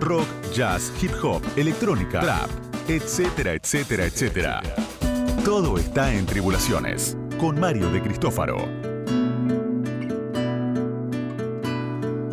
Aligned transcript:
rock, 0.00 0.26
jazz, 0.52 0.92
hip 1.02 1.12
hop, 1.22 1.42
electrónica, 1.56 2.20
rap, 2.20 2.50
etcétera, 2.88 3.52
etcétera, 3.52 4.06
etcétera. 4.06 4.62
Todo 5.44 5.76
está 5.76 6.14
en 6.14 6.26
Tribulaciones, 6.26 7.16
con 7.38 7.60
Mario 7.60 7.90
de 7.90 8.00
Cristófaro. 8.00 8.56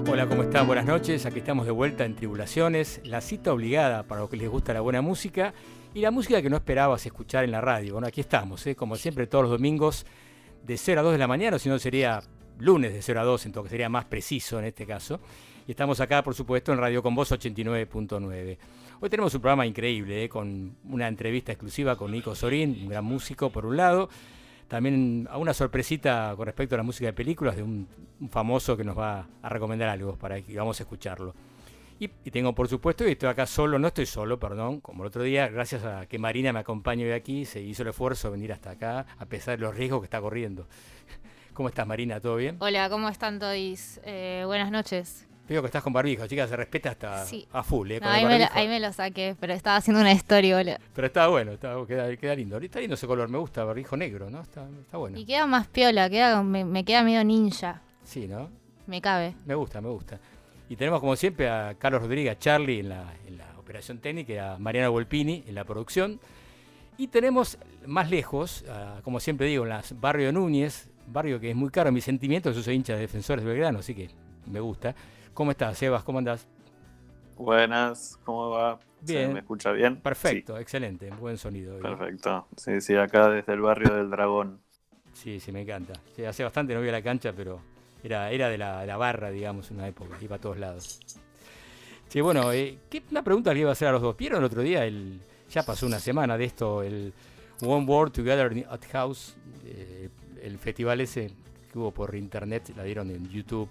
Hola, 0.10 0.28
¿cómo 0.28 0.44
están? 0.44 0.66
Buenas 0.66 0.86
noches. 0.86 1.26
Aquí 1.26 1.40
estamos 1.40 1.66
de 1.66 1.72
vuelta 1.72 2.06
en 2.06 2.16
Tribulaciones, 2.16 3.02
la 3.04 3.22
cita 3.22 3.54
obligada 3.54 4.04
para 4.04 4.22
los 4.22 4.30
que 4.30 4.38
les 4.38 4.50
gusta 4.50 4.74
la 4.74 4.82
buena 4.82 5.02
música 5.02 5.54
y 5.94 6.02
la 6.02 6.12
música 6.12 6.42
que 6.42 6.50
no 6.50 6.56
esperabas 6.56 7.06
escuchar 7.06 7.44
en 7.44 7.52
la 7.52 7.62
radio. 7.62 7.94
Bueno, 7.94 8.08
aquí 8.08 8.22
estamos, 8.22 8.66
¿eh? 8.66 8.76
como 8.76 8.96
siempre, 8.96 9.28
todos 9.28 9.44
los 9.44 9.52
domingos 9.52 10.06
de 10.64 10.78
0 10.78 11.02
a 11.02 11.04
2 11.04 11.14
de 11.14 11.18
la 11.20 11.28
mañana, 11.28 11.58
o 11.58 11.60
si 11.60 11.70
no 11.70 11.78
sería 11.80 12.22
lunes 12.60 12.94
de 12.94 13.02
0 13.02 13.22
a 13.22 13.24
2, 13.24 13.46
entonces 13.46 13.72
sería 13.72 13.90
más 13.90 14.06
preciso 14.06 14.58
en 14.58 14.66
este 14.66 14.86
caso. 14.86 15.20
Y 15.68 15.72
estamos 15.72 16.00
acá, 16.00 16.24
por 16.24 16.34
supuesto, 16.34 16.72
en 16.72 16.80
Radio 16.80 17.04
Con 17.04 17.14
Voz 17.14 17.30
89.9. 17.30 18.58
Hoy 19.02 19.10
tenemos 19.10 19.36
un 19.36 19.42
programa 19.42 19.66
increíble, 19.66 20.24
¿eh? 20.24 20.30
con 20.30 20.78
una 20.86 21.10
entrevista 21.10 21.52
exclusiva 21.52 21.98
con 21.98 22.10
Nico 22.10 22.34
Sorín, 22.36 22.84
un 22.84 22.88
gran 22.88 23.04
músico, 23.04 23.50
por 23.50 23.66
un 23.66 23.76
lado. 23.76 24.08
También 24.70 25.28
a 25.30 25.38
una 25.38 25.54
sorpresita 25.54 26.34
con 26.38 26.46
respecto 26.46 26.76
a 26.76 26.78
la 26.78 26.84
música 26.84 27.08
de 27.08 27.14
películas 27.14 27.58
de 27.58 27.64
un, 27.64 27.86
famoso 28.32 28.78
que 28.78 28.86
nos 28.86 28.98
va 28.98 29.28
a 29.42 29.50
recomendar 29.50 29.90
algo 29.90 30.16
para 30.16 30.42
que 30.42 30.58
vamos 30.58 30.80
a 30.80 30.84
escucharlo. 30.84 31.36
Y, 32.00 32.08
tengo, 32.08 32.56
por 32.56 32.70
supuesto, 32.70 33.06
y 33.06 33.12
estoy 33.12 33.28
acá 33.28 33.46
solo, 33.46 33.78
no 33.78 33.90
estoy 33.90 34.06
solo, 34.06 34.40
perdón, 34.40 34.80
como 34.80 35.04
el 35.04 35.08
otro 35.08 35.24
día, 35.24 35.50
gracias 35.50 35.84
a 35.84 36.06
que 36.06 36.18
Marina 36.18 36.54
me 36.54 36.60
acompañe 36.60 37.04
hoy 37.04 37.12
aquí, 37.12 37.44
se 37.44 37.60
hizo 37.60 37.82
el 37.82 37.90
esfuerzo 37.90 38.30
de 38.30 38.38
venir 38.38 38.54
hasta 38.54 38.70
acá, 38.70 39.06
a 39.18 39.26
pesar 39.26 39.58
de 39.58 39.66
los 39.66 39.76
riesgos 39.76 40.00
que 40.00 40.06
está 40.06 40.22
corriendo. 40.22 40.66
¿Cómo 41.54 41.68
estás, 41.68 41.86
Marina? 41.86 42.22
¿Todo 42.22 42.38
bien? 42.38 42.56
Hola, 42.60 42.90
¿cómo 42.90 43.10
están 43.10 43.40
todos? 43.40 43.54
Eh, 43.56 44.44
buenas 44.46 44.72
noches. 44.72 45.27
Veo 45.48 45.62
que 45.62 45.68
estás 45.68 45.82
con 45.82 45.94
barbijo, 45.94 46.28
chicas, 46.28 46.50
se 46.50 46.58
respeta 46.58 46.92
hasta 46.92 47.26
a 47.54 47.64
full, 47.64 47.92
¿eh? 47.92 48.00
ahí, 48.04 48.68
me 48.68 48.80
lo, 48.80 48.92
saqué, 48.92 49.36
pero 49.40 49.54
estaba 49.54 49.78
haciendo 49.78 50.02
una 50.02 50.12
historia, 50.12 50.58
boludo. 50.58 50.76
Pero 50.94 51.08
está 51.08 51.28
bueno, 51.28 51.54
está, 51.54 51.76
queda, 51.88 52.36
lindo. 52.36 52.58
Está 52.58 52.80
lindo 52.80 52.96
ese 52.96 53.08
color, 53.08 53.30
me 53.30 53.38
gusta, 53.38 53.64
barbijo 53.64 53.96
negro, 53.96 54.30
¿no? 54.30 54.42
Está, 54.42 54.68
bueno. 54.94 55.18
Y 55.18 55.26
queda 55.26 55.46
más 55.48 55.68
piola, 55.68 56.10
queda, 56.10 56.44
me, 56.44 56.84
queda 56.84 57.04
medio 57.04 57.24
ninja. 57.24 57.82
Sí, 58.04 58.28
¿no? 58.28 58.50
Me 58.88 59.02
cabe. 59.02 59.36
Me 59.46 59.56
gusta, 59.56 59.80
me 59.80 59.90
gusta. 59.90 60.20
Y 60.70 60.76
tenemos 60.76 61.00
como 61.00 61.16
siempre 61.16 61.50
a 61.50 61.76
Carlos 61.80 62.02
Rodríguez, 62.02 62.38
Charlie 62.40 62.82
en 62.82 62.90
la, 62.90 63.14
en 63.26 63.38
la 63.38 63.46
operación 63.58 64.00
técnica, 64.00 64.34
y 64.34 64.38
a 64.38 64.58
Mariana 64.58 64.90
Volpini 64.90 65.46
en 65.48 65.56
la 65.56 65.64
producción. 65.64 66.20
Y 66.98 67.08
tenemos 67.08 67.58
más 67.86 68.10
lejos, 68.10 68.66
como 69.04 69.20
siempre 69.22 69.48
digo, 69.48 69.64
en 69.64 69.70
las 69.70 69.98
Barrio 70.00 70.34
Núñez, 70.34 70.90
barrio 71.08 71.40
que 71.40 71.52
es 71.52 71.56
muy 71.56 71.70
caro 71.70 71.90
en 71.90 71.96
mis 71.96 72.04
sentimientos, 72.04 72.56
yo 72.56 72.62
soy 72.64 72.76
hincha 72.76 72.96
de 72.96 73.02
defensores 73.02 73.46
de 73.46 73.52
Belgrano, 73.52 73.80
así 73.80 73.94
que 73.94 74.10
me 74.46 74.60
gusta. 74.60 74.96
¿Cómo 75.38 75.52
estás, 75.52 75.78
Sebas? 75.78 76.04
¿Cómo 76.04 76.18
andás? 76.18 76.48
Buenas, 77.36 78.20
¿cómo 78.26 78.50
va? 78.50 78.80
Bien. 79.02 79.34
¿Me 79.34 79.42
escucha 79.42 79.72
bien? 79.72 79.98
Perfecto, 79.98 80.58
excelente, 80.58 81.12
buen 81.12 81.38
sonido. 81.38 81.78
Perfecto. 81.78 82.48
Sí, 82.56 82.82
sí, 82.82 82.96
acá 82.96 83.30
desde 83.30 83.54
el 83.54 83.62
barrio 83.62 83.94
del 83.94 84.10
Dragón. 84.10 84.60
Sí, 85.14 85.40
sí, 85.40 85.52
me 85.52 85.62
encanta. 85.62 85.94
hace 86.28 86.44
bastante 86.44 86.74
no 86.74 86.80
voy 86.80 86.90
a 86.90 86.94
la 86.94 87.04
cancha, 87.04 87.34
pero 87.34 87.62
era, 88.04 88.32
era 88.32 88.50
de 88.50 88.58
la, 88.58 88.98
barra, 88.98 89.30
digamos, 89.30 89.70
en 89.70 89.78
una 89.78 89.88
época, 89.88 90.18
iba 90.20 90.38
a 90.38 90.40
todos 90.40 90.58
lados. 90.58 91.00
Sí, 92.08 92.20
bueno, 92.20 92.52
eh, 92.52 92.80
¿qué, 92.90 93.04
una 93.12 93.22
pregunta 93.22 93.54
que 93.54 93.60
iba 93.60 93.70
a 93.70 93.74
hacer 93.74 93.90
a 93.90 93.92
los 93.92 94.02
dos. 94.02 94.18
¿Vieron 94.18 94.40
el 94.40 94.46
otro 94.46 94.64
día? 94.64 94.86
El, 94.86 95.22
ya 95.52 95.62
pasó 95.62 95.86
una 95.86 96.00
semana 96.00 96.36
de 96.36 96.46
esto, 96.46 96.82
el 96.82 97.14
One 97.62 97.86
World 97.86 98.12
Together 98.12 98.66
at 98.72 98.82
House, 98.92 99.38
eh, 99.66 100.10
el 100.42 100.58
festival 100.58 101.00
ese 101.00 101.32
que 101.72 101.78
hubo 101.78 101.92
por 101.92 102.16
internet, 102.16 102.74
la 102.76 102.82
dieron 102.82 103.12
en 103.12 103.30
YouTube 103.30 103.70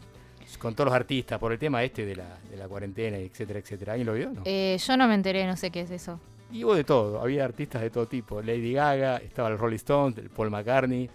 con 0.59 0.75
todos 0.75 0.87
los 0.87 0.95
artistas 0.95 1.39
por 1.39 1.53
el 1.53 1.59
tema 1.59 1.83
este 1.83 2.07
de 2.07 2.17
la, 2.17 2.39
de 2.49 2.57
la 2.57 2.69
cuarentena, 2.69 3.19
etcétera, 3.19 3.59
etcétera. 3.59 3.93
¿Alguien 3.93 4.07
lo 4.07 4.15
vio? 4.15 4.31
No? 4.31 4.43
Eh, 4.45 4.79
yo 4.79 4.97
no 4.97 5.09
me 5.09 5.15
enteré, 5.15 5.47
no 5.47 5.57
sé 5.57 5.71
qué 5.71 5.81
es 5.81 5.91
eso. 5.91 6.21
Y 6.53 6.65
hubo 6.65 6.75
de 6.75 6.85
todo, 6.85 7.21
había 7.21 7.45
artistas 7.45 7.83
de 7.83 7.91
todo 7.91 8.07
tipo. 8.07 8.41
Lady 8.41 8.73
Gaga, 8.73 9.17
estaba 9.17 9.49
el 9.49 9.59
Rolling 9.59 9.77
Stone, 9.77 10.15
el 10.19 10.31
Paul 10.31 10.51
McCartney 10.51 11.11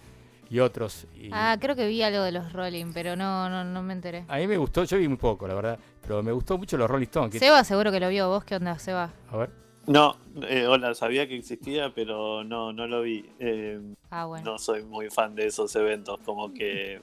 y 0.49 0.59
otros. 0.59 1.07
Ah, 1.31 1.55
creo 1.59 1.75
que 1.75 1.87
vi 1.87 2.03
algo 2.03 2.21
de 2.23 2.33
los 2.33 2.51
Rolling, 2.51 2.91
pero 2.93 3.15
no, 3.15 3.49
no, 3.49 3.63
no 3.63 3.81
me 3.81 3.93
enteré. 3.93 4.25
A 4.27 4.37
mí 4.37 4.47
me 4.47 4.57
gustó, 4.57 4.83
yo 4.83 4.97
vi 4.97 5.07
muy 5.07 5.17
poco, 5.17 5.47
la 5.47 5.53
verdad, 5.53 5.79
pero 6.01 6.21
me 6.21 6.33
gustó 6.33 6.57
mucho 6.57 6.77
los 6.77 6.89
Rolling 6.89 7.05
Stones. 7.05 7.39
Seba 7.39 7.63
seguro 7.63 7.91
que 7.91 8.01
lo 8.01 8.09
vio, 8.09 8.27
¿vos 8.27 8.43
qué 8.43 8.55
onda, 8.55 8.77
Seba? 8.77 9.13
A 9.31 9.37
ver. 9.37 9.49
No, 9.87 10.15
eh, 10.47 10.67
hola, 10.67 10.93
sabía 10.93 11.27
que 11.27 11.37
existía, 11.37 11.91
pero 11.95 12.43
no, 12.43 12.71
no 12.73 12.85
lo 12.85 13.01
vi. 13.01 13.25
Eh, 13.39 13.79
ah, 14.11 14.25
bueno. 14.25 14.51
No 14.51 14.57
soy 14.59 14.83
muy 14.83 15.09
fan 15.09 15.33
de 15.33 15.47
esos 15.47 15.75
eventos, 15.75 16.19
como 16.19 16.53
que 16.53 17.01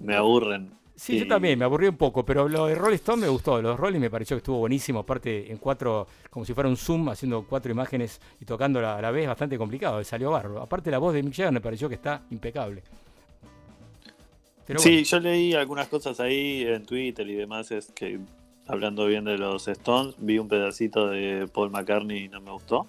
me 0.00 0.16
aburren. 0.16 0.72
Sí, 0.96 1.18
yo 1.18 1.26
también, 1.26 1.58
me 1.58 1.64
aburrí 1.64 1.88
un 1.88 1.96
poco, 1.96 2.24
pero 2.24 2.48
lo 2.48 2.66
de 2.66 2.76
Rolling 2.76 2.94
Stone 2.94 3.22
me 3.22 3.28
gustó. 3.28 3.60
Lo 3.60 3.70
de 3.70 3.76
Rolling 3.76 3.98
me 3.98 4.10
pareció 4.10 4.36
que 4.36 4.38
estuvo 4.38 4.58
buenísimo, 4.58 5.00
aparte 5.00 5.50
en 5.50 5.58
cuatro, 5.58 6.06
como 6.30 6.44
si 6.44 6.54
fuera 6.54 6.68
un 6.68 6.76
zoom, 6.76 7.08
haciendo 7.08 7.44
cuatro 7.48 7.72
imágenes 7.72 8.20
y 8.40 8.44
tocando 8.44 8.78
a 8.78 9.02
la 9.02 9.10
vez, 9.10 9.26
bastante 9.26 9.58
complicado, 9.58 10.02
salió 10.04 10.30
barro. 10.30 10.62
Aparte 10.62 10.90
la 10.90 10.98
voz 10.98 11.14
de 11.14 11.22
Mick 11.22 11.34
Jagger 11.34 11.52
me 11.52 11.60
pareció 11.60 11.88
que 11.88 11.96
está 11.96 12.22
impecable. 12.30 12.82
sí, 14.76 15.02
yo 15.02 15.18
leí 15.18 15.54
algunas 15.54 15.88
cosas 15.88 16.20
ahí 16.20 16.62
en 16.62 16.86
Twitter 16.86 17.28
y 17.28 17.34
demás, 17.34 17.72
es 17.72 17.90
que 17.92 18.20
hablando 18.68 19.06
bien 19.06 19.24
de 19.24 19.36
los 19.36 19.66
Stones, 19.66 20.14
vi 20.18 20.38
un 20.38 20.48
pedacito 20.48 21.08
de 21.08 21.48
Paul 21.52 21.70
McCartney 21.70 22.24
y 22.24 22.28
no 22.28 22.40
me 22.40 22.52
gustó. 22.52 22.86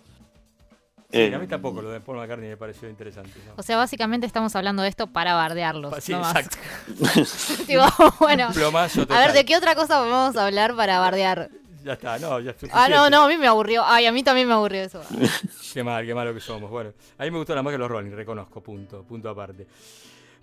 Sí, 1.15 1.33
a 1.33 1.39
mí 1.39 1.47
tampoco 1.47 1.81
lo 1.81 1.91
de 1.91 2.01
Paul 2.01 2.17
McCartney 2.17 2.49
me 2.49 2.57
pareció 2.57 2.89
interesante. 2.89 3.31
O 3.55 3.63
sea, 3.63 3.77
básicamente 3.77 4.27
estamos 4.27 4.55
hablando 4.55 4.83
de 4.83 4.89
esto 4.89 5.07
para 5.07 5.33
bardearlos. 5.33 5.95
Sí, 6.03 6.13
exacto. 6.13 6.57
bueno, 8.19 8.49
a 8.49 9.19
ver, 9.19 9.31
¿de 9.31 9.45
qué 9.45 9.55
otra 9.55 9.75
cosa 9.75 10.01
vamos 10.01 10.35
a 10.35 10.45
hablar 10.45 10.75
para 10.75 10.99
bardear? 10.99 11.49
Ya 11.85 11.93
está, 11.93 12.17
no, 12.17 12.39
ya 12.39 12.55
Ah, 12.71 12.89
no, 12.89 13.09
no, 13.11 13.23
a 13.23 13.27
mí 13.27 13.37
me 13.37 13.47
aburrió. 13.47 13.83
Ay, 13.85 14.07
a 14.07 14.11
mí 14.11 14.23
también 14.23 14.47
me 14.47 14.55
aburrió 14.55 14.81
eso. 14.81 15.01
qué 15.73 15.83
mal, 15.83 16.05
qué 16.05 16.15
malo 16.15 16.33
que 16.33 16.39
somos. 16.39 16.69
Bueno, 16.69 16.91
a 17.17 17.23
mí 17.23 17.31
me 17.31 17.37
gustó 17.37 17.53
la 17.53 17.61
más 17.61 17.71
que 17.71 17.77
los 17.77 17.89
Rolling, 17.89 18.11
reconozco, 18.11 18.61
punto, 18.61 19.03
punto 19.03 19.29
aparte. 19.29 19.67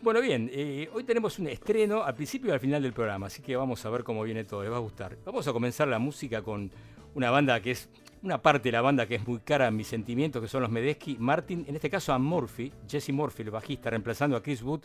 Bueno, 0.01 0.21
bien, 0.21 0.51
eh, 0.53 0.89
hoy 0.95 1.05
tenemos 1.05 1.39
un 1.39 1.49
estreno 1.49 2.03
al 2.03 2.15
principio 2.15 2.51
y 2.51 2.53
al 2.53 2.61
final 2.61 2.83
del 2.83 2.93
programa, 2.93 3.27
así 3.27 3.43
que 3.43 3.55
vamos 3.57 3.85
a 3.85 3.91
ver 3.91 4.05
cómo 4.05 4.23
viene 4.23 4.45
todo, 4.45 4.63
les 4.63 4.73
va 4.73 4.77
a 4.77 4.81
gustar. 4.81 5.17
Vamos 5.25 5.47
a 5.47 5.53
comenzar 5.53 5.87
la 5.89 5.99
música 5.99 6.43
con 6.43 6.71
una 7.15 7.31
banda 7.31 7.61
que 7.61 7.73
es 7.73 7.89
una 8.23 8.41
parte 8.41 8.69
de 8.69 8.73
la 8.73 8.83
banda 8.83 9.07
que 9.07 9.17
es 9.17 9.27
muy 9.27 9.41
cara 9.41 9.67
a 9.67 9.71
mis 9.71 9.89
sentimientos, 9.89 10.41
que 10.41 10.49
son 10.49 10.63
los 10.63 10.71
Medeski, 10.71 11.17
Martin, 11.19 11.65
en 11.69 11.75
este 11.75 11.91
caso 11.91 12.13
a 12.13 12.19
Murphy, 12.19 12.73
Jesse 12.89 13.11
Murphy, 13.11 13.43
el 13.43 13.51
bajista, 13.51 13.91
reemplazando 13.91 14.37
a 14.37 14.43
Chris 14.43 14.63
Wood, 14.63 14.83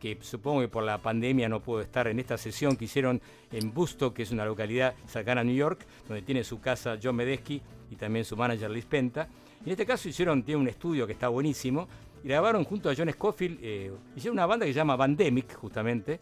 que 0.00 0.16
supongo 0.22 0.62
que 0.62 0.68
por 0.68 0.82
la 0.82 0.98
pandemia 0.98 1.48
no 1.48 1.60
pudo 1.60 1.82
estar 1.82 2.08
en 2.08 2.18
esta 2.18 2.38
sesión 2.38 2.76
que 2.76 2.86
hicieron 2.86 3.20
en 3.52 3.74
Busto, 3.74 4.14
que 4.14 4.22
es 4.22 4.30
una 4.30 4.46
localidad 4.46 4.94
cercana 5.06 5.42
a 5.42 5.44
New 5.44 5.54
York, 5.54 5.86
donde 6.08 6.22
tiene 6.22 6.42
su 6.42 6.58
casa 6.58 6.98
John 7.02 7.16
Medeski 7.16 7.60
y 7.90 7.96
también 7.96 8.24
su 8.24 8.34
manager 8.34 8.70
Liz 8.70 8.86
Penta. 8.86 9.28
En 9.64 9.70
este 9.70 9.84
caso 9.84 10.08
hicieron, 10.08 10.42
tiene 10.42 10.60
un 10.60 10.68
estudio 10.68 11.06
que 11.06 11.12
está 11.12 11.28
buenísimo, 11.28 11.86
y 12.24 12.28
grabaron 12.28 12.64
junto 12.64 12.88
a 12.88 12.94
John 12.96 13.10
Scofield, 13.10 13.58
eh, 13.62 13.92
hicieron 14.16 14.36
una 14.36 14.46
banda 14.46 14.64
que 14.64 14.72
se 14.72 14.76
llama 14.76 14.96
Bandemic, 14.96 15.54
justamente, 15.54 16.18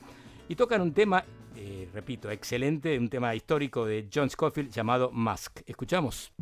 y 0.49 0.57
tocan 0.57 0.81
un 0.81 0.93
tema 0.93 1.25
eh, 1.57 1.89
repito, 1.93 2.31
excelente, 2.31 2.97
un 2.99 3.09
tema 3.09 3.35
histórico 3.35 3.85
de 3.85 4.09
John 4.15 4.31
Scofield 4.31 4.71
llamado 4.71 5.11
Mask. 5.11 5.61
Escuchamos. 5.67 6.33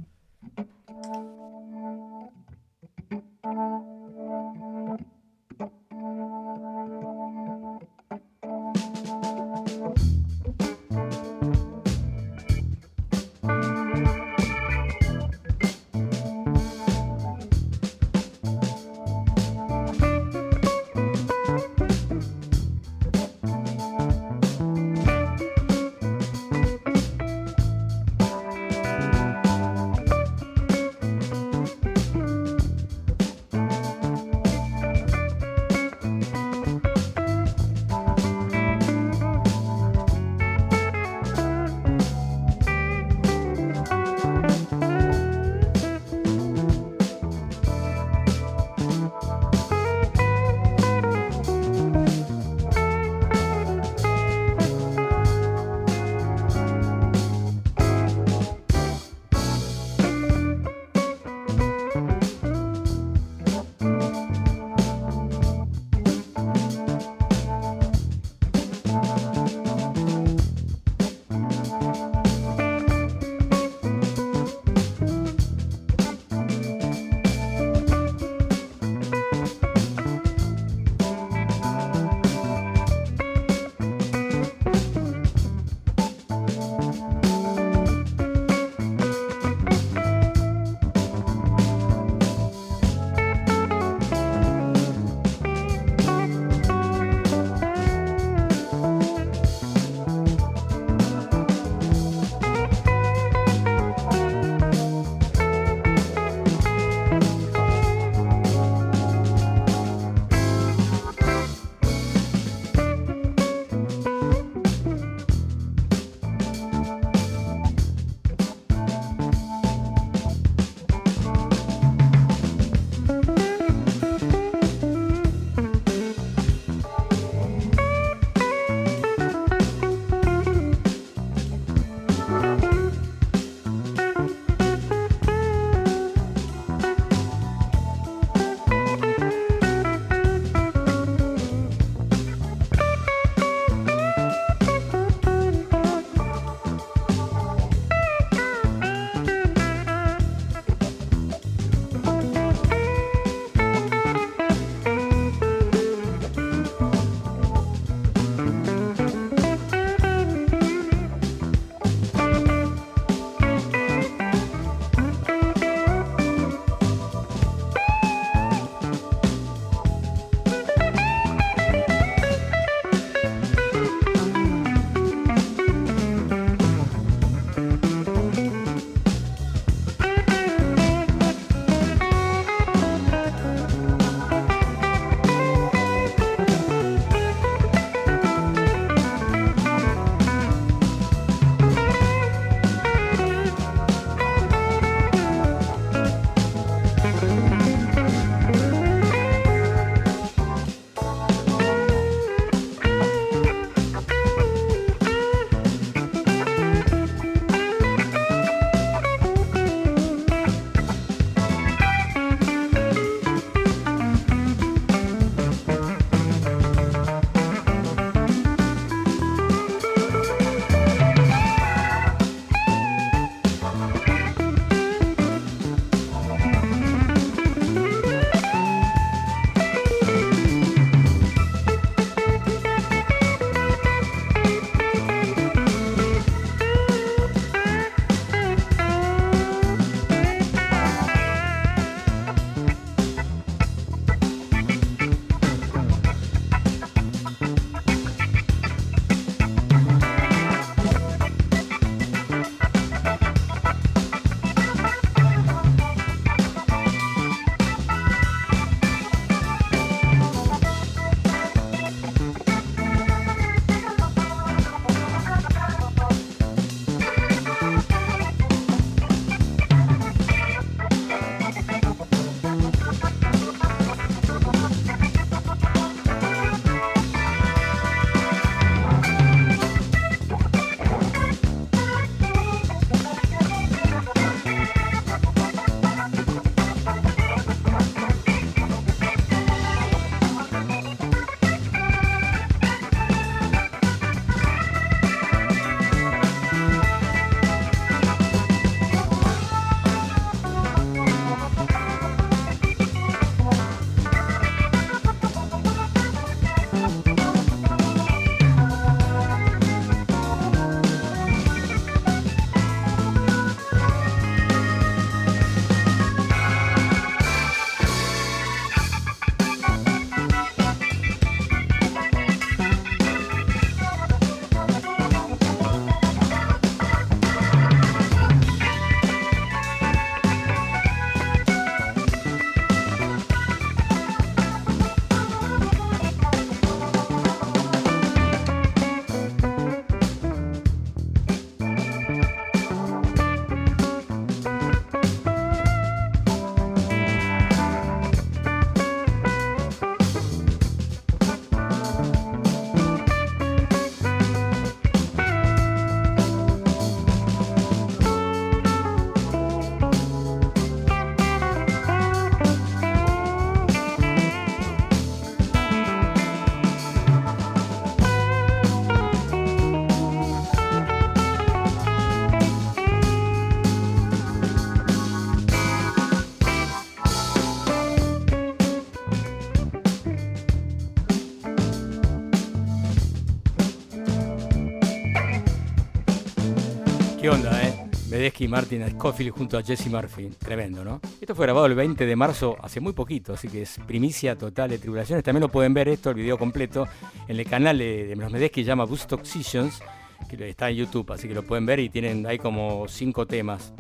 Medesky 388.27 388.47
y 388.47 388.49
Martin 388.49 388.91
Scofield 388.91 389.31
junto 389.31 389.57
a 389.57 389.63
Jesse 389.63 389.87
Murphy. 389.87 390.31
Tremendo, 390.31 390.85
¿no? 390.85 391.01
Esto 391.21 391.37
fue 391.37 391.47
grabado 391.47 391.67
el 391.67 391.77
20 391.77 392.07
de 392.07 392.17
marzo, 392.17 392.57
hace 392.61 392.81
muy 392.81 392.93
poquito, 392.93 393.35
así 393.35 393.47
que 393.47 393.63
es 393.63 393.79
primicia 393.87 394.37
total 394.37 394.71
de 394.71 394.79
Tribulaciones. 394.79 395.25
También 395.25 395.43
lo 395.43 395.49
pueden 395.49 395.73
ver 395.73 395.87
esto, 395.87 396.11
el 396.11 396.17
video 396.17 396.37
completo, 396.37 396.89
en 397.29 397.39
el 397.39 397.47
canal 397.47 397.79
de, 397.79 398.17
los 398.17 398.33
Medesky, 398.33 398.65
llama 398.65 398.85
Boost 398.85 399.13
Oxygens, 399.13 399.81
que 400.29 400.49
está 400.49 400.71
en 400.71 400.77
YouTube, 400.77 401.13
así 401.13 401.29
que 401.29 401.35
lo 401.35 401.45
pueden 401.45 401.67
ver 401.67 401.79
y 401.79 401.89
tienen 401.89 402.27
ahí 402.27 402.37
como 402.37 402.89
cinco 402.89 403.29
temas 403.29 403.73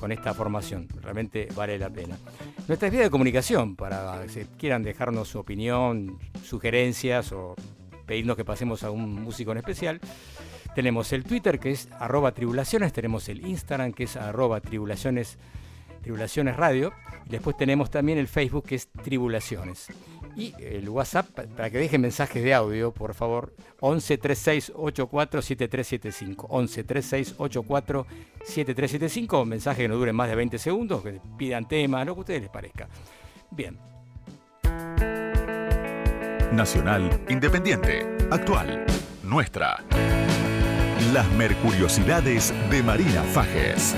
con 0.00 0.10
esta 0.10 0.34
formación. 0.34 0.88
Realmente 1.00 1.46
vale 1.54 1.78
la 1.78 1.88
pena. 1.88 2.18
Nuestra 2.66 2.90
vía 2.90 3.02
de 3.02 3.10
comunicación, 3.10 3.76
para 3.76 4.28
si 4.28 4.46
quieran 4.58 4.82
dejarnos 4.82 5.28
su 5.28 5.38
opinión, 5.38 6.18
sugerencias 6.42 7.30
o 7.30 7.54
pedirnos 8.04 8.36
que 8.36 8.44
pasemos 8.44 8.82
a 8.82 8.90
un 8.90 9.22
músico 9.22 9.52
en 9.52 9.58
especial, 9.58 10.00
tenemos 10.74 11.12
el 11.12 11.24
Twitter 11.24 11.58
que 11.58 11.70
es 11.70 11.88
arroba 11.98 12.32
tribulaciones, 12.32 12.92
tenemos 12.92 13.28
el 13.28 13.46
Instagram 13.46 13.92
que 13.92 14.04
es 14.04 14.16
arroba 14.16 14.60
tribulaciones, 14.60 15.38
radio, 16.56 16.92
y 17.26 17.30
después 17.30 17.56
tenemos 17.56 17.90
también 17.90 18.18
el 18.18 18.28
Facebook 18.28 18.66
que 18.66 18.74
es 18.74 18.88
tribulaciones. 18.88 19.88
Y 20.34 20.54
el 20.60 20.88
WhatsApp, 20.88 21.28
para 21.28 21.68
que 21.68 21.78
dejen 21.78 22.00
mensajes 22.00 22.42
de 22.42 22.54
audio, 22.54 22.92
por 22.92 23.12
favor, 23.12 23.54
11 23.80 24.16
36 24.16 24.72
84 24.74 25.42
7375. 25.42 26.46
11 26.48 26.84
36 26.84 27.34
84 27.36 28.06
7375. 28.44 29.44
Mensaje 29.44 29.82
que 29.82 29.88
no 29.88 29.96
dure 29.96 30.12
más 30.14 30.28
de 30.30 30.36
20 30.36 30.58
segundos, 30.58 31.02
que 31.02 31.20
pidan 31.36 31.68
tema, 31.68 32.04
lo 32.04 32.14
que 32.14 32.18
a 32.18 32.20
ustedes 32.20 32.42
les 32.42 32.50
parezca. 32.50 32.88
Bien. 33.50 33.78
Nacional, 36.52 37.24
independiente, 37.28 38.06
actual, 38.30 38.84
nuestra. 39.22 39.84
Las 41.10 41.28
Mercuriosidades 41.32 42.54
de 42.70 42.82
Marina 42.82 43.22
Fajes. 43.24 43.94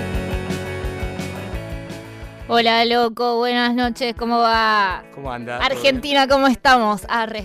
Hola, 2.49 2.85
loco, 2.87 3.37
buenas 3.37 3.75
noches, 3.75 4.15
¿cómo 4.17 4.39
va? 4.39 5.05
¿Cómo 5.15 5.31
anda? 5.31 5.59
Argentina, 5.59 6.27
¿cómo 6.27 6.47
estamos? 6.47 7.05
Arre. 7.09 7.45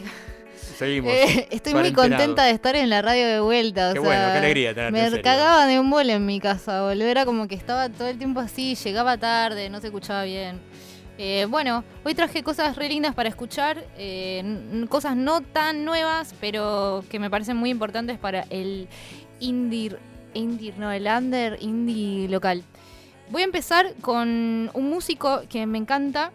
Seguimos. 0.78 1.12
Eh, 1.12 1.48
estoy 1.52 1.74
muy 1.74 1.92
contenta 1.92 2.46
de 2.46 2.52
estar 2.52 2.76
en 2.78 2.90
la 2.90 3.02
radio 3.02 3.28
de 3.28 3.42
vuelta. 3.42 3.92
Qué 3.92 4.00
bueno, 4.00 4.32
qué 4.32 4.38
alegría 4.38 4.74
tenerte 4.74 5.18
Me 5.18 5.22
cagaba 5.22 5.66
de 5.66 5.78
un 5.78 5.90
bol 5.90 6.10
en 6.10 6.26
mi 6.26 6.40
casa, 6.40 6.84
boludo. 6.84 7.08
Era 7.08 7.26
como 7.26 7.48
que 7.50 7.56
estaba 7.56 7.90
todo 7.90 8.08
el 8.08 8.18
tiempo 8.18 8.40
así, 8.40 8.76
llegaba 8.76 9.18
tarde, 9.18 9.70
no 9.70 9.82
se 9.82 9.88
escuchaba 9.88 10.24
bien. 10.24 10.62
Eh, 11.18 11.48
bueno, 11.50 11.84
hoy 12.06 12.16
traje 12.16 12.44
cosas 12.44 12.78
re 12.78 12.88
lindas 12.88 13.14
para 13.14 13.28
escuchar, 13.28 13.84
eh, 13.98 14.86
cosas 14.88 15.18
no 15.18 15.42
tan 15.42 15.84
nuevas, 15.84 16.34
pero 16.40 17.04
que 17.10 17.20
me 17.20 17.30
parecen 17.30 17.58
muy 17.58 17.72
importantes 17.72 18.18
para 18.18 18.46
el 18.50 18.88
indie, 19.40 19.98
indie, 20.34 20.74
no, 20.78 20.92
el 20.92 21.08
indie 21.60 22.28
local. 22.30 22.64
Voy 23.32 23.44
a 23.44 23.46
empezar 23.46 23.94
con 24.02 24.72
un 24.74 24.90
músico 24.90 25.42
que 25.50 25.66
me 25.68 25.78
encanta, 25.78 26.32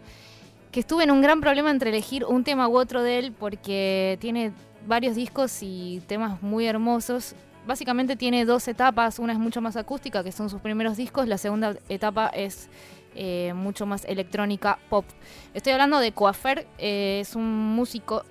que 0.71 0.79
estuve 0.79 1.03
en 1.03 1.11
un 1.11 1.21
gran 1.21 1.41
problema 1.41 1.71
entre 1.71 1.89
elegir 1.89 2.23
un 2.23 2.43
tema 2.43 2.67
u 2.67 2.77
otro 2.77 3.03
de 3.03 3.19
él 3.19 3.33
porque 3.37 4.17
tiene 4.21 4.53
varios 4.87 5.15
discos 5.15 5.57
y 5.61 6.01
temas 6.07 6.41
muy 6.41 6.65
hermosos. 6.65 7.35
Básicamente 7.67 8.15
tiene 8.15 8.45
dos 8.45 8.67
etapas, 8.67 9.19
una 9.19 9.33
es 9.33 9.39
mucho 9.39 9.59
más 9.59 9.75
acústica, 9.75 10.23
que 10.23 10.31
son 10.31 10.49
sus 10.49 10.61
primeros 10.61 10.95
discos, 10.97 11.27
la 11.27 11.37
segunda 11.37 11.75
etapa 11.89 12.27
es 12.27 12.69
eh, 13.15 13.53
mucho 13.55 13.85
más 13.85 14.05
electrónica 14.05 14.79
pop. 14.89 15.05
Estoy 15.53 15.73
hablando 15.73 15.99
de 15.99 16.11
Coafer, 16.11 16.67
eh, 16.77 17.19
es 17.21 17.35
un 17.35 17.75
músico, 17.75 18.23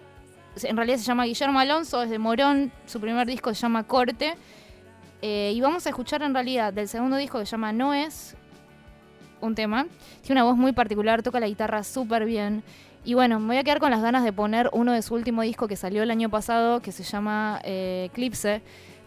en 0.62 0.76
realidad 0.76 0.98
se 0.98 1.04
llama 1.04 1.24
Guillermo 1.24 1.58
Alonso, 1.58 2.02
es 2.02 2.10
de 2.10 2.18
Morón, 2.18 2.72
su 2.86 3.00
primer 3.00 3.26
disco 3.26 3.52
se 3.52 3.60
llama 3.60 3.82
Corte 3.84 4.36
eh, 5.26 5.52
y 5.54 5.60
vamos 5.62 5.86
a 5.86 5.88
escuchar 5.88 6.20
en 6.20 6.34
realidad 6.34 6.70
del 6.70 6.86
segundo 6.86 7.16
disco 7.16 7.38
que 7.38 7.46
se 7.46 7.52
llama 7.52 7.72
No 7.72 7.94
es 7.94 8.36
un 9.40 9.54
tema. 9.54 9.86
Tiene 10.20 10.42
una 10.42 10.50
voz 10.50 10.58
muy 10.58 10.72
particular, 10.72 11.22
toca 11.22 11.40
la 11.40 11.48
guitarra 11.48 11.82
súper 11.82 12.26
bien. 12.26 12.62
Y 13.06 13.14
bueno, 13.14 13.40
me 13.40 13.46
voy 13.46 13.56
a 13.56 13.64
quedar 13.64 13.78
con 13.80 13.90
las 13.90 14.02
ganas 14.02 14.22
de 14.22 14.34
poner 14.34 14.68
uno 14.74 14.92
de 14.92 15.00
su 15.00 15.14
último 15.14 15.40
disco 15.40 15.66
que 15.66 15.76
salió 15.76 16.02
el 16.02 16.10
año 16.10 16.28
pasado, 16.28 16.80
que 16.80 16.92
se 16.92 17.04
llama 17.04 17.58
eh, 17.64 18.10
Eclipse. 18.10 18.60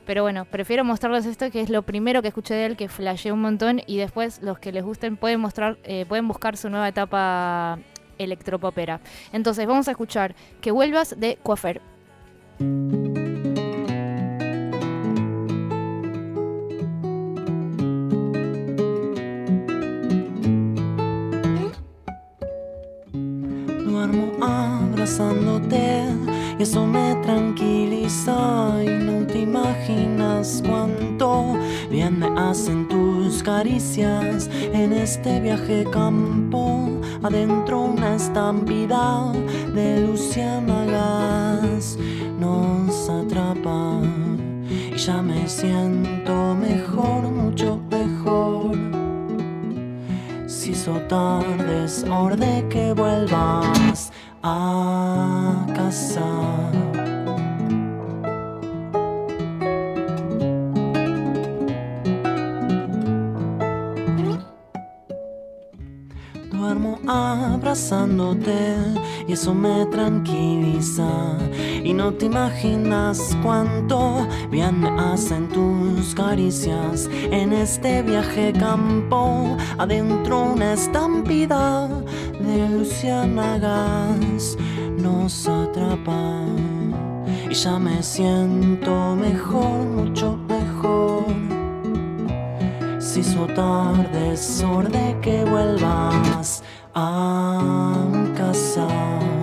Pero 0.07 0.24
bueno, 0.24 0.45
prefiero 0.45 0.83
mostrarles 0.83 1.27
esto, 1.27 1.51
que 1.51 1.62
es 1.62 1.69
lo 1.69 1.83
primero 1.83 2.24
que 2.24 2.29
escuché 2.29 2.55
de 2.55 2.65
él, 2.65 2.77
que 2.77 2.89
flasheé 2.89 3.31
un 3.31 3.41
montón. 3.41 3.83
Y 3.86 3.97
después, 3.97 4.41
los 4.41 4.57
que 4.57 4.71
les 4.71 4.83
gusten, 4.83 5.17
pueden, 5.17 5.39
mostrar, 5.39 5.77
eh, 5.83 6.07
pueden 6.09 6.27
buscar 6.27 6.57
su 6.57 6.67
nueva 6.71 6.88
etapa 6.88 7.77
electropopera. 8.17 9.01
Entonces, 9.33 9.67
vamos 9.67 9.88
a 9.88 9.91
escuchar 9.91 10.33
Que 10.62 10.71
vuelvas 10.71 11.19
de 11.19 11.38
Coafer. 11.43 11.79
Y 26.60 26.63
eso 26.63 26.86
me 26.86 27.16
tranquiliza 27.24 28.84
y 28.84 28.89
no 29.04 29.25
te 29.25 29.42
imaginas 29.42 30.63
cuánto 30.68 31.56
bien 31.89 32.20
me 32.20 32.27
hacen 32.39 32.88
tus 32.88 33.44
caricias 33.44 34.50
en 34.74 34.94
este 34.94 35.39
viaje 35.39 35.86
campo 35.92 36.89
adentro 37.24 37.82
una 37.82 38.16
estampida 38.16 39.32
de 39.74 40.01
luciérnagas 40.08 41.98
nos 42.39 43.10
atrapa 43.10 44.01
y 44.70 44.98
ya 44.98 45.22
me 45.22 45.48
siento 45.48 46.56
mejor 46.56 47.24
mucho 47.32 47.80
mejor 47.89 48.97
hizo 50.69 51.00
tarde 51.07 51.86
hora 52.12 52.36
de 52.36 52.67
que 52.67 52.93
vuelvas 52.93 54.12
a 54.43 55.65
casa. 55.74 56.25
Duermo 66.51 67.00
abrazándote 67.07 68.97
y 69.27 69.34
eso 69.34 69.53
me 69.53 69.86
tranquiliza. 69.88 71.38
Y 71.84 71.93
no 71.93 72.13
te 72.13 72.25
imaginas 72.25 73.36
cuánto 73.43 74.27
bien 74.50 74.86
hacen 74.86 75.50
tus 75.50 76.15
caricias 76.15 77.10
en 77.31 77.53
este 77.53 78.01
viaje 78.01 78.53
campo, 78.53 79.57
adentro 79.77 80.53
una 80.53 80.74
estampida 80.74 81.88
de 82.39 82.69
lucianagas 82.69 84.57
nos 84.98 85.48
atrapan 85.48 86.93
y 87.50 87.53
ya 87.53 87.77
me 87.79 88.01
siento 88.03 89.15
mejor, 89.15 89.86
mucho 89.86 90.38
mejor. 90.48 91.25
Si 93.00 93.24
su 93.24 93.48
tarde 93.48 94.34
es 94.34 94.63
que 95.22 95.43
vuelvas 95.46 96.63
a 96.93 98.05
song. 98.58 99.37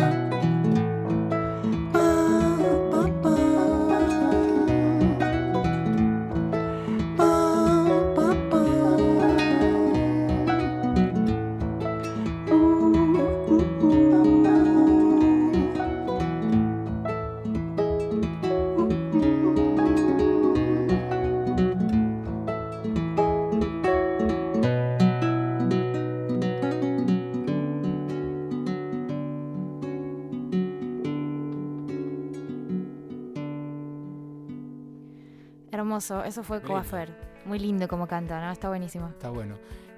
Eso 35.98 36.42
fue 36.42 36.60
Coafer. 36.60 37.10
Muy 37.44 37.58
lindo 37.58 37.88
como 37.88 38.06
canta, 38.06 38.40
¿no? 38.40 38.50
Está 38.50 38.68
buenísimo. 38.68 39.08
Está 39.08 39.30
bueno. 39.30 39.56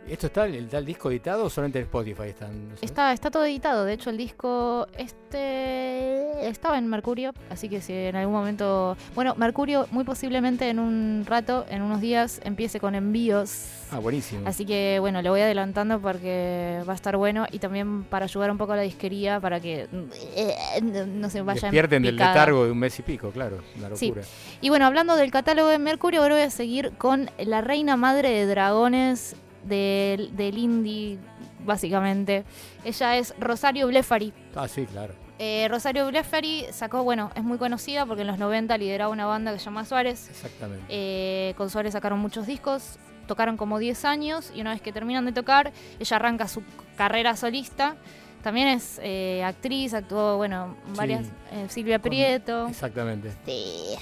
¿Esto 0.08 0.28
está 0.28 0.46
el 0.46 0.68
tal 0.68 0.84
disco 0.86 1.10
editado 1.10 1.44
o 1.44 1.50
solamente 1.50 1.78
en 1.80 1.84
Spotify 1.86 2.28
están? 2.28 2.68
no 2.68 2.76
sé? 2.76 2.84
Está, 2.86 3.12
está 3.12 3.30
todo 3.30 3.44
editado, 3.44 3.84
de 3.84 3.94
hecho 3.94 4.10
el 4.10 4.16
disco 4.16 4.86
este 4.96 6.48
estaba 6.48 6.78
en 6.78 6.86
Mercurio, 6.86 7.32
así 7.50 7.68
que 7.68 7.80
si 7.80 7.92
en 7.92 8.14
algún 8.16 8.34
momento, 8.34 8.96
bueno, 9.14 9.34
Mercurio 9.36 9.86
muy 9.90 10.04
posiblemente 10.04 10.68
en 10.68 10.78
un 10.78 11.24
rato, 11.26 11.66
en 11.68 11.82
unos 11.82 12.00
días 12.00 12.40
empiece 12.44 12.78
con 12.78 12.94
envíos. 12.94 13.66
Ah, 13.90 13.98
buenísimo. 13.98 14.46
Así 14.46 14.64
que 14.64 14.98
bueno, 15.00 15.22
lo 15.22 15.30
voy 15.30 15.40
adelantando 15.40 16.00
porque 16.00 16.82
va 16.88 16.92
a 16.92 16.96
estar 16.96 17.16
bueno 17.16 17.46
y 17.50 17.58
también 17.58 18.04
para 18.04 18.24
ayudar 18.24 18.50
un 18.50 18.58
poco 18.58 18.72
a 18.72 18.76
la 18.76 18.82
disquería 18.82 19.40
para 19.40 19.60
que 19.60 19.88
eh, 20.36 20.56
no 20.82 21.30
se 21.30 21.42
vayan 21.42 21.62
Despierten 21.62 22.02
del 22.02 22.16
letargo 22.16 22.64
de 22.64 22.70
un 22.72 22.78
mes 22.78 22.98
y 22.98 23.02
pico, 23.02 23.30
claro. 23.30 23.58
Una 23.78 23.94
Sí. 23.96 24.06
locura. 24.08 24.24
Y 24.60 24.68
bueno, 24.68 24.86
hablando 24.86 25.16
del 25.16 25.30
catálogo 25.30 25.68
de 25.68 25.78
Mercurio, 25.78 26.22
ahora 26.22 26.34
voy 26.34 26.44
a 26.44 26.50
seguir 26.50 26.92
con 26.98 27.30
la 27.38 27.60
reina 27.60 27.96
madre 27.96 28.30
de 28.30 28.46
dragones 28.46 29.36
del, 29.66 30.34
del 30.36 30.56
indie, 30.58 31.18
básicamente. 31.64 32.44
Ella 32.84 33.16
es 33.16 33.34
Rosario 33.38 33.86
Blefari. 33.88 34.32
Ah, 34.54 34.68
sí, 34.68 34.86
claro. 34.86 35.14
Eh, 35.38 35.66
Rosario 35.68 36.06
Blefari 36.06 36.64
sacó, 36.72 37.02
bueno, 37.04 37.30
es 37.34 37.42
muy 37.44 37.58
conocida 37.58 38.06
porque 38.06 38.22
en 38.22 38.28
los 38.28 38.38
90 38.38 38.78
lideraba 38.78 39.12
una 39.12 39.26
banda 39.26 39.52
que 39.52 39.58
se 39.58 39.66
llama 39.66 39.84
Suárez. 39.84 40.28
Exactamente. 40.30 40.84
Eh, 40.88 41.54
con 41.58 41.68
Suárez 41.68 41.92
sacaron 41.92 42.18
muchos 42.18 42.46
discos, 42.46 42.98
tocaron 43.26 43.56
como 43.58 43.78
10 43.78 44.04
años 44.06 44.50
y 44.54 44.60
una 44.62 44.70
vez 44.72 44.80
que 44.80 44.92
terminan 44.92 45.26
de 45.26 45.32
tocar, 45.32 45.72
ella 46.00 46.16
arranca 46.16 46.48
su 46.48 46.62
carrera 46.96 47.36
solista. 47.36 47.96
También 48.42 48.68
es 48.68 49.00
eh, 49.02 49.42
actriz, 49.44 49.92
actuó, 49.92 50.36
bueno, 50.36 50.76
Sí. 50.86 50.92
varias, 50.96 51.26
Silvia 51.68 51.98
Con- 51.98 52.08
Prieto. 52.10 52.68
Exactamente. 52.68 53.32
Sí. 53.44 53.96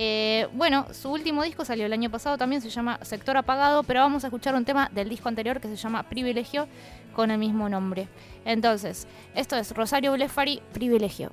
Eh, 0.00 0.46
bueno, 0.52 0.86
su 0.92 1.10
último 1.10 1.42
disco 1.42 1.64
salió 1.64 1.84
el 1.84 1.92
año 1.92 2.08
pasado 2.08 2.38
también, 2.38 2.62
se 2.62 2.70
llama 2.70 3.00
Sector 3.02 3.36
Apagado, 3.36 3.82
pero 3.82 3.98
vamos 3.98 4.22
a 4.22 4.28
escuchar 4.28 4.54
un 4.54 4.64
tema 4.64 4.88
del 4.94 5.08
disco 5.08 5.28
anterior 5.28 5.60
que 5.60 5.66
se 5.66 5.74
llama 5.74 6.04
Privilegio 6.04 6.68
con 7.16 7.32
el 7.32 7.38
mismo 7.38 7.68
nombre. 7.68 8.06
Entonces, 8.44 9.08
esto 9.34 9.56
es 9.56 9.72
Rosario 9.72 10.12
Blefari, 10.12 10.62
Privilegio. 10.72 11.32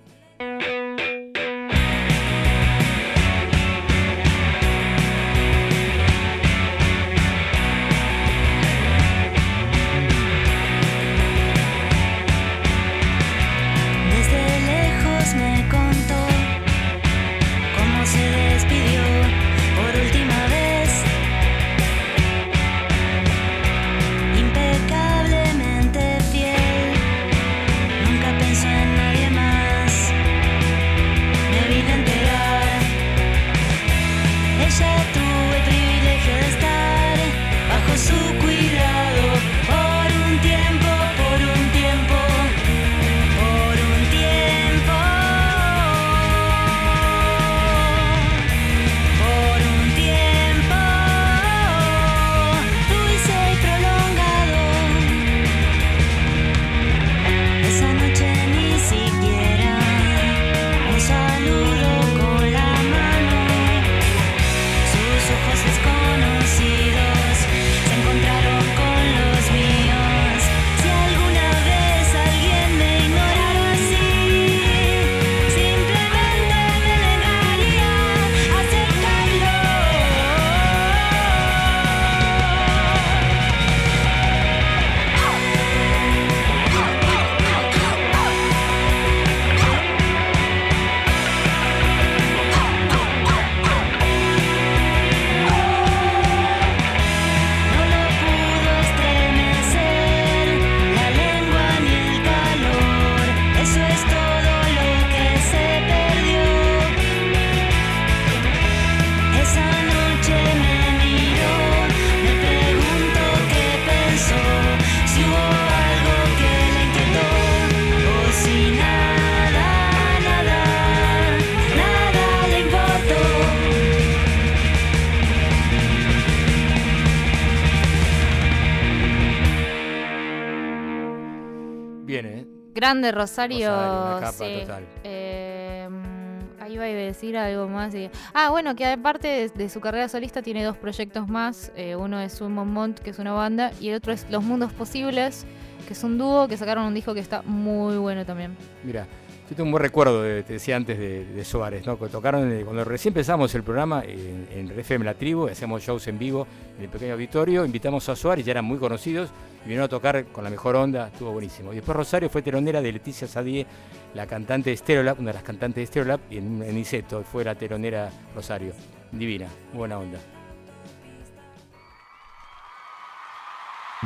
Grande 132.75 133.11
Rosario. 133.11 133.69
Rosario, 133.69 134.01
una 134.01 134.19
capa 134.19 134.31
sí. 134.33 134.57
total. 134.61 134.83
Eh, 135.03 135.87
mm, 135.89 136.61
ahí 136.61 136.73
iba 136.73 136.83
a 136.83 136.87
decir 136.87 137.37
algo 137.37 137.67
más. 137.69 137.95
y- 137.95 138.09
Ah, 138.33 138.49
bueno, 138.51 138.75
que 138.75 138.85
aparte 138.85 139.27
de, 139.27 139.49
de 139.49 139.69
su 139.69 139.79
carrera 139.79 140.09
solista 140.09 140.41
tiene 140.41 140.63
dos 140.63 140.75
proyectos 140.77 141.27
más. 141.29 141.71
Eh, 141.75 141.95
uno 141.95 142.19
es 142.19 142.41
un 142.41 142.53
Mont, 142.53 142.99
que 142.99 143.09
es 143.11 143.19
una 143.19 143.31
banda, 143.31 143.71
y 143.79 143.89
el 143.89 143.95
otro 143.95 144.11
es 144.13 144.27
Los 144.29 144.43
Mundos 144.43 144.73
Posibles, 144.73 145.45
que 145.87 145.93
es 145.93 146.03
un 146.03 146.17
dúo 146.17 146.47
que 146.47 146.57
sacaron 146.57 146.83
un 146.85 146.93
disco 146.93 147.13
que 147.13 147.19
está 147.21 147.41
muy 147.43 147.97
bueno 147.97 148.25
también. 148.25 148.57
Mira, 148.83 149.07
yo 149.49 149.55
tengo 149.55 149.65
un 149.65 149.71
buen 149.71 149.83
recuerdo, 149.83 150.23
de, 150.23 150.41
te 150.41 150.53
decía 150.53 150.75
antes, 150.75 150.97
de, 150.97 151.23
de 151.23 151.45
Suárez, 151.45 151.85
¿no? 151.85 151.99
Que 151.99 152.07
tocaron 152.07 152.51
eh, 152.51 152.63
cuando 152.63 152.83
recién 152.83 153.11
empezamos 153.11 153.53
el 153.53 153.61
programa 153.63 154.03
en, 154.03 154.47
en 154.51 154.79
FM 154.79 155.05
La 155.05 155.13
Tribu, 155.13 155.47
hacíamos 155.47 155.83
shows 155.83 156.07
en 156.07 156.17
vivo 156.17 156.47
en 156.77 156.85
el 156.85 156.89
pequeño 156.89 157.13
auditorio, 157.13 157.63
invitamos 157.63 158.09
a 158.09 158.15
Suárez, 158.15 158.43
ya 158.43 158.51
eran 158.51 158.65
muy 158.65 158.79
conocidos, 158.79 159.29
y 159.63 159.65
vinieron 159.65 159.85
a 159.85 159.89
tocar 159.89 160.25
con 160.25 160.43
la 160.43 160.49
mejor 160.49 160.75
onda, 160.75 161.07
estuvo 161.07 161.31
buenísimo. 161.31 161.73
Y 161.73 161.75
después 161.75 161.95
Rosario 161.95 162.29
fue 162.29 162.41
telonera 162.41 162.81
de 162.81 162.91
Leticia 162.91 163.27
Sadie, 163.27 163.67
la 164.15 164.25
cantante 164.25 164.71
de 164.71 164.77
Stereolab, 164.77 165.19
una 165.19 165.29
de 165.29 165.35
las 165.35 165.43
cantantes 165.43 165.81
de 165.81 165.85
Stereolab, 165.85 166.21
y 166.31 166.37
en, 166.37 166.63
en 166.63 166.77
Iseto 166.77 167.23
fue 167.23 167.43
la 167.43 167.53
telonera 167.53 168.09
Rosario. 168.33 168.73
Divina, 169.11 169.47
buena 169.73 169.99
onda. 169.99 170.19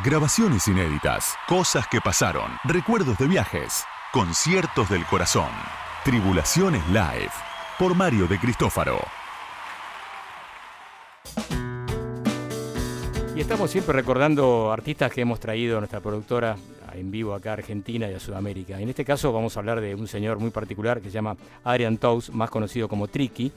Grabaciones 0.03 0.67
inéditas, 0.67 1.35
cosas 1.47 1.85
que 1.89 1.99
pasaron, 1.99 2.49
recuerdos 2.63 3.17
de 3.17 3.27
viajes, 3.27 3.83
conciertos 4.11 4.89
del 4.89 5.05
corazón, 5.05 5.49
Tribulaciones 6.03 6.81
Live, 6.87 7.29
por 7.77 7.93
Mario 7.93 8.25
de 8.27 8.39
Cristófaro. 8.39 8.99
Y 13.35 13.39
estamos 13.39 13.69
siempre 13.69 13.93
recordando 13.93 14.71
artistas 14.71 15.11
que 15.11 15.21
hemos 15.21 15.39
traído 15.39 15.77
a 15.77 15.81
nuestra 15.81 15.99
productora 15.99 16.57
en 16.93 17.11
vivo 17.11 17.35
acá 17.35 17.51
a 17.51 17.53
Argentina 17.53 18.09
y 18.09 18.15
a 18.15 18.19
Sudamérica. 18.19 18.79
En 18.79 18.89
este 18.89 19.05
caso 19.05 19.31
vamos 19.31 19.55
a 19.55 19.59
hablar 19.59 19.79
de 19.79 19.93
un 19.93 20.07
señor 20.07 20.39
muy 20.39 20.49
particular 20.49 21.01
que 21.01 21.09
se 21.09 21.13
llama 21.13 21.37
Adrian 21.63 21.99
Tows, 21.99 22.31
más 22.31 22.49
conocido 22.49 22.89
como 22.89 23.07
Tricky. 23.07 23.51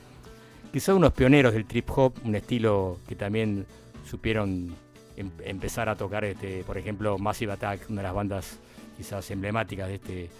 Quizá 0.70 0.94
unos 0.94 1.14
pioneros 1.14 1.54
del 1.54 1.64
trip 1.64 1.88
hop, 1.96 2.12
un 2.24 2.34
estilo 2.34 2.98
que 3.08 3.16
también 3.16 3.66
supieron 4.04 4.76
em- 5.16 5.30
empezar 5.44 5.88
a 5.88 5.96
tocar, 5.96 6.26
este, 6.26 6.62
por 6.64 6.76
ejemplo, 6.76 7.16
Massive 7.18 7.52
Attack, 7.52 7.88
una 7.88 8.02
de 8.02 8.06
las 8.06 8.14
bandas 8.14 8.58
quizás 9.02 9.28
emblemáticas 9.32 9.88
de 9.88 9.94
este, 9.96 10.30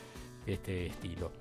de 0.46 0.52
este 0.52 0.86
estilo. 0.86 1.32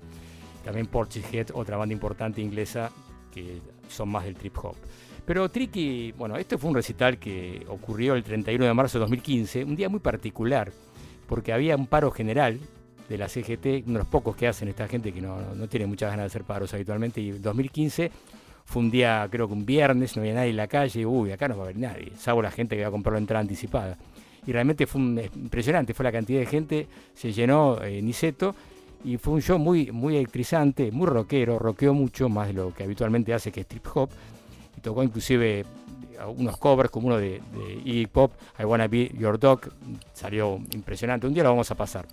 También 0.64 0.86
Portishead, 0.86 1.48
otra 1.54 1.76
banda 1.76 1.92
importante 1.92 2.40
inglesa 2.40 2.90
que 3.32 3.60
son 3.88 4.08
más 4.08 4.24
del 4.24 4.34
trip 4.34 4.56
hop. 4.62 4.74
Pero 5.24 5.48
Tricky, 5.48 6.12
bueno, 6.12 6.36
este 6.36 6.58
fue 6.58 6.70
un 6.70 6.74
recital 6.76 7.18
que 7.18 7.64
ocurrió 7.68 8.14
el 8.14 8.24
31 8.24 8.64
de 8.66 8.74
marzo 8.74 8.98
de 8.98 9.02
2015, 9.02 9.64
un 9.64 9.76
día 9.76 9.88
muy 9.88 10.00
particular, 10.00 10.72
porque 11.28 11.52
había 11.52 11.76
un 11.76 11.86
paro 11.86 12.10
general 12.10 12.58
de 13.08 13.18
la 13.18 13.28
CGT, 13.28 13.84
uno 13.86 13.92
de 13.94 13.98
los 14.00 14.06
pocos 14.06 14.34
que 14.34 14.48
hacen 14.48 14.68
esta 14.68 14.88
gente 14.88 15.12
que 15.12 15.20
no, 15.20 15.40
no- 15.54 15.68
tiene 15.68 15.86
muchas 15.86 16.10
ganas 16.10 16.24
de 16.24 16.26
hacer 16.26 16.42
paros 16.44 16.74
habitualmente, 16.74 17.20
y 17.20 17.30
2015 17.30 18.10
fue 18.64 18.82
un 18.82 18.90
día, 18.90 19.26
creo 19.30 19.46
que 19.46 19.54
un 19.54 19.64
viernes, 19.64 20.16
no 20.16 20.22
había 20.22 20.34
nadie 20.34 20.50
en 20.50 20.56
la 20.56 20.66
calle, 20.66 21.06
uy, 21.06 21.30
acá 21.30 21.46
no 21.48 21.56
va 21.56 21.62
a 21.62 21.64
haber 21.66 21.78
nadie, 21.78 22.12
salvo 22.16 22.42
la 22.42 22.50
gente 22.50 22.74
que 22.76 22.82
va 22.82 22.88
a 22.88 22.92
comprar 22.92 23.12
la 23.14 23.18
entrada 23.20 23.40
anticipada. 23.40 23.96
Y 24.46 24.52
realmente 24.52 24.86
fue 24.86 25.00
un- 25.00 25.20
impresionante, 25.36 25.94
fue 25.94 26.04
la 26.04 26.12
cantidad 26.12 26.40
de 26.40 26.46
gente, 26.46 26.88
se 27.14 27.32
llenó 27.32 27.82
eh, 27.82 28.00
Niceto 28.02 28.54
y 29.04 29.16
fue 29.16 29.34
un 29.34 29.42
show 29.42 29.58
muy, 29.58 29.90
muy 29.92 30.16
electrizante, 30.16 30.90
muy 30.92 31.06
rockero, 31.06 31.58
rockeó 31.58 31.94
mucho, 31.94 32.28
más 32.28 32.48
de 32.48 32.54
lo 32.54 32.74
que 32.74 32.84
habitualmente 32.84 33.34
hace 33.34 33.50
que 33.52 33.60
es 33.60 33.66
trip 33.66 33.86
hop, 33.94 34.10
y 34.76 34.80
tocó 34.80 35.02
inclusive 35.02 35.60
eh, 35.60 35.66
unos 36.36 36.56
covers 36.56 36.90
como 36.90 37.08
uno 37.08 37.16
de, 37.18 37.40
de 37.52 37.72
Iggy 37.84 38.06
Pop, 38.06 38.32
I 38.58 38.64
Wanna 38.64 38.88
Be 38.88 39.10
Your 39.18 39.38
Dog, 39.38 39.72
salió 40.12 40.60
impresionante, 40.72 41.26
un 41.26 41.34
día 41.34 41.42
lo 41.42 41.50
vamos 41.50 41.70
a 41.70 41.74
pasar. 41.74 42.06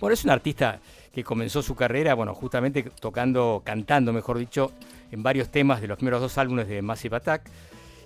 Bueno, 0.00 0.14
es 0.14 0.22
un 0.24 0.30
artista 0.30 0.80
que 1.12 1.24
comenzó 1.24 1.60
su 1.60 1.74
carrera, 1.74 2.14
bueno, 2.14 2.32
justamente 2.34 2.84
tocando, 3.00 3.62
cantando, 3.64 4.12
mejor 4.12 4.38
dicho, 4.38 4.70
en 5.10 5.22
varios 5.24 5.48
temas 5.48 5.80
de 5.80 5.88
los 5.88 5.96
primeros 5.96 6.20
dos 6.20 6.38
álbumes 6.38 6.68
de 6.68 6.82
Massive 6.82 7.16
Attack. 7.16 7.50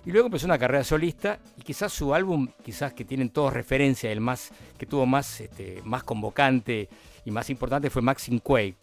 Y 0.05 0.11
luego 0.11 0.27
empezó 0.27 0.47
una 0.47 0.59
carrera 0.59 0.83
solista 0.83 1.39
y 1.57 1.63
quizás 1.63 1.93
su 1.93 2.13
álbum, 2.13 2.49
quizás 2.65 2.93
que 2.93 3.05
tienen 3.05 3.31
todos 3.31 3.53
referencia, 3.53 4.11
el 4.11 4.21
más 4.21 4.51
que 4.77 4.85
tuvo 4.85 5.07
más, 5.07 5.41
este, 5.41 5.81
más 5.85 6.03
convocante 6.03 6.89
y 7.25 7.31
más 7.31 7.49
importante 7.51 7.89
fue 7.89 8.03
Maxine 8.03 8.41
Quay, 8.41 8.75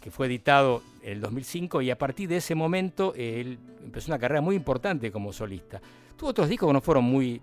que 0.00 0.10
fue 0.10 0.28
editado 0.28 0.82
en 1.02 1.12
el 1.12 1.20
2005 1.20 1.82
y 1.82 1.90
a 1.90 1.98
partir 1.98 2.28
de 2.30 2.38
ese 2.38 2.54
momento 2.54 3.12
él 3.16 3.58
empezó 3.84 4.10
una 4.10 4.18
carrera 4.18 4.40
muy 4.40 4.56
importante 4.56 5.12
como 5.12 5.30
solista. 5.32 5.78
Tuvo 6.16 6.30
otros 6.30 6.48
discos 6.48 6.68
que 6.68 6.72
no 6.72 6.80
fueron 6.80 7.04
muy, 7.04 7.38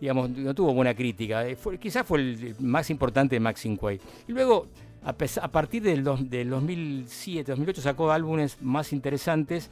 digamos, 0.00 0.30
no 0.30 0.54
tuvo 0.54 0.72
buena 0.72 0.94
crítica. 0.94 1.46
Eh, 1.46 1.56
fue- 1.56 1.78
quizás 1.78 2.06
fue 2.06 2.20
el 2.20 2.56
más 2.58 2.88
importante 2.88 3.36
de 3.36 3.40
Maxine 3.40 3.76
Quay. 3.76 4.00
Y 4.28 4.32
luego, 4.32 4.66
a, 5.04 5.12
pes- 5.12 5.36
a 5.38 5.48
partir 5.48 5.82
del, 5.82 6.02
del 6.30 6.48
2007, 6.48 7.52
2008, 7.52 7.82
sacó 7.82 8.10
álbumes 8.10 8.56
más 8.62 8.94
interesantes. 8.94 9.68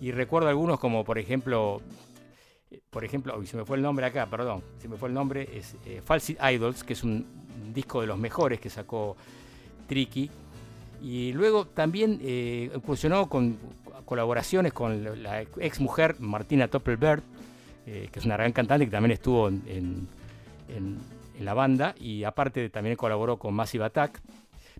Y 0.00 0.12
recuerdo 0.12 0.48
algunos 0.48 0.78
como, 0.80 1.04
por 1.04 1.18
ejemplo, 1.18 1.82
por 2.90 3.04
ejemplo, 3.04 3.44
se 3.44 3.56
me 3.56 3.64
fue 3.64 3.76
el 3.76 3.82
nombre 3.82 4.06
acá, 4.06 4.26
perdón, 4.26 4.62
se 4.78 4.88
me 4.88 4.96
fue 4.96 5.08
el 5.08 5.14
nombre, 5.14 5.48
es 5.54 5.76
eh, 5.86 6.00
Idols, 6.52 6.84
que 6.84 6.92
es 6.94 7.02
un, 7.04 7.26
disco 7.74 8.00
de 8.00 8.06
los 8.06 8.18
mejores 8.18 8.58
que 8.58 8.70
sacó 8.70 9.16
Tricky. 9.86 10.30
Y 11.02 11.32
luego 11.32 11.66
también 11.66 12.18
eh, 12.22 12.70
con 13.28 13.58
colaboraciones 14.04 14.72
con 14.72 15.22
la 15.22 15.42
ex 15.42 15.78
mujer 15.80 16.16
Martina 16.18 16.68
Toppelberg, 16.68 17.22
eh, 17.86 18.08
que 18.10 18.18
es 18.18 18.24
una 18.24 18.36
gran 18.36 18.52
cantante 18.52 18.86
que 18.86 18.90
también 18.90 19.12
estuvo 19.12 19.48
en- 19.48 19.62
en- 20.68 20.98
en 21.38 21.44
la 21.44 21.54
banda 21.54 21.94
y 21.98 22.24
aparte 22.24 22.68
también 22.70 22.96
colaboró 22.96 23.38
con 23.38 23.54
Massive 23.54 23.84
Attack. 23.84 24.20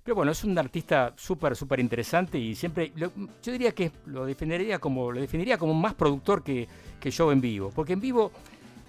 Pero 0.03 0.15
bueno, 0.17 0.33
es 0.33 0.43
un 0.45 0.59
artista 0.59 1.13
súper, 1.17 1.55
súper 1.55 1.79
interesante 1.81 2.39
y 2.39 2.55
siempre, 2.55 2.93
lo- 2.97 3.13
yo 3.43 3.53
diría 3.53 3.73
que 3.73 3.93
lo 4.07 4.25
definiría 4.25 4.79
como, 4.79 5.13
lo 5.13 5.21
definiría 5.21 5.59
como 5.59 5.75
más 5.75 5.95
productor 5.95 6.43
que, 6.43 6.67
que 6.99 7.11
show 7.11 7.31
en 7.31 7.41
vivo, 7.41 7.71
porque 7.75 7.93
en 7.93 8.01
vivo 8.01 8.31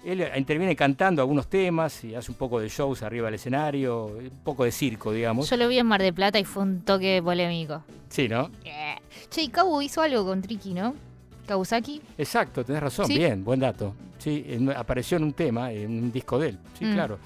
él 0.04 0.26
interviene 0.36 0.74
cantando 0.74 1.22
algunos 1.22 1.46
temas 1.48 2.02
y 2.04 2.14
hace 2.14 2.32
un 2.32 2.36
poco 2.38 2.58
de 2.58 2.68
shows 2.68 3.02
arriba 3.02 3.26
del 3.26 3.34
escenario, 3.34 4.06
un 4.06 4.40
poco 4.42 4.64
de 4.64 4.72
circo, 4.72 5.12
digamos. 5.12 5.48
Yo 5.48 5.56
lo 5.56 5.68
vi 5.68 5.78
en 5.78 5.86
Mar 5.86 6.02
de 6.02 6.12
Plata 6.12 6.38
y 6.40 6.44
fue 6.44 6.62
un 6.64 6.80
toque 6.80 7.20
polémico. 7.22 7.84
Sí, 8.08 8.26
¿no? 8.28 8.50
Eh. 8.64 8.96
Che, 9.30 9.42
y 9.42 9.48
Kabu 9.48 9.80
hizo 9.82 10.00
algo 10.02 10.24
con 10.24 10.42
Triki, 10.42 10.74
¿no? 10.74 10.94
Kawasaki. 11.46 12.00
Exacto, 12.18 12.64
tenés 12.64 12.82
razón, 12.82 13.06
Sí. 13.06 13.18
bien, 13.18 13.44
buen 13.44 13.60
dato. 13.60 13.94
Sí, 14.18 14.44
en- 14.48 14.70
apareció 14.70 15.18
en 15.18 15.24
un 15.24 15.32
tema, 15.34 15.72
en 15.72 15.90
un 16.04 16.12
disco 16.12 16.38
de 16.38 16.48
él. 16.50 16.58
Sí, 16.78 16.84
Mm. 16.86 16.92
claro. 16.94 17.18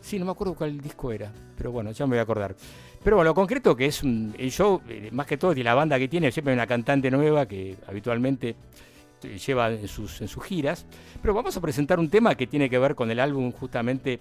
Sí, 0.00 0.18
no 0.18 0.24
me 0.24 0.30
acuerdo 0.30 0.54
cuál 0.54 0.80
disco 0.80 1.12
era, 1.12 1.30
pero 1.56 1.72
bueno, 1.72 1.90
ya 1.92 2.06
me 2.06 2.10
voy 2.10 2.18
a 2.18 2.22
acordar. 2.22 2.54
Pero 3.02 3.16
bueno, 3.16 3.30
lo 3.30 3.34
concreto 3.34 3.74
que 3.74 3.86
es 3.86 4.02
el 4.02 4.50
show, 4.50 4.82
eh, 4.88 5.08
más 5.12 5.26
que 5.26 5.38
todo, 5.38 5.52
y 5.52 5.62
la 5.62 5.74
banda 5.74 5.98
que 5.98 6.08
tiene, 6.08 6.30
siempre 6.30 6.52
hay 6.52 6.56
una 6.56 6.66
cantante 6.66 7.10
nueva 7.10 7.46
que 7.46 7.76
habitualmente 7.86 8.54
eh, 9.22 9.38
lleva 9.38 9.70
en 9.70 9.88
sus, 9.88 10.20
en 10.20 10.28
sus 10.28 10.44
giras. 10.44 10.84
Pero 11.22 11.32
vamos 11.32 11.56
a 11.56 11.60
presentar 11.60 11.98
un 11.98 12.10
tema 12.10 12.34
que 12.34 12.46
tiene 12.46 12.68
que 12.68 12.78
ver 12.78 12.94
con 12.94 13.10
el 13.10 13.18
álbum 13.18 13.52
justamente 13.52 14.20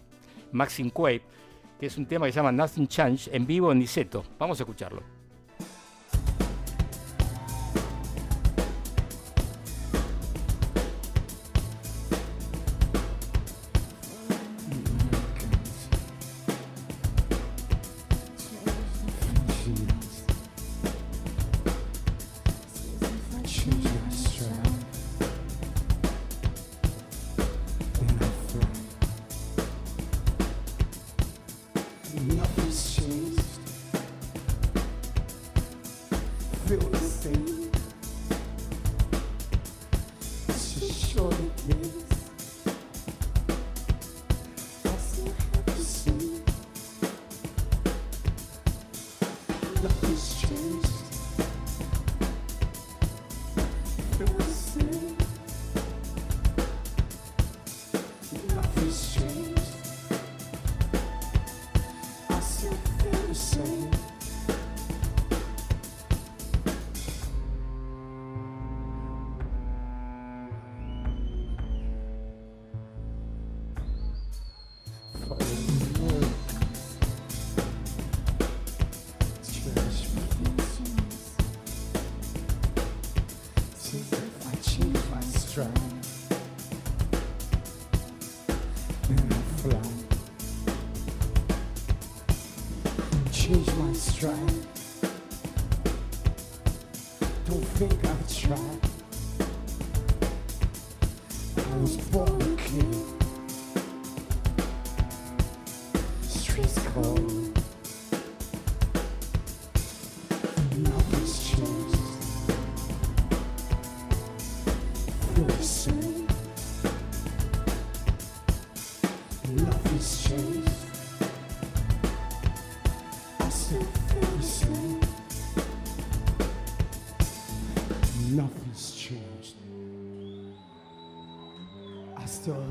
Maxine 0.53 0.91
Quaid, 0.91 1.21
que 1.79 1.85
es 1.87 1.97
un 1.97 2.05
tema 2.05 2.25
que 2.25 2.31
se 2.31 2.37
llama 2.37 2.53
Nothing 2.53 2.87
Change, 2.87 3.29
en 3.33 3.45
vivo 3.45 3.71
en 3.71 3.79
Niceto. 3.79 4.23
Vamos 4.37 4.59
a 4.59 4.63
escucharlo. 4.63 5.18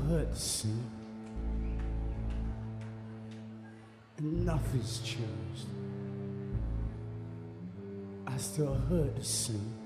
hurt, 0.09 0.35
see? 0.35 0.69
Enough 4.17 4.55
nothing's 4.63 4.99
changed. 4.99 5.67
I 8.25 8.35
still 8.37 8.73
Hudson. 8.89 9.78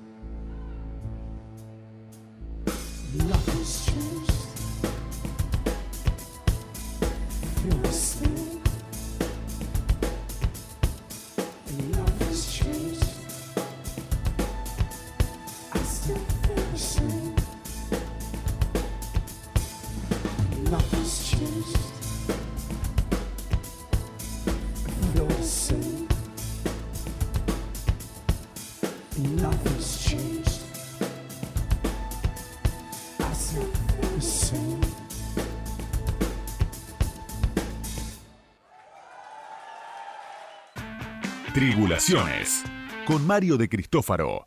Tribulaciones. 41.67 42.61
Con 43.05 43.25
Mario 43.25 43.55
de 43.55 43.69
Cristófaro. 43.69 44.45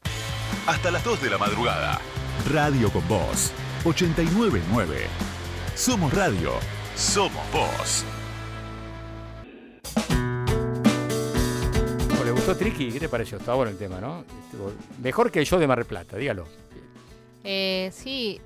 Hasta 0.67 0.91
las 0.91 1.03
2 1.03 1.23
de 1.23 1.31
la 1.31 1.39
madrugada. 1.39 1.99
Radio 2.53 2.91
con 2.93 3.09
Voz. 3.09 3.53
899. 3.87 5.07
Somos 5.75 6.13
radio. 6.13 6.51
Somos 6.95 7.41
voz. 7.51 8.05
¿O 12.21 12.25
¿Le 12.27 12.33
gustó 12.33 12.55
Tricky? 12.55 12.93
¿Qué 12.93 13.01
te 13.01 13.09
pareció? 13.09 13.39
Estaba 13.39 13.57
bueno 13.57 13.71
el 13.73 13.79
tema, 13.79 13.99
¿no? 13.99 14.23
Estuvo- 14.45 14.75
Mejor 15.03 15.31
que 15.31 15.39
el 15.39 15.47
show 15.47 15.59
de 15.59 15.67
Mar 15.67 15.79
del 15.79 15.87
Plata, 15.87 16.19
dígalo. 16.19 16.47
Eh, 17.45 17.91
sí, 17.95 18.39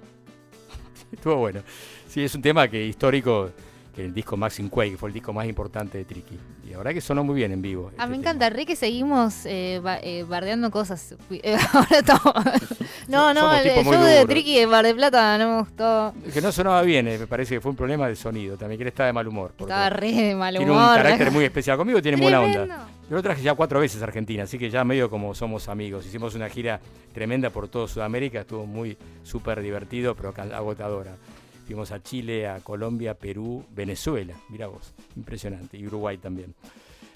Estuvo 1.11 1.35
bueno. 1.35 1.65
Sí, 2.09 2.23
es 2.23 2.33
un 2.37 2.43
tema 2.43 2.69
que 2.69 2.87
histórico, 2.87 3.51
que 3.97 4.05
el 4.05 4.15
disco 4.15 4.37
Maxim 4.37 4.69
Quake 4.69 4.97
fue 4.97 5.09
el 5.09 5.15
disco 5.15 5.33
más 5.33 5.47
importante 5.47 5.99
de 5.99 6.05
Tricky. 6.05 6.39
Verdad 6.81 6.95
que 6.95 7.03
sonó 7.03 7.25
muy 7.25 7.35
bien 7.35 7.53
en 7.53 7.61
vivo. 7.61 7.89
Ah, 7.89 7.91
este 7.91 8.07
me 8.07 8.07
tema. 8.07 8.17
encanta, 8.17 8.49
Ricky, 8.49 8.75
seguimos 8.75 9.45
eh, 9.45 9.81
ba- 9.83 9.99
eh, 10.03 10.25
bardeando 10.27 10.71
cosas. 10.71 11.15
Eh, 11.31 11.55
ahora 11.75 11.99
estamos. 11.99 12.35
no, 13.09 13.35
no, 13.35 13.55
el, 13.55 13.85
show 13.85 14.03
de. 14.03 14.25
Tricky 14.25 14.59
de 14.61 14.65
Bar 14.65 14.87
de 14.87 14.95
Plata 14.95 15.37
no 15.37 15.51
me 15.51 15.59
gustó. 15.61 16.15
Que 16.33 16.41
no 16.41 16.51
sonaba 16.51 16.81
bien, 16.81 17.07
eh, 17.09 17.19
me 17.19 17.27
parece 17.27 17.57
que 17.57 17.61
fue 17.61 17.71
un 17.73 17.77
problema 17.77 18.09
de 18.09 18.17
sonido. 18.17 18.57
También 18.57 18.79
que 18.79 18.85
él 18.85 18.89
está 18.89 19.05
de 19.05 19.13
mal 19.13 19.29
humor. 19.29 19.53
Estaba 19.59 19.91
re 19.91 20.11
de 20.11 20.35
mal 20.35 20.57
tiene 20.57 20.71
humor. 20.71 20.89
un 20.89 20.95
carácter 20.95 21.31
muy 21.31 21.45
especial. 21.45 21.77
Conmigo 21.77 22.01
tiene 22.01 22.17
buena 22.17 22.41
onda. 22.41 22.87
Yo 23.11 23.17
lo 23.17 23.23
traje 23.23 23.43
ya 23.43 23.55
cuatro 23.55 23.79
veces 23.81 24.01
a 24.01 24.05
Argentina, 24.05 24.45
así 24.45 24.57
que 24.57 24.71
ya 24.71 24.83
medio 24.83 25.11
como 25.11 25.35
somos 25.35 25.69
amigos. 25.69 26.07
Hicimos 26.07 26.35
una 26.35 26.49
gira 26.49 26.81
tremenda 27.13 27.51
por 27.51 27.69
todo 27.69 27.89
Sudamérica, 27.89 28.41
estuvo 28.41 28.65
muy 28.65 28.97
súper 29.23 29.61
divertido, 29.61 30.15
pero 30.15 30.33
agotadora. 30.55 31.17
Fuimos 31.71 31.93
a 31.93 32.03
Chile, 32.03 32.49
a 32.49 32.59
Colombia, 32.59 33.15
Perú, 33.15 33.65
Venezuela, 33.71 34.35
mira 34.49 34.67
vos, 34.67 34.93
impresionante, 35.15 35.79
y 35.79 35.87
Uruguay 35.87 36.19
también. 36.19 36.53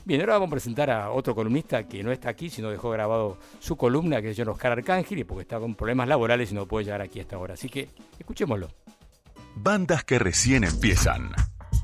Bien, 0.05 0.21
ahora 0.21 0.35
vamos 0.35 0.47
a 0.47 0.51
presentar 0.53 0.93
a 0.93 1.11
otro 1.11 1.35
columnista 1.35 1.89
que 1.89 2.05
no 2.05 2.13
está 2.13 2.29
aquí, 2.29 2.49
sino 2.49 2.71
dejó 2.71 2.91
grabado 2.91 3.37
su 3.59 3.77
columna, 3.77 4.23
que 4.23 4.31
es 4.31 4.37
John 4.39 4.51
Oscar 4.51 4.71
Arcángel, 4.71 5.19
y 5.19 5.25
porque 5.25 5.43
está 5.43 5.59
con 5.59 5.75
problemas 5.75 6.07
laborales 6.07 6.53
y 6.53 6.55
no 6.55 6.67
puede 6.67 6.85
llegar 6.85 7.01
aquí 7.01 7.19
hasta 7.19 7.35
ahora. 7.35 7.55
Así 7.55 7.69
que 7.69 7.89
escuchémoslo. 8.17 8.69
Bandas 9.57 10.05
que 10.05 10.21
recién 10.21 10.63
empiezan. 10.63 11.33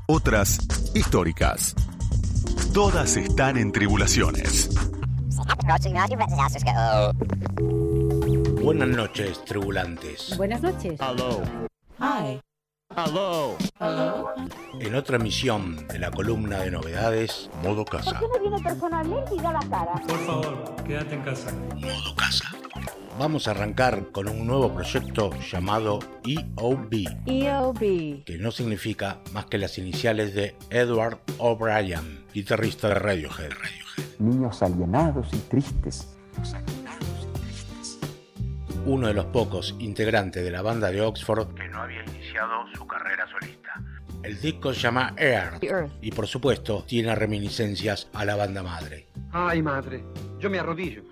Otras 0.07 0.57
históricas. 0.95 1.75
Todas 2.73 3.17
están 3.17 3.57
en 3.57 3.73
tribulaciones. 3.73 4.69
Buenas 8.63 8.87
noches, 8.87 9.43
tribulantes. 9.43 10.37
Buenas 10.37 10.61
noches. 10.61 10.97
En 14.79 14.95
otra 14.95 15.15
emisión 15.17 15.87
de 15.87 15.99
la 15.99 16.11
columna 16.11 16.59
de 16.59 16.71
novedades, 16.71 17.49
Modo 17.63 17.85
Casa. 17.85 18.19
Por 20.07 20.19
favor, 20.25 20.75
quédate 20.85 21.15
en 21.15 21.21
casa. 21.21 21.51
Modo 21.75 22.15
Casa. 22.15 22.45
Vamos 23.19 23.47
a 23.47 23.51
arrancar 23.51 24.11
con 24.11 24.27
un 24.27 24.47
nuevo 24.47 24.73
proyecto 24.73 25.29
llamado 25.51 25.99
EOB, 26.25 27.05
EOB. 27.27 28.23
que 28.23 28.37
no 28.39 28.51
significa 28.51 29.19
más 29.33 29.45
que 29.45 29.57
las 29.57 29.77
iniciales 29.77 30.33
de 30.33 30.55
Edward 30.69 31.19
O'Brien, 31.37 32.25
guitarrista 32.33 32.87
de 32.87 32.95
Radiohead. 32.95 33.51
niños 34.19 34.61
alienados 34.63 35.27
y 35.33 35.37
tristes. 35.37 36.07
Uno 38.85 39.07
de 39.07 39.13
los 39.13 39.25
pocos 39.25 39.75
integrantes 39.79 40.43
de 40.43 40.51
la 40.51 40.61
banda 40.61 40.89
de 40.91 41.01
Oxford 41.01 41.53
que 41.53 41.67
no 41.69 41.81
había 41.81 42.03
iniciado 42.03 42.65
su 42.75 42.85
carrera 42.87 43.27
solista. 43.27 43.81
El 44.23 44.39
disco 44.41 44.73
se 44.73 44.81
llama 44.81 45.13
Air 45.17 45.53
Earth. 45.61 45.91
y 46.01 46.11
por 46.11 46.27
supuesto 46.27 46.83
tiene 46.87 47.13
reminiscencias 47.15 48.09
a 48.13 48.25
la 48.25 48.35
banda 48.35 48.63
madre. 48.63 49.07
Ay, 49.31 49.61
madre, 49.61 50.03
yo 50.39 50.49
me 50.49 50.59
arrodillo 50.59 51.03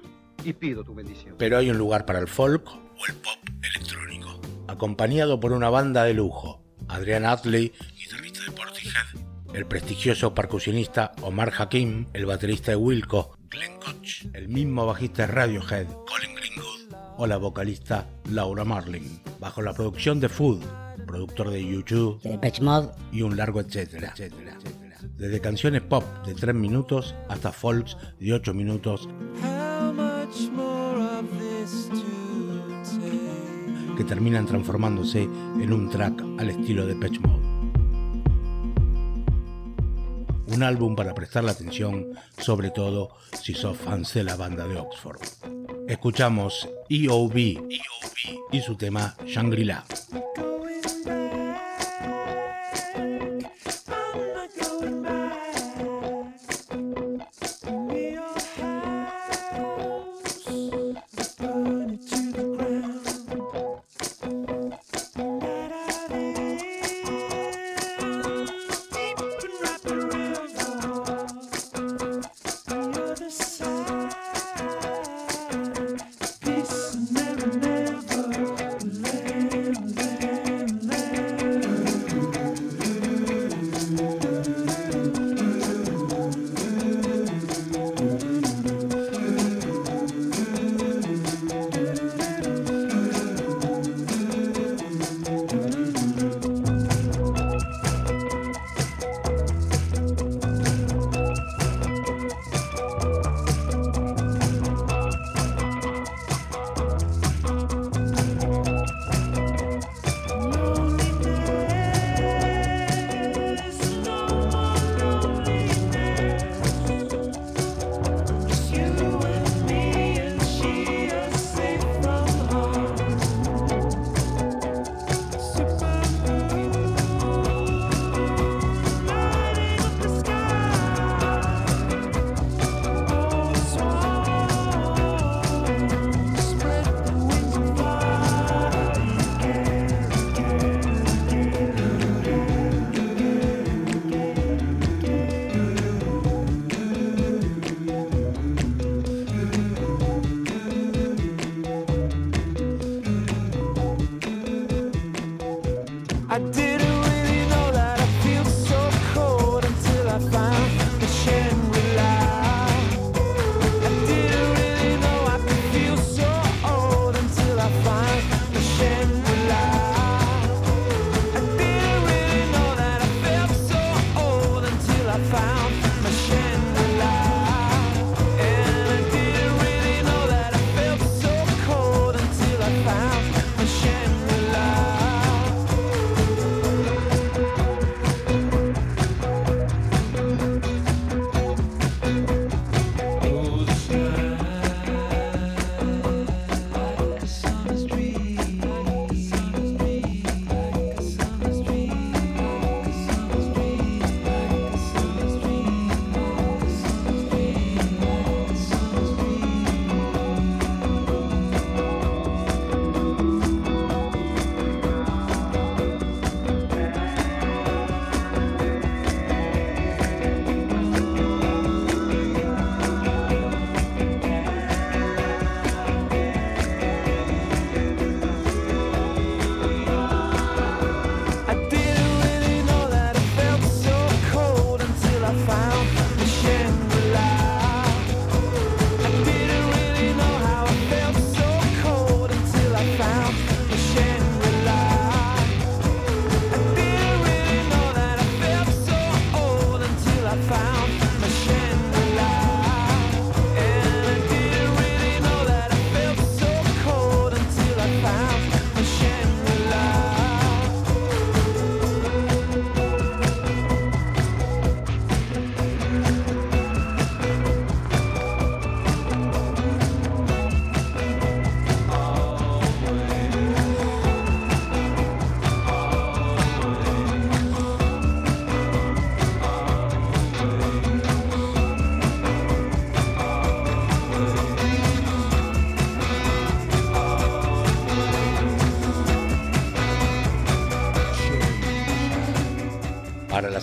y 0.43 0.53
pido 0.53 0.84
tu 0.84 0.93
bendición. 0.95 1.36
Pero 1.38 1.58
hay 1.58 1.69
un 1.69 1.77
lugar 1.77 2.05
para 2.05 2.19
el 2.19 2.27
folk 2.27 2.67
o 2.67 3.05
el 3.08 3.15
pop 3.15 3.38
electrónico. 3.62 4.41
Acompañado 4.67 5.39
por 5.39 5.51
una 5.51 5.69
banda 5.69 6.03
de 6.03 6.13
lujo. 6.13 6.63
Adrian 6.88 7.25
Atley, 7.25 7.71
guitarrista 7.95 8.43
de 8.45 8.51
Portishead. 8.51 9.05
El 9.53 9.65
prestigioso 9.65 10.34
percusionista 10.34 11.12
Omar 11.21 11.51
Hakim, 11.58 12.08
el 12.13 12.25
baterista 12.25 12.71
de 12.71 12.77
Wilco, 12.77 13.36
Glenn 13.49 13.79
Koch, 13.79 14.25
el 14.34 14.47
mismo 14.47 14.86
bajista 14.86 15.25
de 15.25 15.34
Radiohead, 15.34 15.88
Colin 15.88 16.36
Greenwood, 16.36 16.79
o 17.19 17.27
la 17.27 17.38
vocalista 17.38 18.08
Laura 18.32 18.63
Marling, 18.63 19.19
bajo 19.41 19.62
la 19.62 19.73
producción 19.73 20.21
de 20.21 20.29
Food, 20.29 20.62
productor 21.05 21.49
de 21.49 21.65
YouTube 21.65 22.17
y 23.12 23.21
un 23.21 23.36
largo 23.36 23.60
etcétera, 23.60 24.13
etcétera, 24.13 24.53
etcétera. 24.58 24.97
Desde 25.17 25.41
canciones 25.41 25.82
pop 25.82 26.03
de 26.25 26.34
3 26.34 26.55
minutos 26.55 27.13
hasta 27.27 27.51
folks 27.51 27.97
de 28.21 28.34
8 28.34 28.53
minutos 28.53 29.10
que 33.97 34.03
terminan 34.05 34.45
transformándose 34.45 35.23
en 35.23 35.73
un 35.73 35.89
track 35.89 36.23
al 36.38 36.49
estilo 36.49 36.88
de 36.88 36.95
Patch 36.95 37.19
Mode. 37.19 37.49
Un 40.52 40.64
álbum 40.64 40.96
para 40.96 41.14
prestarle 41.14 41.52
atención, 41.52 42.08
sobre 42.38 42.72
todo 42.72 43.10
si 43.42 43.54
sos 43.54 43.78
fans 43.78 44.14
de 44.14 44.24
la 44.24 44.36
banda 44.36 44.68
de 44.68 44.78
Oxford. 44.78 45.22
Escuchamos 45.88 46.68
EOB, 46.90 47.36
y 48.52 48.62
su 48.62 48.76
tema 48.76 49.16
Shangri-La. 49.26 49.86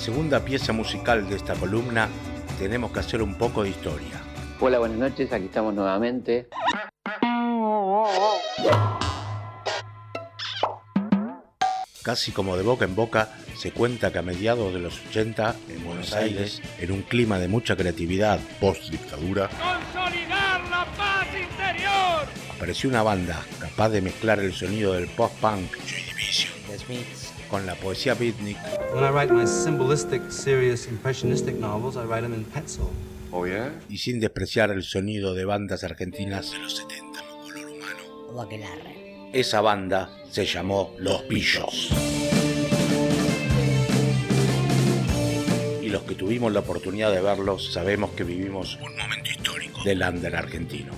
Segunda 0.07 0.39
pieza 0.39 0.73
musical 0.73 1.29
de 1.29 1.35
esta 1.35 1.55
columna 1.55 2.09
tenemos 2.61 2.93
que 2.93 3.01
hacer 3.01 3.21
un 3.23 3.35
poco 3.35 3.65
de 3.65 3.71
historia. 3.71 4.23
Hola, 4.61 4.79
buenas 4.79 4.99
noches, 4.99 5.33
aquí 5.33 5.47
estamos 5.47 5.75
nuevamente. 5.75 6.47
Casi 12.05 12.31
como 12.31 12.57
de 12.57 12.63
boca 12.63 12.85
en 12.85 12.95
boca, 12.95 13.31
se 13.57 13.73
cuenta 13.73 14.13
que 14.13 14.19
a 14.21 14.23
mediados 14.23 14.73
de 14.73 14.79
los 14.79 15.05
80, 15.09 15.57
en 15.71 15.85
Buenos 15.85 16.13
Aires, 16.13 16.63
en 16.79 16.93
un 16.93 17.03
clima 17.03 17.41
de 17.41 17.49
mucha 17.49 17.75
creatividad 17.75 18.39
post-dictadura, 18.61 19.49
¡Consolidar 19.49 20.61
la 20.71 20.87
paz 20.97 21.27
interior! 21.35 22.29
apareció 22.55 22.89
una 22.91 23.03
banda 23.03 23.45
capaz 23.59 23.89
de 23.89 24.03
mezclar 24.03 24.39
el 24.39 24.53
sonido 24.53 24.93
del 24.93 25.09
post-punk 25.09 25.73
Joy 25.85 26.03
Division 26.03 26.55
The 26.69 26.79
Smiths. 26.79 27.33
con 27.51 27.67
la 27.67 27.75
poesía 27.75 28.15
beatnik 28.15 28.57
When 28.97 29.05
I 29.05 29.11
write 29.11 29.31
my 29.31 29.45
symbolistic, 29.45 30.23
serious, 30.33 30.89
impressionistic 30.89 31.61
novels, 31.61 31.99
I 31.99 32.07
write 32.07 32.23
them 32.23 32.33
in 32.33 32.45
pencil. 32.45 32.91
y 33.91 33.99
sin 33.99 34.21
despreciar 34.21 34.71
el 34.71 34.85
sonido 34.85 35.35
de 35.35 35.45
bandas 35.45 35.85
argentinas 35.85 36.51
de 36.53 36.59
los 36.61 36.79
70. 36.79 37.21
O 38.33 38.41
aquelarre. 38.41 39.29
Esa 39.35 39.61
banda 39.61 40.09
se 40.31 40.47
llamó 40.47 40.95
Los 40.99 41.21
Pillos. 41.25 41.91
Y 45.83 45.91
los 45.91 46.03
que 46.05 46.15
tuvimos 46.15 46.51
la 46.55 46.61
oportunidad 46.61 47.13
de 47.13 47.21
verlos 47.21 47.71
sabemos 47.75 48.13
que 48.13 48.25
vivimos 48.25 48.79
un 48.83 48.97
momento 48.97 49.31
histórico 49.31 49.85
del 49.85 50.01
under 50.01 50.35
argentino. 50.37 50.95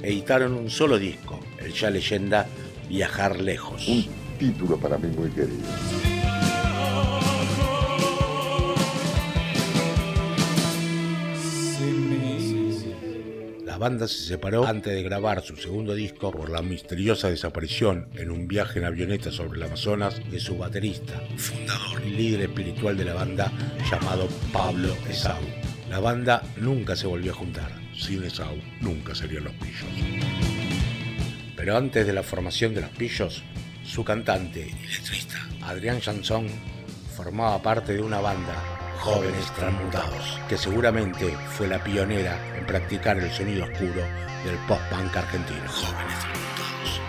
Editaron 0.00 0.54
un 0.54 0.70
solo 0.70 0.98
disco, 0.98 1.38
el 1.58 1.74
ya 1.74 1.90
leyenda 1.90 2.46
Viajar 2.88 3.38
Lejos. 3.38 3.86
Un 3.88 4.06
título 4.38 4.78
para 4.78 4.96
mí 4.96 5.14
muy 5.14 5.28
querido. 5.28 6.15
La 13.76 13.80
banda 13.80 14.08
se 14.08 14.24
separó 14.24 14.66
antes 14.66 14.94
de 14.94 15.02
grabar 15.02 15.42
su 15.42 15.54
segundo 15.54 15.94
disco 15.94 16.30
por 16.30 16.48
la 16.48 16.62
misteriosa 16.62 17.28
desaparición 17.28 18.08
en 18.14 18.30
un 18.30 18.48
viaje 18.48 18.78
en 18.78 18.86
avioneta 18.86 19.30
sobre 19.30 19.58
el 19.58 19.66
Amazonas 19.66 20.18
de 20.30 20.40
su 20.40 20.56
baterista, 20.56 21.20
fundador 21.36 22.02
y 22.06 22.08
líder 22.08 22.40
espiritual 22.40 22.96
de 22.96 23.04
la 23.04 23.12
banda 23.12 23.52
llamado 23.90 24.28
Pablo 24.50 24.96
Esau. 25.10 25.42
La 25.90 26.00
banda 26.00 26.42
nunca 26.56 26.96
se 26.96 27.06
volvió 27.06 27.32
a 27.32 27.34
juntar. 27.34 27.70
Sin 27.94 28.24
Esau 28.24 28.56
nunca 28.80 29.14
serían 29.14 29.44
los 29.44 29.52
pillos. 29.52 29.84
Pero 31.54 31.76
antes 31.76 32.06
de 32.06 32.14
la 32.14 32.22
formación 32.22 32.72
de 32.72 32.80
los 32.80 32.90
pillos, 32.92 33.42
su 33.84 34.02
cantante 34.04 34.70
y 34.70 34.86
letrista, 34.86 35.36
Adrián 35.60 36.00
Chanson, 36.00 36.48
formaba 37.14 37.60
parte 37.60 37.92
de 37.92 38.00
una 38.00 38.20
banda, 38.20 38.54
Jóvenes 38.98 39.50
Transmutados, 39.54 40.40
que 40.48 40.56
seguramente 40.56 41.36
fue 41.50 41.68
la 41.68 41.82
pionera 41.82 42.38
en 42.56 42.66
practicar 42.66 43.18
el 43.18 43.30
sonido 43.30 43.64
oscuro 43.64 44.02
del 44.44 44.56
pop-punk 44.66 45.16
argentino. 45.16 45.68
Jóvenes 45.68 46.18
Transmutados. 46.20 47.00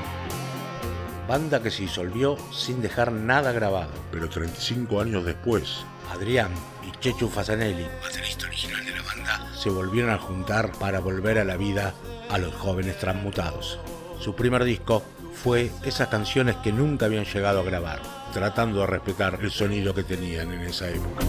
Banda 1.28 1.62
que 1.62 1.71
se 1.71 1.84
disolvió 1.84 2.38
sin 2.54 2.82
dejar 2.82 3.12
nada 3.12 3.52
grabado. 3.52 3.91
Pero 4.12 4.30
35 4.30 5.02
años 5.02 5.26
después, 5.26 5.86
Adrián 6.12 6.52
y 6.88 6.97
Chechu 7.00 7.28
Fasanelli, 7.30 7.86
baterista 8.02 8.47
original 8.47 8.86
de 8.86 8.91
la 8.91 9.02
banda, 9.02 9.52
se 9.56 9.69
volvieron 9.69 10.12
a 10.12 10.19
juntar 10.19 10.71
para 10.73 11.00
volver 11.00 11.39
a 11.39 11.43
la 11.43 11.58
vida 11.58 11.93
a 12.30 12.38
los 12.38 12.54
jóvenes 12.56 12.97
transmutados. 12.97 13.80
Su 14.19 14.36
primer 14.36 14.63
disco 14.63 15.04
fue 15.34 15.71
esas 15.84 16.08
canciones 16.08 16.56
que 16.58 16.71
nunca 16.71 17.06
habían 17.06 17.26
llegado 17.26 17.60
a 17.60 17.63
grabar, 17.63 18.02
tratando 18.34 18.82
de 18.82 18.88
respetar 18.88 19.39
el 19.41 19.52
sonido 19.52 19.93
que 19.93 20.04
tenían 20.04 20.54
en 20.54 20.62
esa 20.62 20.89
época. 20.89 21.26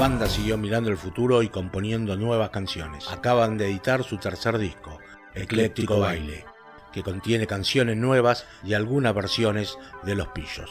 Banda 0.00 0.30
siguió 0.30 0.56
mirando 0.56 0.88
el 0.88 0.96
futuro 0.96 1.42
y 1.42 1.50
componiendo 1.50 2.16
nuevas 2.16 2.48
canciones. 2.48 3.06
Acaban 3.10 3.58
de 3.58 3.66
editar 3.66 4.02
su 4.02 4.16
tercer 4.16 4.56
disco, 4.56 4.98
Ecléctico 5.34 6.00
Baile, 6.00 6.46
que 6.90 7.02
contiene 7.02 7.46
canciones 7.46 7.98
nuevas 7.98 8.46
y 8.64 8.72
algunas 8.72 9.14
versiones 9.14 9.76
de 10.02 10.14
Los 10.14 10.28
Pillos. 10.28 10.70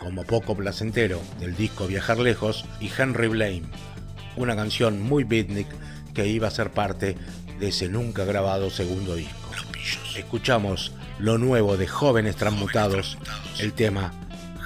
Como 0.00 0.24
Poco 0.24 0.56
Placentero 0.56 1.20
del 1.38 1.54
disco 1.54 1.86
Viajar 1.86 2.18
Lejos 2.18 2.64
y 2.80 2.90
Henry 2.90 3.28
Blame, 3.28 3.62
una 4.34 4.56
canción 4.56 5.00
muy 5.00 5.22
beatnik 5.22 5.68
que 6.12 6.26
iba 6.26 6.48
a 6.48 6.50
ser 6.50 6.72
parte 6.72 7.16
de 7.60 7.68
ese 7.68 7.88
nunca 7.88 8.24
grabado 8.24 8.70
segundo 8.70 9.14
disco. 9.14 9.50
Escuchamos 10.16 10.92
lo 11.20 11.38
nuevo 11.38 11.76
de 11.76 11.86
Jóvenes 11.86 12.34
Transmutados, 12.34 13.18
el 13.60 13.72
tema 13.72 14.12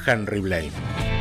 Henry 0.06 0.40
Blame. 0.40 1.13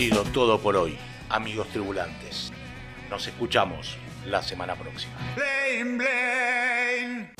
Sido 0.00 0.24
todo 0.32 0.58
por 0.58 0.76
hoy, 0.76 0.96
amigos 1.28 1.68
tribulantes. 1.68 2.50
Nos 3.10 3.26
escuchamos 3.26 3.98
la 4.24 4.42
semana 4.42 4.74
próxima. 4.74 5.12
Blame, 5.36 5.98
blame. 5.98 7.30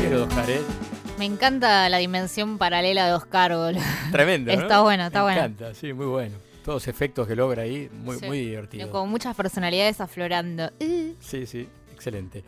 Quiero 0.00 0.24
Oscar, 0.24 0.48
¿eh? 0.48 0.62
Me 1.18 1.26
encanta 1.26 1.90
la 1.90 1.98
dimensión 1.98 2.56
paralela 2.56 3.06
de 3.08 3.12
Oscar, 3.12 3.54
boludo. 3.54 3.82
Tremendo. 4.12 4.56
¿no? 4.56 4.62
Está 4.62 4.80
bueno, 4.80 5.04
está 5.08 5.18
Me 5.18 5.24
bueno. 5.24 5.40
encanta, 5.40 5.74
sí, 5.74 5.92
muy 5.92 6.06
bueno. 6.06 6.38
Todos 6.64 6.76
los 6.76 6.88
efectos 6.88 7.28
que 7.28 7.36
logra 7.36 7.64
ahí, 7.64 7.90
muy, 7.92 8.16
Sí. 8.18 8.24
muy 8.24 8.38
divertido. 8.46 8.90
Con 8.90 9.10
muchas 9.10 9.36
personalidades 9.36 10.00
aflorando. 10.00 10.72
Uh. 10.80 11.12
Sí, 11.20 11.44
sí, 11.44 11.68
excelente. 11.92 12.42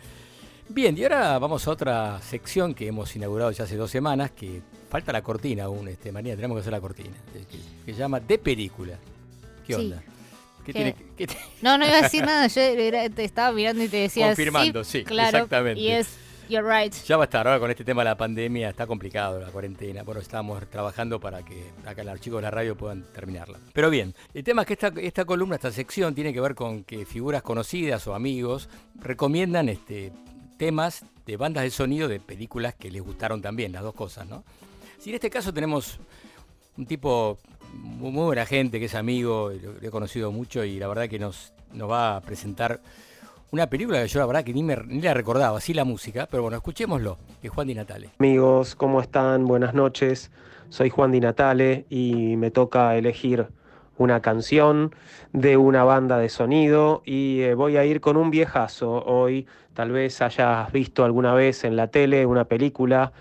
Bien, 0.66 0.96
y 0.96 1.03
ahora 1.03 1.38
vamos 1.38 1.68
a 1.68 1.70
otra 1.72 2.22
sección 2.22 2.72
que 2.72 2.86
hemos 2.88 3.14
inaugurado 3.16 3.51
ya 3.51 3.64
hace 3.64 3.76
dos 3.76 3.90
semanas, 3.90 4.30
que 4.30 4.62
falta 4.91 5.12
la 5.12 5.22
cortina 5.22 5.64
aún, 5.64 5.88
este, 5.88 6.12
María, 6.12 6.34
tenemos 6.34 6.57
que 6.57 6.61
hacer 6.61 6.72
la 6.72 6.80
cortina, 6.80 7.16
eh, 7.34 7.45
que, 7.86 7.93
se 7.93 7.99
llama 7.99 8.20
De 8.20 8.38
Película. 8.38 8.99
¿Qué 9.66 9.76
onda? 9.76 10.03
¿Qué 10.66 10.72
¿Qué? 10.72 10.72
tiene, 10.72 10.97
qué 11.16 11.26
No, 11.62 11.78
no 11.78 11.86
iba 11.86 11.99
a 11.99 12.03
decir 12.03 12.24
nada. 12.24 12.49
Yo 12.49 12.61
era- 12.61 13.09
te 13.09 13.24
estaba 13.24 13.53
mirando 13.53 13.82
y 13.84 13.88
te 13.88 13.99
decía. 13.99 14.26
Confirmando, 14.26 14.84
sí, 14.84 15.05
claro. 15.05 15.38
exactamente. 15.38 15.80
Y 15.80 15.91
es, 15.91 16.09
you're 16.49 16.68
right. 16.68 16.93
Ya 17.07 17.16
va 17.16 17.24
a 17.24 17.26
estar, 17.26 17.47
ahora 17.47 17.61
con 17.61 17.70
este 17.70 17.84
tema 17.84 18.03
de 18.03 18.11
la 18.11 18.16
pandemia 18.16 18.68
está 18.68 18.86
complicado 18.86 19.41
la 19.41 19.49
cuarentena. 19.49 20.03
Bueno, 20.03 20.20
estamos 20.20 20.68
trabajando 20.68 21.20
para 21.20 21.45
que 21.45 21.70
acá 21.86 22.03
los 22.03 22.20
chicos 22.20 22.38
de 22.38 22.43
la 22.43 22.51
radio 22.51 22.76
puedan 22.76 23.05
terminarla. 23.14 23.59
Pero 23.72 23.91
bien, 23.91 24.14
el 24.34 24.43
tema 24.43 24.62
es 24.62 24.66
que 24.66 24.74
esta, 24.74 24.93
esta 24.97 25.24
columna, 25.24 25.55
esta 25.55 25.70
sección, 25.70 26.14
tiene 26.14 26.32
que 26.32 26.41
ver 26.41 26.57
con 26.57 26.82
que 26.82 27.07
figuras 27.07 27.43
conocidas 27.43 28.07
o 28.09 28.14
amigos 28.14 28.68
recomiendan 28.97 29.68
este, 29.68 30.12
temas 30.59 31.05
de 31.26 31.36
bandas 31.36 31.62
de 31.62 31.70
sonido 31.70 32.09
de 32.09 32.18
películas 32.18 32.74
que 32.74 32.91
les 32.91 33.03
gustaron 33.03 33.41
también, 33.41 33.72
las 33.72 33.82
dos 33.82 33.95
cosas, 33.95 34.28
¿no? 34.28 34.45
Si 35.01 35.09
en 35.09 35.14
este 35.14 35.30
caso 35.30 35.51
tenemos 35.55 35.98
un 36.76 36.84
tipo 36.84 37.38
muy, 37.72 38.11
buena 38.11 38.44
gente 38.44 38.78
que 38.78 38.84
es 38.84 38.94
amigo, 38.94 39.51
lo, 39.51 39.72
lo 39.72 39.88
he 39.88 39.90
conocido 39.90 40.30
mucho 40.30 40.62
y 40.62 40.78
la 40.78 40.88
verdad 40.88 41.09
que 41.09 41.18
nos, 41.18 41.55
nos 41.72 41.90
va 41.90 42.16
a 42.16 42.20
presentar 42.20 42.80
una 43.51 43.66
película 43.66 44.03
que 44.03 44.09
yo 44.09 44.20
la 44.20 44.26
verdad 44.26 44.44
que 44.44 44.53
ni, 44.53 44.62
me, 44.62 44.76
ni 44.76 45.01
la 45.01 45.14
recordaba, 45.14 45.57
así 45.57 45.72
la 45.72 45.84
música, 45.84 46.28
pero 46.30 46.42
bueno, 46.42 46.59
escuchémoslo, 46.59 47.16
de 47.42 47.48
Juan 47.48 47.68
Di 47.68 47.74
Natale. 47.74 48.11
Amigos, 48.18 48.74
¿cómo 48.74 49.01
están? 49.01 49.46
Buenas 49.46 49.72
noches. 49.72 50.30
Soy 50.68 50.90
Juan 50.90 51.12
Di 51.12 51.20
Natale 51.20 51.86
y 51.88 52.36
me 52.36 52.51
toca 52.51 52.94
elegir 52.94 53.46
una 53.96 54.20
canción 54.20 54.94
de 55.32 55.57
una 55.57 55.82
banda 55.82 56.18
de 56.18 56.28
sonido 56.28 57.01
y 57.07 57.40
eh, 57.40 57.55
voy 57.55 57.78
a 57.78 57.86
ir 57.86 58.03
con 58.03 58.18
un 58.18 58.30
viejazo 58.30 59.03
hoy. 59.07 59.46
Tal 59.72 59.92
vez 59.92 60.20
hayas 60.20 60.70
visto 60.72 61.07
alguna 61.07 61.32
vez 61.32 61.64
en 61.64 61.76
la 61.76 61.86
tele 61.86 62.26
una 62.26 62.44
película 62.44 63.14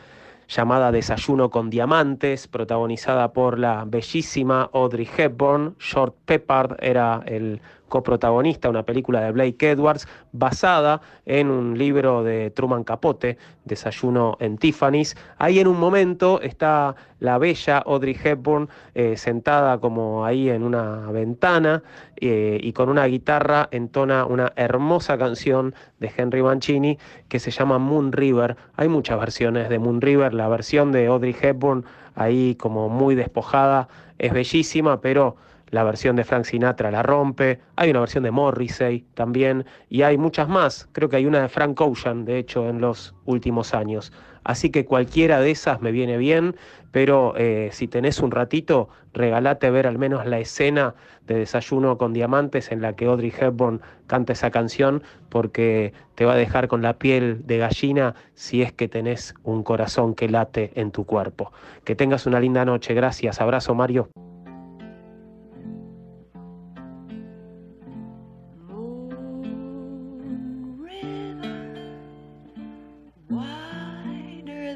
llamada 0.50 0.92
Desayuno 0.92 1.50
con 1.50 1.70
Diamantes, 1.70 2.48
protagonizada 2.48 3.32
por 3.32 3.60
la 3.60 3.86
bellísima 3.86 4.70
Audrey 4.74 5.08
Hepburn. 5.16 5.76
Short 5.80 6.16
Peppard 6.26 6.78
era 6.80 7.22
el 7.26 7.62
coprotagonista, 7.90 8.70
una 8.70 8.84
película 8.84 9.22
de 9.22 9.32
Blake 9.32 9.72
Edwards, 9.72 10.08
basada 10.32 11.02
en 11.26 11.50
un 11.50 11.78
libro 11.78 12.24
de 12.24 12.52
Truman 12.52 12.84
Capote, 12.84 13.38
Desayuno 13.66 14.38
en 14.40 14.58
Tiffany's. 14.58 15.16
Ahí 15.38 15.60
en 15.60 15.68
un 15.68 15.80
momento 15.80 16.40
está 16.42 16.96
la 17.20 17.38
bella 17.38 17.80
Audrey 17.80 18.18
Hepburn 18.24 18.70
eh, 18.96 19.18
sentada 19.18 19.78
como 19.80 20.26
ahí 20.26 20.50
en 20.50 20.64
una 20.64 21.12
ventana 21.12 21.84
eh, 22.16 22.60
y 22.62 22.74
con 22.74 22.90
una 22.90 23.06
guitarra 23.06 23.68
entona 23.72 24.26
una 24.26 24.54
hermosa 24.56 25.18
canción 25.18 25.76
de 26.00 26.12
Henry 26.16 26.42
Mancini 26.42 26.98
que 27.28 27.40
se 27.40 27.52
llama 27.52 27.78
Moon 27.78 28.12
River. 28.12 28.56
Hay 28.76 28.88
muchas 28.88 29.20
versiones 29.20 29.70
de 29.70 29.80
Moon 29.80 30.02
River, 30.02 30.34
la 30.34 30.48
versión 30.48 30.92
de 30.92 31.08
Audrey 31.08 31.36
Hepburn 31.40 31.86
ahí 32.16 32.56
como 32.56 32.90
muy 32.90 33.16
despojada 33.16 33.88
es 34.18 34.34
bellísima, 34.34 35.00
pero 35.02 35.38
la 35.72 35.84
versión 35.84 36.16
de 36.16 36.24
Frank 36.24 36.46
Sinatra 36.46 36.92
la 36.92 37.04
rompe, 37.04 37.60
hay 37.76 37.92
una 37.92 38.02
versión 38.02 38.24
de 38.24 38.32
Morrissey 38.32 39.06
también, 39.14 39.66
y 39.90 40.02
hay 40.02 40.18
muchas 40.18 40.50
más, 40.50 40.90
creo 40.92 41.10
que 41.10 41.18
hay 41.18 41.26
una 41.26 41.42
de 41.42 41.50
Frank 41.50 41.80
Ocean, 41.80 42.26
de 42.26 42.38
hecho, 42.40 42.68
en 42.68 42.82
los 42.82 43.16
últimos 43.26 43.74
años. 43.74 44.12
Así 44.44 44.72
que 44.72 44.86
cualquiera 44.86 45.42
de 45.42 45.52
esas 45.52 45.82
me 45.82 45.92
viene 45.92 46.18
bien, 46.18 46.56
pero 46.92 47.34
eh, 47.38 47.70
si 47.72 47.88
tenés 47.88 48.20
un 48.20 48.32
ratito, 48.32 48.90
regalate 49.14 49.70
ver 49.70 49.86
al 49.86 49.98
menos 49.98 50.26
la 50.26 50.40
escena 50.40 50.96
de 51.28 51.36
Desayuno 51.36 51.98
con 51.98 52.14
Diamantes 52.14 52.72
en 52.72 52.82
la 52.82 52.96
que 52.96 53.06
Audrey 53.06 53.32
Hepburn 53.38 53.82
canta 54.08 54.34
esa 54.34 54.50
canción, 54.50 55.04
porque 55.30 55.94
te 56.16 56.26
va 56.26 56.34
a 56.34 56.38
dejar 56.38 56.68
con 56.68 56.82
la 56.82 56.94
piel 56.98 57.46
de 57.46 57.60
gallina 57.60 58.16
si 58.34 58.62
es 58.64 58.74
que 58.74 58.88
tenés 58.88 59.36
un 59.44 59.64
corazón 59.64 60.16
que 60.16 60.30
late 60.30 60.72
en 60.76 60.92
tu 60.92 61.06
cuerpo. 61.06 61.52
Que 61.84 61.96
tengas 61.96 62.26
una 62.26 62.40
linda 62.40 62.66
noche, 62.66 62.94
gracias, 62.94 63.42
abrazo 63.42 63.76
Mario. 63.76 64.10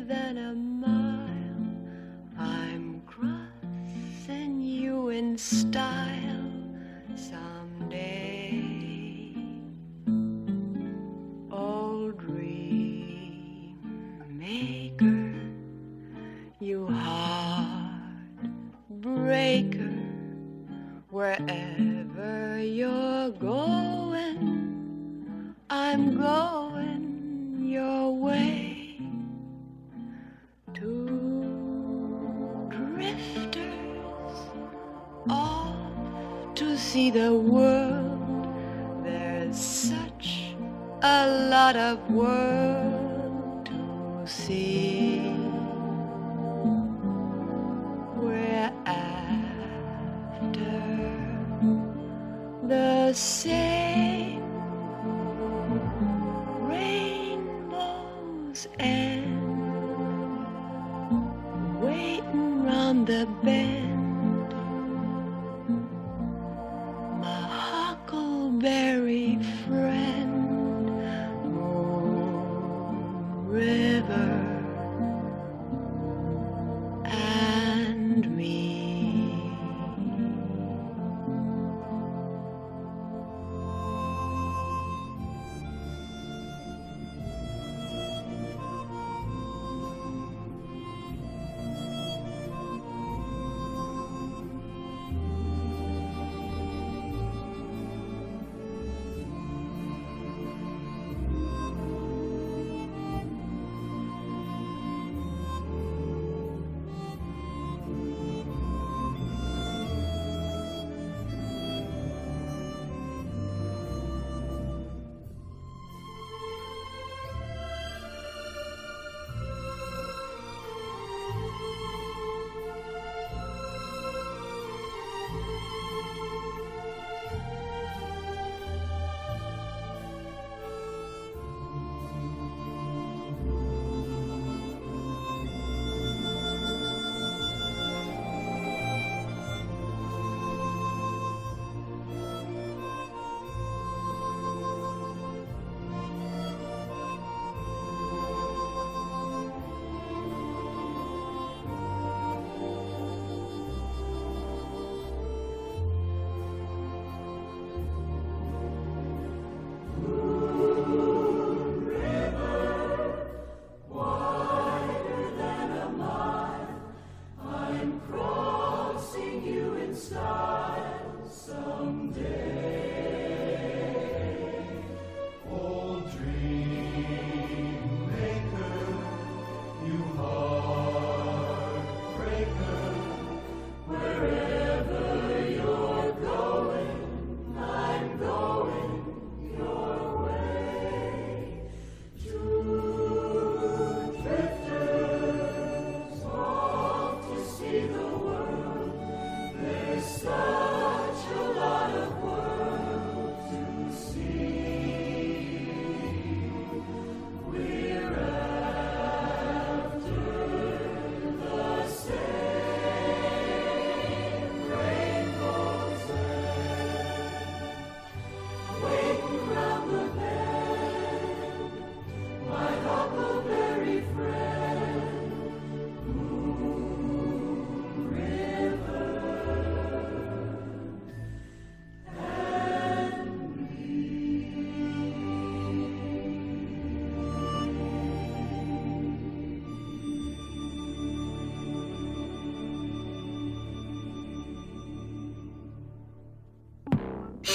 Than 0.03 0.37
a 0.37 0.72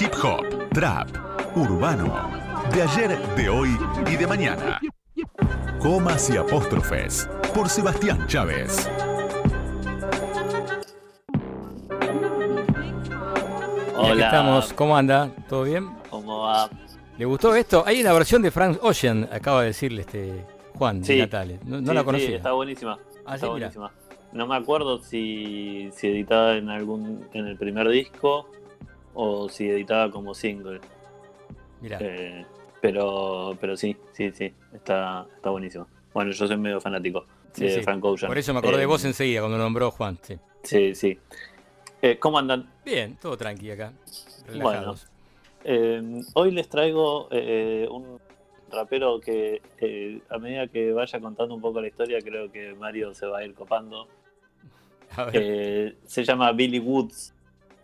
hip 0.01 0.13
hop, 0.23 0.45
trap, 0.73 1.09
urbano, 1.57 2.31
de 2.73 2.83
ayer, 2.83 3.19
de 3.37 3.49
hoy 3.49 3.77
y 4.11 4.17
de 4.17 4.27
mañana. 4.27 4.81
Comas 5.81 6.29
y 6.31 6.37
apóstrofes 6.37 7.29
por 7.55 7.69
Sebastián 7.69 8.27
Chávez. 8.27 8.89
Aquí 13.97 14.13
Hola. 14.13 14.25
estamos, 14.27 14.73
¿cómo 14.73 14.97
anda? 14.97 15.31
¿Todo 15.49 15.65
bien? 15.65 15.89
¿Cómo 16.11 16.41
va? 16.41 16.69
¿Le 17.17 17.25
gustó 17.25 17.55
esto? 17.55 17.83
Hay 17.87 18.01
una 18.01 18.13
versión 18.13 18.43
de 18.43 18.51
Frank 18.51 18.79
Ocean, 18.83 19.29
acaba 19.33 19.63
de 19.63 19.69
decirle 19.69 20.03
este 20.03 20.45
Juan 20.75 21.05
Sí. 21.05 21.15
de 21.17 21.23
Natale. 21.23 21.59
No, 21.65 21.81
no 21.81 21.89
Sí, 21.89 21.95
la 21.95 22.01
sí, 22.01 22.05
conocía. 22.05 22.37
está 22.37 22.53
buenísima. 22.53 22.99
Ah, 23.27 23.35
está 23.35 23.47
sí, 23.47 23.51
buenísima. 23.51 23.91
No 24.33 24.47
me 24.47 24.57
acuerdo 24.57 24.99
si, 25.03 25.91
si 25.93 26.07
editada 26.07 26.57
en 26.57 26.69
algún 26.69 27.27
en 27.33 27.47
el 27.47 27.57
primer 27.57 27.89
disco 27.89 28.49
o 29.21 29.49
si 29.49 29.69
editada 29.69 30.11
como 30.13 30.33
single. 30.33 30.81
Mirá. 31.81 31.99
Eh, 32.01 32.47
pero 32.81 33.57
pero 33.61 33.77
sí, 33.77 33.97
sí, 34.13 34.31
sí, 34.31 34.53
está, 34.73 35.27
está 35.35 35.51
buenísimo. 35.51 35.89
Bueno, 36.15 36.31
yo 36.31 36.47
soy 36.47 36.57
medio 36.57 36.81
fanático 36.81 37.25
Sí, 37.53 37.65
de 37.65 37.75
sí. 37.75 37.83
Frank 37.83 38.05
Ocean. 38.05 38.29
Por 38.31 38.39
eso 38.39 38.53
me 38.53 38.61
acordé 38.61 38.77
de 38.79 38.83
Eh, 38.85 38.87
vos 38.87 39.05
enseguida 39.05 39.41
cuando 39.41 39.59
lo 39.59 39.65
nombró 39.65 39.91
Juan. 39.91 40.19
Sí. 40.23 40.39
Sí, 40.63 40.95
sí. 40.95 41.19
Eh, 42.01 42.17
¿Cómo 42.21 42.39
andan? 42.39 42.71
Bien, 42.85 43.17
todo 43.21 43.37
tranqui 43.37 43.71
acá. 43.73 43.93
Bueno, 44.47 44.65
Relajados. 44.71 45.09
eh, 45.65 46.21
hoy 46.35 46.53
les 46.53 46.69
traigo 46.69 47.29
un 47.29 48.21
rapero 48.71 49.19
que 49.21 49.61
a 50.31 50.39
medida 50.39 50.69
que 50.69 50.93
vaya 50.93 51.19
contando 51.21 51.55
un 51.57 51.61
poco 51.61 51.81
la 51.81 51.89
historia, 51.89 52.21
creo 52.21 52.53
que 52.53 52.73
Mario 52.75 53.15
se 53.15 53.27
va 53.27 53.39
a 53.39 53.45
ir 53.45 53.55
copando. 53.55 54.07
A 55.17 55.25
ver. 55.25 55.97
Se 56.07 56.23
llama 56.23 56.53
Billy 56.53 56.79
Woods. 56.79 57.35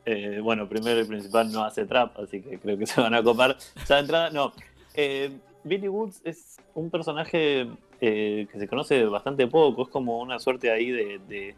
Eh, 0.06 0.40
bueno, 0.42 0.68
primero 0.68 1.00
y 1.00 1.04
principal 1.04 1.50
no 1.50 1.64
hace 1.64 1.86
trap, 1.86 2.18
así 2.18 2.42
que 2.42 2.58
creo 2.58 2.78
que 2.78 2.86
se 2.86 3.00
van 3.00 3.14
a 3.14 3.22
copar. 3.22 3.56
Ya 3.88 3.98
entrada, 3.98 4.30
no. 4.30 4.52
Eh, 4.94 5.30
Billy 5.64 5.88
Woods 5.88 6.20
es 6.24 6.58
un 6.74 6.90
personaje 6.90 7.68
eh, 8.00 8.46
que 8.52 8.58
se 8.58 8.68
conoce 8.68 9.04
bastante 9.06 9.46
poco, 9.46 9.82
es 9.82 9.88
como 9.88 10.20
una 10.20 10.38
suerte 10.38 10.70
ahí 10.70 10.90
de, 10.90 11.54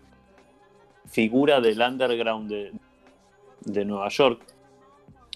figura 1.06 1.60
del 1.60 1.80
underground 1.80 2.50
de, 3.64 3.84
Nueva 3.84 4.08
York. 4.08 4.40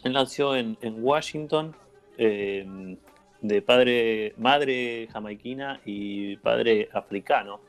Él 0.05 0.13
nació 0.13 0.57
en, 0.57 0.79
en 0.81 1.03
Washington, 1.03 1.75
eh, 2.17 2.97
de 3.41 3.63
padre, 3.63 4.35
madre 4.37 5.09
jamaiquina 5.13 5.81
y 5.85 6.37
padre 6.37 6.89
africano. 6.93 7.61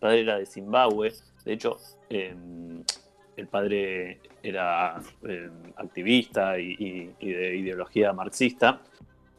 Padre 0.00 0.20
era 0.20 0.38
de 0.38 0.46
Zimbabue. 0.46 1.12
De 1.44 1.52
hecho, 1.52 1.78
eh, 2.10 2.34
el 3.36 3.46
padre 3.48 4.20
era 4.42 5.00
eh, 5.28 5.50
activista 5.76 6.58
y, 6.58 6.72
y- 6.78 7.10
y 7.20 7.32
de 7.32 7.56
ideología 7.56 8.12
marxista. 8.12 8.80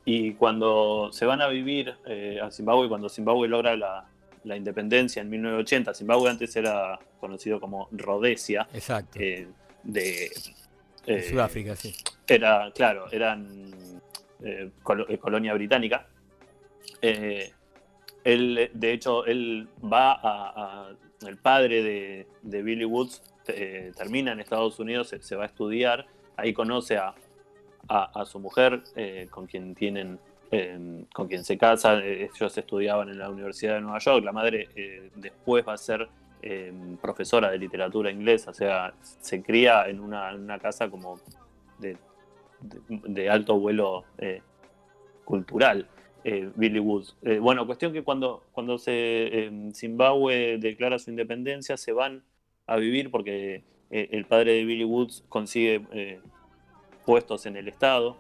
Y 0.06 0.34
cuando 0.34 1.10
se 1.12 1.26
van 1.26 1.42
a 1.42 1.48
vivir 1.48 1.94
eh, 2.06 2.40
a 2.42 2.52
Zimbabue, 2.52 2.90
cuando 2.90 3.08
Zimbabue 3.10 3.48
logra 3.48 3.76
la, 3.78 4.06
la 4.44 4.58
independencia 4.58 5.22
en 5.22 5.30
1980, 5.30 5.94
Zimbabue 5.94 6.30
antes 6.30 6.56
era 6.56 7.00
conocido 7.20 7.60
como 7.62 7.88
Rhodesia, 7.92 8.68
Exacto. 8.74 9.20
eh, 9.22 9.48
de, 9.84 10.30
De 11.06 11.16
eh, 11.20 11.24
Sudáfrica, 11.30 11.76
sí. 11.76 11.94
era, 12.28 12.70
claro, 12.76 13.06
eran 13.12 13.72
eh, 14.44 14.72
colonia 14.84 15.54
británica. 15.54 16.08
Él, 18.26 18.70
de 18.74 18.92
hecho, 18.94 19.26
él 19.26 19.68
va 19.84 20.14
a. 20.14 20.20
a- 20.90 20.96
el 21.28 21.38
padre 21.38 21.82
de, 21.84 22.28
de 22.42 22.62
Billy 22.64 22.84
Woods 22.84 23.24
eh, 23.48 23.92
termina 23.96 24.32
en 24.32 24.40
Estados 24.40 24.80
Unidos, 24.80 25.16
se, 25.20 25.36
va 25.36 25.44
a 25.44 25.48
estudiar. 25.48 26.06
Ahí 26.38 26.54
conoce 26.54 26.98
a, 26.98 27.14
a- 27.88 28.26
su 28.26 28.40
mujer, 28.40 28.82
eh, 28.96 29.28
con 29.30 29.46
quien 29.48 29.76
tienen. 29.76 30.20
eh, 30.52 31.04
con 31.14 31.28
quien 31.28 31.44
se 31.44 31.58
casa. 31.58 32.00
Eh, 32.00 32.30
Ellos 32.36 32.58
estudiaban 32.58 33.10
en 33.10 33.18
la 33.18 33.30
Universidad 33.30 33.76
de 33.76 33.82
Nueva 33.82 33.98
York. 34.00 34.24
La 34.24 34.32
madre 34.32 34.70
eh, 34.76 35.10
después 35.16 35.66
va 35.68 35.74
a 35.74 35.78
ser 35.78 36.08
eh, 36.44 36.72
profesora 37.02 37.50
de 37.50 37.58
literatura 37.58 38.12
inglesa. 38.12 38.52
O 38.52 38.54
sea, 38.54 38.94
se 39.02 39.42
cría 39.42 39.88
en 39.88 40.00
una, 40.00 40.34
una 40.36 40.60
casa 40.60 40.90
como 40.92 41.20
de, 41.80 41.98
alto 43.30 43.58
vuelo 43.60 44.06
cultural, 45.26 45.88
Billy 46.56 46.80
Woods. 46.80 47.16
Bueno, 47.42 47.66
cuestión 47.66 47.92
que 47.94 48.04
cuando, 48.04 48.44
cuando 48.52 48.78
se, 48.78 48.92
eh, 48.94 49.52
Zimbabue 49.74 50.58
declara 50.60 51.00
su 51.00 51.10
independencia, 51.10 51.78
se 51.78 51.92
van 51.94 52.24
a 52.68 52.78
vivir 52.78 53.12
porque 53.12 53.64
eh, 53.92 54.10
el 54.12 54.26
padre 54.26 54.54
de 54.54 54.66
Billy 54.66 54.86
Woods 54.86 55.24
consigue 55.30 55.86
eh, 55.92 56.20
puestos 57.06 57.46
en 57.46 57.58
el 57.58 57.68
Estado. 57.68 58.18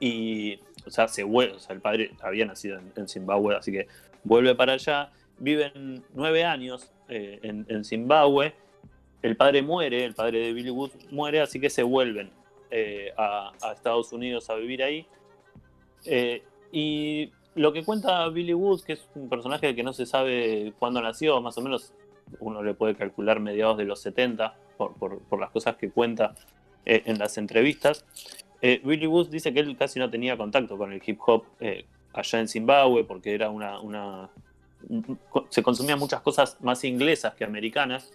Y, 0.00 0.58
o 0.84 0.90
sea, 0.90 1.06
se 1.06 1.22
vuelve, 1.22 1.54
o 1.54 1.60
sea, 1.60 1.74
el 1.74 1.80
padre 1.80 2.10
había 2.22 2.44
nacido 2.44 2.80
en, 2.96 3.08
Zimbabue, 3.08 3.54
así 3.54 3.70
que 3.70 3.86
vuelve 4.24 4.54
para 4.54 4.72
allá. 4.72 5.12
Viven 5.38 6.04
nueve 6.14 6.44
años 6.44 6.92
eh, 7.08 7.38
en, 7.42 7.84
Zimbabue. 7.84 8.54
El 9.22 9.36
padre 9.36 9.62
muere, 9.62 10.04
el 10.04 10.14
padre 10.14 10.40
de 10.40 10.52
Billy 10.52 10.70
Woods 10.70 10.96
muere, 11.12 11.40
así 11.40 11.60
que 11.60 11.70
se 11.70 11.84
vuelven 11.84 12.30
a, 13.16 13.52
a 13.62 13.72
Estados 13.72 14.12
Unidos 14.12 14.50
a 14.50 14.54
vivir 14.56 14.82
ahí. 14.82 15.06
Y 16.72 17.30
lo 17.54 17.72
que 17.72 17.84
cuenta 17.84 18.28
Billy 18.30 18.54
Woods, 18.54 18.82
que 18.82 18.94
es 18.94 19.08
un 19.14 19.28
personaje 19.28 19.76
que 19.76 19.82
no 19.84 19.92
se 19.92 20.06
sabe 20.06 20.72
cuándo 20.80 21.00
nació, 21.00 21.40
más 21.40 21.56
o 21.58 21.60
menos 21.60 21.92
uno 22.40 22.62
le 22.62 22.74
puede 22.74 22.94
calcular 22.94 23.40
mediados 23.40 23.76
de 23.78 23.84
los 23.84 24.00
70 24.00 24.54
por, 24.76 24.94
por- 24.94 25.40
las 25.40 25.50
cosas 25.50 25.76
que 25.76 25.90
cuenta 25.90 26.34
eh, 26.84 27.02
en 27.06 27.18
las 27.18 27.38
entrevistas. 27.38 28.04
Eh, 28.60 28.80
Billy 28.84 29.06
Woods 29.06 29.30
dice 29.30 29.52
que 29.52 29.60
él 29.60 29.76
casi 29.76 29.98
no 29.98 30.08
tenía 30.10 30.36
contacto 30.36 30.76
con 30.78 30.92
el 30.92 31.02
hip 31.04 31.18
hop 31.26 31.44
eh, 31.60 31.84
allá 32.12 32.40
en 32.40 32.48
Zimbabue 32.48 33.04
porque 33.04 33.34
era 33.34 33.50
una, 33.50 33.80
una- 33.80 34.30
se 35.50 35.62
consumían 35.62 35.98
muchas 35.98 36.20
cosas 36.22 36.56
más 36.60 36.82
inglesas 36.84 37.34
que 37.34 37.44
americanas. 37.44 38.12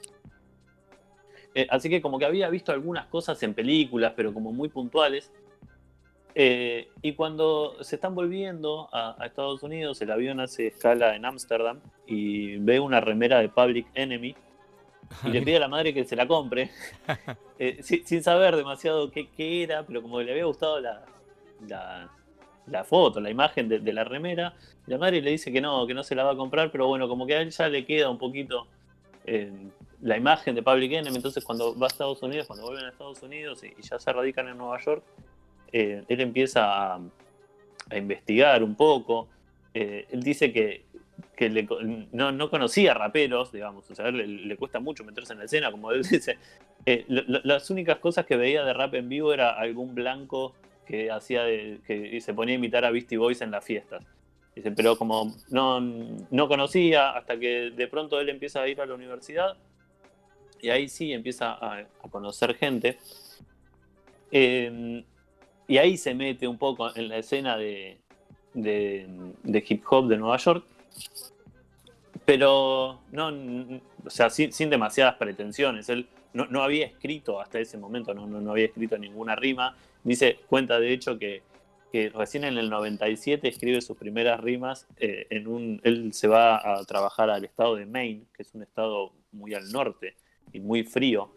Así 1.69 1.89
que 1.89 2.01
como 2.01 2.19
que 2.19 2.25
había 2.25 2.49
visto 2.49 2.71
algunas 2.71 3.07
cosas 3.07 3.41
en 3.41 3.53
películas, 3.55 4.13
pero 4.15 4.31
como 4.33 4.51
muy 4.51 4.69
puntuales. 4.69 5.31
Eh, 6.39 6.89
y 7.01 7.13
cuando 7.13 7.83
se 7.83 7.95
están 7.95 8.13
volviendo 8.13 8.89
a, 8.91 9.15
a 9.17 9.25
Estados 9.25 9.63
Unidos, 9.63 9.99
el 10.03 10.11
avión 10.11 10.39
hace 10.39 10.67
escala 10.67 11.15
en 11.15 11.25
Ámsterdam 11.25 11.79
y 12.05 12.57
ve 12.57 12.79
una 12.79 13.01
remera 13.01 13.39
de 13.39 13.49
Public 13.49 13.87
Enemy 13.95 14.35
y 15.23 15.29
le 15.29 15.41
pide 15.41 15.57
a 15.57 15.61
la 15.61 15.67
madre 15.67 15.95
que 15.95 16.05
se 16.05 16.15
la 16.15 16.27
compre, 16.27 16.69
eh, 17.57 17.79
sin, 17.81 18.05
sin 18.05 18.21
saber 18.21 18.55
demasiado 18.55 19.09
qué, 19.09 19.29
qué 19.31 19.63
era, 19.63 19.81
pero 19.81 20.03
como 20.03 20.21
le 20.21 20.31
había 20.31 20.45
gustado 20.45 20.79
la, 20.79 21.05
la, 21.67 22.07
la 22.67 22.83
foto, 22.83 23.19
la 23.19 23.31
imagen 23.31 23.67
de, 23.67 23.79
de 23.79 23.93
la 23.93 24.03
remera, 24.03 24.53
la 24.85 24.99
madre 24.99 25.23
le 25.23 25.31
dice 25.31 25.51
que 25.51 25.59
no, 25.59 25.87
que 25.87 25.95
no 25.95 26.03
se 26.03 26.13
la 26.13 26.23
va 26.23 26.33
a 26.33 26.37
comprar, 26.37 26.71
pero 26.71 26.85
bueno, 26.85 27.07
como 27.07 27.25
que 27.25 27.33
a 27.33 27.41
él 27.41 27.49
ya 27.49 27.67
le 27.67 27.83
queda 27.83 28.11
un 28.11 28.19
poquito 28.19 28.67
eh, 29.25 29.51
la 30.03 30.15
imagen 30.15 30.53
de 30.53 30.61
Public 30.61 30.91
Enemy, 30.91 31.15
entonces 31.15 31.43
cuando 31.43 31.75
va 31.75 31.87
a 31.87 31.89
Estados 31.89 32.21
Unidos, 32.21 32.45
cuando 32.45 32.67
vuelven 32.67 32.85
a 32.85 32.89
Estados 32.89 33.23
Unidos 33.23 33.63
y, 33.63 33.73
y 33.75 33.81
ya 33.81 33.97
se 33.97 34.13
radican 34.13 34.47
en 34.49 34.59
Nueva 34.59 34.79
York, 34.85 35.03
eh, 35.71 36.03
él 36.07 36.21
empieza 36.21 36.95
a, 36.95 36.99
investigar 37.95 38.63
un 38.63 38.75
poco. 38.75 39.27
Eh, 39.73 40.07
él 40.11 40.21
dice 40.21 40.51
que, 40.51 40.85
no, 42.11 42.31
no 42.31 42.49
conocía 42.49 42.93
raperos, 42.93 43.51
digamos, 43.51 43.89
o 43.89 43.95
sea, 43.95 44.11
le, 44.11 44.57
cuesta 44.57 44.79
mucho 44.79 45.03
meterse 45.03 45.33
en 45.33 45.39
la 45.39 45.45
escena, 45.45 45.71
como 45.71 45.91
él 45.91 46.03
dice. 46.09 46.37
Eh, 46.85 47.05
lo- 47.07 47.41
las 47.43 47.69
únicas 47.69 47.97
cosas 47.99 48.25
que 48.25 48.35
veía 48.35 48.63
de 48.63 48.73
rap 48.73 48.93
en 48.95 49.09
vivo 49.09 49.33
era 49.33 49.51
algún 49.51 49.95
blanco 49.95 50.53
que 50.85 51.11
hacía 51.11 51.45
que 51.45 52.19
se 52.21 52.33
ponía 52.33 52.55
a 52.55 52.57
imitar 52.57 52.85
a 52.85 52.91
Beastie 52.91 53.17
Boys 53.17 53.41
en 53.41 53.51
las 53.51 53.63
fiestas. 53.63 54.05
Dice, 54.55 54.71
pero 54.71 54.97
como 54.97 55.35
no, 55.49 55.79
no 55.79 56.47
conocía, 56.47 57.11
hasta 57.11 57.37
que 57.37 57.71
de 57.71 57.87
pronto 57.87 58.19
él 58.19 58.29
empieza 58.29 58.61
a 58.61 58.67
ir 58.67 58.81
a 58.81 58.85
la 58.85 58.95
universidad 58.95 59.55
y 60.59 60.69
ahí 60.69 60.89
sí 60.89 61.13
empieza 61.13 61.51
a, 61.51 61.79
a 61.79 62.09
conocer 62.09 62.55
gente. 62.55 62.97
Eh, 64.31 65.03
y 65.67 65.77
ahí 65.77 65.97
se 65.97 66.13
mete 66.13 66.47
un 66.47 66.57
poco 66.57 66.95
en 66.95 67.09
la 67.09 67.17
escena 67.17 67.57
de, 67.57 67.97
de, 68.53 69.65
hip 69.67 69.83
hop 69.89 70.07
de 70.07 70.17
Nueva 70.17 70.37
York. 70.37 70.63
Pero 72.25 72.99
no, 73.11 73.27
o 74.05 74.09
sea, 74.09 74.29
sin, 74.29 74.51
sin 74.51 74.69
demasiadas 74.69 75.15
pretensiones. 75.15 75.89
Él 75.89 76.07
no, 76.33 76.45
no 76.47 76.63
había 76.63 76.85
escrito 76.85 77.39
hasta 77.39 77.59
ese 77.59 77.77
momento, 77.77 78.13
no, 78.13 78.27
no, 78.27 78.41
no 78.41 78.51
había 78.51 78.65
escrito 78.65 78.97
ninguna 78.97 79.35
rima. 79.35 79.75
Dice, 80.03 80.39
cuenta 80.47 80.79
de 80.79 80.93
hecho 80.93 81.17
que, 81.17 81.41
que 81.91 82.09
recién 82.09 82.43
en 82.43 82.57
el 82.57 82.69
97 82.69 83.47
escribe 83.47 83.81
sus 83.81 83.97
primeras 83.97 84.39
rimas. 84.39 84.87
eh, 84.97 85.27
en 85.29 85.47
un, 85.47 85.81
él 85.83 86.13
se 86.13 86.27
va 86.27 86.57
a 86.57 86.83
trabajar 86.85 87.29
al 87.29 87.45
estado 87.45 87.75
de 87.75 87.85
Maine, 87.85 88.23
que 88.33 88.43
es 88.43 88.53
un 88.53 88.63
estado 88.63 89.11
muy 89.31 89.53
al 89.53 89.71
norte 89.71 90.15
y 90.53 90.59
muy 90.59 90.83
frío 90.83 91.29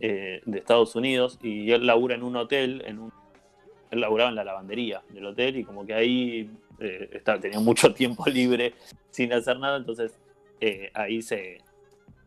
eh, 0.00 0.42
de 0.44 0.58
Estados 0.58 0.96
Unidos, 0.96 1.38
y 1.42 1.70
él 1.70 1.86
labura 1.86 2.14
en 2.14 2.22
un 2.22 2.36
hotel, 2.36 2.82
en 2.86 2.98
un, 2.98 3.12
él 3.94 4.00
laburaba 4.00 4.30
en 4.30 4.36
la 4.36 4.44
lavandería 4.44 5.02
del 5.08 5.26
hotel, 5.26 5.56
y 5.56 5.64
como 5.64 5.86
que 5.86 5.94
ahí 5.94 6.50
eh, 6.78 7.22
tenía 7.40 7.60
mucho 7.60 7.92
tiempo 7.94 8.24
libre 8.26 8.74
sin 9.10 9.32
hacer 9.32 9.58
nada, 9.58 9.76
entonces 9.76 10.12
eh, 10.60 10.90
ahí 10.94 11.22
se, 11.22 11.58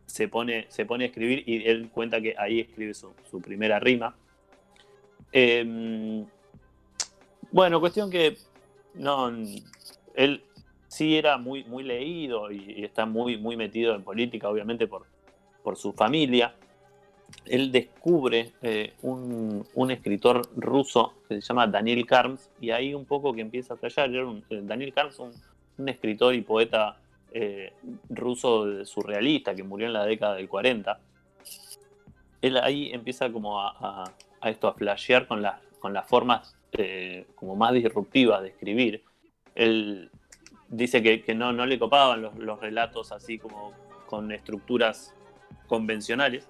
se, 0.06 0.28
pone, 0.28 0.66
se 0.68 0.84
pone 0.84 1.04
a 1.04 1.06
escribir 1.08 1.44
y 1.46 1.66
él 1.68 1.90
cuenta 1.90 2.20
que 2.20 2.34
ahí 2.36 2.60
escribe 2.60 2.94
su, 2.94 3.12
primera 3.42 3.78
rima. 3.78 4.16
Eh, 5.32 6.24
bueno, 7.50 7.80
cuestión 7.80 8.10
que 8.10 8.36
no, 8.94 9.30
él 10.14 10.42
sí 10.88 11.16
era 11.16 11.38
muy, 11.38 11.64
muy 11.64 11.82
leído 11.82 12.50
y, 12.50 12.74
y 12.78 12.84
está 12.84 13.06
muy, 13.06 13.36
muy 13.36 13.56
metido 13.56 13.94
en 13.94 14.02
política, 14.02 14.48
obviamente 14.48 14.86
por, 14.86 15.06
por 15.62 15.76
su 15.76 15.92
familia. 15.92 16.54
Él 17.44 17.72
descubre 17.72 18.52
eh, 18.62 18.94
un, 19.02 19.66
un 19.74 19.90
escritor 19.90 20.48
ruso 20.56 21.14
que 21.28 21.36
se 21.36 21.40
llama 21.40 21.66
Daniel 21.66 22.06
Karms 22.06 22.50
y 22.60 22.70
ahí 22.70 22.94
un 22.94 23.04
poco 23.04 23.32
que 23.32 23.40
empieza 23.40 23.74
a 23.74 23.76
flashear. 23.76 24.10
Eh, 24.10 24.60
Daniel 24.62 24.92
Karms, 24.92 25.18
un, 25.18 25.32
un 25.78 25.88
escritor 25.88 26.34
y 26.34 26.42
poeta 26.42 26.98
eh, 27.32 27.72
ruso 28.08 28.84
surrealista 28.84 29.54
que 29.54 29.62
murió 29.62 29.86
en 29.86 29.92
la 29.92 30.04
década 30.04 30.34
del 30.34 30.48
40. 30.48 31.00
Él 32.40 32.56
ahí 32.58 32.90
empieza 32.92 33.30
como 33.32 33.60
a, 33.60 34.12
esto, 34.44 34.68
a 34.68 34.74
flashear 34.74 35.26
con, 35.26 35.42
las 35.42 35.60
con 35.80 35.92
las 35.92 36.06
formas 36.06 36.54
como 37.34 37.56
más 37.56 37.72
disruptivas 37.72 38.42
de 38.42 38.48
escribir. 38.48 39.02
Él 39.54 40.10
dice 40.68 41.02
que, 41.02 41.22
que 41.22 41.34
no, 41.34 41.52
no 41.52 41.66
le 41.66 41.78
copaban 41.78 42.22
los, 42.22 42.36
los 42.36 42.60
relatos 42.60 43.10
así 43.10 43.38
como 43.38 43.72
con 44.06 44.30
estructuras 44.32 45.14
convencionales. 45.66 46.48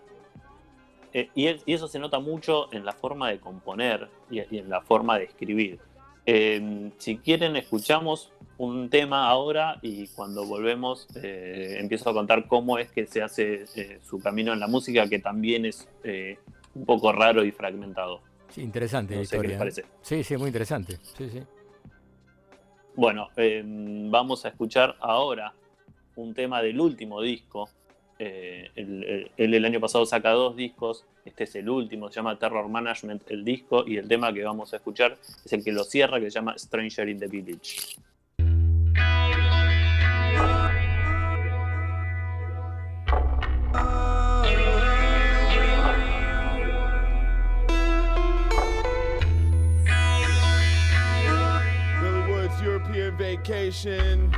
Eh, 1.12 1.30
y, 1.34 1.46
es- 1.46 1.62
y 1.66 1.72
eso 1.74 1.88
se 1.88 1.98
nota 1.98 2.18
mucho 2.18 2.72
en 2.72 2.84
la 2.84 2.92
forma 2.92 3.30
de 3.30 3.38
componer 3.40 4.08
y, 4.30 4.40
y 4.54 4.58
en 4.58 4.68
la 4.68 4.80
forma 4.82 5.18
de 5.18 5.24
escribir. 5.24 5.78
Eh, 6.26 6.90
si 6.98 7.16
quieren, 7.18 7.56
escuchamos 7.56 8.32
un 8.58 8.90
tema 8.90 9.28
ahora 9.28 9.78
y 9.82 10.08
cuando 10.08 10.44
volvemos 10.44 11.06
eh, 11.22 11.76
empiezo 11.80 12.10
a 12.10 12.12
contar 12.12 12.46
cómo 12.46 12.78
es 12.78 12.90
que 12.90 13.06
se 13.06 13.22
hace 13.22 13.64
eh, 13.76 14.00
su 14.02 14.20
camino 14.20 14.52
en 14.52 14.60
la 14.60 14.66
música, 14.66 15.08
que 15.08 15.20
también 15.20 15.64
es 15.64 15.88
un 16.74 16.84
poco 16.84 17.12
raro 17.12 17.44
y 17.44 17.50
fragmentado. 17.52 18.20
Sí, 18.50 18.60
interesante 18.62 19.14
No 19.14 19.20
la 19.20 19.26
sé 19.26 19.30
qué 19.30 19.36
historia. 19.36 19.50
les 19.50 19.58
parece. 19.58 19.84
Sí, 20.02 20.22
sí, 20.24 20.36
muy 20.36 20.48
interesante. 20.48 20.98
Sí, 21.16 21.30
sí. 21.30 21.42
Bueno, 22.94 23.28
eh, 23.36 23.62
vamos 23.64 24.44
a 24.44 24.48
escuchar 24.48 24.96
ahora 25.00 25.52
un 26.16 26.34
tema 26.34 26.60
del 26.60 26.80
último 26.80 27.22
disco. 27.22 27.70
Eh, 28.18 28.70
él, 28.74 29.30
él 29.36 29.54
el 29.54 29.64
año 29.64 29.80
pasado 29.80 30.04
saca 30.04 30.30
dos 30.30 30.56
discos, 30.56 31.04
este 31.24 31.44
es 31.44 31.54
el 31.54 31.68
último, 31.68 32.08
se 32.08 32.16
llama 32.16 32.38
Terror 32.38 32.68
Management 32.68 33.22
el 33.30 33.44
disco, 33.44 33.84
y 33.86 33.96
el 33.96 34.08
tema 34.08 34.32
que 34.32 34.42
vamos 34.42 34.72
a 34.72 34.76
escuchar 34.76 35.16
es 35.44 35.52
el 35.52 35.62
que 35.62 35.72
lo 35.72 35.84
cierra, 35.84 36.18
que 36.18 36.30
se 36.30 36.38
llama 36.38 36.58
Stranger 36.58 37.08
in 37.08 37.20
the 37.20 37.28
Village. 37.28 37.96
Vacation. 53.18 54.30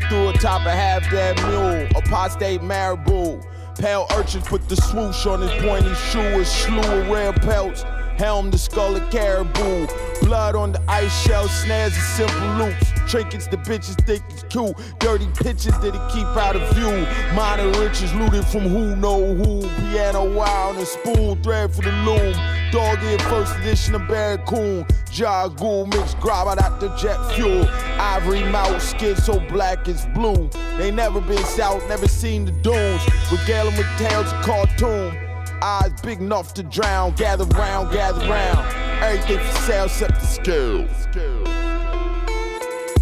Came 0.00 0.08
through 0.08 0.28
atop 0.30 0.66
a 0.66 0.70
half 0.70 1.10
dead 1.10 1.36
mule, 1.42 1.86
apostate 1.96 2.62
marabou. 2.62 3.42
Pale 3.78 4.06
urchins 4.12 4.46
put 4.46 4.68
the 4.68 4.76
swoosh 4.76 5.26
on 5.26 5.40
his 5.40 5.52
pointy 5.62 5.94
shoe, 5.94 6.40
a 6.40 6.44
slew 6.44 6.78
of 6.78 7.08
rare 7.08 7.32
pelts. 7.32 7.82
Helm 8.16 8.50
the 8.50 8.58
skull 8.58 8.96
of 8.96 9.10
caribou. 9.10 9.86
Blood 10.22 10.54
on 10.54 10.72
the 10.72 10.82
ice 10.88 11.22
shell, 11.22 11.48
snares 11.48 11.94
and 11.94 12.02
simple 12.02 12.48
loops. 12.56 12.89
Trinkets 13.08 13.46
the 13.48 13.56
bitches 13.56 13.96
think 14.06 14.22
is 14.32 14.44
cute. 14.48 14.74
Dirty 14.98 15.26
pictures 15.34 15.78
that 15.80 15.94
he 15.94 16.00
keep 16.14 16.26
out 16.36 16.56
of 16.56 16.62
view. 16.74 17.06
Minor 17.34 17.70
riches 17.80 18.12
looted 18.14 18.44
from 18.46 18.62
who 18.62 18.96
know 18.96 19.34
who. 19.34 19.62
Piano 19.90 20.32
wild 20.32 20.76
and 20.76 20.86
spool 20.86 21.36
thread 21.36 21.74
for 21.74 21.82
the 21.82 21.92
loom. 22.04 22.34
Dog 22.70 23.02
ear 23.02 23.18
first 23.20 23.56
edition 23.56 23.94
of 23.94 24.06
Barracoon. 24.06 24.84
Jagoo 25.10 25.86
mixed 25.92 26.18
grab 26.20 26.46
out 26.46 26.80
the 26.80 26.88
jet 26.96 27.18
fuel. 27.34 27.66
Ivory 27.98 28.44
mouth, 28.44 28.80
skin 28.80 29.16
so 29.16 29.40
black 29.48 29.88
it's 29.88 30.06
blue. 30.14 30.48
They 30.78 30.90
never 30.90 31.20
been 31.20 31.44
south, 31.44 31.86
never 31.88 32.06
seen 32.06 32.44
the 32.44 32.52
dunes. 32.52 33.02
Regaling 33.32 33.76
with 33.76 33.88
tales 33.98 34.32
of 34.32 34.42
cartoon. 34.42 35.16
Eyes 35.62 35.92
big 36.02 36.20
enough 36.20 36.54
to 36.54 36.62
drown. 36.62 37.12
Gather 37.16 37.44
round, 37.44 37.92
gather 37.92 38.26
round. 38.28 38.58
Everything 39.02 39.38
for 39.38 39.58
sale 39.62 39.84
except 39.86 40.20
the 40.20 40.26
scale. 40.26 41.49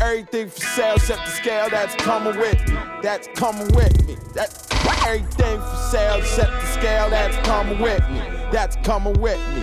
Everything 0.00 0.48
for 0.48 0.60
sale 0.60 0.94
except 0.94 1.24
the 1.24 1.30
scale 1.32 1.68
that's 1.70 1.94
coming 1.96 2.38
with 2.38 2.68
me. 2.68 2.74
That's 3.02 3.28
coming 3.34 3.68
with 3.74 4.06
me. 4.06 4.16
That's 4.34 4.68
everything 5.04 5.60
for 5.60 5.76
sale 5.90 6.18
except 6.18 6.52
the 6.52 6.66
scale 6.66 7.10
that's 7.10 7.36
coming 7.46 7.80
with 7.80 8.08
me. 8.10 8.20
That's 8.52 8.76
coming 8.76 9.20
with 9.20 9.38
me. 9.54 9.62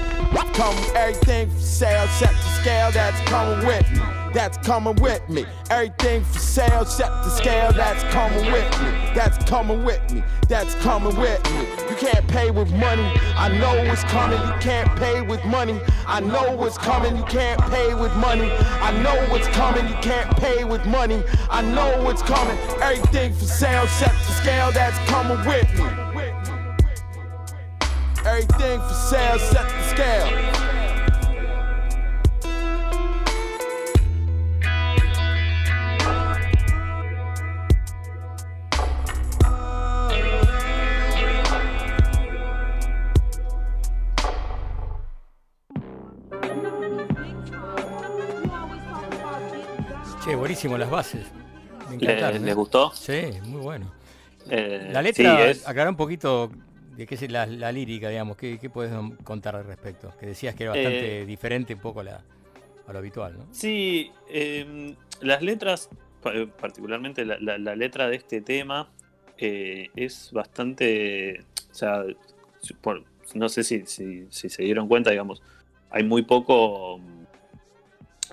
Come 0.54 0.76
everything 0.96 1.50
for 1.50 1.60
sale 1.60 2.06
except 2.06 2.34
the 2.34 2.62
scale 2.62 2.92
that's 2.92 3.20
coming 3.30 3.66
with 3.68 3.92
me. 3.92 4.14
That's 4.36 4.58
coming 4.58 4.96
with 4.98 5.30
me. 5.30 5.46
Everything 5.70 6.22
for 6.26 6.40
sale 6.40 6.82
except 6.82 7.24
the 7.24 7.30
scale 7.30 7.72
that's 7.72 8.04
coming 8.14 8.52
with 8.52 8.70
me. 8.82 8.90
That's 9.16 9.38
coming 9.50 9.86
with 9.86 10.14
me. 10.14 10.26
That's 10.50 10.76
coming 10.76 11.16
with 11.18 11.42
me. 11.54 11.60
You 11.90 11.96
can't 11.96 12.28
pay 12.28 12.52
with 12.52 12.70
money. 12.74 13.10
I 13.38 13.48
know 13.58 13.88
what's 13.88 14.04
coming. 14.04 14.38
You 14.38 14.54
can't 14.60 14.94
pay 15.00 15.22
with 15.22 15.44
money. 15.46 15.80
I 16.06 16.20
know 16.20 16.54
what's 16.54 16.78
coming. 16.78 17.16
You 17.16 17.24
can't 17.24 17.62
pay 17.72 17.94
with 17.94 18.14
money. 18.18 18.52
I 18.82 18.92
know 19.02 19.16
what's 19.32 19.48
coming. 19.56 19.88
You 19.88 19.96
can't 20.02 20.30
pay 20.36 20.66
with 20.66 20.86
money. 20.86 21.24
I 21.50 21.62
know 21.62 22.04
what's 22.04 22.22
coming. 22.22 22.58
Everything 22.82 23.32
for 23.32 23.46
sale 23.46 23.84
except 23.84 24.16
the 24.16 24.34
scale 24.34 24.70
that's 24.74 24.98
coming 25.10 25.38
with 25.48 25.80
me. 25.80 25.86
Everything 28.26 28.82
for 28.82 28.94
sale 28.96 29.40
set 29.40 29.70
the 29.70 29.84
scale. 29.96 30.64
Che, 50.26 50.36
buenísimo 50.36 50.76
las 50.78 50.90
bases. 50.90 51.26
Me 51.90 51.98
¿Les- 51.98 52.02
encantaron. 52.04 52.42
les 52.42 52.52
¿eh? 52.52 52.56
gustó? 52.56 52.92
Sí, 52.94 53.22
muy 53.44 53.62
bueno. 53.62 53.92
Eh, 54.50 54.90
La 54.92 55.02
letra, 55.04 55.38
sí, 55.38 55.44
es- 55.52 55.66
un 55.90 55.96
poquito 55.96 56.52
de 56.98 57.06
qué 57.06 57.14
es 57.16 57.32
la, 57.32 57.46
la 57.46 57.72
lírica, 57.72 58.10
digamos, 58.10 58.36
¿qué, 58.38 58.58
qué 58.60 58.70
puedes 58.70 58.92
contar 59.24 59.56
al 59.56 59.66
respecto? 59.66 60.12
Que 60.20 60.26
decías 60.28 60.56
que 60.56 60.64
era 60.64 60.72
bastante 60.74 61.22
Eh, 61.22 61.26
diferente 61.28 61.74
un 61.76 61.80
poco 61.80 62.00
a, 62.00 62.04
la, 62.06 62.22
a 62.88 62.92
lo 62.94 62.98
habitual, 63.00 63.38
¿no? 63.38 63.46
Sí, 63.52 64.12
eh, 64.30 64.96
las 65.22 65.44
letras, 65.44 65.90
pa- 66.24 66.34
particularmente 66.60 67.24
la, 67.24 67.38
la- 67.40 67.58
la 67.60 67.76
letra 67.76 68.08
de 68.08 68.16
este 68.16 68.42
tema, 68.42 68.90
eh, 69.38 69.90
es 69.96 70.32
bastante. 70.32 71.44
O 71.72 71.76
sea, 71.76 72.04
por- 72.82 73.04
no 73.36 73.48
sé 73.50 73.64
si, 73.64 73.86
si- 73.86 74.26
si 74.32 74.50
se 74.50 74.64
dieron 74.64 74.88
cuenta, 74.88 75.12
digamos, 75.12 75.44
hay 75.92 76.04
muy 76.04 76.24
poco. 76.24 77.00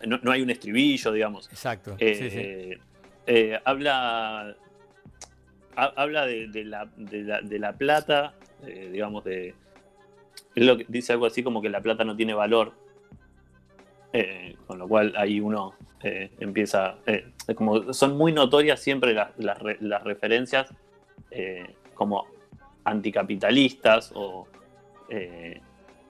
No, 0.06 0.18
no 0.22 0.32
hay 0.32 0.42
un 0.42 0.50
estribillo, 0.50 1.12
digamos. 1.12 1.48
Exacto. 1.50 1.96
Eh, 1.98 2.14
sí, 2.14 2.30
sí. 2.30 2.80
eh, 3.26 3.60
habla. 3.64 4.56
ha- 5.76 5.92
Habla 5.96 6.26
de, 6.26 6.48
de 6.48 6.64
la, 6.64 6.88
de, 6.96 7.22
la, 7.22 7.40
de 7.40 7.58
la 7.58 7.72
plata, 7.72 8.34
eh, 8.66 8.90
digamos, 8.92 9.24
de. 9.24 9.54
Lo 10.54 10.76
que 10.76 10.84
dice 10.88 11.12
algo 11.12 11.26
así 11.26 11.42
como 11.42 11.62
que 11.62 11.68
la 11.70 11.80
plata 11.80 12.04
no 12.04 12.14
tiene 12.16 12.34
valor. 12.34 12.72
Eh, 14.12 14.56
con 14.66 14.78
lo 14.78 14.86
cual 14.86 15.14
ahí 15.16 15.40
uno 15.40 15.74
eh, 16.02 16.30
empieza. 16.40 16.96
eh, 17.06 17.26
como 17.54 17.92
son 17.94 18.16
muy 18.18 18.32
notorias 18.32 18.80
siempre 18.80 19.14
las, 19.14 19.30
las 19.38 19.58
las 19.80 20.02
referencias 20.04 20.68
como 21.94 22.26
anticapitalistas 22.84 24.12
o, 24.14 24.46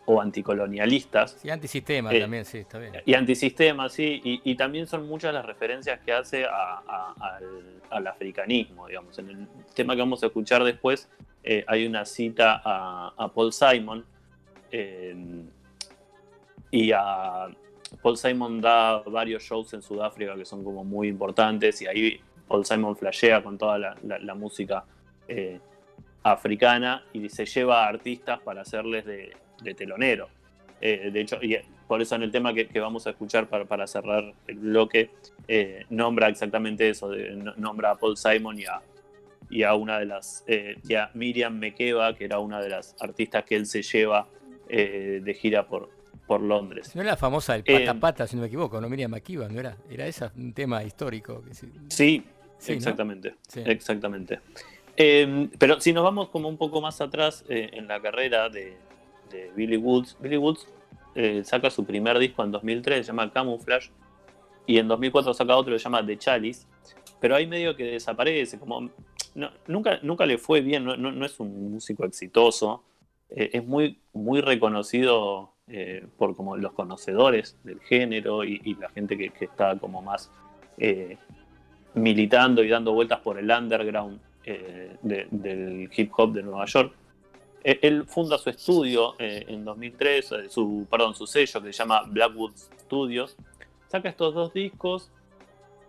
o 0.05 0.21
anticolonialistas. 0.21 1.39
Sí, 1.41 1.49
antisistema 1.51 2.13
Eh, 2.13 2.21
también, 2.21 2.45
sí, 2.45 2.59
está 2.59 2.79
bien. 2.79 2.93
Y 3.07 3.15
antisistema, 3.15 3.89
sí, 3.89 4.21
y, 4.25 4.41
y 4.45 4.57
también 4.57 4.87
son 4.87 5.07
muchas 5.07 5.33
las 5.33 5.45
referencias 5.47 6.01
que 6.01 6.13
hace 6.13 6.45
a- 6.45 6.83
a- 6.87 7.15
al, 7.37 7.81
al 7.91 8.07
africanismo, 8.09 8.89
digamos. 8.89 9.17
En 9.19 9.29
el 9.31 9.49
tema 9.75 9.95
que 9.95 10.01
vamos 10.01 10.23
a 10.23 10.27
escuchar 10.27 10.65
después 10.65 11.09
eh, 11.45 11.65
hay 11.69 11.87
una 11.87 12.05
cita 12.05 12.61
a, 12.65 13.13
a 13.17 13.29
Paul 13.33 13.53
Simon, 13.53 14.05
eh, 14.71 15.15
y 16.71 16.91
a 16.93 17.49
Paul 18.03 18.17
Simon 18.17 18.61
da 18.61 18.99
varios 19.03 19.43
shows 19.43 19.73
en 19.75 19.83
Sudáfrica 19.83 20.35
que 20.37 20.45
son 20.45 20.65
como 20.65 20.83
muy 20.85 21.09
importantes, 21.09 21.81
y 21.83 21.87
ahí 21.87 22.21
Paul 22.49 22.65
Simon 22.65 22.97
flashea 22.97 23.43
con 23.43 23.57
toda 23.59 23.79
la, 23.79 23.97
la- 24.03 24.19
la 24.19 24.35
música 24.35 24.85
africana 26.23 27.05
y 27.13 27.29
se 27.29 27.45
lleva 27.47 27.85
a 27.85 27.89
artistas 27.89 28.41
para 28.41 28.63
hacerles 28.63 29.05
de, 29.05 29.33
de 29.63 29.75
telonero. 29.75 30.29
Eh, 30.81 31.11
de 31.13 31.21
hecho, 31.21 31.39
y 31.43 31.57
por 31.87 32.03
eso 32.03 32.17
en 32.17 32.23
el 32.25 32.33
tema 32.33 32.53
que, 32.53 32.67
que 32.67 32.81
vamos 32.81 33.07
a 33.07 33.11
escuchar 33.11 33.47
para, 33.49 33.65
para 33.65 33.87
cerrar 33.87 34.33
el 34.49 34.57
bloque, 34.59 35.11
eh, 35.47 35.85
nombra 35.91 36.29
exactamente 36.29 36.89
eso, 36.89 37.09
de- 37.09 37.37
nombra 37.57 37.93
a 37.93 37.95
Paul 37.97 38.17
Simon 38.17 38.59
y 38.59 38.65
a, 38.65 38.81
y 39.51 39.63
a 39.63 39.75
una 39.75 39.99
de 39.99 40.07
las, 40.07 40.43
eh, 40.47 40.77
y 40.89 40.95
a 40.95 41.11
Miriam 41.15 41.57
Mekeva, 41.59 42.15
que 42.17 42.25
era 42.25 42.39
una 42.39 42.61
de 42.61 42.69
las 42.71 42.97
artistas 43.01 43.45
que 43.45 43.55
él 43.57 43.67
se 43.67 43.83
lleva 43.83 44.27
eh, 44.69 45.21
de 45.23 45.35
gira 45.35 45.67
por, 45.69 45.91
por 46.27 46.41
Londres. 46.41 46.95
No 46.97 47.03
era 47.03 47.11
la 47.13 47.17
famosa 47.17 47.57
Eh, 47.59 47.63
pata 47.87 48.01
pata, 48.01 48.27
si 48.27 48.35
no 48.37 48.43
me 48.43 48.49
equivoco, 48.49 48.81
no 48.81 48.89
Miriam 48.89 49.11
Makiba, 49.11 49.49
no 49.49 49.61
era, 49.61 49.77
era 49.91 50.07
esa 50.07 50.33
un 50.37 50.53
tema 50.53 50.83
histórico. 50.83 51.43
que 51.45 51.55
sí. 51.55 51.69
Sí, 51.89 52.25
Sí, 52.59 52.73
¿no? 52.73 52.77
exactamente. 52.79 53.35
Sí. 53.49 53.61
Exactamente. 53.67 54.39
Eh, 54.97 55.49
pero 55.59 55.81
si 55.81 55.93
nos 55.93 56.05
vamos 56.05 56.29
como 56.29 56.49
un 56.49 56.57
poco 56.57 56.81
más 56.81 57.01
atrás 57.01 57.45
eh, 57.49 57.71
en 57.73 57.89
la 57.89 58.01
carrera 58.01 58.49
de, 58.49 58.77
de 59.33 59.51
Billy 59.57 59.77
Woods, 59.77 60.17
Billy 60.21 60.37
Woods 60.37 60.69
eh, 61.15 61.43
saca 61.45 61.71
su 61.71 61.85
primer 61.85 62.19
disco 62.19 62.45
en 62.45 62.53
2003, 62.53 63.05
se 63.05 63.13
llama 63.13 63.31
Camouflage, 63.33 63.91
y 64.67 64.79
en 64.79 64.89
2004 64.89 65.35
saca 65.35 65.57
otro 65.57 65.77
se 65.79 65.83
llama 65.83 66.05
The 66.05 66.17
Chalice, 66.19 66.67
pero 67.21 67.35
ahí 67.35 67.47
medio 67.47 67.75
que 67.77 67.85
desaparece, 67.85 68.59
como 68.59 68.91
nunca, 69.67 69.99
nunca 70.03 70.27
le 70.27 70.39
fue 70.39 70.61
bien, 70.61 70.85
no, 70.85 71.25
es 71.25 71.41
un 71.41 71.73
músico 71.73 72.05
exitoso, 72.05 72.83
eh, 73.31 73.51
es 73.53 73.67
muy, 73.67 73.99
muy 74.13 74.41
reconocido 74.41 75.53
eh, 75.69 76.07
por 76.17 76.37
como 76.37 76.57
los 76.57 76.73
conocedores 76.73 77.57
del 77.65 77.81
género 77.81 78.45
y, 78.45 78.77
la 78.81 78.89
gente 78.91 79.17
que, 79.17 79.33
está 79.45 79.79
como 79.79 80.03
más 80.03 80.31
militando 81.95 82.65
y 82.65 82.69
dando 82.69 82.93
vueltas 82.93 83.21
por 83.21 83.39
el 83.39 83.51
underground 83.51 84.19
de- 84.45 85.29
del 85.31 85.91
hip 85.95 86.11
hop 86.17 86.33
de 86.33 86.43
Nueva 86.43 86.65
York. 86.65 86.95
Eh, 87.65 87.79
Él 87.83 88.05
funda 88.07 88.39
su 88.39 88.51
estudio 88.51 89.15
eh, 89.19 89.45
en 89.49 89.65
2003, 89.65 90.33
eh, 90.33 90.49
su, 90.49 90.87
perdón, 90.91 91.15
su 91.15 91.27
sello 91.27 91.63
que 91.63 91.73
se 91.73 91.79
llama 91.79 92.03
Blackwood 92.03 92.53
Studios. 92.81 93.37
Saca 93.89 94.09
estos 94.09 94.35
dos 94.35 94.53
discos 94.53 95.11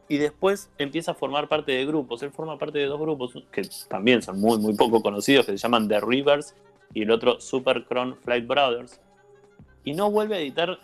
y 0.08 0.18
después 0.18 0.70
empieza 0.78 1.12
a 1.12 1.16
formar 1.16 1.48
parte 1.48 1.72
de 1.72 1.86
grupos. 1.86 2.22
Él 2.24 2.32
forma 2.32 2.58
parte 2.58 2.80
de 2.80 2.86
dos 2.86 3.00
grupos 3.00 3.34
que 3.52 3.68
también 3.88 4.22
son 4.22 4.40
muy, 4.40 4.58
muy 4.58 4.76
poco 4.76 5.02
conocidos, 5.02 5.46
que 5.46 5.54
se 5.54 5.58
llaman 5.58 5.88
The 5.88 6.02
Rivers 6.02 6.56
y 6.94 7.04
el 7.04 7.12
otro 7.12 7.40
Super 7.40 7.86
Crown 7.86 8.18
Flight 8.24 8.46
Brothers. 8.46 9.00
Y 9.86 9.94
no 9.94 10.12
vuelve 10.12 10.36
a 10.36 10.40
editar 10.40 10.80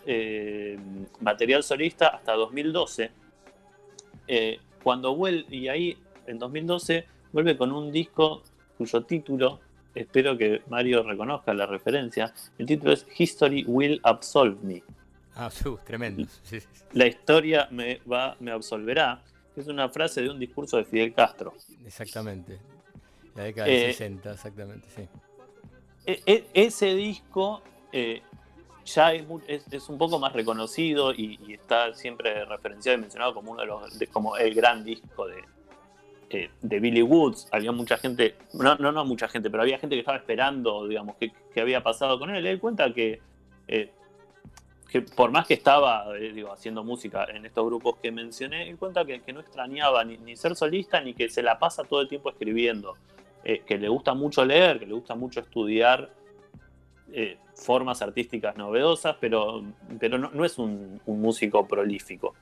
material 1.20 1.62
solista 1.62 2.08
hasta 2.08 2.34
2012. 2.34 3.10
Eh, 4.32 4.60
cuando 4.84 5.16
vuelve, 5.16 5.44
y 5.50 5.66
ahí 5.66 5.98
en 6.28 6.38
2012 6.38 7.04
vuelve 7.32 7.56
con 7.56 7.72
un 7.72 7.90
disco 7.90 8.42
cuyo 8.78 9.02
título, 9.02 9.58
espero 9.94 10.36
que 10.36 10.62
Mario 10.68 11.02
reconozca 11.02 11.52
la 11.54 11.66
referencia, 11.66 12.32
el 12.58 12.66
título 12.66 12.92
es 12.92 13.06
History 13.18 13.64
Will 13.66 14.00
Absolve 14.02 14.56
Me. 14.62 14.82
Ah, 15.34 15.50
tremendo. 15.86 16.24
Sí, 16.42 16.60
sí, 16.60 16.66
sí. 16.72 16.84
La 16.92 17.06
historia 17.06 17.68
me, 17.70 18.00
va, 18.10 18.36
me 18.40 18.50
absolverá, 18.50 19.22
es 19.56 19.66
una 19.68 19.88
frase 19.88 20.22
de 20.22 20.30
un 20.30 20.38
discurso 20.38 20.76
de 20.76 20.84
Fidel 20.84 21.12
Castro. 21.14 21.54
Exactamente. 21.84 22.58
La 23.34 23.44
década 23.44 23.66
de 23.68 23.90
Eh, 23.90 23.92
60, 23.92 24.32
exactamente, 24.32 24.88
sí. 24.94 25.02
E- 26.06 26.20
e- 26.26 26.46
ese 26.54 26.94
disco 26.94 27.62
eh, 27.92 28.22
ya 28.86 29.12
es, 29.12 29.26
mu- 29.26 29.40
es- 29.46 29.66
es 29.70 29.88
un 29.88 29.98
poco 29.98 30.18
más 30.18 30.32
reconocido 30.32 31.12
y, 31.12 31.38
y 31.46 31.52
está 31.54 31.92
siempre 31.94 32.44
referenciado 32.44 32.98
y 32.98 33.00
mencionado 33.02 33.34
como 33.34 33.52
uno 33.52 33.60
de 33.60 33.66
los 33.66 33.98
de- 33.98 34.06
como 34.08 34.36
el 34.36 34.54
gran 34.54 34.82
disco 34.82 35.26
de, 35.28 35.44
eh, 36.32 36.48
de 36.62 36.78
Billy 36.78 37.02
Woods. 37.02 37.48
Había 37.50 37.72
mucha 37.72 37.98
gente, 37.98 38.36
no, 38.54 38.76
no, 38.76 38.92
no 38.92 39.04
mucha 39.04 39.26
gente, 39.26 39.50
pero 39.50 39.64
había 39.64 39.78
gente 39.78 39.96
que 39.96 40.00
estaba 40.00 40.16
esperando, 40.16 40.86
digamos, 40.86 41.16
qué 41.16 41.32
qué 41.52 41.60
había 41.60 41.82
pasado 41.82 42.20
con 42.20 42.30
él. 42.30 42.46
Él 42.46 42.60
cuenta 42.60 42.94
que, 42.94 43.20
eh, 43.66 43.90
que 44.88 45.02
por 45.02 45.32
más 45.32 45.48
que 45.48 45.54
estaba 45.54 46.16
eh, 46.16 46.32
digo, 46.32 46.52
haciendo 46.52 46.84
música 46.84 47.24
en 47.24 47.46
estos 47.46 47.66
grupos 47.66 47.96
que 47.96 48.12
mencioné, 48.12 48.70
él 48.70 48.78
cuenta 48.78 49.04
que, 49.04 49.20
que 49.22 49.32
no 49.32 49.40
extrañaba 49.40 50.04
ni, 50.04 50.36
ser 50.36 50.54
solista 50.54 51.00
ni 51.00 51.14
que 51.14 51.28
se 51.28 51.42
la 51.42 51.58
pasa 51.58 51.82
todo 51.82 52.00
el 52.00 52.08
tiempo 52.08 52.30
escribiendo 52.30 52.94
que 53.42 53.78
le 53.78 53.88
gusta 53.88 54.12
mucho 54.12 54.44
leer, 54.44 54.78
que 54.78 54.86
le 54.86 54.92
gusta 54.92 55.14
mucho 55.14 55.40
estudiar 55.40 56.10
formas 57.54 58.02
artísticas 58.02 58.54
novedosas, 58.54 59.16
pero, 59.18 59.64
pero 59.98 60.18
no, 60.18 60.30
no 60.30 60.44
es 60.44 60.58
un 60.58 61.00
músico 61.06 61.66
prolífico. 61.66 62.34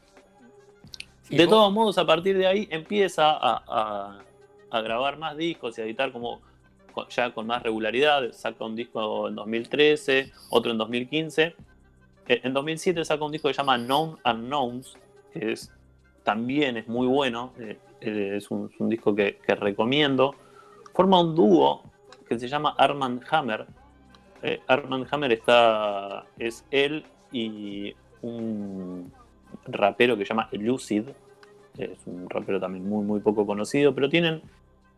De 1.36 1.44
vos- 1.46 1.50
todos 1.50 1.72
modos, 1.72 1.98
a 1.98 2.06
partir 2.06 2.36
de 2.38 2.46
ahí 2.46 2.68
empieza 2.70 3.30
a, 3.30 3.62
a- 3.66 4.18
a 4.70 4.80
grabar 4.82 5.18
más 5.18 5.36
discos 5.36 5.78
y 5.78 5.80
a 5.80 5.84
editar 5.84 6.12
como 6.12 6.40
ya 7.10 7.32
con 7.32 7.46
más 7.46 7.62
regularidad. 7.62 8.30
Saca 8.32 8.64
un 8.64 8.74
disco 8.74 9.28
en 9.28 9.34
2013, 9.36 10.32
otro 10.50 10.72
en 10.72 10.78
2015. 10.78 11.54
Eh, 12.26 12.40
En 12.44 12.52
2007 12.52 13.04
saca 13.04 13.24
un 13.24 13.32
disco 13.32 13.48
que 13.48 13.54
se 13.54 13.58
llama 13.62 13.78
Known 13.78 14.18
Unknowns, 14.24 14.96
que 15.32 15.52
es, 15.52 15.72
también 16.24 16.76
es 16.76 16.88
muy 16.88 17.06
bueno. 17.06 17.52
eh, 17.58 17.78
eh, 18.00 18.34
es, 18.36 18.50
un, 18.50 18.70
es 18.72 18.80
un 18.80 18.88
disco 18.88 19.14
que, 19.14 19.38
que 19.46 19.54
recomiendo. 19.54 20.34
Forma 20.92 21.20
un 21.20 21.34
dúo 21.34 21.82
que 22.28 22.38
se 22.38 22.48
llama 22.48 22.74
Armand 22.76 23.22
Hammer. 23.30 23.66
Eh, 24.42 24.60
Armand 24.66 25.06
Hammer 25.10 25.32
está, 25.32 26.24
es 26.38 26.64
él 26.70 27.04
y 27.32 27.94
un 28.22 29.12
rapero 29.68 30.16
que 30.16 30.24
se 30.24 30.30
llama 30.30 30.48
Elucid. 30.52 31.04
Es 31.76 32.06
un 32.06 32.28
rapero 32.28 32.58
también 32.58 32.88
muy, 32.88 33.04
muy 33.04 33.20
poco 33.20 33.46
conocido, 33.46 33.94
pero 33.94 34.08
tienen, 34.08 34.42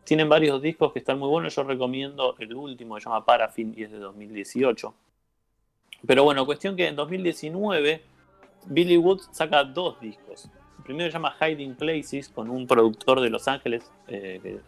tienen 0.04 0.28
varios 0.28 0.62
discos 0.62 0.92
que 0.92 0.98
están 1.00 1.18
muy 1.18 1.28
buenos. 1.28 1.54
Yo 1.54 1.62
recomiendo 1.62 2.34
el 2.38 2.54
último, 2.54 2.94
que 2.94 3.02
se 3.02 3.08
llama 3.08 3.24
Paraffin 3.24 3.74
y 3.76 3.82
es 3.84 3.90
de 3.90 3.98
2018. 3.98 4.94
Pero 6.06 6.24
bueno, 6.24 6.46
cuestión 6.46 6.76
que 6.76 6.86
en 6.88 6.96
2019 6.96 8.00
Billy 8.66 8.96
Woods 8.96 9.28
saca 9.32 9.64
dos 9.64 10.00
discos. 10.00 10.48
El 10.78 10.84
primero 10.84 11.10
se 11.10 11.12
llama 11.12 11.36
Hiding 11.38 11.74
Places 11.74 12.28
con 12.30 12.48
un 12.48 12.66
productor 12.66 13.20
de 13.20 13.28
Los 13.30 13.46
Ángeles, 13.48 13.90
eh, 14.08 14.60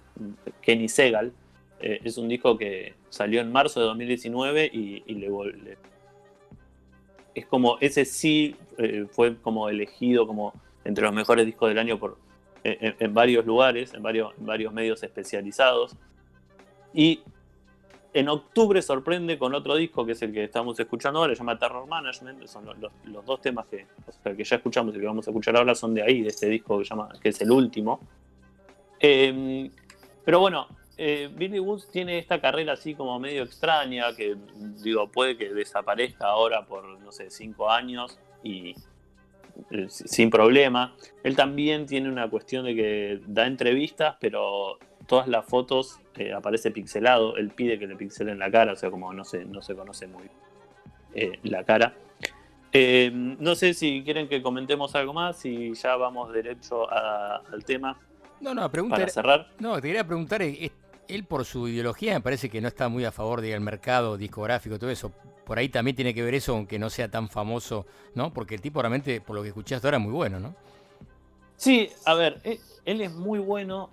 Kenny 0.61 0.89
Segal. 0.89 1.33
Eh, 1.81 2.01
es 2.05 2.19
un 2.19 2.29
disco 2.29 2.57
que 2.59 2.95
salió 3.09 3.41
en 3.41 3.51
marzo 3.51 3.81
de 3.81 3.87
2019 3.87 4.71
y, 4.73 5.01
le, 5.15 5.29
le- 5.29 5.79
es 7.35 7.47
como 7.47 7.79
ese 7.81 8.05
sí 8.05 8.57
eh, 8.79 9.07
fue 9.11 9.37
como 9.37 9.69
elegido 9.69 10.27
como 10.27 10.53
entre 10.85 11.05
los 11.05 11.13
mejores 11.13 11.47
discos 11.47 11.69
del 11.69 11.79
año 11.79 11.99
por 11.99 12.19
en, 12.65 13.15
varios 13.15 13.45
lugares, 13.45 13.93
en 13.95 14.03
varios, 14.03 14.33
medios 14.73 15.03
especializados. 15.03 15.97
Y 16.95 17.21
en 18.15 18.29
octubre 18.29 18.81
sorprende 18.83 19.39
con 19.39 19.55
otro 19.55 19.75
disco 19.75 20.05
que 20.05 20.13
es 20.13 20.23
el 20.23 20.33
que 20.33 20.45
estamos 20.45 20.79
escuchando 20.79 21.21
ahora, 21.21 21.35
se 21.35 21.39
llama 21.41 21.59
Terror 21.59 21.87
Management. 21.87 22.47
Son 22.47 22.65
los, 22.65 23.27
dos 23.27 23.41
temas 23.41 23.67
que, 23.67 23.87
que 24.37 24.45
ya 24.45 24.57
escuchamos 24.57 24.95
y 24.95 25.01
que 25.01 25.07
vamos 25.07 25.27
a 25.27 25.31
escuchar 25.31 25.57
ahora 25.57 25.75
son 25.75 25.95
de 25.95 26.03
ahí, 26.03 26.23
de 26.23 26.29
este 26.29 26.49
disco 26.49 26.79
que, 26.79 26.85
llama, 26.85 27.09
que 27.21 27.31
es 27.31 27.41
el 27.41 27.51
último. 27.51 28.01
Eh, 29.01 29.71
pero 30.25 30.39
bueno, 30.39 30.69
eh, 30.97 31.31
Billy 31.35 31.59
Woods 31.59 31.89
tiene 31.91 32.19
esta 32.19 32.41
carrera 32.41 32.75
así 32.75 32.95
como 32.95 33.19
medio 33.19 33.43
extraña, 33.43 34.15
que 34.15 34.37
digo, 34.83 35.09
puede 35.09 35.37
que 35.37 35.53
desaparezca 35.53 36.27
ahora 36.27 36.65
por, 36.67 36.85
no 37.01 37.13
sé, 37.13 37.31
cinco 37.31 37.71
años 37.71 38.19
y 38.43 38.75
eh, 39.71 39.87
sin 39.89 40.31
problema. 40.31 40.95
Él 41.23 41.37
también 41.37 41.87
tiene 41.87 42.09
una 42.09 42.29
cuestión 42.29 42.65
de 42.65 42.75
que 42.75 43.21
da 43.27 43.47
entrevistas, 43.47 44.17
pero 44.21 44.79
todas 45.07 45.29
las 45.29 45.45
fotos 45.47 45.99
eh, 46.17 46.33
aparece 46.33 46.71
pixelado. 46.71 47.37
Él 47.37 47.51
pide 47.51 47.79
que 47.79 47.87
le 47.87 47.97
pixelen 47.97 48.39
la 48.39 48.51
cara, 48.51 48.73
o 48.73 48.77
sea, 48.77 48.91
como 48.91 49.13
no 49.13 49.25
se, 49.25 49.45
no 49.45 49.63
se 49.63 49.75
conoce 49.75 50.07
muy 50.07 50.25
eh, 51.15 51.39
la 51.45 51.65
cara. 51.65 51.95
No 53.13 53.55
sé 53.55 53.75
si 53.75 54.03
quieren 54.03 54.29
que 54.29 54.41
comentemos 54.41 54.95
algo 54.95 55.13
más 55.13 55.45
y 55.45 55.75
ya 55.75 55.95
vamos 55.97 56.33
derecho 56.33 56.91
a- 56.91 57.43
al 57.53 57.65
tema. 57.67 58.01
No, 58.41 58.55
no, 58.55 58.71
pregunta. 58.71 58.97
Para 58.97 59.09
cerrar. 59.09 59.49
No, 59.61 59.75
te 59.77 59.83
quería 59.89 60.07
preguntar, 60.07 60.41
él 61.09 61.25
por 61.25 61.45
su 61.45 61.69
ideología 61.69 62.15
me 62.15 62.21
parece 62.21 62.49
que 62.49 62.61
no 62.61 62.69
está 62.69 62.89
muy 62.89 63.05
a 63.05 63.13
favor 63.13 63.41
del 63.41 63.61
mercado 63.61 64.17
discográfico, 64.17 64.79
todo 64.79 64.91
eso. 64.91 65.13
Por 65.45 65.59
ahí 65.59 65.69
también 65.69 65.97
tiene 65.97 66.15
que 66.15 66.23
ver 66.23 66.35
eso, 66.35 66.55
aunque 66.55 66.79
no 66.79 66.89
sea 66.89 67.11
tan 67.11 67.29
famoso, 67.29 67.87
¿no? 68.15 68.33
Porque 68.33 68.55
el 68.55 68.61
tipo 68.61 68.81
realmente, 68.81 69.21
por 69.21 69.37
lo 69.37 69.43
que 69.43 69.49
escuché 69.49 69.75
hasta 69.75 69.89
ahora, 69.89 69.99
es 69.99 70.03
muy 70.03 70.13
bueno, 70.13 70.39
¿no? 70.39 70.55
Sí, 71.57 71.91
a 72.07 72.15
ver, 72.15 72.41
eh, 72.45 72.59
él 72.85 73.01
es 73.01 73.13
muy 73.13 73.39
bueno, 73.39 73.89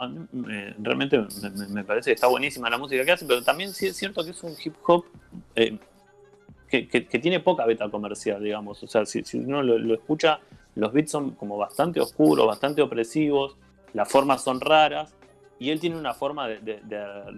realmente 0.80 1.20
me, 1.70 1.84
parece 1.84 2.10
que 2.10 2.16
está 2.16 2.28
buenísima 2.28 2.70
la 2.70 2.78
música 2.78 3.03
que 3.05 3.12
hace, 3.12 3.26
pero 3.26 3.43
también 3.43 3.74
sí 3.74 3.88
es 3.88 3.95
cierto 3.95 4.24
que 4.24 4.32
es 4.32 4.43
un 4.43 4.55
hip 4.64 4.76
hop 4.88 5.05
eh, 5.55 5.78
que 6.68 7.20
tiene 7.20 7.39
poca 7.39 7.66
beta 7.66 7.89
comercial, 7.89 8.43
digamos. 8.43 8.82
O 8.84 8.88
sea, 8.88 9.05
si, 9.05 9.24
si 9.24 9.39
uno 9.39 9.62
lo, 9.62 9.78
lo 9.78 9.93
escucha, 9.93 10.39
los 10.76 10.93
beats 10.93 11.12
son 11.12 11.32
como 11.32 11.57
bastante 11.57 11.99
oscuros, 11.99 12.47
bastante 12.47 12.82
opresivos, 12.82 13.55
las 13.93 14.10
formas 14.10 14.43
son 14.43 14.62
raras, 14.62 15.14
y 15.60 15.72
él 15.72 15.80
tiene 15.80 15.97
una 15.97 16.14
forma 16.14 16.47
de, 16.47 16.80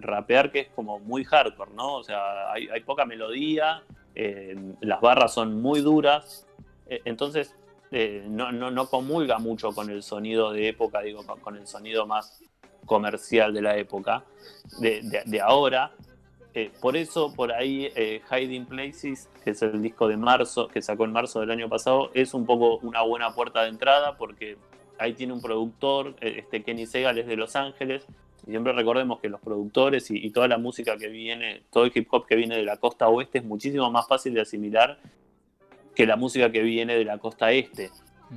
rapear 0.00 0.52
que 0.52 0.60
es 0.60 0.68
como 0.68 1.00
muy 1.00 1.24
hardcore, 1.24 1.72
¿no? 1.74 1.96
O 1.96 2.04
sea, 2.04 2.52
hay, 2.52 2.80
poca 2.86 3.04
melodía, 3.04 3.82
eh, 4.14 4.56
las 4.80 5.00
barras 5.00 5.34
son 5.34 5.60
muy 5.60 5.80
duras, 5.80 6.46
eh, 6.86 7.02
entonces 7.04 7.54
eh, 7.90 8.24
no, 8.28 8.52
no, 8.52 8.70
no 8.70 8.86
comulga 8.86 9.38
mucho 9.38 9.72
con 9.72 9.90
el 9.90 10.04
sonido 10.04 10.52
de 10.52 10.68
época, 10.68 11.00
digo, 11.00 11.26
con, 11.26 11.40
con 11.40 11.56
el 11.56 11.66
sonido 11.66 12.06
más 12.06 12.40
comercial 12.86 13.52
de 13.52 13.62
la 13.62 13.76
época, 13.76 14.22
de, 14.78 15.22
de- 15.26 15.40
ahora. 15.40 15.90
Por 16.82 16.98
eso, 16.98 17.32
por 17.32 17.50
ahí, 17.50 17.90
Hiding 18.30 18.66
Places, 18.66 19.26
que 19.42 19.52
es 19.52 19.62
el 19.62 19.80
disco 19.80 20.06
de 20.06 20.18
marzo, 20.18 20.68
que 20.68 20.82
sacó 20.82 21.06
en 21.06 21.12
marzo 21.12 21.40
del 21.40 21.50
año 21.50 21.66
pasado, 21.70 22.10
es 22.12 22.34
un 22.34 22.44
poco 22.44 22.76
una 22.82 23.00
buena 23.00 23.34
puerta 23.34 23.62
de 23.62 23.70
entrada 23.70 24.18
porque 24.18 24.58
ahí 24.98 25.14
tiene 25.14 25.32
un 25.32 25.40
productor, 25.42 26.14
eh, 26.20 26.36
este 26.38 26.62
Kenny 26.62 26.86
Segal 26.86 27.18
es 27.18 27.26
de 27.26 27.36
Los 27.36 27.56
Ángeles, 27.56 28.04
Y 28.46 28.50
siempre 28.50 28.72
recordemos 28.72 29.20
que 29.20 29.28
los 29.28 29.40
productores 29.40 30.10
y, 30.10 30.18
y 30.24 30.30
toda 30.30 30.48
la 30.48 30.58
música 30.58 30.96
que 30.96 31.08
viene, 31.08 31.62
todo 31.70 31.84
el 31.84 31.92
hip 31.94 32.08
hop 32.10 32.26
que 32.26 32.34
viene 32.36 32.56
de 32.56 32.64
la 32.64 32.76
costa 32.76 33.08
oeste 33.08 33.38
es 33.38 33.44
muchísimo 33.44 33.88
más 33.90 34.08
fácil 34.08 34.34
de 34.34 34.40
asimilar 34.40 34.98
que 35.94 36.06
la 36.06 36.16
música 36.16 36.50
que 36.50 36.62
viene 36.62 36.94
de 36.96 37.04
la 37.04 37.18
costa 37.18 37.52
este. 37.52 37.90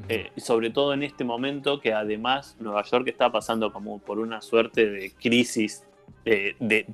Eh, 0.10 0.30
sobre 0.36 0.70
todo 0.72 0.93
en 0.93 1.03
este 1.03 1.24
momento 1.24 1.80
que 1.80 1.93
además 1.93 2.58
Nueva 2.60 2.84
York 2.84 3.08
está 3.08 3.32
pasando 3.32 3.72
como 3.72 3.99
por 3.99 4.20
una 4.20 4.41
suerte 4.41 4.89
de 4.89 5.12
crisis 5.12 5.86
de, 6.26 6.53
de- 6.60 6.86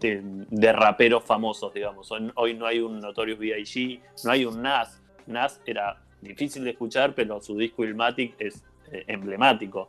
de 0.50 0.72
raperos 0.74 1.24
famosos, 1.24 1.74
digamos. 1.74 2.12
Hoy, 2.12 2.32
hoy 2.36 2.54
no 2.54 2.66
hay 2.68 2.80
un 2.80 3.00
Notorious 3.00 3.40
B.I.G., 3.40 4.00
no 4.24 4.32
hay 4.32 4.46
un 4.46 4.62
Nas. 4.62 5.02
Nas 5.26 5.60
era 5.66 5.98
difícil 6.22 6.64
de 6.64 6.70
escuchar, 6.72 7.16
pero 7.16 7.42
su 7.42 7.58
disco 7.58 7.84
Ilmatic 7.84 8.36
es 8.40 8.64
emblemático. 8.92 9.88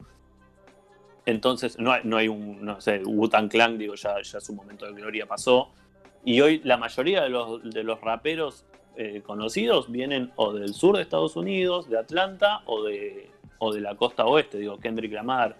Entonces, 1.24 1.78
no 1.78 1.92
hay, 1.92 2.00
no 2.04 2.16
hay 2.16 2.28
un, 2.28 2.64
no 2.64 2.80
sé, 2.80 3.02
Wu-Tang 3.04 3.48
Clan, 3.48 3.78
digo, 3.78 3.94
ya, 3.94 4.20
ya 4.22 4.40
su 4.40 4.54
momento 4.54 4.86
de 4.86 4.92
gloria 4.92 5.26
pasó. 5.26 5.70
Y 6.24 6.40
hoy 6.40 6.60
la 6.64 6.76
mayoría 6.76 7.22
de 7.22 7.28
los, 7.28 7.62
de 7.62 7.84
los 7.84 8.00
raperos 8.00 8.64
eh, 8.96 9.22
conocidos 9.24 9.90
vienen 9.90 10.32
o 10.36 10.52
del 10.52 10.74
sur 10.74 10.96
de 10.96 11.02
Estados 11.02 11.36
Unidos, 11.36 11.88
de 11.88 11.98
Atlanta, 11.98 12.62
o 12.66 12.82
de, 12.82 13.30
o 13.58 13.72
de 13.72 13.80
la 13.80 13.94
costa 13.94 14.24
oeste, 14.26 14.58
digo, 14.58 14.78
Kendrick 14.78 15.12
Lamar, 15.12 15.56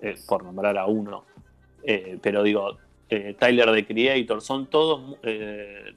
eh, 0.00 0.16
por 0.26 0.44
nombrar 0.44 0.78
a 0.78 0.86
uno. 0.86 1.24
Eh, 1.82 2.18
pero 2.22 2.42
digo, 2.42 2.78
Tyler 3.38 3.70
the 3.72 3.84
Creator, 3.84 4.40
son 4.40 4.68
todos 4.68 5.18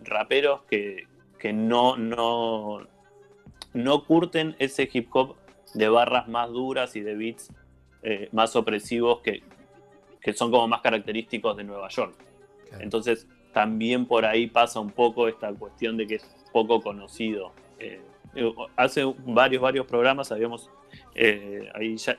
raperos 0.03 0.63
que, 0.63 1.07
que 1.39 1.53
no, 1.53 1.95
no, 1.95 2.85
no 3.73 4.03
curten 4.03 4.53
ese 4.59 4.89
hip 4.91 5.07
hop 5.13 5.37
de 5.75 5.89
barras 5.89 6.27
más 6.27 6.49
duras 6.49 6.95
y 6.95 7.01
de 7.01 7.15
beats 7.15 7.51
eh, 8.01 8.29
más 8.31 8.55
opresivos 8.55 9.19
que, 9.21 9.43
que 10.21 10.33
son 10.33 10.49
como 10.49 10.67
más 10.67 10.81
característicos 10.81 11.55
de 11.57 11.63
Nueva 11.63 11.89
York. 11.89 12.15
Entonces, 12.79 13.27
también 13.53 14.05
por 14.05 14.25
ahí 14.25 14.47
pasa 14.47 14.79
un 14.79 14.91
poco 14.91 15.27
esta 15.27 15.53
cuestión 15.53 15.95
de 15.97 16.07
que 16.07 16.15
es 16.15 16.25
poco 16.51 16.81
conocido. 16.81 17.53
Eh, 17.79 18.01
digo, 18.33 18.67
hace 18.75 19.03
varios, 19.25 19.61
varios 19.61 19.85
programas 19.85 20.31
habíamos, 20.31 20.69
eh, 21.13 21.69
ahí 21.73 21.95
ya, 21.97 22.17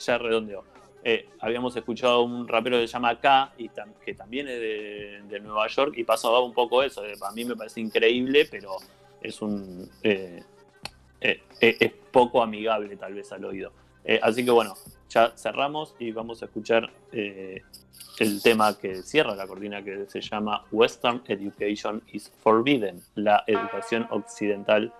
eh, 1.05 1.29
habíamos 1.41 1.77
escuchado 1.77 2.15
a 2.15 2.23
un 2.23 2.49
rapero 2.49 2.79
que 2.79 2.87
se 2.87 2.93
llama 2.93 3.21
K, 3.21 3.53
y 3.59 3.69
tam- 3.69 3.95
que 4.05 4.15
también 4.15 4.49
es 4.49 4.59
de, 4.61 5.23
de 5.29 5.41
Nueva 5.41 5.67
York, 5.69 5.95
y 5.97 6.05
pasaba 6.05 6.41
un 6.41 6.53
poco 6.53 6.83
eso. 6.83 7.05
eh, 7.05 7.15
a 7.23 7.33
mí 7.33 7.45
me 7.45 7.55
parece 7.55 7.81
increíble, 7.81 8.47
pero 8.51 8.77
es 9.21 9.41
un... 9.43 9.89
eh, 11.21 11.43
eh, 11.61 11.77
es 11.81 11.93
poco 12.11 12.43
amigable 12.43 12.97
tal 12.97 13.15
vez 13.15 13.31
al 13.33 13.45
oído. 13.45 13.73
Eh, 14.05 14.21
así 14.23 14.45
que 14.45 14.51
bueno, 14.51 14.75
ya 15.09 15.33
cerramos 15.37 15.95
y 15.99 16.13
vamos 16.13 16.43
a 16.43 16.47
escuchar 16.47 16.91
eh, 17.13 17.63
el 18.19 18.43
tema 18.43 18.79
que 18.79 19.03
cierra 19.03 19.35
la 19.35 19.47
cortina 19.47 19.83
que 19.83 20.07
se 20.07 20.21
llama 20.21 20.65
Western 20.71 21.23
Education 21.27 22.03
is 22.13 22.33
Forbidden. 22.43 23.03
La 23.17 23.43
educación 23.47 24.07
occidental 24.11 24.95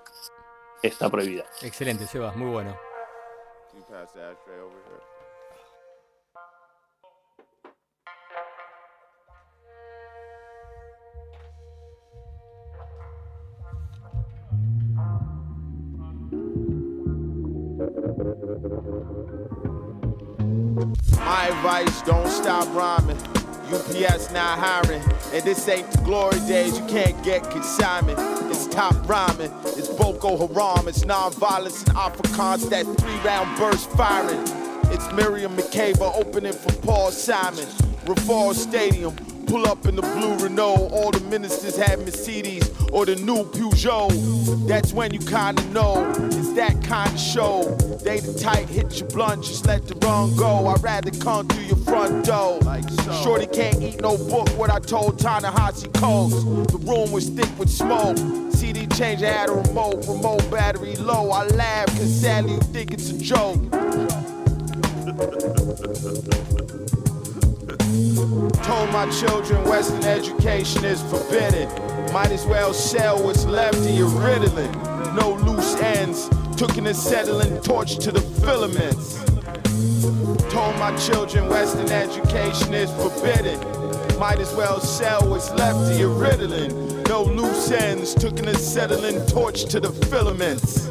está 0.83 1.09
prohibida. 1.09 1.45
Excelente, 1.63 2.07
Sebas, 2.07 2.37
muy 2.37 2.51
bueno. 2.51 2.77
My 21.21 21.49
advice, 21.49 22.03
don't 22.03 22.29
stop 22.29 22.69
rhyming. 22.75 23.17
UPS 23.73 24.31
not 24.31 24.59
hiring, 24.59 25.03
and 25.33 25.43
this 25.43 25.67
ain't 25.69 25.91
the 25.91 26.03
glory 26.03 26.39
days. 26.41 26.79
You 26.79 26.85
can't 26.87 27.21
get 27.25 27.51
consignment. 27.51 28.19
It's 28.51 28.67
top 28.67 28.95
rhyming. 29.09 29.51
It's 29.65 29.89
Boko 29.89 30.37
Haram. 30.47 30.87
It's 30.87 31.07
non-violence 31.07 31.85
and 31.85 31.97
Afrikaans. 31.97 32.69
That 32.69 32.85
three-round 32.85 33.57
burst 33.59 33.91
firing. 33.93 34.43
It's 34.93 35.11
Miriam 35.13 35.57
Makeba 35.57 36.15
opening 36.15 36.53
for 36.53 36.73
Paul 36.83 37.11
Simon. 37.13 37.67
Reval 38.07 38.53
Stadium. 38.53 39.17
Pull 39.47 39.67
up 39.67 39.87
in 39.87 39.95
the 39.97 40.03
blue 40.03 40.37
Renault. 40.37 40.89
All 40.93 41.11
the 41.11 41.21
ministers 41.31 41.77
have 41.77 42.01
Mercedes 42.01 42.69
or 42.93 43.07
the 43.07 43.17
new 43.17 43.45
Peugeot. 43.45 44.67
That's 44.67 44.93
when 44.93 45.13
you 45.13 45.21
kinda 45.21 45.63
know 45.67 46.13
it's 46.27 46.53
that 46.55 46.83
kind 46.83 47.13
of 47.13 47.21
show. 47.21 47.63
They 48.03 48.21
the 48.21 48.33
tight, 48.39 48.69
hit 48.69 48.99
your 48.99 49.09
blunt, 49.09 49.45
just 49.45 49.67
let 49.67 49.87
the 49.87 49.95
run 50.07 50.35
go. 50.37 50.67
I'd 50.67 50.83
rather 50.83 51.11
come 51.11 51.47
through 51.49 51.65
your 51.65 51.77
front 51.77 52.25
door. 52.25 52.61
Shorty 53.23 53.47
can't 53.47 53.81
eat 53.83 54.01
no 54.01 54.17
book, 54.17 54.49
what 54.59 54.71
I 54.71 54.81
told 54.81 55.19
Ta-Nehisi 55.19 55.93
Coates. 55.95 56.43
The 56.73 56.79
room 56.79 57.13
was 57.13 57.29
thick 57.29 57.49
with 57.59 57.71
smoke. 57.71 58.17
CD 58.53 58.87
changer 58.89 59.27
had 59.27 59.49
a 59.49 59.53
remote, 59.53 60.07
remote 60.09 60.51
battery 60.51 60.97
low. 60.97 61.31
I 61.31 61.47
laugh, 61.49 61.87
cause 61.87 62.21
sadly 62.21 62.55
you 62.55 62.61
think 62.61 62.93
it's 62.93 63.11
a 63.11 63.19
joke. 63.19 63.61
Told 68.37 68.93
my 68.93 69.11
children 69.11 69.65
Western 69.65 70.05
education 70.05 70.85
is 70.85 71.01
forbidden. 71.05 71.71
Might 72.13 72.31
as 72.33 72.45
well 72.45 72.75
sell 72.75 73.23
what's 73.25 73.47
left 73.47 73.79
of 73.79 73.89
your 73.89 74.11
Ritalin. 74.11 75.15
No 75.15 75.33
loose 75.37 75.75
ends. 75.77 76.29
Took 76.55 76.77
an 76.77 76.87
acetylene 76.87 77.63
torch 77.63 77.97
to 77.97 78.13
the 78.13 78.21
filaments. 78.21 79.15
Told 80.53 80.77
my 80.77 80.95
children 80.99 81.49
Western 81.49 81.89
education 81.89 82.75
is 82.75 82.91
forbidden. 82.93 83.59
Might 84.19 84.39
as 84.39 84.55
well 84.55 84.81
sell 84.81 85.27
what's 85.31 85.51
left 85.53 85.91
of 85.91 85.99
your 85.99 86.15
Ritalin. 86.15 87.09
No 87.09 87.23
loose 87.23 87.71
ends. 87.71 88.15
Took 88.15 88.39
an 88.39 88.49
acetylene 88.49 89.25
torch 89.29 89.65
to 89.67 89.81
the 89.81 89.91
filaments. 90.09 90.89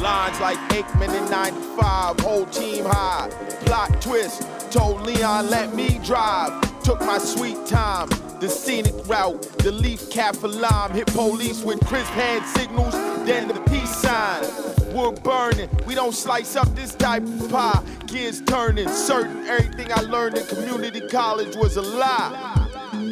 Lines 0.00 0.40
like 0.40 0.58
Aikman 0.70 1.14
in 1.14 1.30
95, 1.30 2.20
whole 2.20 2.46
team 2.46 2.84
high. 2.86 3.28
Plot 3.66 4.00
twist, 4.00 4.46
told 4.70 5.02
Leon 5.02 5.50
let 5.50 5.74
me 5.74 5.98
drive. 6.04 6.52
Took 6.82 7.00
my 7.00 7.18
sweet 7.18 7.66
time, 7.66 8.08
the 8.40 8.48
scenic 8.48 8.94
route, 9.06 9.42
the 9.58 9.72
leaf 9.72 10.10
cap 10.10 10.36
for 10.36 10.48
lime. 10.48 10.92
Hit 10.92 11.06
police 11.08 11.62
with 11.62 11.84
crisp 11.86 12.10
hand 12.12 12.44
signals, 12.46 12.92
then 13.26 13.48
the 13.48 13.60
peace 13.68 13.94
sign. 13.96 14.42
Wood 14.94 15.22
burning, 15.22 15.68
we 15.86 15.94
don't 15.94 16.14
slice 16.14 16.56
up 16.56 16.74
this 16.74 16.94
type 16.94 17.22
of 17.22 17.50
pie. 17.50 17.82
Gears 18.06 18.40
turning, 18.42 18.88
certain 18.88 19.46
everything 19.46 19.92
I 19.92 20.00
learned 20.00 20.38
in 20.38 20.46
community 20.46 21.00
college 21.08 21.56
was 21.56 21.76
a 21.76 21.82
lie. 21.82 22.47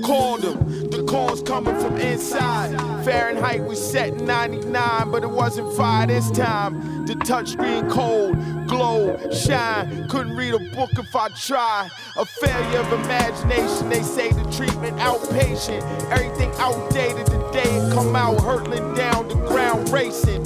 Them, 0.06 0.88
the 0.90 1.04
calls 1.08 1.42
coming 1.42 1.74
from 1.80 1.96
inside. 1.96 2.70
Fahrenheit 3.04 3.64
was 3.64 3.84
set 3.84 4.10
in 4.10 4.24
99, 4.24 5.10
but 5.10 5.24
it 5.24 5.30
wasn't 5.30 5.76
fire 5.76 6.06
this 6.06 6.30
time. 6.30 7.06
The 7.06 7.14
touchscreen 7.14 7.90
cold, 7.90 8.36
glow, 8.68 9.18
shine. 9.32 10.08
Couldn't 10.08 10.36
read 10.36 10.54
a 10.54 10.60
book 10.76 10.90
if 10.92 11.16
I 11.16 11.28
tried. 11.30 11.90
A 12.16 12.24
failure 12.24 12.78
of 12.78 12.92
imagination, 12.92 13.88
they 13.88 14.02
say 14.02 14.30
the 14.30 14.44
treatment 14.52 14.96
outpatient. 14.98 15.82
Everything 16.12 16.52
outdated 16.58 17.26
the 17.26 17.50
day 17.50 17.64
it 17.64 17.92
come 17.92 18.14
out, 18.14 18.40
hurtling 18.40 18.94
down 18.94 19.26
the 19.26 19.34
ground 19.34 19.88
racing. 19.88 20.44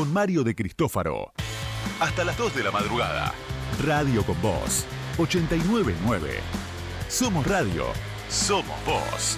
Con 0.00 0.14
Mario 0.14 0.42
de 0.44 0.54
Cristófaro. 0.54 1.34
Hasta 2.00 2.24
las 2.24 2.34
2 2.38 2.54
de 2.56 2.64
la 2.64 2.70
madrugada. 2.70 3.34
Radio 3.84 4.24
con 4.24 4.40
Voz. 4.40 4.86
899. 5.18 6.36
Somos 7.06 7.46
Radio. 7.46 7.84
Somos 8.30 8.82
Voz. 8.86 9.36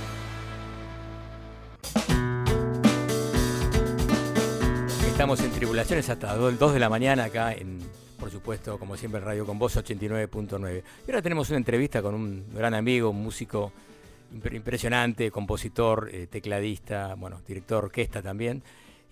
Estamos 5.08 5.40
en 5.40 5.50
Tribulaciones 5.50 6.08
hasta 6.08 6.36
2 6.36 6.72
de 6.74 6.78
la 6.78 6.88
mañana 6.88 7.24
acá 7.24 7.52
en, 7.52 7.80
por 8.20 8.30
supuesto, 8.30 8.78
como 8.78 8.96
siempre, 8.96 9.20
Radio 9.20 9.44
con 9.44 9.58
Voz 9.58 9.76
89.9. 9.76 10.82
Y 11.06 11.10
ahora 11.10 11.22
tenemos 11.22 11.48
una 11.50 11.58
entrevista 11.58 12.00
con 12.02 12.14
un 12.14 12.44
gran 12.54 12.74
amigo, 12.74 13.10
un 13.10 13.20
músico 13.20 13.72
impre- 14.32 14.54
impresionante, 14.54 15.32
compositor, 15.32 16.08
eh, 16.12 16.28
tecladista, 16.28 17.14
bueno, 17.16 17.40
director 17.48 17.80
de 17.80 17.86
orquesta 17.86 18.22
también. 18.22 18.62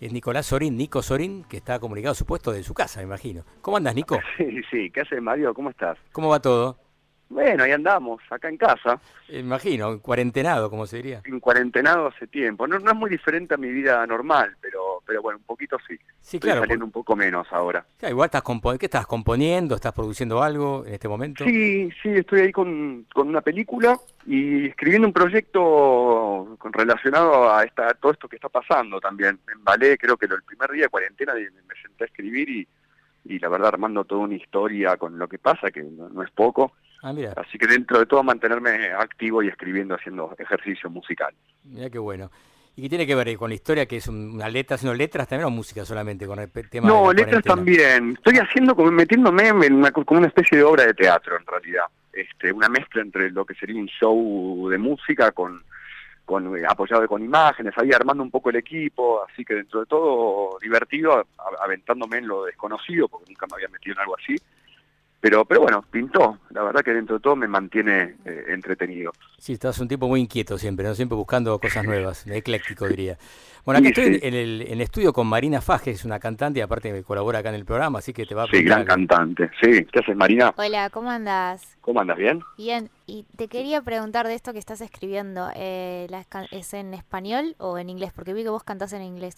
Es 0.01 0.11
Nicolás 0.11 0.47
Sorín, 0.47 0.75
Nico 0.77 1.03
Sorín, 1.03 1.43
que 1.47 1.57
está 1.57 1.79
comunicado, 1.79 2.15
supuesto, 2.15 2.51
de 2.51 2.63
su 2.63 2.73
casa, 2.73 2.99
me 3.01 3.05
imagino. 3.05 3.43
¿Cómo 3.61 3.77
andas, 3.77 3.93
Nico? 3.93 4.19
Sí, 4.37 4.61
sí, 4.71 4.89
¿qué 4.89 5.01
haces, 5.01 5.21
Mario? 5.21 5.53
¿Cómo 5.53 5.69
estás? 5.69 5.95
¿Cómo 6.11 6.29
va 6.29 6.39
todo? 6.41 6.75
Bueno, 7.29 7.63
ahí 7.63 7.71
andamos, 7.71 8.19
acá 8.29 8.49
en 8.49 8.57
casa, 8.57 8.99
imagino, 9.29 10.01
cuarentenado, 10.01 10.69
como 10.69 10.85
se 10.85 10.97
diría. 10.97 11.21
en 11.23 11.39
cuarentenado 11.39 12.07
hace 12.07 12.27
tiempo. 12.27 12.67
No, 12.67 12.77
no 12.79 12.91
es 12.91 12.97
muy 12.97 13.09
diferente 13.09 13.53
a 13.53 13.57
mi 13.57 13.69
vida 13.69 14.05
normal, 14.05 14.57
pero, 14.59 15.01
pero 15.05 15.21
bueno, 15.21 15.37
un 15.39 15.45
poquito 15.45 15.77
sí. 15.87 15.95
Sí, 16.19 16.37
Estoy 16.37 16.39
claro, 16.49 16.61
saliendo 16.61 16.83
un 16.83 16.91
poco 16.91 17.15
menos 17.15 17.47
ahora. 17.51 17.85
Igual 18.01 18.25
estás 18.25 18.43
compo- 18.43 18.77
¿qué 18.77 18.87
estás 18.87 19.07
componiendo? 19.07 19.75
¿Estás 19.75 19.93
produciendo 19.93 20.43
algo 20.43 20.83
en 20.85 20.95
este 20.95 21.07
momento? 21.07 21.45
Sí, 21.45 21.89
sí, 22.03 22.09
estoy 22.09 22.41
ahí 22.41 22.51
con, 22.51 23.05
con 23.13 23.29
una 23.29 23.39
película 23.39 23.97
y 24.25 24.67
escribiendo 24.67 25.07
un 25.07 25.13
proyecto 25.13 26.57
relacionado 26.71 27.53
a 27.53 27.63
esta, 27.63 27.93
todo 27.95 28.11
esto 28.11 28.27
que 28.27 28.35
está 28.37 28.49
pasando 28.49 28.99
también. 28.99 29.39
Me 29.47 29.53
embalé, 29.53 29.97
creo 29.97 30.17
que 30.17 30.25
el 30.25 30.43
primer 30.43 30.71
día 30.71 30.83
de 30.83 30.89
cuarentena 30.89 31.33
me, 31.33 31.75
senté 31.81 32.03
a 32.03 32.07
escribir 32.07 32.49
y, 32.49 32.67
y 33.25 33.39
la 33.39 33.49
verdad 33.49 33.69
armando 33.69 34.03
toda 34.05 34.21
una 34.21 34.35
historia 34.35 34.97
con 34.97 35.17
lo 35.17 35.27
que 35.27 35.39
pasa, 35.39 35.71
que 35.71 35.83
no, 35.83 36.09
no 36.09 36.23
es 36.23 36.31
poco. 36.31 36.73
Ah, 37.03 37.13
Así 37.37 37.57
que 37.57 37.65
dentro 37.65 37.97
de 37.99 38.05
todo 38.05 38.21
mantenerme 38.21 38.91
activo 38.91 39.41
y 39.41 39.47
escribiendo, 39.47 39.95
haciendo 39.95 40.35
ejercicio 40.37 40.89
musical. 40.89 41.33
mira 41.63 41.89
qué 41.89 41.97
bueno. 41.97 42.29
¿Y 42.75 42.83
qué 42.83 42.89
tiene 42.89 43.05
que 43.07 43.15
ver 43.15 43.35
con 43.37 43.49
la 43.49 43.55
historia 43.55 43.85
que 43.85 43.97
es 43.97 44.07
un- 44.07 44.35
una 44.35 44.47
letra, 44.47 44.75
haciendo 44.75 44.93
letras 44.95 45.27
también 45.27 45.47
o 45.47 45.49
música 45.49 45.83
solamente 45.83 46.25
con 46.25 46.39
el 46.39 46.49
tema 46.69 46.87
No, 46.87 47.11
letras 47.11 47.41
cuarentena? 47.43 47.55
también. 47.55 48.11
Estoy 48.13 48.37
haciendo 48.37 48.75
como 48.75 48.91
metiéndome 48.91 49.47
en 49.49 49.73
una, 49.73 49.91
como 49.91 50.05
una 50.19 50.27
especie 50.27 50.57
de 50.59 50.63
obra 50.63 50.85
de 50.85 50.93
teatro 50.93 51.35
en 51.37 51.45
realidad. 51.45 51.83
Este, 52.13 52.51
una 52.51 52.67
mezcla 52.69 53.01
entre 53.01 53.29
lo 53.31 53.45
que 53.45 53.55
sería 53.55 53.79
un 53.79 53.87
show 53.87 54.67
de 54.69 54.77
música 54.77 55.31
con, 55.31 55.63
eh, 56.29 56.63
apoyado 56.67 57.07
con 57.07 57.23
imágenes, 57.23 57.73
ahí 57.77 57.91
armando 57.91 58.23
un 58.23 58.31
poco 58.31 58.49
el 58.49 58.57
equipo, 58.57 59.23
así 59.23 59.43
que 59.43 59.55
dentro 59.55 59.81
de 59.81 59.85
todo 59.85 60.57
divertido, 60.61 61.25
aventándome 61.61 62.17
en 62.17 62.27
lo 62.27 62.45
desconocido, 62.45 63.07
porque 63.07 63.31
nunca 63.31 63.47
me 63.47 63.55
había 63.55 63.69
metido 63.69 63.95
en 63.95 63.99
algo 64.01 64.17
así. 64.17 64.35
Pero, 65.21 65.45
pero 65.45 65.61
bueno, 65.61 65.85
pintó. 65.91 66.39
La 66.49 66.63
verdad 66.63 66.81
que 66.81 66.91
dentro 66.93 67.17
de 67.17 67.21
todo 67.21 67.35
me 67.35 67.47
mantiene 67.47 68.15
eh, 68.25 68.45
entretenido. 68.49 69.11
Sí, 69.37 69.53
estás 69.53 69.77
un 69.79 69.87
tipo 69.87 70.07
muy 70.07 70.19
inquieto 70.19 70.57
siempre, 70.57 70.85
¿no? 70.87 70.95
Siempre 70.95 71.15
buscando 71.15 71.57
cosas 71.59 71.85
nuevas, 71.85 72.25
ecléctico 72.27 72.87
diría. 72.87 73.17
Bueno, 73.63 73.77
acá 73.77 73.89
Sí, 73.93 74.01
estoy 74.01 74.15
sí. 74.19 74.25
en 74.27 74.33
el, 74.33 74.61
en 74.63 74.71
el 74.71 74.81
estudio 74.81 75.13
con 75.13 75.27
Marina 75.27 75.61
Faje, 75.61 75.91
es 75.91 76.03
una 76.03 76.17
cantante 76.19 76.57
y 76.57 76.63
aparte 76.63 76.91
me 76.91 77.03
colabora 77.03 77.37
acá 77.37 77.49
en 77.49 77.55
el 77.55 77.63
programa, 77.63 77.99
así 77.99 78.11
que 78.11 78.25
te 78.25 78.33
va 78.33 78.41
a 78.41 78.45
Sí, 78.47 78.53
preguntar 78.53 78.85
gran 78.85 79.07
cantante. 79.07 79.51
Sí, 79.61 79.85
¿qué 79.85 79.99
haces, 79.99 80.15
Marina? 80.15 80.51
Hola, 80.57 80.89
¿cómo 80.89 81.11
andás? 81.11 81.77
¿Cómo 81.81 81.99
andas? 82.01 82.17
¿Bien? 82.17 82.39
Bien, 82.57 82.89
y 83.05 83.23
te 83.37 83.47
quería 83.47 83.79
preguntar 83.83 84.25
de 84.25 84.33
esto 84.33 84.51
que 84.51 84.57
estás 84.57 84.81
escribiendo, 84.81 85.47
eh, 85.55 86.07
¿la 86.09 86.21
esca- 86.27 86.47
¿es 86.49 86.73
en 86.73 86.95
español 86.95 87.53
o 87.59 87.77
en 87.77 87.91
inglés? 87.91 88.11
Porque 88.15 88.33
vi 88.33 88.41
que 88.41 88.49
vos 88.49 88.63
cantás 88.63 88.93
en 88.93 89.03
inglés. 89.03 89.35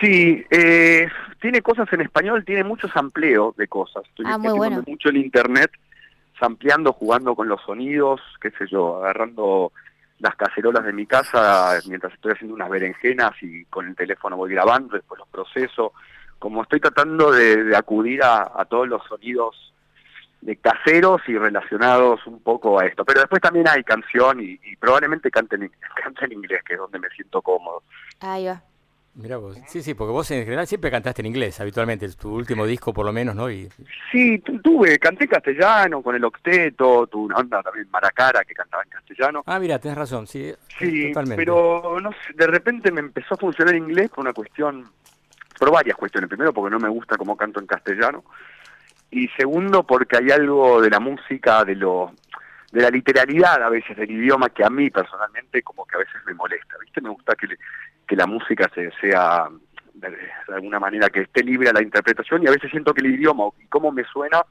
Sí, 0.00 0.44
eh, 0.50 1.08
tiene 1.40 1.62
cosas 1.62 1.92
en 1.92 2.00
español, 2.02 2.44
tiene 2.44 2.64
mucho 2.64 2.88
sampleo 2.88 3.54
de 3.56 3.66
cosas. 3.68 4.04
Estoy 4.08 4.26
Ah, 4.28 4.38
muy 4.38 4.52
bueno. 4.52 4.82
mucho 4.86 5.08
en 5.08 5.16
internet, 5.16 5.70
sampleando, 6.38 6.92
jugando 6.92 7.34
con 7.34 7.48
los 7.48 7.60
sonidos, 7.62 8.20
qué 8.40 8.50
sé 8.52 8.66
yo, 8.68 8.98
agarrando 8.98 9.72
las 10.18 10.36
cacerolas 10.36 10.84
de 10.84 10.92
mi 10.92 11.06
casa 11.06 11.78
mientras 11.86 12.12
estoy 12.14 12.32
haciendo 12.32 12.54
unas 12.54 12.70
berenjenas 12.70 13.32
y 13.42 13.64
con 13.66 13.86
el 13.88 13.96
teléfono 13.96 14.36
voy 14.36 14.52
grabando, 14.52 14.94
después 14.96 15.18
los 15.18 15.28
proceso. 15.28 15.92
Como 16.38 16.62
estoy 16.62 16.80
tratando 16.80 17.30
de, 17.32 17.64
de 17.64 17.76
acudir 17.76 18.22
a, 18.22 18.50
a 18.54 18.64
todos 18.64 18.88
los 18.88 19.02
sonidos 19.06 19.72
de 20.40 20.56
caseros 20.56 21.22
y 21.26 21.38
relacionados 21.38 22.26
un 22.26 22.40
poco 22.42 22.78
a 22.78 22.84
esto. 22.86 23.04
Pero 23.04 23.20
después 23.20 23.40
también 23.40 23.66
hay 23.66 23.82
canción 23.82 24.40
y, 24.40 24.60
y 24.62 24.76
probablemente 24.76 25.30
cante 25.30 25.56
en, 25.56 25.70
cante 26.02 26.26
en 26.26 26.32
inglés, 26.32 26.62
que 26.66 26.74
es 26.74 26.78
donde 26.78 26.98
me 26.98 27.08
siento 27.10 27.40
cómodo. 27.40 27.82
Ahí 28.20 28.46
va. 28.46 28.62
Mirá 29.16 29.36
vos. 29.36 29.56
Sí, 29.68 29.80
sí, 29.80 29.94
porque 29.94 30.10
vos 30.10 30.28
en 30.32 30.42
general 30.44 30.66
siempre 30.66 30.90
cantaste 30.90 31.22
en 31.22 31.26
inglés, 31.26 31.60
habitualmente, 31.60 32.08
tu 32.16 32.34
último 32.34 32.66
disco 32.66 32.92
por 32.92 33.06
lo 33.06 33.12
menos, 33.12 33.36
¿no? 33.36 33.48
Y, 33.48 33.68
Sí, 34.10 34.40
tu- 34.40 34.60
tuve, 34.60 34.98
canté 34.98 35.28
castellano 35.28 36.02
con 36.02 36.16
el 36.16 36.24
octeto, 36.24 37.06
tuve 37.06 37.26
una 37.26 37.36
onda 37.36 37.62
también 37.62 37.88
Maracara 37.90 38.44
que 38.44 38.54
cantaba 38.54 38.82
en 38.82 38.88
castellano. 38.90 39.42
Ah, 39.46 39.60
mira, 39.60 39.78
tenés 39.78 39.96
razón, 39.98 40.26
sí, 40.26 40.52
Sí, 40.80 41.08
totalmente. 41.12 41.36
pero 41.36 41.98
no 42.00 42.10
sé, 42.10 42.32
de 42.34 42.46
repente 42.48 42.90
me 42.90 43.00
empezó 43.00 43.34
a 43.34 43.38
funcionar 43.38 43.76
inglés 43.76 44.10
por 44.10 44.20
una 44.24 44.32
cuestión, 44.32 44.90
por 45.60 45.70
varias 45.70 45.96
cuestiones. 45.96 46.28
Primero 46.28 46.52
porque 46.52 46.72
no 46.72 46.80
me 46.80 46.88
gusta 46.88 47.16
cómo 47.16 47.36
canto 47.36 47.60
en 47.60 47.66
castellano 47.66 48.24
y 49.12 49.28
segundo 49.36 49.84
porque 49.84 50.16
hay 50.16 50.30
algo 50.32 50.80
de 50.82 50.90
la 50.90 50.98
música, 50.98 51.64
de 51.64 51.76
lo 51.76 52.12
de 52.74 52.82
la 52.82 52.90
literalidad 52.90 53.62
a 53.62 53.68
veces 53.70 53.96
del 53.96 54.10
idioma 54.10 54.50
que 54.50 54.64
a 54.64 54.68
mí 54.70 54.90
personalmente 54.90 55.62
como 55.62 55.86
que 55.86 55.94
a 55.96 56.00
veces 56.00 56.16
me 56.26 56.34
molesta, 56.34 56.74
¿viste? 56.80 57.00
Me 57.00 57.08
gusta 57.10 57.34
que, 57.36 57.46
le- 57.46 57.58
que 58.06 58.16
la 58.16 58.26
música 58.26 58.68
se, 58.74 58.90
sea 59.00 59.48
de, 59.94 60.10
de 60.10 60.54
alguna 60.54 60.80
manera 60.80 61.08
que 61.08 61.20
esté 61.22 61.44
libre 61.44 61.68
a 61.70 61.72
la 61.72 61.82
interpretación 61.82 62.42
y 62.42 62.48
a 62.48 62.50
veces 62.50 62.70
siento 62.70 62.92
que 62.92 63.00
el 63.00 63.14
idioma 63.14 63.44
y 63.60 63.66
cómo 63.68 63.92
me 63.92 64.04
suena 64.04 64.42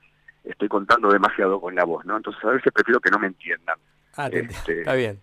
estoy 0.44 0.70
contando 0.70 1.10
demasiado 1.12 1.60
con 1.60 1.76
la 1.76 1.84
voz, 1.84 2.06
¿no? 2.06 2.16
Entonces 2.18 2.44
a 2.46 2.52
veces 2.52 2.72
prefiero 2.74 3.00
que 3.00 3.10
no 3.12 3.20
me 3.20 3.28
entiendan. 3.28 3.78
Ah, 4.16 4.30
te- 4.30 4.40
Este, 4.40 4.80
está 4.80 4.94
bien. 4.94 5.20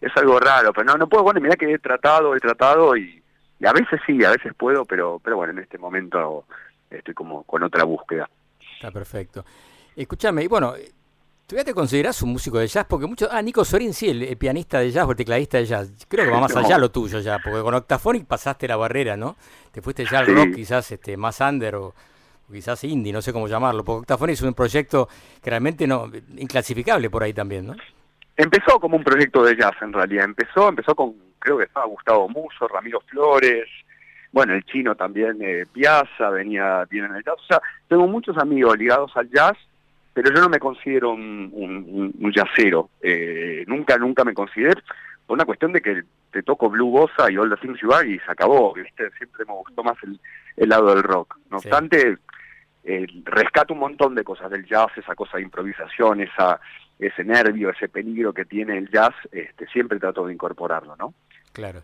es 0.00 0.16
algo 0.16 0.40
raro, 0.40 0.72
pero 0.72 0.86
no, 0.86 0.94
no 0.96 1.08
puedo, 1.08 1.22
bueno, 1.24 1.40
mirá 1.40 1.56
que 1.56 1.72
he 1.72 1.78
tratado, 1.78 2.34
he 2.34 2.40
tratado 2.40 2.96
y, 2.96 3.22
y 3.58 3.66
a 3.66 3.72
veces 3.72 4.00
sí, 4.06 4.24
a 4.24 4.30
veces 4.30 4.54
puedo, 4.54 4.84
pero, 4.86 5.18
pero 5.22 5.36
bueno, 5.36 5.52
en 5.52 5.58
este 5.58 5.76
momento 5.76 6.46
estoy 6.90 7.12
como 7.12 7.42
con 7.44 7.62
otra 7.62 7.84
búsqueda. 7.84 8.28
Está 8.76 8.90
perfecto. 8.90 9.44
Escúchame, 9.94 10.42
y 10.44 10.46
bueno, 10.46 10.74
¿todavía 11.50 11.64
te 11.64 11.74
considerás 11.74 12.22
un 12.22 12.30
músico 12.32 12.58
de 12.58 12.66
jazz? 12.68 12.86
Porque 12.88 13.06
muchos... 13.06 13.28
Ah, 13.30 13.42
Nico 13.42 13.64
Sorín, 13.64 13.92
sí, 13.92 14.08
el, 14.08 14.22
el 14.22 14.36
pianista 14.36 14.78
de 14.78 14.90
jazz 14.90 15.06
o 15.06 15.10
el 15.10 15.16
tecladista 15.16 15.58
de 15.58 15.66
jazz. 15.66 15.92
Creo 16.08 16.24
que 16.24 16.30
va 16.30 16.40
más 16.40 16.54
No. 16.54 16.60
allá 16.60 16.78
lo 16.78 16.90
tuyo 16.90 17.18
ya, 17.20 17.38
porque 17.38 17.60
con 17.60 17.74
Octaphonic 17.74 18.24
pasaste 18.26 18.66
la 18.68 18.76
barrera, 18.76 19.16
¿no? 19.16 19.36
Te 19.72 19.82
fuiste 19.82 20.04
ya 20.06 20.20
al 20.20 20.26
Sí. 20.26 20.32
rock 20.32 20.54
quizás 20.54 20.90
este, 20.92 21.16
más 21.16 21.40
under 21.40 21.74
o, 21.74 21.86
o 21.88 22.52
quizás 22.52 22.82
indie, 22.84 23.12
no 23.12 23.20
sé 23.20 23.32
cómo 23.32 23.48
llamarlo, 23.48 23.84
porque 23.84 24.00
Octaphonic 24.02 24.34
es 24.34 24.42
un 24.42 24.54
proyecto 24.54 25.08
que 25.42 25.50
realmente 25.50 25.86
no 25.86 26.10
inclasificable 26.36 27.10
por 27.10 27.22
ahí 27.24 27.32
también, 27.34 27.66
¿no? 27.66 27.74
Empezó 28.36 28.80
como 28.80 28.96
un 28.96 29.04
proyecto 29.04 29.42
de 29.44 29.56
jazz 29.56 29.74
en 29.82 29.92
realidad, 29.92 30.24
empezó, 30.24 30.68
empezó 30.68 30.94
con, 30.94 31.14
creo 31.38 31.58
que 31.58 31.64
estaba 31.64 31.84
Gustavo 31.86 32.28
Muso, 32.28 32.66
Ramiro 32.68 33.00
Flores, 33.02 33.68
bueno, 34.32 34.54
el 34.54 34.64
chino 34.64 34.94
también, 34.94 35.36
eh, 35.42 35.66
Piazza, 35.70 36.30
venía 36.30 36.86
bien 36.88 37.06
en 37.06 37.16
el 37.16 37.24
jazz, 37.24 37.34
o 37.38 37.46
sea, 37.46 37.60
tengo 37.88 38.06
muchos 38.06 38.38
amigos 38.38 38.78
ligados 38.78 39.10
al 39.16 39.28
jazz, 39.30 39.56
pero 40.22 40.34
yo 40.36 40.42
no 40.42 40.48
me 40.48 40.58
considero 40.58 41.10
un, 41.12 42.12
un, 42.20 42.32
jazzero, 42.32 42.90
eh, 43.00 43.64
nunca, 43.66 43.96
nunca 43.98 44.24
me 44.24 44.34
consideré, 44.34 44.80
por 45.26 45.34
una 45.34 45.44
cuestión 45.44 45.72
de 45.72 45.80
que 45.80 46.02
te 46.30 46.42
toco 46.42 46.68
Blue 46.70 46.90
Bossa 46.90 47.30
y 47.30 47.36
All 47.36 47.50
the 47.50 47.56
Things 47.56 47.80
You 47.80 47.92
Are 47.92 48.08
y 48.08 48.18
se 48.18 48.30
acabó, 48.30 48.72
¿viste? 48.74 49.10
siempre 49.18 49.44
me 49.46 49.52
gustó 49.54 49.82
más 49.82 49.96
el, 50.02 50.20
el 50.56 50.68
lado 50.68 50.94
del 50.94 51.02
rock. 51.02 51.36
No 51.50 51.58
Sí. 51.60 51.68
obstante, 51.68 52.18
eh, 52.84 53.06
rescato 53.24 53.74
un 53.74 53.80
montón 53.80 54.14
de 54.14 54.24
cosas 54.24 54.50
del 54.50 54.64
jazz, 54.66 54.88
esa 54.96 55.14
cosa 55.14 55.36
de 55.38 55.42
improvisación, 55.44 56.20
esa 56.20 56.60
ese 56.98 57.24
nervio, 57.24 57.70
ese 57.70 57.88
peligro 57.88 58.34
que 58.34 58.44
tiene 58.44 58.76
el 58.76 58.90
jazz, 58.90 59.14
este, 59.32 59.66
siempre 59.68 59.98
trato 59.98 60.26
de 60.26 60.34
incorporarlo, 60.34 60.96
¿no? 60.96 61.14
Claro. 61.54 61.82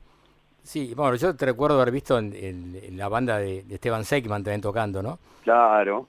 Sí, 0.62 0.92
bueno, 0.94 1.14
yo 1.16 1.34
te 1.34 1.46
recuerdo 1.46 1.80
haber 1.80 1.90
visto 1.92 2.18
en, 2.18 2.34
en- 2.34 2.76
en 2.82 2.96
la 2.98 3.08
banda 3.08 3.38
de, 3.38 3.62
de 3.62 3.74
Esteban 3.76 4.04
Seckman 4.04 4.42
también 4.44 4.60
tocando, 4.60 5.02
¿no? 5.02 5.18
Claro. 5.42 6.06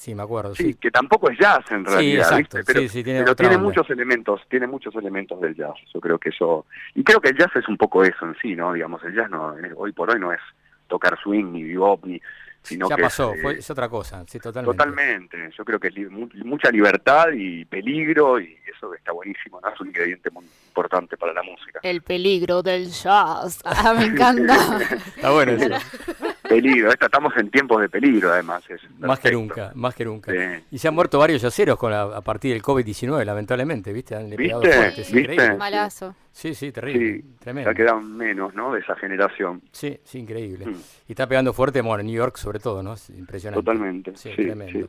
Sí, 0.00 0.14
me 0.14 0.22
acuerdo. 0.22 0.54
Sí, 0.54 0.62
Sí, 0.62 0.74
que 0.80 0.90
tampoco 0.90 1.28
es 1.30 1.38
jazz 1.38 1.58
en 1.70 1.84
Sí, 1.84 1.92
realidad, 1.92 2.22
exacto. 2.32 2.56
¿viste? 2.56 2.64
Pero, 2.72 2.80
Sí, 2.80 2.88
sí, 2.88 3.04
tiene 3.04 3.20
pero 3.20 3.36
tiene 3.36 3.58
muchos 3.58 3.90
elementos, 3.90 4.40
tiene 4.48 4.66
muchos 4.66 4.94
elementos 4.94 5.38
del 5.42 5.54
jazz. 5.54 5.74
Yo 5.92 6.00
creo 6.00 6.18
que 6.18 6.30
eso 6.30 6.64
y 6.94 7.04
creo 7.04 7.20
que 7.20 7.28
el 7.28 7.36
jazz 7.36 7.50
es 7.54 7.68
un 7.68 7.76
poco 7.76 8.02
eso 8.02 8.24
en 8.24 8.34
sí, 8.40 8.56
¿no? 8.56 8.72
Digamos, 8.72 9.04
el 9.04 9.14
jazz 9.14 9.28
no 9.28 9.58
eh, 9.58 9.72
hoy 9.76 9.92
por 9.92 10.10
hoy 10.10 10.18
no 10.18 10.32
es 10.32 10.40
tocar 10.88 11.18
swing 11.22 11.52
ni 11.52 11.64
bebop 11.64 12.02
ni 12.06 12.18
sino 12.62 12.88
ya 12.88 12.96
que 12.96 13.02
pasó, 13.02 13.32
es, 13.32 13.38
eh, 13.38 13.42
fue, 13.42 13.58
es 13.58 13.70
otra 13.70 13.90
cosa, 13.90 14.24
sí, 14.26 14.38
totalmente. 14.40 14.76
Totalmente, 14.78 15.50
yo 15.56 15.64
creo 15.66 15.78
que 15.78 15.88
es 15.88 15.94
li- 15.94 16.06
mucha 16.44 16.70
libertad 16.70 17.26
y 17.34 17.66
peligro 17.66 18.40
y 18.40 18.56
eso 18.74 18.94
está 18.94 19.12
buenísimo, 19.12 19.60
¿no? 19.62 19.68
Es 19.68 19.80
un 19.82 19.88
ingrediente 19.88 20.30
muy 20.30 20.46
importante 20.68 21.18
para 21.18 21.34
la 21.34 21.42
música. 21.42 21.80
El 21.82 22.00
peligro 22.00 22.62
del 22.62 22.86
jazz. 22.90 23.60
Ah, 23.66 23.94
me 23.98 24.04
encanta. 24.06 24.54
Está 25.16 25.30
bueno 25.30 25.52
eso. 25.52 25.74
peligro, 26.54 26.90
esta- 26.90 27.06
estamos 27.06 27.32
en 27.36 27.50
tiempos 27.50 27.80
de 27.80 27.88
peligro 27.88 28.30
además. 28.32 28.62
es 28.68 28.80
Más 28.98 29.18
que 29.20 29.32
nunca, 29.32 29.72
más 29.74 29.94
que 29.94 30.04
nunca. 30.04 30.32
Sí. 30.32 30.64
Y 30.72 30.78
se 30.78 30.88
han 30.88 30.94
muerto 30.94 31.18
varios 31.18 31.40
yaceros 31.42 31.78
con 31.78 31.90
la- 31.92 32.02
a 32.16 32.20
partir 32.20 32.52
del 32.52 32.62
COVID-19, 32.62 33.24
lamentablemente, 33.24 33.92
¿viste? 33.92 34.14
Han 34.16 34.28
pegado 34.30 34.60
¿Viste? 34.60 34.76
fuerte, 34.76 35.00
es 35.02 35.12
¿Viste? 35.12 35.54
Malazo. 35.56 36.14
Sí, 36.32 36.54
sí, 36.54 36.70
terrible, 36.72 37.16
Sí, 37.22 37.24
tremendo. 37.40 37.70
ya 37.70 37.74
quedan 37.76 38.16
menos, 38.16 38.54
¿no? 38.54 38.72
De 38.72 38.80
esa 38.80 38.94
generación. 38.96 39.62
Sí, 39.72 39.98
sí, 40.04 40.18
increíble. 40.18 40.66
Mm. 40.66 40.74
Y 41.08 41.12
está 41.12 41.26
pegando 41.26 41.52
fuerte, 41.52 41.80
bueno, 41.80 42.00
en 42.00 42.06
New 42.06 42.16
York 42.16 42.36
sobre 42.36 42.58
todo, 42.60 42.82
¿no? 42.82 42.92
Es 42.94 43.10
impresionante. 43.10 43.64
Totalmente, 43.64 44.16
Sí, 44.16 44.30
sí, 44.36 44.44
tremendo. 44.44 44.86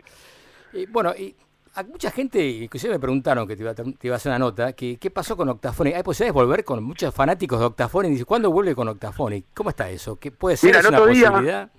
Y, 0.73 0.85
bueno, 0.87 1.13
y 1.17 1.35
a 1.75 1.83
mucha 1.83 2.11
gente, 2.11 2.45
inclusive 2.45 2.93
me 2.93 2.99
preguntaron 2.99 3.47
que 3.47 3.55
te 3.55 3.61
iba, 3.63 3.71
a, 3.71 3.75
te 3.75 3.83
iba 4.03 4.15
a 4.15 4.17
hacer 4.17 4.29
una 4.31 4.39
nota, 4.39 4.73
que 4.73 4.97
qué 4.97 5.09
pasó 5.11 5.37
con 5.37 5.47
Octafone. 5.49 5.95
¿Hay 5.95 6.03
posibilidades 6.03 6.35
de 6.35 6.41
volver 6.43 6.63
con 6.65 6.83
muchos 6.83 7.13
fanáticos 7.13 7.59
de 7.59 7.65
Octafone? 7.65 8.07
Y 8.09 8.11
dice, 8.11 8.25
¿cuándo 8.25 8.51
vuelve 8.51 8.75
con 8.75 8.87
Octafone? 8.87 9.43
¿Cómo 9.53 9.69
está 9.69 9.89
eso? 9.89 10.19
¿Qué 10.19 10.31
puede 10.31 10.57
ser? 10.57 10.69
Mira, 10.69 10.79
¿Es 10.79 10.85
el 10.85 10.89
una 10.89 10.99
otro 10.99 11.11
día- 11.13 11.27
posibilidad? 11.29 11.69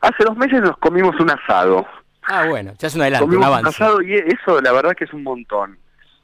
Hace 0.00 0.24
dos 0.24 0.36
meses 0.36 0.60
nos 0.60 0.76
comimos 0.78 1.18
un 1.18 1.30
asado. 1.30 1.86
Ah, 2.22 2.46
bueno, 2.48 2.72
ya 2.78 2.88
es 2.88 2.94
un 2.94 3.00
adelanto, 3.02 3.24
un 3.24 3.30
comimos 3.30 3.48
un 3.48 3.54
avance. 3.58 3.82
asado 3.84 4.02
y 4.02 4.14
eso 4.14 4.60
la 4.60 4.72
verdad 4.72 4.92
que 4.96 5.04
es 5.04 5.12
un 5.12 5.22
montón. 5.24 5.78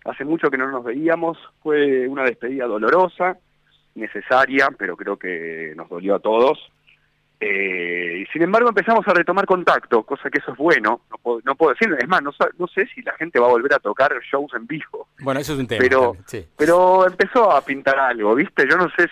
Hace 0.04 0.24
mucho 0.24 0.50
que 0.50 0.58
no 0.58 0.70
nos 0.70 0.84
veíamos, 0.84 1.38
fue 1.62 2.06
una 2.06 2.24
despedida 2.24 2.66
dolorosa, 2.66 3.38
necesaria, 3.94 4.68
pero 4.78 4.96
creo 4.96 5.16
que 5.18 5.72
nos 5.76 5.88
dolió 5.88 6.16
a 6.16 6.18
todos. 6.20 6.58
Eh, 7.40 8.22
y 8.22 8.26
sin 8.32 8.42
embargo 8.42 8.68
empezamos 8.70 9.06
a 9.08 9.12
retomar 9.12 9.44
contacto, 9.44 10.02
cosa 10.04 10.30
que 10.30 10.38
eso 10.38 10.52
es 10.52 10.56
bueno, 10.56 11.02
no 11.10 11.18
puedo, 11.18 11.40
no 11.44 11.54
puedo 11.56 11.74
decir, 11.74 11.94
es 12.00 12.08
más, 12.08 12.22
no, 12.22 12.30
no 12.58 12.66
sé 12.68 12.86
si 12.94 13.02
la 13.02 13.12
gente 13.14 13.38
va 13.40 13.46
a 13.48 13.50
volver 13.50 13.74
a 13.74 13.78
tocar 13.80 14.12
shows 14.22 14.52
en 14.54 14.66
vivo, 14.66 15.08
Bueno, 15.20 15.40
eso 15.40 15.52
es 15.52 15.58
un 15.58 15.66
tema. 15.66 15.80
pero, 15.82 16.16
sí. 16.26 16.46
pero 16.56 17.06
empezó 17.06 17.50
a 17.52 17.62
pintar 17.64 17.98
algo, 17.98 18.34
¿viste? 18.34 18.66
Yo 18.70 18.76
no 18.78 18.88
sé 18.96 19.08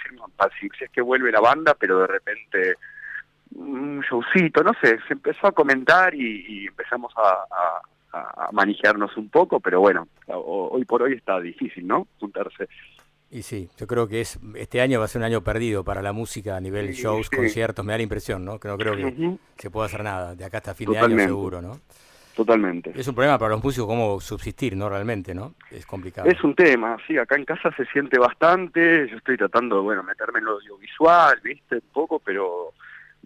si, 0.60 0.68
si, 0.78 0.84
es 0.84 0.90
que 0.90 1.02
vuelve 1.02 1.30
la 1.32 1.40
banda, 1.40 1.74
pero 1.78 1.98
de 2.00 2.06
repente 2.06 2.76
un 3.54 4.00
showcito, 4.00 4.62
no 4.62 4.72
sé, 4.80 4.98
se 5.06 5.12
empezó 5.12 5.48
a 5.48 5.52
comentar 5.52 6.14
y, 6.14 6.44
y 6.48 6.66
empezamos 6.68 7.12
a, 7.16 7.44
a, 8.14 8.48
manejarnos 8.52 9.14
un 9.16 9.28
poco, 9.30 9.60
pero 9.60 9.80
bueno, 9.80 10.06
ho- 10.28 10.68
hoy 10.72 10.84
por 10.86 11.02
hoy 11.02 11.14
está 11.14 11.38
difícil, 11.40 11.86
¿no? 11.86 12.06
Juntarse. 12.20 12.68
Y 13.32 13.42
sí, 13.42 13.70
yo 13.78 13.86
creo 13.86 14.06
que 14.06 14.20
es 14.20 14.38
este 14.56 14.82
año 14.82 14.98
va 14.98 15.06
a 15.06 15.08
ser 15.08 15.20
un 15.20 15.24
año 15.24 15.42
perdido 15.42 15.82
para 15.82 16.02
la 16.02 16.12
música 16.12 16.54
a 16.54 16.60
nivel 16.60 16.94
Sí, 16.94 17.02
shows, 17.02 17.28
sí. 17.30 17.36
conciertos, 17.36 17.82
me 17.82 17.94
da 17.94 17.96
la 17.96 18.02
impresión, 18.02 18.44
¿no? 18.44 18.60
Que 18.60 18.68
no 18.68 18.76
creo 18.76 18.94
que 18.94 19.38
se 19.56 19.70
pueda 19.70 19.86
hacer 19.86 20.04
nada 20.04 20.34
de 20.34 20.44
acá 20.44 20.58
hasta 20.58 20.74
fin 20.74 20.92
de 20.92 20.98
año 20.98 21.18
seguro, 21.18 21.62
¿no? 21.62 21.80
Totalmente. 22.36 22.92
Es 22.94 23.08
un 23.08 23.14
problema 23.14 23.38
para 23.38 23.52
los 23.52 23.64
músicos 23.64 23.86
cómo 23.86 24.20
subsistir, 24.20 24.76
¿no? 24.76 24.90
Realmente, 24.90 25.34
¿no? 25.34 25.54
Es 25.70 25.86
complicado. 25.86 26.28
Es 26.28 26.44
un 26.44 26.54
tema, 26.54 26.98
sí, 27.06 27.16
acá 27.16 27.36
en 27.36 27.46
casa 27.46 27.70
se 27.74 27.86
siente 27.86 28.18
bastante, 28.18 29.08
yo 29.08 29.16
estoy 29.16 29.38
tratando 29.38 29.76
de, 29.76 29.82
bueno, 29.82 30.02
meterme 30.02 30.40
en 30.40 30.44
lo 30.44 30.52
audiovisual, 30.52 31.40
viste, 31.42 31.76
un 31.76 31.90
poco, 31.92 32.18
pero 32.18 32.74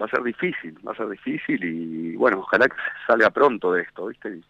va 0.00 0.06
a 0.06 0.10
ser 0.10 0.22
difícil, 0.22 0.76
va 0.86 0.92
a 0.92 0.96
ser 0.96 1.08
difícil 1.08 1.64
y 1.64 2.14
bueno, 2.14 2.40
ojalá 2.40 2.68
que 2.68 2.76
salga 3.08 3.30
pronto 3.30 3.72
de 3.72 3.82
esto, 3.82 4.06
viste. 4.06 4.40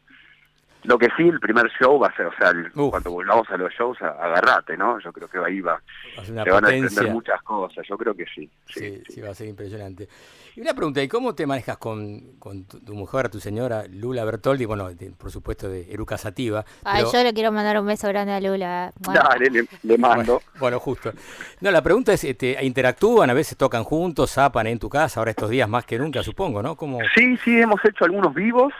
Lo 0.86 0.98
que 0.98 1.08
sí, 1.16 1.28
el 1.28 1.40
primer 1.40 1.68
show 1.80 1.98
va 1.98 2.08
a 2.08 2.16
ser, 2.16 2.26
o 2.26 2.32
sea, 2.38 2.50
el- 2.50 2.70
cuando 2.72 3.10
volvamos 3.10 3.48
a 3.50 3.56
los 3.56 3.72
shows, 3.74 4.00
agarrate, 4.00 4.76
¿no? 4.76 4.98
Yo 5.00 5.12
creo 5.12 5.28
que 5.28 5.38
ahí 5.38 5.60
va, 5.60 5.72
Va 6.16 6.22
a 6.22 6.24
ser 6.24 6.32
una 6.34 6.44
se 6.44 6.50
van 6.50 6.64
a 6.64 6.68
desprender 6.68 7.12
muchas 7.12 7.42
cosas, 7.42 7.84
yo 7.88 7.98
creo 7.98 8.14
que 8.14 8.24
sí. 8.34 8.50
Sí, 8.68 9.02
sí, 9.08 9.20
va 9.20 9.30
a 9.30 9.34
ser 9.34 9.48
impresionante. 9.48 10.08
Y 10.54 10.60
una 10.62 10.72
pregunta, 10.74 11.02
¿y 11.02 11.08
cómo 11.08 11.34
te 11.34 11.46
manejas 11.46 11.76
con, 11.76 12.38
con 12.38 12.64
tu, 12.64 12.80
tu 12.80 12.94
mujer, 12.94 13.28
tu 13.28 13.40
señora 13.40 13.84
Lula 13.90 14.24
Bertoldi? 14.24 14.64
Bueno, 14.64 14.88
de- 14.94 15.10
por 15.10 15.30
supuesto 15.30 15.68
de 15.68 15.92
Eruca 15.92 16.16
Sativa. 16.16 16.64
Ay, 16.84 17.02
pero- 17.02 17.12
yo 17.12 17.22
le 17.24 17.34
quiero 17.34 17.52
mandar 17.52 17.78
un 17.80 17.86
beso 17.86 18.08
grande 18.08 18.32
a 18.32 18.40
Lula. 18.40 18.92
Bueno, 19.00 19.20
Dale, 19.28 19.50
le, 19.50 19.64
le 19.82 19.98
mando. 19.98 20.40
Bueno, 20.58 20.78
justo. 20.80 21.12
No, 21.60 21.70
la 21.70 21.82
pregunta 21.82 22.12
es, 22.12 22.24
este, 22.24 22.56
¿interactúan? 22.64 23.28
A 23.28 23.34
veces 23.34 23.58
tocan 23.58 23.84
juntos, 23.84 24.30
zapan 24.32 24.66
en 24.68 24.78
tu 24.78 24.88
casa, 24.88 25.20
ahora 25.20 25.30
estos 25.32 25.50
días 25.50 25.68
más 25.68 25.84
que 25.84 25.98
nunca, 25.98 26.22
supongo, 26.22 26.62
¿no? 26.62 26.76
¿Cómo? 26.76 27.00
Sí, 27.14 27.36
sí, 27.44 27.60
hemos 27.60 27.84
hecho 27.84 28.04
algunos 28.04 28.32
vivos, 28.34 28.72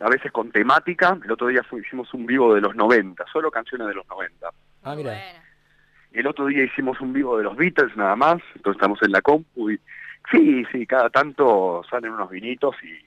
a 0.00 0.08
veces 0.08 0.32
con 0.32 0.50
temática. 0.50 1.16
El 1.24 1.32
otro 1.32 1.46
día 1.48 1.62
fue- 1.62 1.80
hicimos 1.80 2.12
un 2.14 2.26
vivo 2.26 2.54
de 2.54 2.60
los 2.60 2.74
90, 2.74 3.24
solo 3.32 3.50
canciones 3.50 3.86
de 3.88 3.94
los 3.94 4.06
90. 4.08 4.48
Ah, 4.82 4.94
mira. 4.96 5.12
El 6.12 6.26
otro 6.26 6.46
día 6.46 6.62
hicimos 6.64 7.00
un 7.00 7.12
vivo 7.12 7.36
de 7.38 7.44
los 7.44 7.56
Beatles 7.56 7.96
nada 7.96 8.14
más, 8.16 8.36
entonces 8.54 8.76
estamos 8.80 9.02
en 9.02 9.10
la 9.12 9.20
compu 9.20 9.70
y 9.70 9.80
sí, 10.30 10.64
sí, 10.70 10.86
cada 10.86 11.10
tanto 11.10 11.82
salen 11.90 12.12
unos 12.12 12.30
vinitos 12.30 12.76
y 12.84 13.03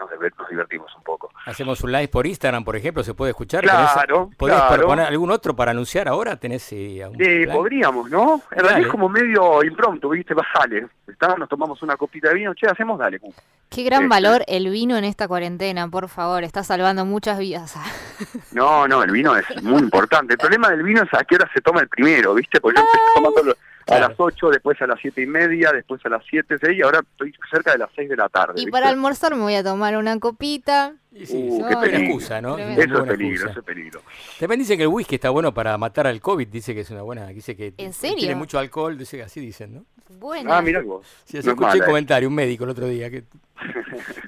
nos, 0.00 0.10
diver- 0.10 0.32
nos 0.36 0.48
divertimos 0.48 0.90
un 0.96 1.02
poco. 1.04 1.30
Hacemos 1.46 1.80
un 1.82 1.92
live 1.92 2.08
por 2.08 2.26
Instagram, 2.26 2.64
por 2.64 2.74
ejemplo, 2.76 3.02
se 3.04 3.14
puede 3.14 3.30
escuchar. 3.30 3.62
Claro, 3.62 4.26
¿Tenés- 4.30 4.36
¿Podés 4.36 4.56
claro. 4.56 4.86
poner 4.86 5.06
algún 5.06 5.30
otro 5.30 5.54
para 5.54 5.70
anunciar 5.70 6.08
ahora? 6.08 6.36
¿Tenés 6.36 6.72
eh, 6.72 7.02
algún 7.04 7.22
Eh, 7.22 7.46
podríamos, 7.52 8.10
¿no? 8.10 8.34
En 8.50 8.56
Dale. 8.56 8.62
realidad 8.62 8.80
es 8.80 8.88
como 8.88 9.08
medio 9.08 9.62
impromptu, 9.62 10.08
¿viste? 10.10 10.34
Va, 10.34 10.44
sale. 10.52 10.86
Está, 11.06 11.36
nos 11.36 11.48
tomamos 11.48 11.80
una 11.82 11.96
copita 11.96 12.28
de 12.28 12.34
vino, 12.34 12.54
che, 12.54 12.66
hacemos, 12.66 12.98
dale. 12.98 13.20
qué 13.68 13.82
gran 13.84 14.02
Este. 14.04 14.08
valor 14.08 14.42
el 14.46 14.68
vino 14.70 14.96
en 14.96 15.04
esta 15.04 15.28
cuarentena, 15.28 15.88
por 15.88 16.08
favor. 16.08 16.42
Está 16.44 16.62
salvando 16.64 17.04
muchas 17.04 17.38
vidas. 17.38 17.74
No, 18.52 18.86
no, 18.88 19.02
el 19.02 19.10
vino 19.12 19.34
es 19.36 19.44
muy 19.62 19.80
importante. 19.80 20.34
El 20.34 20.38
problema 20.38 20.68
del 20.70 20.82
vino 20.82 21.02
es 21.02 21.08
a 21.14 21.24
qué 21.24 21.36
hora 21.36 21.48
se 21.54 21.60
toma 21.60 21.80
el 21.80 21.88
primero, 21.88 22.34
¿viste? 22.34 22.60
Porque 22.60 22.80
yo 22.80 22.86
empecé 23.30 23.56
a 23.90 23.98
las 24.00 24.12
8, 24.16 24.50
después 24.50 24.80
a 24.82 24.86
las 24.86 24.98
siete 25.00 25.22
y 25.22 25.26
media, 25.26 25.72
después 25.72 26.04
a 26.04 26.08
las 26.08 26.22
7, 26.28 26.56
6 26.60 26.78
y 26.78 26.82
ahora 26.82 27.00
estoy 27.00 27.34
cerca 27.50 27.72
de 27.72 27.78
las 27.78 27.90
6 27.94 28.08
de 28.08 28.16
la 28.16 28.28
tarde. 28.28 28.52
Y 28.56 28.64
¿viste? 28.66 28.70
para 28.70 28.88
almorzar 28.88 29.34
me 29.34 29.42
voy 29.42 29.54
a 29.54 29.62
tomar 29.64 29.96
una 29.96 30.18
copita. 30.18 30.94
Uh, 31.12 31.16
qué 31.18 31.26
qué 31.26 31.48
buena 31.48 31.80
peligro. 31.80 31.98
excusa, 32.04 32.40
¿no? 32.40 32.54
Tremendo. 32.56 32.82
Eso 32.82 33.02
es 33.04 33.10
peligro, 33.10 33.34
excusa. 33.34 33.50
eso 33.50 33.60
es 33.60 33.66
peligro. 33.66 34.02
También 34.38 34.58
dice 34.60 34.76
que 34.76 34.82
el 34.84 34.88
whisky 34.88 35.14
está 35.16 35.30
bueno 35.30 35.52
para 35.52 35.76
matar 35.78 36.06
al 36.06 36.20
COVID, 36.20 36.46
dice 36.48 36.74
que 36.74 36.80
es 36.80 36.90
una 36.90 37.02
buena, 37.02 37.26
dice 37.28 37.56
que 37.56 37.74
¿En 37.78 37.92
serio? 37.92 38.18
tiene 38.18 38.34
mucho 38.36 38.58
alcohol, 38.58 38.96
dice 38.96 39.16
que 39.16 39.24
así 39.24 39.40
dicen, 39.40 39.74
¿no? 39.74 39.84
Bueno. 40.18 40.52
Ah, 40.52 40.60
mira 40.62 40.80
vos. 40.82 41.06
Sí, 41.24 41.38
así 41.38 41.46
No 41.46 41.52
es 41.52 41.58
escuché 41.58 41.76
un 41.78 41.82
eh. 41.82 41.86
comentario, 41.86 42.28
un 42.28 42.34
médico 42.34 42.64
el 42.64 42.70
otro 42.70 42.86
día. 42.86 43.10
Que... 43.10 43.24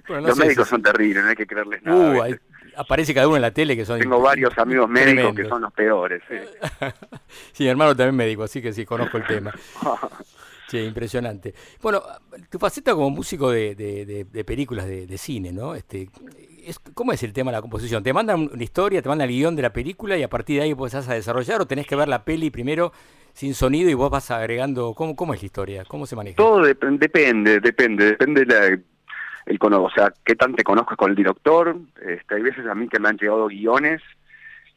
Bueno, 0.08 0.22
no 0.22 0.28
Los 0.28 0.36
sé 0.38 0.44
médicos 0.44 0.64
si- 0.66 0.70
son 0.70 0.82
terribles, 0.82 1.22
no 1.22 1.30
hay 1.30 1.36
que 1.36 1.46
creerles 1.46 1.82
nada. 1.84 1.96
Uh, 1.96 2.36
aparece 2.76 3.12
cada 3.14 3.26
uno 3.28 3.36
en 3.36 3.42
la 3.42 3.50
tele 3.52 3.76
que 3.76 3.84
son... 3.84 3.98
Tengo 3.98 4.20
varios 4.20 4.56
amigos 4.58 4.88
médicos 4.88 5.34
que 5.34 5.48
son 5.48 5.62
los 5.62 5.72
peores. 5.72 6.22
sí. 6.28 6.36
Sí, 7.52 7.66
hermano 7.66 7.94
también 7.96 8.16
médico, 8.16 8.42
así 8.42 8.60
que 8.62 8.72
sí, 8.72 8.84
conozco 8.84 9.16
el 9.18 9.26
tema. 9.26 9.52
Sí, 10.68 10.78
impresionante. 10.78 11.52
Bueno, 11.82 12.02
tu 12.48 12.58
faceta 12.58 12.94
como 12.94 13.10
músico 13.10 13.50
de, 13.50 13.74
de- 13.74 14.06
de- 14.06 14.24
de 14.24 14.44
películas 14.44 14.86
de, 14.86 15.06
de 15.06 15.18
cine, 15.18 15.52
¿no? 15.52 15.74
Este, 15.74 16.08
es, 16.64 16.78
¿Cómo 16.94 17.12
es 17.12 17.22
el 17.22 17.34
tema 17.34 17.50
de 17.50 17.58
la 17.58 17.60
composición? 17.60 18.02
¿Te 18.02 18.14
mandan 18.14 18.48
una 18.50 18.62
historia, 18.62 19.02
te 19.02 19.08
mandan 19.10 19.28
el 19.28 19.34
guion 19.34 19.54
de 19.54 19.60
la 19.60 19.72
película 19.74 20.16
y 20.16 20.22
a 20.22 20.30
partir 20.30 20.56
de 20.56 20.62
ahí 20.62 20.72
vos 20.72 20.94
vas 20.94 21.06
a 21.10 21.12
desarrollar 21.14 21.60
o 21.60 21.66
tenés 21.66 21.86
que 21.86 21.94
ver 21.94 22.08
la 22.08 22.24
peli 22.24 22.50
primero 22.50 22.90
sin 23.34 23.52
sonido 23.54 23.90
y 23.90 23.94
vos 23.94 24.10
vas 24.10 24.30
agregando? 24.30 24.94
¿Cómo, 24.94 25.14
cómo 25.14 25.34
es 25.34 25.42
la 25.42 25.46
historia? 25.46 25.84
¿Cómo 25.84 26.06
se 26.06 26.16
maneja? 26.16 26.36
Todo 26.36 26.62
dep- 26.62 26.98
depende, 26.98 27.60
depende, 27.60 28.06
depende 28.06 28.46
la, 28.46 28.78
el 29.46 29.58
cono- 29.58 29.82
o 29.82 29.90
sea, 29.90 30.12
qué 30.24 30.34
tan 30.34 30.54
te 30.54 30.64
conozco 30.64 30.96
con 30.96 31.10
el 31.10 31.16
director. 31.16 31.76
Este, 32.00 32.34
hay 32.34 32.42
veces 32.42 32.66
a 32.66 32.74
mí 32.74 32.88
que 32.88 33.00
me 33.00 33.08
han 33.08 33.16
llegado 33.16 33.48
guiones 33.48 34.00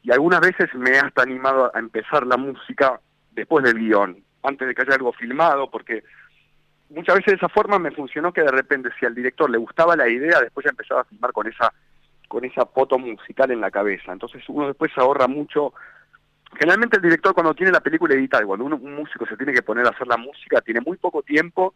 y 0.02 0.12
algunas 0.12 0.40
veces 0.40 0.72
me 0.74 0.90
he 0.90 0.98
hasta 0.98 1.22
animado 1.22 1.70
a 1.74 1.78
empezar 1.78 2.26
la 2.26 2.36
música 2.36 3.00
después 3.32 3.64
del 3.64 3.78
guion, 3.78 4.22
antes 4.42 4.66
de 4.66 4.74
que 4.74 4.82
haya 4.82 4.94
algo 4.94 5.12
filmado, 5.12 5.70
porque 5.70 6.04
muchas 6.90 7.16
veces 7.16 7.32
de 7.32 7.36
esa 7.36 7.48
forma 7.48 7.78
me 7.78 7.90
funcionó 7.90 8.32
que 8.32 8.42
de 8.42 8.50
repente 8.50 8.90
si 8.98 9.06
al 9.06 9.14
director 9.14 9.50
le 9.50 9.58
gustaba 9.58 9.96
la 9.96 10.08
idea, 10.08 10.40
después 10.40 10.64
ya 10.64 10.70
empezaba 10.70 11.00
a 11.02 11.04
filmar 11.04 11.32
con 11.32 11.46
esa 11.46 11.72
con 12.28 12.44
esa 12.44 12.66
foto 12.66 12.98
musical 12.98 13.50
en 13.52 13.60
la 13.60 13.70
cabeza. 13.70 14.12
Entonces 14.12 14.42
uno 14.48 14.66
después 14.66 14.90
ahorra 14.96 15.28
mucho. 15.28 15.72
Generalmente 16.58 16.96
el 16.96 17.02
director 17.02 17.34
cuando 17.34 17.54
tiene 17.54 17.70
la 17.70 17.80
película 17.80 18.14
editada, 18.14 18.44
cuando 18.44 18.64
uno, 18.64 18.76
un 18.76 18.94
músico 18.96 19.26
se 19.26 19.36
tiene 19.36 19.52
que 19.52 19.62
poner 19.62 19.86
a 19.86 19.90
hacer 19.90 20.06
la 20.06 20.16
música, 20.16 20.60
tiene 20.60 20.80
muy 20.80 20.96
poco 20.96 21.22
tiempo. 21.22 21.74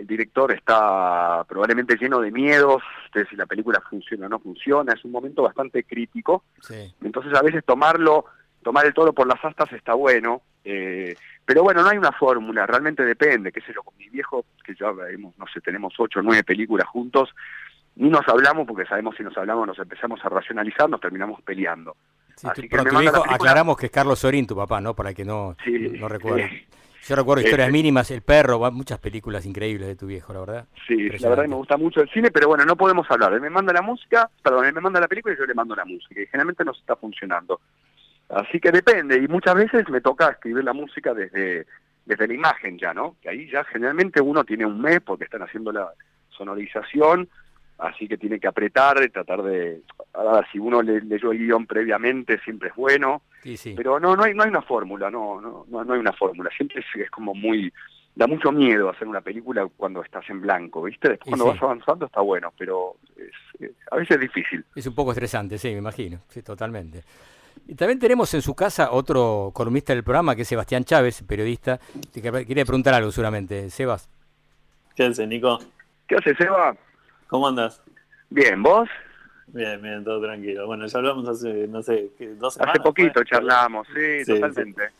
El 0.00 0.06
director 0.06 0.50
está 0.52 1.44
probablemente 1.46 1.96
lleno 1.96 2.20
de 2.20 2.30
miedos 2.30 2.82
de 3.14 3.26
si 3.26 3.36
la 3.36 3.46
película 3.46 3.82
funciona 3.88 4.26
o 4.26 4.28
no 4.30 4.38
funciona. 4.38 4.94
Es 4.94 5.04
un 5.04 5.12
momento 5.12 5.42
bastante 5.42 5.84
crítico. 5.84 6.44
Sí. 6.62 6.94
Entonces 7.02 7.34
a 7.34 7.42
veces 7.42 7.64
tomarlo, 7.64 8.24
tomar 8.62 8.86
el 8.86 8.94
toro 8.94 9.12
por 9.12 9.26
las 9.26 9.44
astas 9.44 9.72
está 9.72 9.94
bueno, 9.94 10.42
eh, 10.64 11.14
pero 11.44 11.62
bueno, 11.62 11.82
no 11.82 11.88
hay 11.88 11.98
una 11.98 12.12
fórmula, 12.12 12.66
realmente 12.66 13.04
depende, 13.04 13.52
qué 13.52 13.60
sé 13.60 13.72
yo, 13.74 13.82
con 13.82 13.96
mi 13.96 14.08
viejo, 14.08 14.44
que 14.64 14.74
ya 14.74 14.92
hemos, 15.10 15.36
no 15.38 15.46
sé, 15.52 15.60
tenemos 15.60 15.94
ocho 15.98 16.20
o 16.20 16.22
nueve 16.22 16.44
películas 16.44 16.86
juntos, 16.88 17.30
ni 17.96 18.08
nos 18.08 18.26
hablamos 18.28 18.66
porque 18.66 18.86
sabemos 18.86 19.16
si 19.16 19.22
nos 19.22 19.36
hablamos 19.36 19.66
nos 19.66 19.78
empezamos 19.78 20.24
a 20.24 20.28
racionalizar, 20.28 20.88
nos 20.88 21.00
terminamos 21.00 21.42
peleando. 21.42 21.96
Sí, 22.36 22.46
Así 22.48 22.68
que 22.68 22.76
me 22.76 22.84
tu 22.84 23.22
aclaramos 23.28 23.76
que 23.76 23.86
es 23.86 23.92
Carlos 23.92 24.18
Sorín, 24.18 24.46
tu 24.46 24.56
papá, 24.56 24.80
¿no? 24.80 24.94
Para 24.94 25.12
que 25.12 25.24
no, 25.24 25.56
Sí, 25.64 25.78
no. 25.98 26.08
Yo 27.06 27.16
recuerdo 27.16 27.42
historias 27.42 27.68
Este- 27.68 27.78
mínimas, 27.78 28.10
El 28.10 28.22
Perro, 28.22 28.70
muchas 28.70 28.98
películas 28.98 29.46
increíbles 29.46 29.88
de 29.88 29.96
tu 29.96 30.06
viejo, 30.06 30.32
la 30.32 30.40
verdad. 30.40 30.66
Sí, 30.86 31.08
la 31.08 31.28
verdad 31.30 31.44
que 31.44 31.48
me 31.48 31.56
gusta 31.56 31.76
mucho 31.76 32.00
el 32.02 32.10
cine, 32.10 32.30
pero 32.30 32.48
bueno, 32.48 32.64
no 32.64 32.76
podemos 32.76 33.10
hablar. 33.10 33.32
Él 33.32 33.40
me 33.40 33.50
manda 33.50 33.72
la 33.72 33.82
música, 33.82 34.30
perdón, 34.42 34.66
él 34.66 34.74
me 34.74 34.80
manda 34.80 35.00
la 35.00 35.08
película 35.08 35.34
y 35.34 35.38
yo 35.38 35.46
le 35.46 35.54
mando 35.54 35.74
la 35.74 35.84
música. 35.84 36.20
Y 36.20 36.26
generalmente 36.26 36.64
nos 36.64 36.78
está 36.78 36.96
funcionando. 36.96 37.60
Así 38.28 38.60
que 38.60 38.70
depende, 38.70 39.16
y 39.16 39.26
muchas 39.26 39.54
veces 39.54 39.88
me 39.88 40.00
toca 40.00 40.28
escribir 40.28 40.62
la 40.62 40.72
música 40.72 41.12
desde, 41.14 41.66
desde 42.04 42.28
la 42.28 42.34
imagen 42.34 42.78
ya, 42.78 42.94
¿no? 42.94 43.16
Que 43.20 43.28
ahí 43.30 43.50
ya 43.50 43.64
generalmente 43.64 44.20
uno 44.20 44.44
tiene 44.44 44.66
un 44.66 44.80
mes 44.80 45.00
porque 45.00 45.24
están 45.24 45.42
haciendo 45.42 45.72
la 45.72 45.90
sonorización, 46.28 47.28
así 47.80 48.06
que 48.08 48.16
tiene 48.18 48.38
que 48.38 48.46
apretar 48.48 48.98
tratar 49.10 49.42
de... 49.42 49.82
A 50.14 50.22
ver, 50.22 50.46
si 50.52 50.58
uno 50.58 50.82
le, 50.82 51.00
leyó 51.00 51.32
el 51.32 51.38
guion 51.38 51.66
previamente 51.66 52.38
siempre 52.44 52.68
es 52.70 52.74
bueno, 52.76 53.22
Sí, 53.42 53.56
sí. 53.56 53.74
pero 53.76 53.98
no 53.98 54.14
no 54.16 54.24
hay 54.24 54.34
no 54.34 54.42
hay 54.42 54.50
una 54.50 54.62
fórmula, 54.62 55.10
no 55.10 55.40
no 55.40 55.64
no, 55.68 55.84
no 55.84 55.92
hay 55.94 56.00
una 56.00 56.12
fórmula, 56.12 56.50
siempre 56.56 56.80
es, 56.80 57.00
es 57.00 57.10
como 57.10 57.34
muy 57.34 57.72
da 58.14 58.26
mucho 58.26 58.50
miedo 58.52 58.90
hacer 58.90 59.06
una 59.08 59.20
película 59.20 59.66
cuando 59.76 60.02
estás 60.02 60.28
en 60.28 60.40
blanco, 60.40 60.82
¿viste? 60.82 61.10
Después 61.10 61.28
cuando 61.30 61.44
sí. 61.46 61.50
vas 61.52 61.62
avanzando 61.62 62.06
está 62.06 62.20
bueno, 62.20 62.52
pero 62.58 62.96
es- 63.16 63.60
es- 63.62 63.70
a 63.90 63.96
veces 63.96 64.16
es 64.16 64.20
difícil. 64.20 64.64
Es 64.74 64.86
un 64.86 64.94
poco 64.94 65.12
estresante, 65.12 65.56
sí, 65.58 65.68
me 65.68 65.78
imagino. 65.78 66.18
Sí, 66.28 66.42
totalmente. 66.42 67.02
Y 67.66 67.74
también 67.76 67.98
tenemos 67.98 68.32
en 68.34 68.42
su 68.42 68.54
casa 68.54 68.90
otro 68.90 69.50
columnista 69.54 69.92
del 69.94 70.02
programa, 70.02 70.34
que 70.34 70.42
es 70.42 70.48
Sebastián 70.48 70.84
Chávez, 70.84 71.22
periodista. 71.22 71.78
Te 72.12 72.20
quer- 72.20 72.46
quería 72.46 72.64
preguntar 72.64 72.94
algo 72.94 73.10
seguramente. 73.12 73.70
Sebas. 73.70 74.08
¿Qué 74.96 75.04
haces, 75.04 75.26
Nico? 75.28 75.58
¿Qué 76.08 76.16
haces, 76.16 76.36
Seba? 76.36 76.76
¿Cómo 77.30 77.48
andas? 77.48 77.80
Bien, 78.28 78.62
¿vos? 78.62 78.88
Bien, 79.46 79.80
bien, 79.80 80.04
todo 80.04 80.20
tranquilo. 80.20 80.66
Bueno, 80.66 80.86
ya 80.86 80.98
hablamos 80.98 81.28
hace, 81.28 81.66
no 81.68 81.82
sé, 81.82 82.10
¿qué, 82.18 82.34
dos 82.34 82.54
semanas. 82.54 82.74
Hace 82.74 82.82
poquito 82.82 83.12
fue? 83.14 83.24
charlamos, 83.24 83.86
sí, 83.94 84.24
Sí, 84.24 84.34
totalmente. 84.34 84.90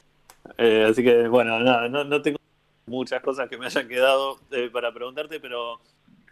Eh, 0.56 0.86
así 0.90 1.02
que, 1.02 1.28
bueno, 1.28 1.58
nada, 1.60 1.88
no, 1.88 2.04
no 2.04 2.22
tengo 2.22 2.38
muchas 2.86 3.22
cosas 3.22 3.48
que 3.48 3.58
me 3.58 3.66
hayan 3.66 3.86
quedado 3.88 4.38
eh, 4.50 4.70
para 4.72 4.92
preguntarte, 4.92 5.40
pero 5.40 5.80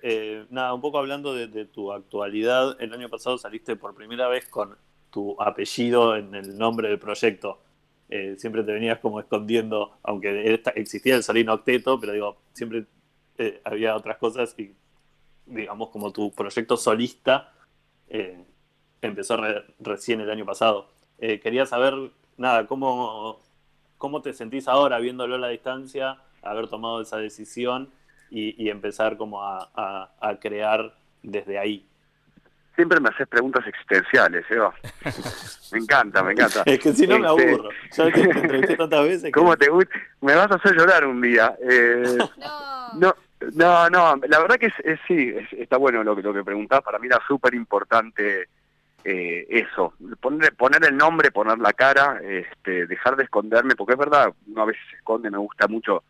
eh, 0.03 0.47
nada, 0.51 0.73
un 0.73 0.81
poco 0.81 0.99
hablando 0.99 1.35
de, 1.35 1.49
de 1.49 1.67
tu 1.67 1.93
actualidad. 1.93 2.77
El 2.81 2.95
año 2.95 3.09
pasado 3.09 3.37
saliste 3.37 3.77
por 3.77 3.95
primera 3.95 4.29
vez 4.29 4.49
con 4.49 4.77
tu 5.11 5.41
apellido 5.41 6.17
en 6.17 6.35
el 6.35 6.57
nombre 6.57 6.89
del 6.89 6.99
proyecto. 6.99 7.61
Eh, 8.11 8.37
siempre 8.39 8.63
te 8.63 8.73
venías 8.73 8.99
como 9.01 9.21
escondiendo, 9.21 9.99
aunque 10.03 10.63
existía 10.77 11.17
el 11.17 11.23
Solino 11.23 11.53
Octeto, 11.53 12.01
pero 12.01 12.13
digo, 12.13 12.39
siempre 12.55 12.85
eh, 13.37 13.61
había 13.65 13.95
otras 13.95 14.17
cosas 14.17 14.55
y, 14.59 14.73
digamos, 15.49 15.91
como 15.91 16.13
tu 16.13 16.33
proyecto 16.35 16.77
solista 16.77 17.53
eh, 18.09 18.45
empezó 19.03 19.37
re- 19.37 19.65
recién 19.81 20.21
el 20.21 20.31
año 20.31 20.45
pasado. 20.47 20.89
Eh, 21.19 21.41
quería 21.41 21.67
saber, 21.67 21.95
nada, 22.37 22.67
cómo, 22.67 23.41
cómo 23.97 24.23
te 24.23 24.33
sentís 24.33 24.69
ahora 24.69 24.99
viéndolo 24.99 25.35
a 25.35 25.39
la 25.39 25.49
distancia, 25.49 26.19
haber 26.43 26.69
tomado 26.69 27.01
esa 27.01 27.17
decisión 27.19 27.91
y, 28.31 28.63
y 28.63 28.71
empezar 28.71 29.17
como 29.17 29.43
a, 29.43 29.71
a- 29.75 30.13
a 30.21 30.39
crear 30.39 30.95
desde 31.23 31.59
ahí. 31.59 31.85
Siempre 32.77 33.01
me 33.01 33.09
haces 33.09 33.27
preguntas 33.27 33.67
existenciales, 33.67 34.47
Seba. 34.47 34.73
me 35.73 35.79
encanta, 35.81 36.23
me 36.23 36.31
encanta. 36.33 36.63
Es 36.65 36.79
que 36.79 36.93
si 36.93 37.09
no 37.09 37.19
me 37.19 37.27
Este, 37.29 37.51
aburro. 37.51 37.71
Ya 37.97 38.13
te 38.13 38.21
entrevisté 38.23 38.77
tantas 38.77 39.03
veces 39.03 39.23
que- 39.25 39.33
¿Cómo 39.33 39.57
te 39.57 39.69
gusta? 39.69 39.91
Me 40.21 40.35
vas 40.37 40.49
a 40.51 40.55
hacer 40.55 40.77
llorar 40.77 41.05
un 41.05 41.21
día. 41.21 41.57
Eh, 41.61 42.17
no. 42.39 42.93
no, 43.01 43.15
no, 43.55 44.17
la 44.29 44.39
verdad 44.41 44.57
que 44.57 44.67
es, 44.67 44.75
es- 44.85 45.01
sí, 45.07 45.33
es- 45.35 45.53
está 45.53 45.77
bueno 45.77 46.03
lo 46.03 46.15
lo 46.15 46.33
que 46.33 46.45
preguntás. 46.45 46.83
Para 46.83 46.99
mí 46.99 47.07
era 47.07 47.19
súper 47.27 47.55
importante 47.55 48.49
eh, 49.05 49.47
eso, 49.49 49.95
poner, 50.21 50.55
poner 50.57 50.85
el 50.85 50.97
nombre, 50.97 51.31
poner 51.31 51.59
la 51.59 51.73
cara, 51.73 52.21
este, 52.23 52.87
dejar 52.87 53.17
de 53.17 53.25
esconderme, 53.25 53.77
porque 53.77 53.93
es 53.93 53.99
verdad, 53.99 54.33
uno 54.49 54.63
a 54.63 54.67
veces 54.67 54.83
se 54.91 54.97
esconde, 54.97 55.31
me 55.31 55.39
gusta 55.39 55.69
mucho 55.69 56.03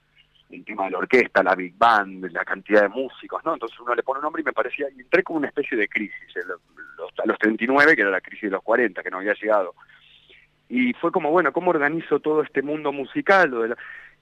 el 0.50 0.64
tema 0.64 0.86
de 0.86 0.92
la 0.92 0.98
orquesta, 0.98 1.42
la 1.42 1.54
big 1.54 1.76
band, 1.76 2.32
la 2.32 2.44
cantidad 2.46 2.82
de 2.82 2.88
músicos, 2.88 3.44
¿no? 3.44 3.52
Entonces 3.52 3.78
uno 3.78 3.94
le 3.94 4.02
pone 4.02 4.18
un 4.20 4.24
nombre 4.24 4.40
y 4.40 4.44
me 4.46 4.54
parecía, 4.54 4.86
entré 4.88 5.22
como 5.22 5.38
una 5.38 5.48
especie 5.48 5.76
de 5.76 5.86
crisis, 5.86 6.34
el- 6.36 6.48
los, 6.96 7.10
a 7.22 7.26
los 7.26 7.38
39, 7.38 7.94
que 7.94 8.00
era 8.02 8.10
la 8.10 8.22
crisis 8.22 8.44
de 8.44 8.50
los 8.50 8.62
40, 8.62 9.02
que 9.02 9.10
no 9.10 9.18
había 9.18 9.34
llegado. 9.34 9.74
Y 10.70 10.94
fue 10.94 11.12
como, 11.12 11.30
bueno, 11.30 11.52
¿cómo 11.52 11.70
organizo 11.70 12.20
todo 12.20 12.42
este 12.42 12.62
mundo 12.62 12.90
musical? 12.90 13.76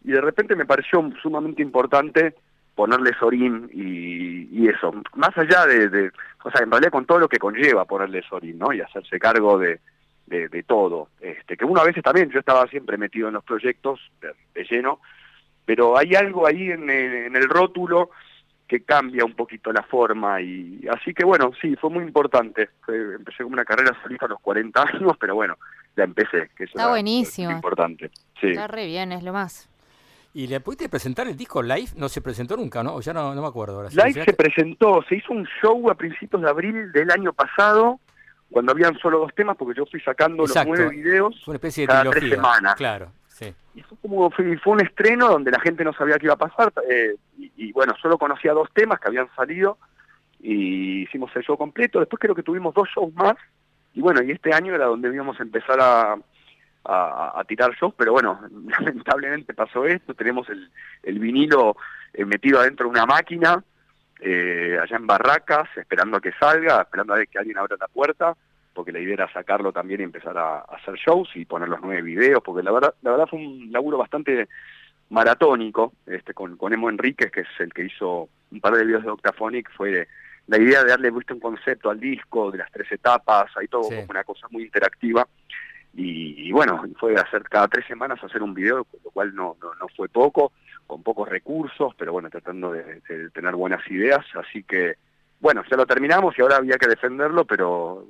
Y 0.05 0.11
de 0.11 0.21
repente 0.21 0.55
me 0.57 0.67
pareció 0.67 1.09
sumamente 1.23 1.63
importante 1.63 2.35
ponerle 2.77 3.11
Sorín 3.19 3.69
y, 3.73 4.49
y 4.53 4.69
eso. 4.69 4.93
Más 5.17 5.37
allá 5.37 5.67
de, 5.67 5.89
de- 5.89 6.13
o 6.45 6.51
sea, 6.53 6.63
en 6.63 6.71
realidad 6.71 6.93
con 6.93 7.07
todo 7.07 7.19
lo 7.19 7.29
que 7.29 7.39
conlleva 7.39 7.85
ponerle 7.87 8.23
Sorín, 8.29 8.59
¿no? 8.59 8.73
Y 8.73 8.81
hacerse 8.81 9.19
cargo 9.19 9.59
de, 9.59 9.81
de, 10.27 10.49
de 10.49 10.63
todo. 10.63 11.09
Este, 11.21 11.57
que 11.57 11.65
uno 11.65 11.81
a 11.81 11.85
veces 11.85 12.05
también, 12.05 12.31
yo 12.31 12.39
estaba 12.39 12.67
siempre 12.69 12.97
metido 12.99 13.27
en 13.29 13.35
los 13.35 13.43
proyectos 13.45 13.99
de, 14.21 14.29
de 14.55 14.65
lleno, 14.71 15.01
pero 15.65 15.99
hay 15.99 16.15
algo 16.15 16.47
ahí 16.47 16.71
en 16.71 16.89
el, 16.89 17.15
en 17.27 17.35
el 17.37 17.49
rótulo 17.49 18.11
que 18.69 18.83
cambia 18.83 19.25
un 19.25 19.35
poquito 19.35 19.73
la 19.73 19.83
forma 19.85 20.41
y 20.41 20.85
así 20.91 21.15
que 21.15 21.25
bueno, 21.25 21.53
sí, 21.61 21.77
fue 21.77 21.89
muy 21.89 22.05
importante. 22.05 22.69
Empecé 22.89 23.43
como 23.45 23.55
una 23.55 23.65
carrera 23.65 23.97
solista 24.03 24.27
a 24.27 24.29
los 24.29 24.41
40 24.41 24.83
años, 24.83 25.13
pero 25.19 25.35
bueno, 25.37 25.57
la 25.95 26.05
empecé, 26.05 26.51
que 26.57 26.65
eso 26.65 26.73
Está 26.73 26.83
era 26.83 26.91
buenísimo. 26.91 27.51
importante. 27.53 28.11
Sí. 28.41 28.49
Está 28.49 28.67
re 28.67 28.87
bien, 28.87 29.13
es 29.13 29.23
lo 29.23 29.33
más. 29.33 29.69
¿Y 30.37 30.49
le 30.49 30.61
pudiste 30.61 30.91
presentar 30.91 31.27
el 31.27 31.35
disco 31.35 31.63
live? 31.63 31.93
No 31.97 32.11
se 32.11 32.21
presentó 32.21 32.59
nunca, 32.59 32.83
¿no? 32.83 32.97
O 32.97 33.01
ya 33.01 33.15
no, 33.15 33.35
no 33.35 33.41
me 33.41 33.49
acuerdo. 33.49 33.77
Ahora. 33.77 33.89
¿Sí 33.89 33.97
Live 33.97 34.23
se 34.23 34.35
presentó, 34.35 35.03
se 35.09 35.17
hizo 35.17 35.33
un 35.33 35.49
show 35.63 35.89
a 35.89 35.95
principios 35.95 36.43
de 36.43 36.51
abril 36.51 36.93
del 36.93 37.11
año 37.11 37.33
pasado, 37.33 38.01
cuando 38.51 38.73
habían 38.73 38.99
solo 38.99 39.19
dos 39.19 39.35
temas, 39.35 39.57
porque 39.57 39.79
yo 39.79 39.87
fui 39.87 39.99
sacando 40.03 40.43
Exacto. 40.43 40.73
los 40.73 40.79
nueve 40.79 40.95
videos 40.95 41.43
Fue 41.43 41.53
una 41.53 41.57
especie 41.57 41.85
de 41.85 41.87
cada 41.87 42.01
trilogía. 42.03 42.21
tres 42.21 42.35
semanas. 42.35 42.75
Claro, 42.75 43.13
sí. 43.29 43.55
Y 43.77 43.81
fue, 43.81 43.97
como, 44.03 44.31
fue, 44.31 44.59
fue 44.59 44.75
un 44.75 44.83
estreno 44.83 45.29
donde 45.31 45.51
la 45.51 45.61
gente 45.61 45.83
no 45.85 45.95
sabía 45.95 46.19
qué 46.19 46.27
iba 46.27 46.35
a 46.35 46.37
pasar, 46.37 46.71
eh, 46.87 47.17
y, 47.39 47.51
y 47.57 47.73
bueno, 47.73 47.95
solo 48.03 48.19
conocía 48.19 48.53
dos 48.53 48.69
temas 48.75 49.01
que 49.01 49.09
habían 49.09 49.35
salido, 49.35 49.79
y 50.39 51.05
hicimos 51.05 51.35
el 51.35 51.45
show 51.45 51.57
completo, 51.57 51.99
después 51.99 52.21
creo 52.21 52.35
que 52.35 52.43
tuvimos 52.43 52.75
dos 52.75 52.91
shows 52.95 53.11
más, 53.15 53.37
y 53.95 54.03
bueno, 54.03 54.23
y 54.23 54.33
este 54.33 54.53
año 54.53 54.75
era 54.75 54.85
donde 54.85 55.09
íbamos 55.09 55.41
a 55.41 55.45
empezar 55.45 55.81
a, 55.81 56.19
a, 56.89 57.39
a 57.41 57.45
tirar 57.45 57.73
shows, 57.75 57.95
pero 57.97 58.13
bueno, 58.13 58.41
lamentablemente 58.81 59.55
pasó 59.55 59.85
esto, 59.85 60.15
tenemos 60.15 60.49
el, 60.49 60.71
el 61.03 61.19
vinilo 61.19 61.77
eh, 62.13 62.25
metido 62.25 62.61
adentro 62.61 62.87
de 62.87 62.91
una 62.91 63.07
máquina, 63.07 63.63
eh, 64.21 64.79
allá 64.83 64.97
en 64.97 65.07
Barracas, 65.07 65.69
esperando 65.77 66.17
a 66.17 66.21
que 66.21 66.33
salga, 66.33 66.83
esperando 66.83 67.13
a 67.15 67.19
ver 67.19 67.29
que 67.29 67.39
alguien 67.39 67.59
abra 67.59 67.77
la 67.79 67.89
puerta, 67.89 68.35
porque 68.73 68.93
la 68.93 69.01
idea 69.01 69.15
era 69.15 69.33
sacarlo 69.33 69.73
también 69.73 70.01
y 70.01 70.05
empezar 70.05 70.37
a, 70.39 70.59
a 70.59 70.77
hacer 70.77 70.95
shows 70.97 71.31
y 71.35 71.45
poner 71.45 71.69
los 71.69 71.81
nueve 71.83 72.03
videos, 72.03 72.43
porque 72.45 72.63
la 72.63 72.73
verdad, 72.73 72.95
la 73.03 73.11
verdad 73.13 73.27
fue 73.29 73.39
un 73.39 73.71
laburo 73.73 73.99
bastante 73.99 74.49
maratónico, 75.09 75.93
este, 76.07 76.35
con, 76.35 76.57
con 76.57 76.73
Emo 76.73 76.91
Enríquez, 76.91 77.31
que 77.31 77.41
es 77.41 77.49
el 77.61 77.73
que 77.73 77.85
hizo 77.85 78.29
un 78.51 78.61
par 78.61 78.75
de 78.75 78.85
videos 78.85 79.05
de 79.05 79.11
Octaphonic, 79.11 79.71
fue 79.73 80.09
la 80.49 80.59
idea 80.59 80.83
de 80.83 80.91
darle 80.91 81.11
¿viste, 81.11 81.33
un 81.33 81.41
concepto 81.41 81.91
al 81.91 82.01
disco, 82.01 82.51
de 82.51 82.59
las 82.59 82.71
tres 82.71 82.91
etapas, 82.93 83.51
ahí 83.57 83.69
todo 83.69 83.85
Sí. 83.85 83.97
como 83.97 84.07
una 84.11 84.25
cosa 84.25 84.47
muy 84.51 84.65
interactiva. 84.65 85.27
Y, 85.97 86.49
y 86.49 86.53
bueno, 86.53 86.85
fue 87.01 87.15
hacer 87.15 87.43
cada 87.45 87.69
tres 87.69 87.87
semanas 87.87 88.23
hacer 88.23 88.43
un 88.43 88.53
video, 88.53 88.87
lo 89.05 89.11
cual 89.11 89.35
no, 89.35 89.57
no, 89.63 89.75
no 89.75 89.89
fue 89.97 90.09
poco, 90.09 90.53
con 90.87 91.03
pocos 91.03 91.29
recursos, 91.29 91.95
pero 91.97 92.13
bueno, 92.13 92.29
tratando 92.29 92.73
de, 92.73 93.01
de 93.09 93.31
tener 93.31 93.55
buenas 93.57 93.81
ideas. 93.91 94.25
Así 94.35 94.63
que, 94.63 94.97
bueno, 95.41 95.63
ya 95.71 95.77
lo 95.77 95.87
terminamos 95.87 96.39
y 96.39 96.43
ahora 96.43 96.57
había 96.57 96.77
que 96.77 96.87
defenderlo, 96.87 97.45
pero 97.47 98.05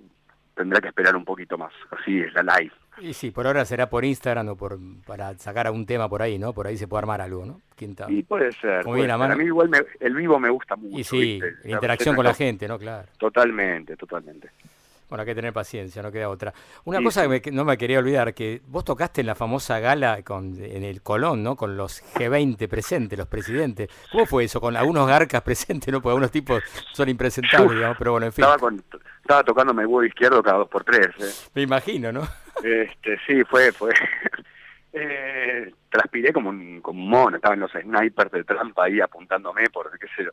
tendrá 0.54 0.80
que 0.80 0.88
esperar 0.88 1.14
un 1.14 1.24
poquito 1.24 1.56
más. 1.56 1.72
Así 1.90 2.18
es 2.20 2.32
la 2.34 2.42
live. 2.58 2.72
Y 2.98 3.12
sí, 3.12 3.30
por 3.30 3.46
ahora 3.46 3.64
será 3.66 3.88
por 3.90 4.04
Instagram 4.06 4.48
o 4.48 4.56
por 4.56 4.78
para 5.06 5.34
sacar 5.38 5.66
algún 5.66 5.84
tema 5.84 6.08
por 6.08 6.22
ahí, 6.22 6.38
¿no? 6.38 6.54
Por 6.54 6.66
ahí 6.66 6.78
se 6.78 6.88
puede 6.88 7.00
armar 7.02 7.20
algo, 7.20 7.44
¿no? 7.44 7.60
¿Quién 7.76 7.94
ta- 7.94 8.10
Y 8.10 8.22
puede 8.22 8.50
ser. 8.52 8.82
Puede 8.84 9.02
ser. 9.02 9.10
A 9.12 9.36
mí 9.36 9.44
igual 9.44 9.68
me- 9.68 9.84
el 10.00 10.14
vivo 10.14 10.38
me 10.40 10.48
gusta 10.48 10.76
mucho. 10.76 10.98
Y 10.98 11.04
sí, 11.04 11.40
¿viste? 11.40 11.68
la 11.68 11.70
interacción 11.74 12.16
con 12.16 12.24
la 12.24 12.32
gente, 12.34 12.66
¿no? 12.66 12.78
Claro. 12.78 13.06
Totalmente, 13.18 13.96
totalmente. 13.96 14.50
Bueno, 15.08 15.22
hay 15.22 15.26
que 15.26 15.34
tener 15.36 15.52
paciencia, 15.52 16.02
no 16.02 16.10
queda 16.10 16.28
otra. 16.28 16.52
Una 16.84 16.98
Sí, 16.98 17.04
cosa 17.04 17.24
sí. 17.24 17.40
que, 17.40 17.50
me- 17.52 17.56
no 17.56 17.64
me 17.64 17.78
quería 17.78 18.00
olvidar, 18.00 18.34
que 18.34 18.60
vos 18.66 18.84
tocaste 18.84 19.20
en 19.20 19.28
la 19.28 19.34
famosa 19.36 19.78
gala 19.78 20.22
con, 20.22 20.54
en 20.62 20.82
el 20.82 21.00
Colón, 21.02 21.42
¿no? 21.44 21.54
Con 21.54 21.76
los 21.76 22.02
G20 22.14 22.68
presentes, 22.68 23.16
los 23.16 23.28
presidentes. 23.28 23.88
¿Cómo 24.10 24.26
fue 24.26 24.44
eso? 24.44 24.60
Con 24.60 24.76
algunos 24.76 25.06
garcas 25.06 25.42
presentes, 25.42 25.92
¿no? 25.92 26.00
Porque 26.02 26.10
algunos 26.12 26.30
tipos 26.32 26.62
son 26.92 27.08
impresentables, 27.08 27.70
digamos, 27.76 27.96
pero 27.98 28.12
bueno, 28.12 28.26
en 28.26 28.32
fin. 28.32 28.42
Estaba, 28.44 28.58
con, 28.58 28.82
estaba 29.22 29.44
tocándome 29.44 29.86
huevo 29.86 30.04
izquierdo 30.04 30.42
cada 30.42 30.58
dos 30.58 30.68
por 30.68 30.82
tres. 30.82 31.06
¿eh? 31.20 31.48
Me 31.54 31.62
imagino, 31.62 32.10
¿no? 32.12 32.22
Este, 32.64 33.16
sí, 33.26 33.44
fue, 33.48 33.70
fue. 33.72 33.92
Eh, 34.98 35.74
transpiré 35.90 36.32
como 36.32 36.48
un, 36.48 36.80
como 36.80 37.02
un 37.02 37.10
mono, 37.10 37.36
estaban 37.36 37.60
los 37.60 37.70
snipers 37.72 38.30
de 38.32 38.44
trampa 38.44 38.84
ahí 38.84 38.98
apuntándome 39.00 39.68
por 39.70 39.90
qué 39.98 40.06
sé 40.16 40.24
yo. 40.24 40.30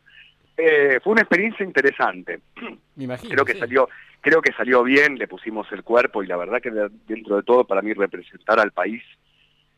Eh, 0.58 1.00
fue 1.04 1.14
una 1.14 1.22
experiencia 1.22 1.66
interesante. 1.66 2.40
Me 2.96 3.06
imagino. 3.06 3.32
Creo 3.34 3.46
que 3.46 3.54
sí. 3.54 3.60
salió, 3.60 3.90
creo 4.22 4.42
que 4.42 4.54
salió 4.54 4.84
bien, 4.84 5.18
le 5.18 5.28
pusimos 5.28 5.72
el 5.72 5.84
cuerpo 5.84 6.24
y 6.24 6.28
la 6.28 6.38
verdad 6.38 6.62
que 6.62 6.70
de- 6.72 6.90
dentro 7.08 7.38
de 7.38 7.44
todo 7.44 7.66
para 7.66 7.82
mí 7.82 7.94
representar 7.94 8.60
al 8.60 8.72
país 8.72 9.02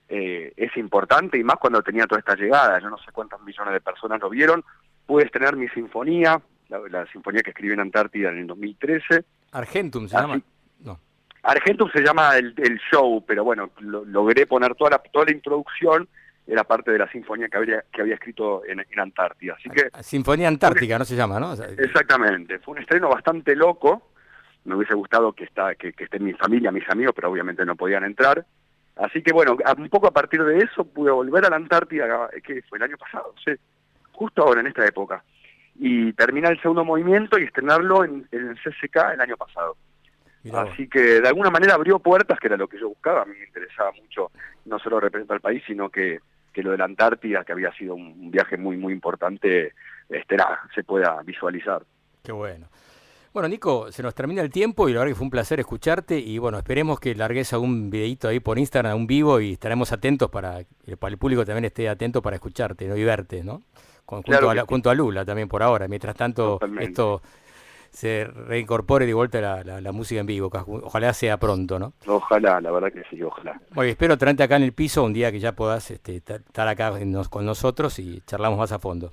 eh, 0.10 0.54
es 0.56 0.76
importante 0.78 1.38
y 1.38 1.44
más 1.44 1.56
cuando 1.58 1.82
tenía 1.82 2.06
toda 2.06 2.20
esta 2.20 2.36
llegada. 2.36 2.80
Yo 2.80 2.90
no 2.90 2.98
sé 2.98 3.12
cuántos 3.12 3.42
millones 3.42 3.74
de 3.74 3.82
personas 3.82 4.20
lo 4.22 4.30
vieron. 4.30 4.64
Pude 5.06 5.24
estrenar 5.26 5.56
mi 5.56 5.68
sinfonía, 5.70 6.42
la, 6.70 6.80
la 6.90 7.06
sinfonía 7.08 7.42
que 7.42 7.52
escribí 7.52 7.74
en 7.74 7.80
Antártida 7.80 8.30
en 8.30 8.40
el 8.40 8.48
2013. 8.48 9.24
Argentum 9.54 10.08
se 10.08 10.18
Así- 10.18 10.28
llama. 10.28 10.42
No. 10.82 11.00
Argentum 11.44 11.90
se 11.92 12.02
llama 12.02 12.38
el, 12.38 12.54
el 12.58 12.80
show, 12.92 13.24
pero 13.26 13.44
bueno, 13.44 13.70
lo- 13.80 14.04
logré 14.04 14.46
poner 14.46 14.76
toda 14.76 14.90
la, 14.92 14.98
toda 15.00 15.26
la 15.26 15.32
introducción, 15.32 16.08
era 16.48 16.64
parte 16.64 16.92
de 16.92 17.00
la 17.00 17.10
sinfonía 17.12 17.48
que 17.48 17.58
había, 17.58 17.84
que 17.92 18.02
había 18.02 18.16
escrito 18.16 18.64
en, 18.66 18.80
en 18.80 19.00
Antártida. 19.00 19.56
Así 19.58 19.70
que, 19.70 19.90
Sinfonía 20.04 20.48
Antártica, 20.48 21.00
¿no 21.00 21.06
se 21.06 21.16
llama, 21.16 21.40
no? 21.40 21.52
O 21.52 21.56
sea, 21.56 21.68
exactamente, 21.78 22.60
fue 22.60 22.76
un 22.76 22.82
estreno 22.82 23.10
bastante 23.10 23.56
loco. 23.56 24.12
Me 24.66 24.76
hubiese 24.76 24.96
gustado 24.96 25.34
que, 25.34 25.44
está, 25.44 25.76
que, 25.76 25.94
que 25.94 26.06
esté 26.06 26.20
mi 26.20 26.34
familia, 26.34 26.72
mis 26.72 26.90
amigos, 26.90 27.14
pero 27.16 27.32
obviamente 27.32 27.66
no 27.66 27.76
podían 27.76 28.04
entrar. 28.04 28.46
Así 28.96 29.22
que 29.22 29.34
bueno, 29.34 29.58
un 29.78 29.90
poco 29.90 30.08
a 30.08 30.12
partir 30.12 30.44
de 30.44 30.60
eso 30.60 30.86
pude 30.86 31.12
volver 31.12 31.46
a 31.46 31.50
la 31.50 31.58
Antártida, 31.58 32.30
que 32.44 32.62
fue 32.64 32.78
el 32.78 32.84
año 32.84 32.98
pasado, 32.98 33.34
sí, 33.44 33.52
justo 34.14 34.44
ahora, 34.44 34.62
en 34.62 34.68
esta 34.68 34.86
época. 34.86 35.24
Y 35.78 36.14
terminar 36.14 36.54
el 36.54 36.62
segundo 36.62 36.86
movimiento 36.86 37.38
y 37.38 37.44
estrenarlo 37.44 38.06
en, 38.06 38.28
en 38.32 38.50
el 38.50 38.56
CCK 38.56 39.14
el 39.14 39.22
año 39.22 39.36
pasado. 39.36 39.76
mirá. 40.44 40.62
Así 40.62 40.88
que 40.88 41.20
de 41.20 41.28
alguna 41.28 41.50
manera 41.50 41.74
abrió 41.74 42.00
puertas, 42.00 42.40
que 42.40 42.48
era 42.48 42.56
lo 42.56 42.68
que 42.68 42.80
yo 42.80 42.88
buscaba. 42.88 43.24
A 43.24 43.26
mí 43.26 43.34
me 43.38 43.46
interesaba 43.46 43.92
mucho 43.92 44.32
no 44.64 44.80
solo 44.80 45.02
representar 45.02 45.36
al 45.36 45.42
país, 45.42 45.62
sino 45.68 45.90
que, 45.90 46.20
que 46.56 46.64
lo 46.64 46.72
de 46.72 46.78
la 46.78 46.86
Antártida, 46.86 47.44
que 47.44 47.52
había 47.52 47.72
sido 47.74 47.94
un 47.96 48.32
viaje 48.32 48.58
muy, 48.58 48.78
muy 48.78 48.94
importante, 48.94 49.74
este, 50.10 50.38
se 50.74 50.84
pueda 50.84 51.22
visualizar. 51.24 51.84
Qué 52.24 52.32
bueno. 52.32 52.68
Bueno, 53.34 53.50
Nico, 53.50 53.92
se 53.92 54.02
nos 54.02 54.16
termina 54.16 54.42
el 54.42 54.50
tiempo 54.50 54.88
y 54.88 54.94
la 54.94 55.00
verdad 55.00 55.12
que 55.12 55.16
fue 55.16 55.26
un 55.26 55.30
placer 55.30 55.60
escucharte 55.60 56.18
y 56.18 56.38
bueno, 56.38 56.58
esperemos 56.58 57.02
que 57.02 57.14
largues 57.16 57.52
algún 57.52 57.90
videito 57.90 58.30
ahí 58.30 58.40
por 58.40 58.58
Instagram, 58.58 58.96
un 58.96 59.08
vivo 59.08 59.42
y 59.42 59.52
estaremos 59.52 59.92
atentos 59.92 60.30
para 60.32 60.64
que 60.86 60.96
para 60.96 61.12
el 61.12 61.18
público 61.18 61.44
también 61.46 61.66
esté 61.66 61.90
atento 61.90 62.22
para 62.22 62.38
escucharte 62.38 62.88
¿no? 62.88 62.96
y 62.96 63.04
verte, 63.04 63.44
¿no? 63.44 63.62
Con- 64.06 64.22
junto, 64.24 64.40
Claro 64.40 64.50
a 64.52 64.66
junto 64.66 64.90
a 64.90 64.96
Lula 64.96 65.26
también 65.26 65.50
por 65.50 65.62
ahora. 65.62 65.88
Mientras 65.90 66.16
tanto, 66.16 66.54
Totalmente. 66.54 66.86
esto 66.86 67.22
se 67.92 68.26
reincorpore 68.26 69.06
de 69.06 69.14
vuelta 69.14 69.40
la, 69.42 69.64
la- 69.64 69.82
la 69.82 69.92
música 69.92 70.20
en 70.22 70.28
vivo. 70.28 70.50
Ojalá 70.84 71.14
sea 71.14 71.38
pronto, 71.38 71.80
¿no? 71.80 71.94
Ojalá, 72.08 72.60
la 72.62 72.72
verdad 72.72 72.92
que 72.92 73.04
sí, 73.10 73.22
ojalá. 73.22 73.60
Bueno, 73.74 73.90
espero 73.92 74.18
tenerte 74.18 74.44
acá 74.44 74.56
en 74.58 74.64
el 74.64 74.74
piso 74.74 75.04
un 75.04 75.14
día 75.14 75.32
que 75.32 75.40
ya 75.40 75.54
puedas 75.54 75.90
este, 75.92 76.22
ta- 76.22 76.36
estar 76.36 76.68
acá 76.68 76.92
con 77.30 77.46
nosotros 77.46 77.98
y 78.00 78.22
charlamos 78.26 78.58
más 78.60 78.72
a 78.72 78.80
fondo. 78.80 79.12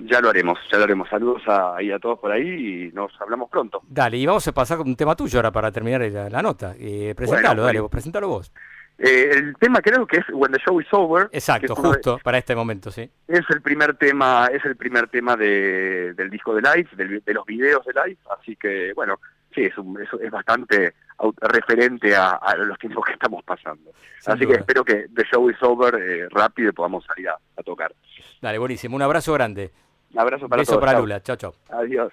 Ya 0.00 0.20
lo 0.20 0.28
haremos, 0.28 0.58
ya 0.72 0.78
lo 0.78 0.84
haremos. 0.84 1.08
Saludos 1.08 1.42
a, 1.46 1.76
ahí 1.76 1.92
a 1.92 2.00
todos 2.00 2.18
por 2.18 2.32
ahí 2.32 2.88
y 2.88 2.92
nos 2.92 3.12
hablamos 3.20 3.48
pronto. 3.48 3.80
Dale, 3.88 4.16
y 4.16 4.26
vamos 4.26 4.46
a 4.48 4.52
pasar 4.52 4.76
con 4.78 4.88
un 4.88 4.96
tema 4.96 5.14
tuyo 5.14 5.38
ahora 5.38 5.52
para 5.52 5.70
terminar 5.70 6.00
la, 6.02 6.28
la 6.28 6.42
nota. 6.42 6.74
Eh, 6.78 7.14
presentalo, 7.16 7.62
Bueno, 7.62 7.78
dale, 7.82 7.88
presentalo 7.88 8.28
vos. 8.28 8.52
Eh, 8.98 9.30
el 9.34 9.56
tema 9.56 9.80
creo 9.80 10.06
que 10.06 10.18
es 10.18 10.24
When 10.32 10.52
the 10.52 10.58
Show 10.60 10.80
is 10.80 10.86
Over. 10.92 11.28
Exacto, 11.32 11.74
de- 11.74 11.80
justo 11.80 12.18
para 12.22 12.38
este 12.38 12.54
momento, 12.54 12.90
sí. 12.92 13.10
Es 13.26 13.42
el 13.50 13.60
primer 13.60 13.96
tema, 13.96 14.48
es 14.52 14.64
el 14.64 14.76
primer 14.76 15.08
tema 15.08 15.36
de, 15.36 16.14
del 16.14 16.30
disco 16.30 16.54
de 16.54 16.62
Live, 16.62 16.88
del- 16.96 17.22
de 17.24 17.34
los 17.34 17.44
videos 17.44 17.84
de 17.84 17.92
Live, 17.92 18.18
así 18.38 18.54
que 18.56 18.92
bueno, 18.94 19.18
sí, 19.54 19.62
es, 19.64 19.76
un- 19.78 20.00
es, 20.00 20.08
es 20.22 20.30
bastante 20.30 20.94
referente 21.40 22.14
a, 22.14 22.30
a 22.32 22.56
los 22.56 22.78
tiempos 22.78 23.04
que 23.04 23.12
estamos 23.14 23.42
pasando. 23.44 23.90
Sin 24.20 24.32
así 24.34 24.44
duda. 24.44 24.54
que 24.54 24.60
espero 24.60 24.84
que 24.84 25.06
The 25.14 25.24
Show 25.24 25.50
is 25.50 25.60
Over 25.62 25.94
eh, 25.96 26.28
rápido 26.30 26.68
y 26.70 26.72
podamos 26.72 27.04
salir 27.04 27.28
a, 27.28 27.36
a 27.56 27.62
tocar. 27.62 27.92
Dale, 28.40 28.58
buenísimo. 28.58 28.94
Un 28.96 29.02
abrazo 29.02 29.32
grande. 29.32 29.72
Un 30.12 30.20
abrazo 30.20 30.48
para 30.48 30.60
Beso 30.60 30.72
todos. 30.72 30.84
para. 30.84 31.00
Lula. 31.00 31.20
Chao, 31.20 31.34
chao. 31.36 31.54
Adiós. 31.70 32.12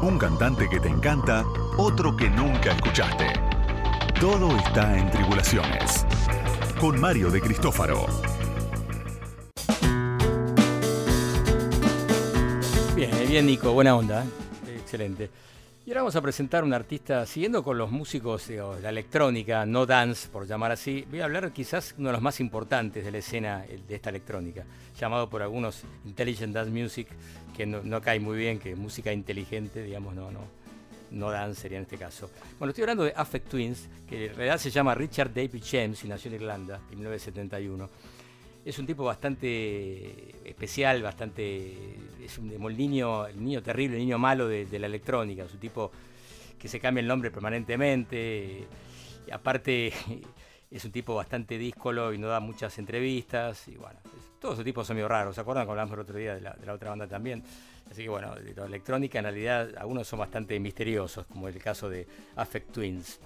Un 0.00 0.16
cantante 0.16 0.68
que 0.68 0.78
te 0.78 0.88
encanta, 0.88 1.44
otro 1.76 2.16
que 2.16 2.30
nunca 2.30 2.70
escuchaste. 2.70 3.26
Todo 4.20 4.56
está 4.56 4.96
en 4.96 5.10
Tribulaciones. 5.10 6.06
Con 6.80 7.00
Mario 7.00 7.30
de 7.30 7.40
Cristófaro. 7.40 8.06
Bien, 12.94 13.12
eh, 13.12 13.26
bien 13.26 13.46
Nico, 13.46 13.72
buena 13.72 13.96
onda. 13.96 14.24
¿eh? 14.24 14.76
Excelente. 14.76 15.30
Y 15.88 15.90
ahora 15.90 16.02
vamos 16.02 16.16
a 16.16 16.20
presentar 16.20 16.64
un 16.64 16.74
artista, 16.74 17.24
siguiendo 17.24 17.64
con 17.64 17.78
los 17.78 17.90
músicos 17.90 18.48
de 18.48 18.58
la 18.82 18.90
electrónica, 18.90 19.64
no 19.64 19.86
dance, 19.86 20.28
por 20.28 20.46
llamar 20.46 20.70
así, 20.70 21.06
voy 21.08 21.22
a 21.22 21.24
hablar 21.24 21.50
quizás 21.50 21.94
uno 21.96 22.10
de 22.10 22.12
los 22.12 22.20
más 22.20 22.40
importantes 22.40 23.02
de 23.02 23.10
la 23.10 23.16
escena 23.16 23.64
eh, 23.66 23.80
de 23.88 23.94
esta 23.94 24.10
electrónica, 24.10 24.66
llamado 25.00 25.30
por 25.30 25.40
algunos 25.40 25.84
Intelligent 26.04 26.52
Dance 26.52 26.70
Music, 26.70 27.08
que 27.56 27.64
no, 27.64 27.80
no 27.82 28.02
cae 28.02 28.20
muy 28.20 28.36
bien, 28.36 28.58
que 28.58 28.76
música 28.76 29.14
inteligente, 29.14 29.82
digamos, 29.82 30.14
no, 30.14 30.30
no, 30.30 30.40
no 31.10 31.30
dance 31.30 31.62
sería 31.62 31.78
en 31.78 31.84
este 31.84 31.96
caso. 31.96 32.30
Bueno, 32.58 32.72
estoy 32.72 32.82
hablando 32.82 33.04
de 33.04 33.14
Affect 33.16 33.48
Twins, 33.48 33.88
que 34.06 34.26
en 34.26 34.34
realidad 34.34 34.58
se 34.58 34.70
llama 34.70 34.94
Richard 34.94 35.32
David 35.32 35.64
James 35.66 36.04
y 36.04 36.08
nació 36.08 36.28
en 36.28 36.34
Irlanda 36.34 36.82
en 36.92 36.98
1971. 36.98 37.88
Es 38.68 38.78
un 38.78 38.84
tipo 38.84 39.02
bastante 39.02 40.46
especial, 40.46 41.02
bastante. 41.02 41.74
Es 42.22 42.36
un, 42.36 42.50
el, 42.50 42.76
niño, 42.76 43.26
el 43.26 43.42
niño 43.42 43.62
terrible, 43.62 43.96
el 43.96 44.02
niño 44.02 44.18
malo 44.18 44.46
de, 44.46 44.78
la 44.78 44.86
electrónica. 44.86 45.44
Es 45.44 45.54
un 45.54 45.58
tipo 45.58 45.90
que 46.58 46.68
se 46.68 46.78
cambia 46.78 47.00
el 47.00 47.06
nombre 47.06 47.30
permanentemente. 47.30 48.66
Y 49.26 49.30
aparte, 49.30 49.90
es 50.70 50.84
un 50.84 50.92
tipo 50.92 51.14
bastante 51.14 51.56
díscolo 51.56 52.12
y 52.12 52.18
no 52.18 52.28
da 52.28 52.40
muchas 52.40 52.76
entrevistas. 52.78 53.68
Y 53.68 53.76
bueno, 53.76 54.00
todos 54.38 54.56
esos 54.56 54.66
tipos 54.66 54.86
son 54.86 54.96
medio 54.96 55.08
raros. 55.08 55.34
¿Se 55.34 55.40
acuerdan 55.40 55.64
que 55.64 55.70
hablamos 55.70 55.94
el 55.94 56.00
otro 56.00 56.18
día 56.18 56.34
de 56.34 56.42
la, 56.42 56.52
de 56.52 56.66
la 56.66 56.74
otra 56.74 56.90
banda 56.90 57.06
también? 57.06 57.42
Así 57.90 58.02
que 58.02 58.10
bueno, 58.10 58.34
de 58.34 58.54
la 58.54 58.66
electrónica 58.66 59.18
en 59.18 59.24
realidad 59.24 59.70
algunos 59.78 60.06
son 60.06 60.18
bastante 60.18 60.60
misteriosos, 60.60 61.24
como 61.24 61.48
el 61.48 61.56
caso 61.56 61.88
de 61.88 62.06
Affect 62.36 62.70
Twins. 62.70 63.18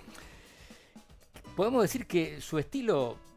Podemos 1.56 1.82
decir 1.82 2.06
que 2.06 2.40
su 2.40 2.60
estilo 2.60 3.31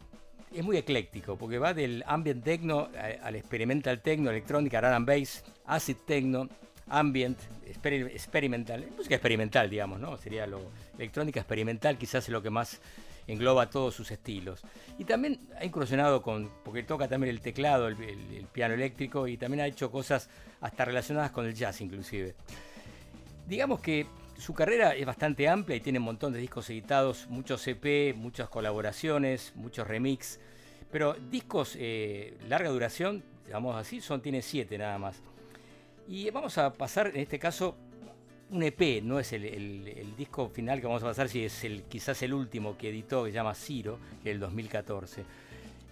es 0.53 0.63
muy 0.63 0.77
ecléctico, 0.77 1.38
porque 1.38 1.57
va 1.59 1.73
del 1.73 2.03
ambient 2.07 2.43
techno 2.43 2.89
al 3.22 3.35
experimental 3.35 4.01
techno, 4.01 4.30
electrónica, 4.30 4.81
run 4.81 5.05
bass, 5.05 5.43
acid 5.65 5.97
techno, 6.05 6.47
ambient, 6.88 7.38
exper- 7.65 8.07
experimental, 8.07 8.85
música 8.95 9.15
experimental, 9.15 9.69
digamos, 9.69 9.99
¿no? 9.99 10.17
Sería 10.17 10.47
lo 10.47 10.61
electrónica 10.97 11.39
experimental, 11.39 11.97
quizás 11.97 12.23
es 12.26 12.30
lo 12.30 12.41
que 12.41 12.49
más 12.49 12.80
engloba 13.27 13.69
todos 13.69 13.95
sus 13.95 14.11
estilos. 14.11 14.61
Y 14.99 15.03
también 15.03 15.39
ha 15.59 15.65
incursionado 15.65 16.22
con, 16.22 16.51
porque 16.63 16.84
toca 16.84 17.07
también 17.07 17.31
el 17.31 17.41
teclado, 17.41 17.88
el 17.88 18.47
piano 18.51 18.76
eléctrico, 18.76 19.27
y 19.27 19.35
también 19.35 19.61
ha 19.61 19.67
hecho 19.67 19.91
cosas 19.91 20.30
hasta 20.61 20.85
relacionadas 20.85 21.31
con 21.31 21.45
el 21.45 21.55
jazz 21.55 21.81
inclusive. 21.81 22.35
Digamos 23.47 23.80
que 23.80 24.05
su 24.37 24.53
carrera 24.53 24.95
es 24.95 25.05
bastante 25.05 25.47
amplia 25.47 25.77
y 25.77 25.79
tiene 25.79 25.99
un 25.99 26.05
montón 26.05 26.33
de 26.33 26.39
discos 26.39 26.69
editados, 26.69 27.27
muchos 27.29 27.65
EP, 27.67 28.15
muchas 28.15 28.49
colaboraciones, 28.49 29.53
muchos 29.55 29.87
remix, 29.87 30.39
pero 30.91 31.13
discos 31.13 31.75
eh, 31.77 32.37
larga 32.47 32.69
duración, 32.69 33.23
digamos 33.45 33.75
así, 33.75 34.01
son 34.01 34.21
tiene 34.21 34.41
siete 34.41 34.77
nada 34.77 34.97
más. 34.97 35.21
Y 36.07 36.29
vamos 36.29 36.57
a 36.57 36.73
pasar 36.73 37.07
en 37.07 37.17
este 37.17 37.39
caso 37.39 37.75
un 38.51 38.61
EP, 38.63 39.01
no 39.01 39.19
es 39.19 39.33
el, 39.33 40.13
disco 40.15 40.49
final 40.49 40.79
que 40.79 40.87
vamos 40.87 41.01
a 41.03 41.07
pasar, 41.07 41.29
si 41.29 41.45
es 41.45 41.63
el, 41.63 41.83
quizás 41.83 42.21
el 42.21 42.33
último 42.33 42.77
que 42.77 42.89
editó, 42.89 43.23
que 43.23 43.31
se 43.31 43.35
llama 43.35 43.55
Ciro, 43.55 43.99
que 44.21 44.29
es 44.29 44.35
el 44.35 44.39
2014. 44.39 45.25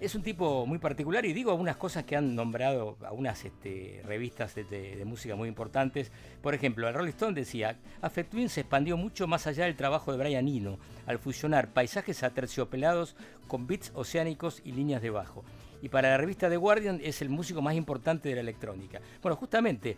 Es 0.04 0.16
un 0.16 0.22
tipo 0.22 0.66
muy 0.66 0.80
particular 0.80 1.26
y 1.26 1.32
digo 1.32 1.52
algunas 1.52 1.78
cosas 1.78 2.04
que 2.04 2.18
han 2.18 2.36
nombrado 2.36 2.98
algunas 3.06 3.46
este, 3.46 4.02
revistas 4.04 4.54
de 4.54 5.02
música 5.06 5.34
muy 5.38 5.48
importantes. 5.48 6.12
Por 6.42 6.54
ejemplo, 6.54 6.90
el 6.90 6.94
Rolling 6.94 7.12
Stone 7.12 7.40
decía, 7.40 7.80
Affect 8.02 8.32
Twin 8.32 8.50
se 8.50 8.60
expandió 8.60 8.98
mucho 8.98 9.28
más 9.28 9.48
allá 9.48 9.64
del 9.64 9.78
trabajo 9.78 10.12
de 10.12 10.18
Brian 10.18 10.46
Eno, 10.46 10.78
al 11.06 11.20
fusionar 11.20 11.70
paisajes 11.70 12.22
aterciopelados 12.22 13.16
con 13.48 13.66
beats 13.66 13.94
oceánicos 13.96 14.62
y 14.66 14.74
líneas 14.74 15.02
de 15.02 15.10
bajo. 15.10 15.46
Y 15.82 15.88
para 15.88 16.10
la 16.10 16.18
revista 16.18 16.50
The 16.50 16.58
Guardian 16.58 17.00
es 17.02 17.22
el 17.22 17.30
músico 17.30 17.62
más 17.62 17.76
importante 17.76 18.28
de 18.28 18.36
la 18.36 18.42
electrónica. 18.42 19.00
Bueno, 19.22 19.38
justamente 19.38 19.96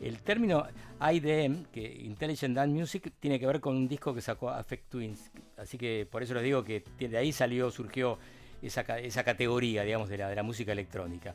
el 0.00 0.22
término 0.22 0.66
IDM, 1.00 1.66
que 1.66 1.86
Intelligent 2.02 2.56
Dance 2.56 2.74
Music, 2.74 3.12
tiene 3.20 3.38
que 3.38 3.46
ver 3.46 3.60
con 3.60 3.76
un 3.76 3.86
disco 3.86 4.12
que 4.12 4.22
sacó 4.22 4.50
Affect 4.50 4.90
Twins. 4.90 5.30
Así 5.56 5.78
que 5.78 6.04
por 6.10 6.24
eso 6.24 6.34
les 6.34 6.42
digo 6.42 6.64
que 6.64 6.82
de 6.98 7.16
ahí 7.16 7.30
salió, 7.30 7.70
surgió 7.70 8.18
esa, 8.62 8.82
esa 8.98 9.24
categoría, 9.24 9.82
digamos, 9.82 10.08
de 10.08 10.18
la, 10.18 10.28
de 10.28 10.36
la 10.36 10.42
música 10.42 10.72
electrónica. 10.72 11.34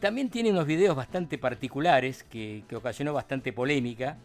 También 0.00 0.30
tiene 0.30 0.50
unos 0.50 0.66
videos 0.66 0.96
bastante 0.96 1.38
particulares 1.38 2.24
que, 2.24 2.64
que 2.68 2.76
ocasionó 2.76 3.12
bastante 3.12 3.52
polémica, 3.52 4.16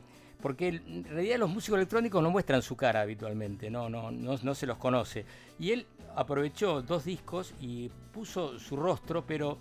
porque 0.42 0.70
en 0.70 1.04
realidad 1.04 1.38
los 1.38 1.50
músicos 1.50 1.78
electrónicos 1.78 2.22
no 2.22 2.32
muestran 2.32 2.62
su 2.62 2.76
cara 2.76 3.02
habitualmente, 3.02 3.70
no, 3.70 3.90
no, 3.90 4.12
no, 4.12 4.38
no 4.42 4.56
se 4.56 4.66
los 4.66 4.78
conoce. 4.78 5.26
Y 5.60 5.72
él 5.72 5.86
aprovechó 6.16 6.82
dos 6.82 7.06
discos 7.06 7.54
y 7.60 7.90
puso 8.12 8.58
su 8.58 8.76
rostro, 8.76 9.26
pero 9.26 9.60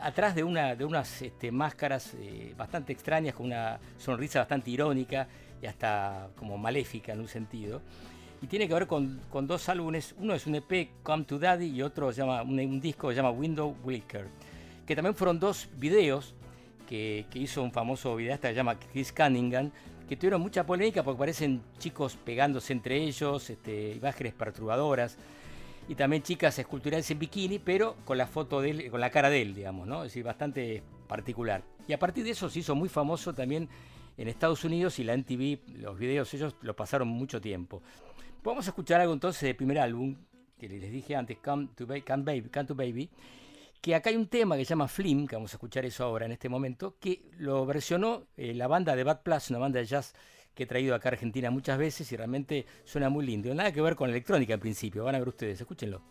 atrás 0.00 0.34
de, 0.34 0.42
una, 0.42 0.74
de 0.74 0.84
unas 0.84 1.22
este, 1.22 1.52
máscaras 1.52 2.14
eh, 2.14 2.54
bastante 2.56 2.92
extrañas, 2.92 3.34
con 3.34 3.46
una 3.46 3.78
sonrisa 3.98 4.40
bastante 4.40 4.70
irónica 4.70 5.28
y 5.62 5.66
hasta 5.66 6.28
como 6.36 6.58
maléfica 6.58 7.12
en 7.12 7.20
un 7.20 7.28
sentido. 7.28 7.80
Y 8.42 8.48
tiene 8.48 8.66
que 8.66 8.74
ver 8.74 8.86
con, 8.86 9.20
con 9.30 9.46
dos 9.46 9.68
álbumes, 9.68 10.14
uno 10.18 10.34
es 10.34 10.46
un 10.46 10.56
EP, 10.56 10.90
Come 11.02 11.24
to 11.24 11.38
Daddy, 11.38 11.66
y 11.66 11.80
otro 11.82 12.12
se 12.12 12.22
llama, 12.22 12.42
un, 12.42 12.58
un 12.58 12.80
disco 12.80 13.08
que 13.08 13.14
se 13.14 13.22
llama 13.22 13.30
Window 13.30 13.76
Wilker, 13.84 14.26
que 14.84 14.96
también 14.96 15.14
fueron 15.14 15.38
dos 15.38 15.68
videos 15.76 16.34
que, 16.88 17.26
que 17.30 17.38
hizo 17.38 17.62
un 17.62 17.70
famoso 17.70 18.16
videasta 18.16 18.48
que 18.48 18.54
se 18.54 18.56
llama 18.56 18.78
Chris 18.78 19.12
Cunningham, 19.12 19.70
que 20.08 20.16
tuvieron 20.16 20.42
mucha 20.42 20.66
polémica 20.66 21.02
porque 21.02 21.18
parecen 21.20 21.62
chicos 21.78 22.16
pegándose 22.16 22.72
entre 22.72 22.96
ellos, 22.96 23.48
este, 23.48 23.92
imágenes 23.92 24.34
perturbadoras 24.34 25.16
y 25.88 25.94
también 25.94 26.22
chicas 26.22 26.58
esculturales 26.58 27.10
en 27.10 27.18
bikini, 27.18 27.58
pero 27.58 27.96
con 28.04 28.18
la 28.18 28.26
foto 28.26 28.60
de 28.60 28.70
él, 28.70 28.90
con 28.90 29.00
la 29.00 29.10
cara 29.10 29.30
de 29.30 29.42
él, 29.42 29.54
digamos, 29.54 29.86
¿no? 29.86 30.04
Es 30.04 30.10
decir, 30.10 30.24
bastante 30.24 30.82
particular. 31.08 31.62
Y 31.88 31.92
a 31.92 31.98
partir 31.98 32.24
de 32.24 32.30
eso 32.30 32.48
se 32.48 32.58
hizo 32.60 32.74
muy 32.74 32.88
famoso 32.88 33.32
también 33.32 33.68
en 34.16 34.28
Estados 34.28 34.64
Unidos 34.64 34.98
y 34.98 35.04
la 35.04 35.16
MTV, 35.16 35.78
los 35.80 35.98
videos 35.98 36.32
ellos 36.34 36.54
lo 36.60 36.76
pasaron 36.76 37.08
mucho 37.08 37.40
tiempo. 37.40 37.82
Vamos 38.44 38.66
a 38.66 38.70
escuchar 38.70 39.00
algo 39.00 39.12
entonces 39.12 39.42
del 39.42 39.54
primer 39.54 39.78
álbum, 39.78 40.16
que 40.58 40.68
les 40.68 40.90
dije 40.90 41.14
antes, 41.14 41.38
Come 41.38 41.68
to, 41.76 41.86
Come 41.86 42.24
Baby, 42.24 42.48
Come 42.52 42.64
to 42.64 42.74
Baby, 42.74 43.08
que 43.80 43.94
acá 43.94 44.10
hay 44.10 44.16
un 44.16 44.26
tema 44.26 44.56
que 44.56 44.64
se 44.64 44.70
llama 44.70 44.88
Flim, 44.88 45.28
que 45.28 45.36
vamos 45.36 45.52
a 45.52 45.56
escuchar 45.56 45.84
eso 45.84 46.02
ahora 46.02 46.26
en 46.26 46.32
este 46.32 46.48
momento, 46.48 46.96
que 46.98 47.30
lo 47.38 47.64
versionó 47.66 48.26
eh, 48.36 48.52
la 48.52 48.66
banda 48.66 48.96
de 48.96 49.04
Bad 49.04 49.22
Plus, 49.22 49.50
una 49.50 49.60
banda 49.60 49.78
de 49.78 49.86
jazz 49.86 50.12
que 50.56 50.64
he 50.64 50.66
traído 50.66 50.96
acá 50.96 51.08
a 51.08 51.12
Argentina 51.12 51.52
muchas 51.52 51.78
veces 51.78 52.10
y 52.10 52.16
realmente 52.16 52.66
suena 52.84 53.08
muy 53.08 53.24
lindo. 53.24 53.54
Nada 53.54 53.70
que 53.70 53.80
ver 53.80 53.94
con 53.94 54.10
electrónica 54.10 54.54
en 54.54 54.60
principio, 54.60 55.04
van 55.04 55.14
a 55.14 55.20
ver 55.20 55.28
ustedes, 55.28 55.60
escúchenlo. 55.60 56.02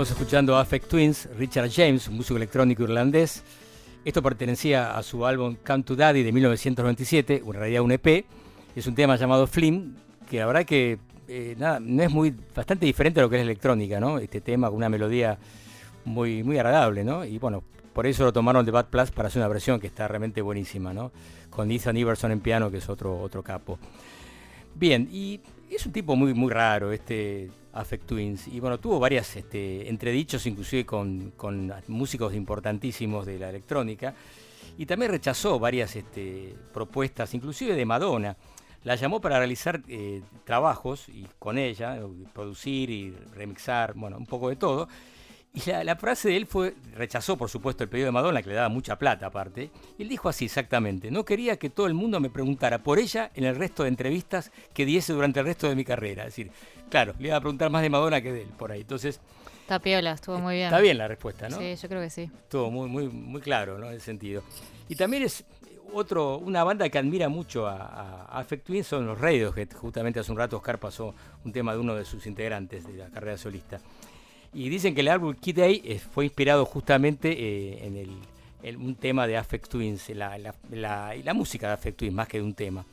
Estamos 0.00 0.18
escuchando 0.18 0.56
Affect 0.56 0.88
Twins, 0.88 1.28
Richard 1.36 1.70
James, 1.70 2.08
un 2.08 2.16
músico 2.16 2.38
electrónico 2.38 2.84
irlandés. 2.84 3.44
Esto 4.02 4.22
pertenecía 4.22 4.96
a 4.96 5.02
su 5.02 5.26
álbum 5.26 5.56
Come 5.56 5.82
to 5.82 5.94
Daddy 5.94 6.22
de 6.22 6.32
1997, 6.32 7.42
en 7.44 7.52
realidad 7.52 7.82
un 7.82 7.92
EP. 7.92 8.24
Es 8.74 8.86
un 8.86 8.94
tema 8.94 9.16
llamado 9.16 9.46
Flim, 9.46 9.96
que 10.26 10.38
la 10.38 10.46
verdad 10.46 10.64
que 10.64 10.98
eh, 11.28 11.54
nada, 11.58 11.80
no 11.80 12.02
es 12.02 12.10
muy 12.10 12.34
bastante 12.56 12.86
diferente 12.86 13.20
a 13.20 13.24
lo 13.24 13.28
que 13.28 13.36
es 13.36 13.42
electrónica, 13.42 14.00
¿no? 14.00 14.16
Este 14.16 14.40
tema 14.40 14.68
con 14.68 14.78
una 14.78 14.88
melodía 14.88 15.38
muy, 16.06 16.42
muy 16.44 16.56
agradable, 16.56 17.04
¿no? 17.04 17.26
Y 17.26 17.38
bueno, 17.38 17.62
por 17.92 18.06
eso 18.06 18.24
lo 18.24 18.32
tomaron 18.32 18.64
de 18.64 18.72
Bad 18.72 18.86
Plus 18.86 19.10
para 19.10 19.28
hacer 19.28 19.40
una 19.40 19.48
versión 19.48 19.80
que 19.80 19.88
está 19.88 20.08
realmente 20.08 20.40
buenísima, 20.40 20.94
¿no? 20.94 21.12
Con 21.50 21.70
Ethan 21.70 21.98
Iverson 21.98 22.32
en 22.32 22.40
piano, 22.40 22.70
que 22.70 22.78
es 22.78 22.88
otro, 22.88 23.20
otro 23.20 23.42
capo. 23.42 23.78
Bien, 24.74 25.10
y 25.12 25.42
es 25.70 25.84
un 25.84 25.92
tipo 25.92 26.16
muy, 26.16 26.32
muy 26.32 26.50
raro, 26.50 26.90
este 26.90 27.50
Affect 27.72 28.06
Twins. 28.06 28.48
Y 28.48 28.60
bueno, 28.60 28.78
tuvo 28.78 28.98
varias 28.98 29.36
este, 29.36 29.88
entredichos, 29.88 30.46
inclusive 30.46 30.84
con, 30.86 31.32
músicos 31.88 32.34
importantísimos 32.34 33.26
de 33.26 33.38
la 33.38 33.50
electrónica. 33.50 34.14
Y 34.78 34.86
también 34.86 35.10
rechazó 35.10 35.58
varias 35.58 35.96
este, 35.96 36.54
propuestas, 36.72 37.34
inclusive 37.34 37.74
de 37.74 37.84
Madonna. 37.84 38.36
La 38.82 38.94
llamó 38.94 39.20
para 39.20 39.38
realizar 39.38 39.82
eh, 39.88 40.22
trabajos 40.44 41.08
y 41.08 41.26
con 41.38 41.58
ella, 41.58 41.98
producir 42.32 42.88
y 42.88 43.10
remixar, 43.34 43.92
bueno, 43.94 44.16
un 44.16 44.26
poco 44.26 44.48
de 44.48 44.56
todo. 44.56 44.88
Y 45.52 45.68
la, 45.68 45.82
la 45.82 45.96
frase 45.96 46.28
de 46.28 46.36
él 46.36 46.46
fue, 46.46 46.74
rechazó 46.94 47.36
por 47.36 47.50
supuesto 47.50 47.82
el 47.82 47.90
pedido 47.90 48.06
de 48.06 48.12
Madonna, 48.12 48.40
que 48.40 48.50
le 48.50 48.54
daba 48.54 48.68
mucha 48.68 48.96
plata 48.96 49.26
aparte, 49.26 49.70
y 49.98 50.02
él 50.02 50.08
dijo 50.08 50.28
así 50.28 50.44
exactamente, 50.44 51.10
no 51.10 51.24
quería 51.24 51.58
que 51.58 51.70
todo 51.70 51.88
el 51.88 51.94
mundo 51.94 52.20
me 52.20 52.30
preguntara 52.30 52.78
por 52.78 53.00
ella 53.00 53.32
en 53.34 53.44
el 53.44 53.56
resto 53.56 53.82
de 53.82 53.88
entrevistas 53.88 54.52
que 54.72 54.86
diese 54.86 55.12
durante 55.12 55.40
el 55.40 55.46
resto 55.46 55.68
de 55.68 55.74
mi 55.74 55.84
carrera. 55.84 56.22
Es 56.22 56.28
decir, 56.36 56.52
claro, 56.88 57.14
le 57.18 57.28
iba 57.28 57.36
a 57.36 57.40
preguntar 57.40 57.68
más 57.70 57.82
de 57.82 57.90
Madonna 57.90 58.20
que 58.22 58.32
de 58.32 58.42
él 58.42 58.48
por 58.56 58.70
ahí. 58.70 58.82
Entonces, 58.82 59.20
Está 59.62 59.78
piola, 59.78 60.12
estuvo 60.12 60.38
muy 60.38 60.54
bien. 60.56 60.66
está 60.66 60.80
bien 60.80 60.98
la 60.98 61.06
respuesta, 61.06 61.48
¿no? 61.48 61.56
Sí, 61.58 61.76
yo 61.76 61.88
creo 61.88 62.00
que 62.00 62.10
sí. 62.10 62.22
Estuvo 62.42 62.70
muy, 62.72 62.88
muy, 62.88 63.08
muy 63.08 63.40
claro, 63.40 63.78
¿no? 63.78 63.88
En 63.88 63.96
ese 63.96 64.06
sentido. 64.06 64.42
Y 64.88 64.96
también 64.96 65.22
es 65.22 65.44
otro, 65.92 66.38
una 66.38 66.64
banda 66.64 66.88
que 66.88 66.98
admira 66.98 67.28
mucho 67.28 67.66
a, 67.66 68.26
a, 68.30 68.38
a 68.40 68.44
Twin 68.44 68.82
son 68.82 69.06
los 69.06 69.20
Radiohead. 69.20 69.72
Justamente 69.74 70.18
hace 70.20 70.32
un 70.32 70.38
rato 70.38 70.56
Oscar 70.56 70.78
pasó 70.78 71.14
un 71.44 71.52
tema 71.52 71.72
de 71.72 71.78
uno 71.78 71.94
de 71.94 72.04
sus 72.04 72.26
integrantes 72.26 72.84
de 72.86 72.94
la 72.94 73.08
carrera 73.10 73.36
solista. 73.38 73.80
Y 74.52 74.68
dicen 74.68 74.94
que 74.94 75.00
el 75.02 75.08
álbum 75.08 75.34
Kid 75.34 75.56
Day 75.56 75.82
eh, 75.84 75.98
fue 75.98 76.24
inspirado 76.24 76.64
justamente 76.64 77.30
eh, 77.30 77.86
en 77.86 77.96
el, 77.96 78.10
en 78.62 78.76
un 78.76 78.96
tema 78.96 79.26
de 79.26 79.36
Affect 79.36 79.68
Twins, 79.68 80.08
la, 80.10 80.36
la, 80.38 80.54
la, 80.70 81.14
la 81.22 81.34
música 81.34 81.68
de 81.68 81.74
Affect 81.74 81.98
Twins, 81.98 82.14
más 82.14 82.26
que 82.26 82.38
de 82.38 82.44
un 82.44 82.54
tema. 82.54 82.84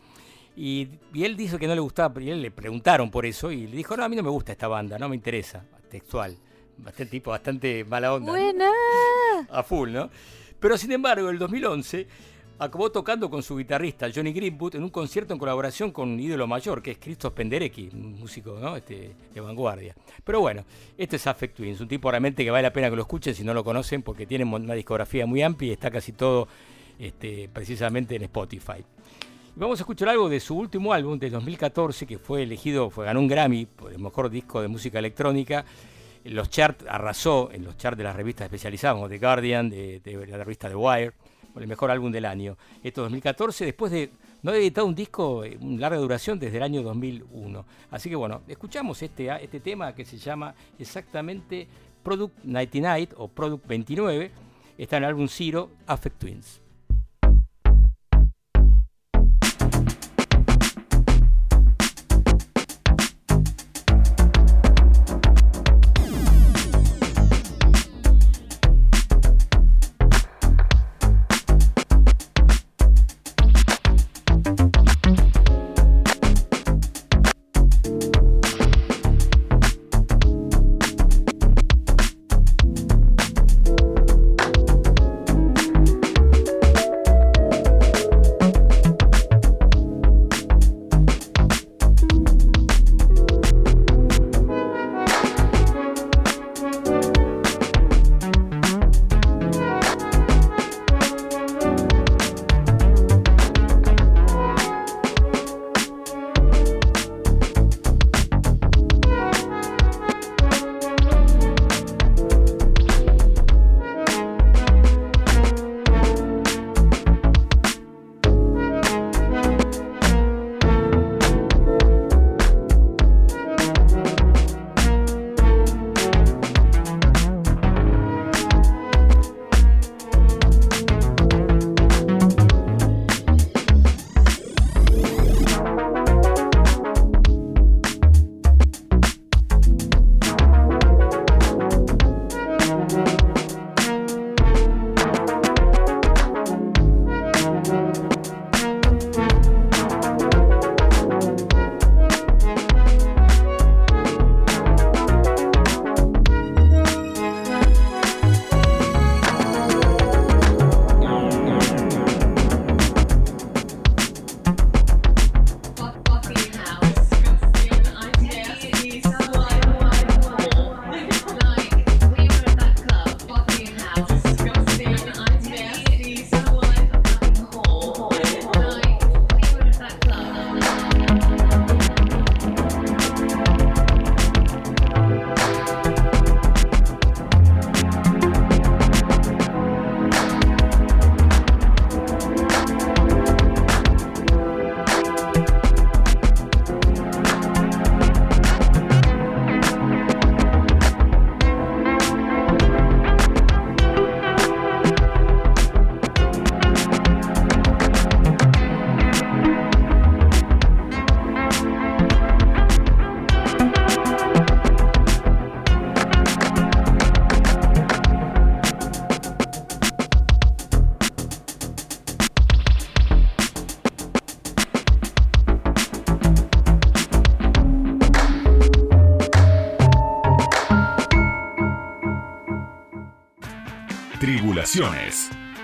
Y, 0.56 0.88
y 1.14 1.24
él 1.24 1.36
dijo 1.36 1.58
que 1.58 1.68
no 1.68 1.76
le 1.76 1.82
gustaba, 1.82 2.22
y 2.22 2.30
él 2.30 2.42
le 2.42 2.52
preguntaron 2.52 3.10
por 3.10 3.26
eso, 3.26 3.52
y 3.52 3.68
le 3.68 3.78
dijo, 3.78 3.96
no, 3.98 4.04
a 4.04 4.10
mí 4.10 4.16
no 4.16 4.24
me 4.24 4.30
gusta 4.30 4.52
esta 4.52 4.68
banda, 4.68 4.98
no 5.00 5.10
me 5.10 5.16
interesa, 5.16 5.64
textual. 5.90 6.38
Bastante 6.78 7.12
tipo, 7.12 7.32
bastante 7.32 7.84
mala 7.86 8.14
onda. 8.14 8.28
¿no? 8.28 8.32
Buena. 8.34 8.72
A 9.50 9.64
full, 9.64 9.92
¿no? 9.92 10.10
Pero 10.60 10.78
sin 10.78 10.92
embargo, 10.92 11.28
en 11.28 11.34
el 11.34 11.40
2011 11.40 12.08
acabó 12.60 12.92
tocando 12.92 13.30
con 13.30 13.44
su 13.44 13.58
guitarrista 13.58 14.08
Johnny 14.14 14.34
Greenwood 14.34 14.76
en 14.76 14.84
un 14.84 14.90
concierto 14.90 15.34
en 15.34 15.40
colaboración 15.40 15.92
con 15.92 16.10
un 16.10 16.20
ídolo 16.20 16.48
mayor, 16.48 16.82
que 16.82 16.92
es 16.92 16.98
Christoph 16.98 17.34
Penderecki, 17.34 17.90
un 17.94 18.20
músico 18.20 18.58
¿no? 18.60 18.76
este, 18.76 19.14
de 19.34 19.42
vanguardia. 19.42 19.96
Pero 20.24 20.42
bueno, 20.42 20.66
este 20.98 21.18
es 21.18 21.28
Affect 21.28 21.58
Twins, 21.58 21.80
un 21.82 21.88
tipo 21.88 22.10
realmente 22.10 22.44
que 22.44 22.52
vale 22.52 22.64
la 22.64 22.74
pena 22.74 22.90
que 22.90 22.96
lo 22.96 23.04
escuchen 23.04 23.36
si 23.36 23.44
no 23.44 23.54
lo 23.54 23.64
conocen, 23.64 24.02
porque 24.02 24.26
tiene 24.26 24.44
una 24.46 24.74
discografía 24.74 25.26
muy 25.26 25.42
amplia 25.42 25.70
y 25.70 25.74
está 25.74 25.92
casi 25.92 26.14
todo 26.14 26.48
este, 26.98 27.50
precisamente 27.54 28.16
en 28.16 28.24
Spotify. 28.24 28.84
Vamos 29.56 29.80
a 29.80 29.84
escuchar 29.84 30.10
algo 30.10 30.30
de 30.30 30.40
su 30.40 30.56
último 30.56 30.94
álbum 30.94 31.18
de 31.18 31.30
2014 31.32 32.06
que 32.06 32.20
fue 32.20 32.44
elegido, 32.44 32.90
fue, 32.90 33.06
ganó 33.06 33.20
un 33.20 33.28
Grammy 33.28 33.66
por 33.66 33.92
el 33.92 34.00
mejor 34.00 34.30
disco 34.30 34.62
de 34.62 34.68
música 34.68 35.00
electrónica. 35.00 35.66
Los 36.26 36.50
charts 36.50 36.86
arrasó 36.88 37.50
en 37.52 37.64
los 37.64 37.78
charts 37.78 37.98
de 37.98 38.04
las 38.04 38.16
revistas 38.16 38.46
especializadas 38.46 38.96
como 38.96 39.10
The 39.10 39.18
Guardian, 39.18 39.70
de 39.70 40.28
la 40.28 40.38
revista 40.38 40.70
The 40.70 40.76
Wire, 40.76 41.14
el 41.60 41.68
mejor 41.68 41.92
álbum 41.92 42.12
del 42.12 42.26
año. 42.26 42.58
Esto 42.84 43.02
2014, 43.02 43.66
después 43.66 43.92
de 43.92 44.12
no 44.42 44.52
haber 44.52 44.62
editado 44.62 44.88
un 44.88 44.96
disco 44.96 45.42
de 45.42 45.58
larga 45.62 45.98
duración 45.98 46.40
desde 46.40 46.58
el 46.58 46.64
año 46.64 46.84
2001. 46.84 47.66
Así 47.92 48.10
que 48.10 48.16
bueno, 48.16 48.42
escuchamos 48.48 49.02
este, 49.02 49.30
este 49.44 49.60
tema 49.60 49.94
que 49.94 50.06
se 50.06 50.18
llama 50.18 50.54
exactamente 50.78 51.68
Product 52.04 52.44
99 52.44 53.10
o 53.18 53.28
Product 53.28 53.68
29. 53.68 54.32
Está 54.78 54.98
en 54.98 55.04
el 55.04 55.10
álbum 55.10 55.28
Zero, 55.28 55.70
Affect 55.88 56.20
Twins. 56.20 56.66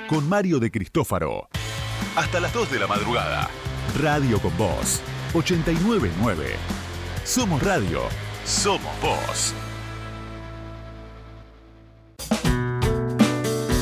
Con 0.09 0.27
Mario 0.27 0.57
de 0.57 0.71
Cristófaro. 0.71 1.47
Hasta 2.15 2.39
las 2.39 2.51
2 2.51 2.71
de 2.71 2.79
la 2.79 2.87
madrugada. 2.87 3.47
Radio 4.01 4.39
con 4.39 4.57
Voz. 4.57 5.01
899. 5.35 6.55
Somos 7.23 7.61
Radio. 7.61 8.01
Somos 8.43 8.91
Voz. 9.01 9.53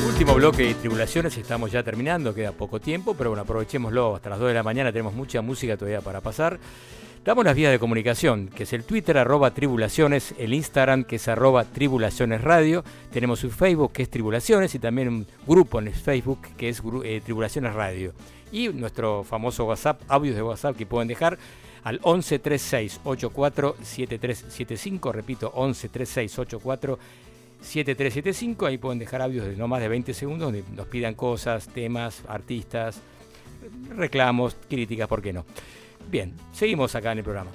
Último 0.06 0.34
bloque 0.34 0.64
de 0.64 0.74
tribulaciones, 0.74 1.34
estamos 1.38 1.72
ya 1.72 1.82
terminando, 1.82 2.34
queda 2.34 2.52
poco 2.52 2.78
tiempo, 2.78 3.14
pero 3.14 3.30
bueno, 3.30 3.44
aprovechémoslo. 3.44 4.16
Hasta 4.16 4.28
las 4.28 4.38
2 4.38 4.48
de 4.48 4.54
la 4.54 4.62
mañana 4.62 4.92
tenemos 4.92 5.14
mucha 5.14 5.40
música 5.40 5.78
todavía 5.78 6.02
para 6.02 6.20
pasar. 6.20 6.60
Damos 7.24 7.44
las 7.44 7.54
vías 7.54 7.70
de 7.70 7.78
comunicación, 7.78 8.48
que 8.48 8.64
es 8.64 8.72
el 8.72 8.82
Twitter 8.82 9.16
arroba 9.16 9.54
tribulaciones, 9.54 10.34
el 10.38 10.52
Instagram 10.52 11.04
que 11.04 11.16
es 11.16 11.28
arroba 11.28 11.64
tribulaciones 11.64 12.40
radio, 12.40 12.82
tenemos 13.12 13.44
un 13.44 13.52
Facebook 13.52 13.92
que 13.92 14.02
es 14.02 14.10
tribulaciones 14.10 14.74
y 14.74 14.80
también 14.80 15.06
un 15.06 15.26
grupo 15.46 15.78
en 15.78 15.92
Facebook 15.92 16.40
que 16.56 16.68
es 16.68 16.82
eh, 17.04 17.20
tribulaciones 17.24 17.74
radio. 17.74 18.12
Y 18.50 18.70
nuestro 18.70 19.22
famoso 19.22 19.66
WhatsApp, 19.66 20.02
audios 20.08 20.34
de 20.34 20.42
WhatsApp 20.42 20.76
que 20.76 20.84
pueden 20.84 21.06
dejar 21.06 21.38
al 21.84 22.00
11 22.02 22.40
36 22.40 23.00
84 23.04 23.76
7375, 23.80 25.12
repito, 25.12 25.52
11 25.54 25.88
36 25.90 26.38
84 26.40 26.98
7375, 27.60 28.66
ahí 28.66 28.78
pueden 28.78 28.98
dejar 28.98 29.22
audios 29.22 29.46
de 29.46 29.54
no 29.54 29.68
más 29.68 29.80
de 29.80 29.86
20 29.86 30.12
segundos 30.12 30.52
donde 30.52 30.64
nos 30.74 30.88
pidan 30.88 31.14
cosas, 31.14 31.68
temas, 31.68 32.24
artistas, 32.26 33.00
reclamos, 33.96 34.56
críticas, 34.68 35.06
¿por 35.06 35.22
qué 35.22 35.32
no? 35.32 35.44
Bien, 36.10 36.34
seguimos 36.52 36.94
acá 36.94 37.12
en 37.12 37.18
el 37.18 37.24
programa. 37.24 37.50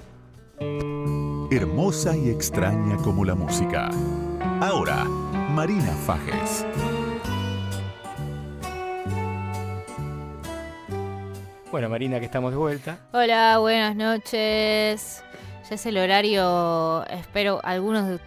Hermosa 1.51 2.15
y 2.15 2.29
extraña 2.29 2.97
como 2.97 3.23
la 3.23 3.35
música. 3.35 3.89
Ahora, 4.61 5.03
Marina 5.05 5.91
Fajes. 6.05 6.65
Bueno, 11.71 11.89
Marina, 11.89 12.19
que 12.19 12.25
estamos 12.25 12.51
de 12.51 12.57
vuelta. 12.57 12.97
Hola, 13.11 13.59
buenas 13.59 13.95
noches. 13.95 15.23
Ya 15.69 15.75
es 15.75 15.85
el 15.85 15.97
horario, 15.97 17.05
espero, 17.07 17.59
algunos 17.63 18.19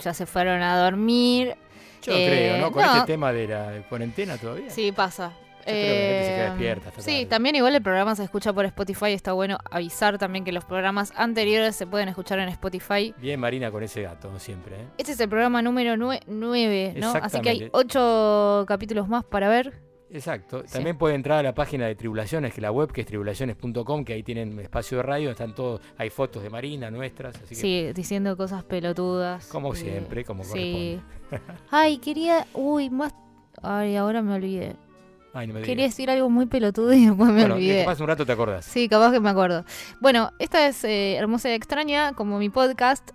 ya 0.00 0.14
se 0.14 0.26
fueron 0.26 0.62
a 0.62 0.78
dormir. 0.78 1.54
Yo 2.02 2.12
Eh, 2.14 2.26
creo, 2.26 2.58
¿no? 2.58 2.72
Con 2.72 2.82
no, 2.82 2.94
este 2.96 3.06
tema 3.12 3.32
de 3.32 3.48
la 3.48 3.82
cuarentena 3.88 4.38
todavía. 4.38 4.70
Sí, 4.70 4.92
pasa. 4.92 5.32
Creo 5.66 5.76
que 5.76 5.88
la 5.88 5.94
gente 5.96 6.24
se 6.24 6.30
queda 6.30 6.46
Eh, 6.46 6.48
despierta 6.50 6.90
Sí, 7.02 7.10
tarde. 7.12 7.26
también 7.26 7.56
igual 7.56 7.74
el 7.74 7.82
programa 7.82 8.14
se 8.14 8.24
escucha 8.24 8.52
por 8.52 8.64
Spotify. 8.66 9.12
Está 9.12 9.32
bueno 9.32 9.58
avisar 9.70 10.16
también 10.18 10.44
que 10.44 10.52
los 10.52 10.64
programas 10.64 11.12
anteriores 11.16 11.76
se 11.76 11.86
pueden 11.86 12.08
escuchar 12.08 12.38
en 12.38 12.48
Spotify. 12.48 13.14
Bien, 13.18 13.38
Marina, 13.40 13.70
con 13.70 13.82
ese 13.82 14.02
gato, 14.02 14.38
siempre. 14.38 14.76
¿eh? 14.76 14.86
Este 14.98 15.12
es 15.12 15.20
el 15.20 15.28
programa 15.28 15.60
número 15.62 15.96
9, 15.96 16.94
¿no? 16.96 17.10
Así 17.20 17.40
que 17.40 17.50
hay 17.50 17.56
Exactamente. 17.64 17.70
ocho 17.72 18.64
capítulos 18.66 19.08
más 19.08 19.24
para 19.24 19.48
ver. 19.48 19.72
Exacto. 20.08 20.62
También 20.72 20.96
puede 20.96 21.16
entrar 21.16 21.40
a 21.40 21.42
la 21.42 21.52
página 21.52 21.86
de 21.86 21.96
Tribulaciones, 21.96 22.54
que 22.54 22.60
la 22.60 22.70
web 22.70 22.92
que 22.92 23.00
es 23.00 23.06
tribulaciones.com, 23.08 24.04
que 24.04 24.12
ahí 24.12 24.22
tienen 24.22 24.58
espacio 24.60 24.98
de 24.98 25.02
radio, 25.02 25.30
están 25.32 25.52
todos, 25.52 25.80
hay 25.98 26.10
fotos 26.10 26.44
de 26.44 26.48
Marina 26.48 26.92
nuestras, 26.92 27.34
así 27.34 27.48
que 27.48 27.54
Sí, 27.56 27.92
diciendo 27.92 28.36
cosas 28.36 28.62
pelotudas. 28.62 29.48
como 29.48 29.72
Eh, 29.74 29.76
siempre, 29.76 30.24
como 30.24 30.44
Sí. 30.44 31.00
corresponde. 31.30 31.60
Ay, 31.72 31.98
quería. 31.98 32.46
Uy, 32.54 32.88
más. 32.88 33.12
Ay, 33.62 33.96
ahora 33.96 34.22
me 34.22 34.34
olvidé. 34.34 34.76
Ay, 35.36 35.46
no 35.48 35.54
me 35.54 35.62
Quería 35.62 35.84
decir 35.84 36.08
algo 36.10 36.30
muy 36.30 36.46
pelotudo 36.46 36.94
y 36.94 37.06
después 37.06 37.28
me 37.30 37.40
Bueno, 37.40 37.54
olvidé. 37.56 37.84
capaz 37.84 38.00
un 38.00 38.06
rato 38.06 38.24
te 38.24 38.32
acordás. 38.32 38.64
Sí, 38.64 38.88
capaz 38.88 39.12
que 39.12 39.20
me 39.20 39.28
acuerdo. 39.28 39.64
Bueno, 40.00 40.30
esta 40.38 40.66
es 40.66 40.82
eh, 40.84 41.16
Hermosa 41.16 41.50
y 41.50 41.52
Extraña, 41.52 42.14
como 42.14 42.38
mi 42.38 42.48
podcast. 42.48 43.10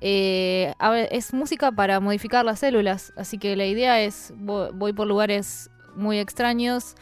Eh, 0.00 0.72
a 0.78 0.90
ver, 0.90 1.08
es 1.10 1.34
música 1.34 1.72
para 1.72 1.98
modificar 1.98 2.44
las 2.44 2.60
células, 2.60 3.12
así 3.16 3.38
que 3.38 3.56
la 3.56 3.66
idea 3.66 4.00
es, 4.00 4.32
vo- 4.36 4.70
voy 4.72 4.92
por 4.92 5.08
lugares 5.08 5.70
muy 5.96 6.20
extraños, 6.20 6.94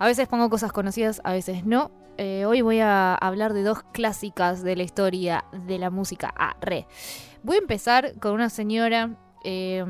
a 0.00 0.06
veces 0.06 0.26
pongo 0.26 0.50
cosas 0.50 0.72
conocidas, 0.72 1.20
a 1.22 1.32
veces 1.32 1.64
no. 1.64 1.92
Eh, 2.18 2.44
hoy 2.44 2.60
voy 2.60 2.80
a 2.80 3.14
hablar 3.14 3.52
de 3.52 3.62
dos 3.62 3.84
clásicas 3.92 4.64
de 4.64 4.74
la 4.74 4.82
historia 4.82 5.44
de 5.52 5.78
la 5.78 5.90
música. 5.90 6.34
Ah, 6.36 6.56
re. 6.60 6.86
Voy 7.44 7.54
a 7.56 7.60
empezar 7.60 8.14
con 8.18 8.32
una 8.32 8.50
señora 8.50 9.16
eh, 9.44 9.84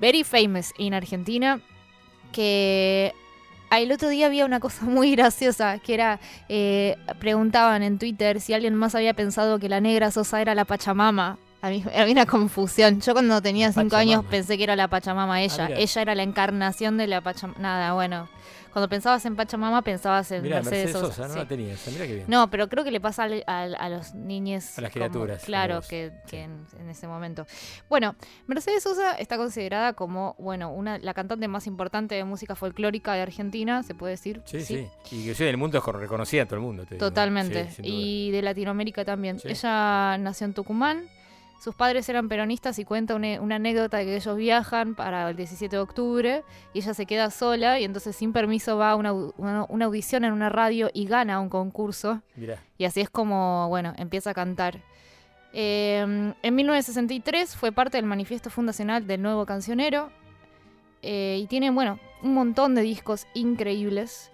very 0.00 0.22
famous 0.22 0.72
en 0.78 0.94
Argentina 0.94 1.60
que 2.34 3.14
ah, 3.70 3.80
el 3.80 3.92
otro 3.92 4.08
día 4.08 4.26
había 4.26 4.44
una 4.44 4.60
cosa 4.60 4.84
muy 4.84 5.12
graciosa 5.12 5.78
que 5.78 5.94
era 5.94 6.20
eh, 6.48 6.96
preguntaban 7.20 7.82
en 7.82 7.98
Twitter 7.98 8.40
si 8.40 8.52
alguien 8.52 8.74
más 8.74 8.94
había 8.94 9.14
pensado 9.14 9.58
que 9.58 9.68
la 9.68 9.80
negra 9.80 10.10
Sosa 10.10 10.42
era 10.42 10.54
la 10.54 10.64
Pachamama. 10.64 11.38
A 11.62 11.70
mí 11.70 11.82
había 11.96 12.12
una 12.12 12.26
confusión. 12.26 13.00
Yo 13.00 13.14
cuando 13.14 13.40
tenía 13.40 13.72
cinco 13.72 13.96
años 13.96 14.22
pensé 14.26 14.58
que 14.58 14.64
era 14.64 14.76
la 14.76 14.88
Pachamama 14.88 15.40
ella. 15.40 15.68
mira. 15.68 15.78
ella 15.78 16.02
era 16.02 16.14
la 16.14 16.22
encarnación 16.22 16.98
de 16.98 17.06
la 17.06 17.22
Pachamama. 17.22 17.58
Nada, 17.58 17.94
bueno. 17.94 18.28
Cuando 18.74 18.88
pensabas 18.88 19.24
en 19.24 19.36
Pachamama 19.36 19.80
pensabas 19.82 20.30
en 20.32 20.42
Mirá, 20.42 20.56
Mercedes, 20.56 20.92
Mercedes 20.92 21.00
Sosa. 21.00 21.14
Sosa, 21.14 21.28
no 21.28 21.34
sí. 21.34 21.38
la 21.38 21.48
tenía 21.48 21.72
esa, 21.72 21.90
mirá 21.92 22.06
qué 22.06 22.14
bien. 22.16 22.24
No, 22.28 22.50
pero 22.50 22.68
creo 22.68 22.82
que 22.84 22.90
le 22.90 23.00
pasa 23.00 23.22
al- 23.22 23.44
al- 23.46 23.76
a, 23.76 23.88
los 23.88 24.14
niños. 24.14 24.76
A 24.76 24.80
las 24.82 24.90
como- 24.92 25.04
criaturas, 25.04 25.44
claro, 25.44 25.80
que, 25.88 26.12
que 26.26 26.42
en, 26.42 26.66
en 26.80 26.90
ese 26.90 27.06
momento. 27.06 27.46
Bueno, 27.88 28.16
Mercedes 28.48 28.82
Sosa 28.82 29.12
está 29.12 29.36
considerada 29.36 29.92
como, 29.92 30.34
bueno, 30.40 30.72
una, 30.72 30.98
la 30.98 31.14
cantante 31.14 31.46
más 31.48 31.66
importante 31.68 32.16
de 32.16 32.24
música 32.24 32.54
folclórica 32.56 33.14
de 33.14 33.22
Argentina, 33.22 33.82
se 33.84 33.94
puede 33.94 34.10
decir. 34.14 34.42
Sí, 34.44 34.60
sí. 34.62 34.88
Y 35.12 35.24
que 35.26 35.34
soy 35.36 35.46
del 35.46 35.56
mundo 35.56 35.78
es 35.78 35.84
con- 35.84 35.98
reconocida 35.98 36.42
en 36.42 36.48
todo 36.48 36.56
el 36.56 36.62
mundo. 36.66 36.84
te 36.84 36.96
digo. 36.96 37.06
Totalmente. 37.06 37.68
Y 37.80 38.32
de 38.32 38.42
Latinoamérica 38.42 39.04
también. 39.04 39.38
Ella 39.44 40.18
nació 40.18 40.46
en 40.46 40.52
Tucumán. 40.54 41.04
Sus 41.64 41.74
padres 41.74 42.06
eran 42.10 42.28
peronistas 42.28 42.78
y 42.78 42.84
cuenta 42.84 43.14
una, 43.14 43.40
una 43.40 43.54
anécdota 43.56 43.96
de 43.96 44.04
que 44.04 44.16
ellos 44.16 44.36
viajan 44.36 44.94
para 44.94 45.30
el 45.30 45.34
17 45.36 45.74
de 45.76 45.80
octubre 45.80 46.44
y 46.74 46.80
ella 46.80 46.92
se 46.92 47.06
queda 47.06 47.30
sola 47.30 47.80
y 47.80 47.84
entonces 47.84 48.14
sin 48.14 48.34
permiso 48.34 48.76
va 48.76 48.90
a 48.90 48.96
una, 48.96 49.12
au- 49.12 49.32
una- 49.38 49.64
una 49.70 49.84
audición 49.86 50.24
en 50.26 50.34
una 50.34 50.50
radio 50.50 50.90
y 50.92 51.06
gana 51.06 51.40
un 51.40 51.48
concurso. 51.48 52.20
Mirá. 52.36 52.62
Y 52.76 52.84
así 52.84 53.00
es 53.00 53.08
como, 53.08 53.66
bueno, 53.70 53.94
empieza 53.96 54.28
a 54.30 54.34
cantar. 54.34 54.80
Eh, 55.54 56.34
en 56.42 56.54
1963 56.54 57.56
fue 57.56 57.72
parte 57.72 57.96
del 57.96 58.04
manifiesto 58.04 58.50
fundacional 58.50 59.06
del 59.06 59.22
nuevo 59.22 59.46
cancionero. 59.46 60.10
eh, 61.06 61.38
y 61.40 61.46
tiene, 61.46 61.70
bueno, 61.70 61.98
un 62.22 62.34
montón 62.34 62.74
de 62.74 62.82
discos 62.82 63.26
increíbles. 63.34 64.30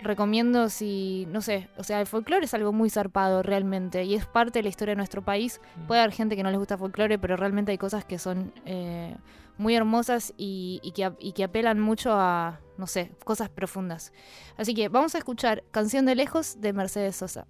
Recomiendo 0.00 0.68
si, 0.68 1.26
no 1.30 1.40
sé, 1.40 1.68
o 1.76 1.82
sea, 1.82 2.00
el 2.00 2.06
folclore 2.06 2.44
es 2.44 2.54
algo 2.54 2.72
muy 2.72 2.88
zarpado 2.88 3.42
realmente 3.42 4.04
y 4.04 4.14
es 4.14 4.26
parte 4.26 4.60
de 4.60 4.62
la 4.62 4.68
historia 4.68 4.92
de 4.92 4.96
nuestro 4.96 5.22
país. 5.22 5.60
Puede 5.88 6.00
haber 6.00 6.12
gente 6.14 6.36
que 6.36 6.42
no 6.44 6.50
les 6.50 6.58
gusta 6.58 6.78
folclore, 6.78 7.18
pero 7.18 7.36
realmente 7.36 7.72
hay 7.72 7.78
cosas 7.78 8.04
que 8.04 8.18
son 8.20 8.52
eh, 8.64 9.16
muy 9.56 9.74
hermosas 9.74 10.32
y, 10.36 10.78
y 10.84 10.92
que, 10.92 11.04
ap- 11.04 11.16
y 11.18 11.32
que 11.32 11.42
apelan 11.42 11.80
mucho 11.80 12.12
a, 12.12 12.60
no 12.76 12.86
sé, 12.86 13.10
cosas 13.24 13.48
profundas. 13.48 14.12
Así 14.56 14.72
que 14.72 14.88
vamos 14.88 15.16
a 15.16 15.18
escuchar 15.18 15.64
Canción 15.72 16.06
de 16.06 16.14
Lejos 16.14 16.60
de 16.60 16.72
Mercedes 16.72 17.16
Sosa. 17.16 17.46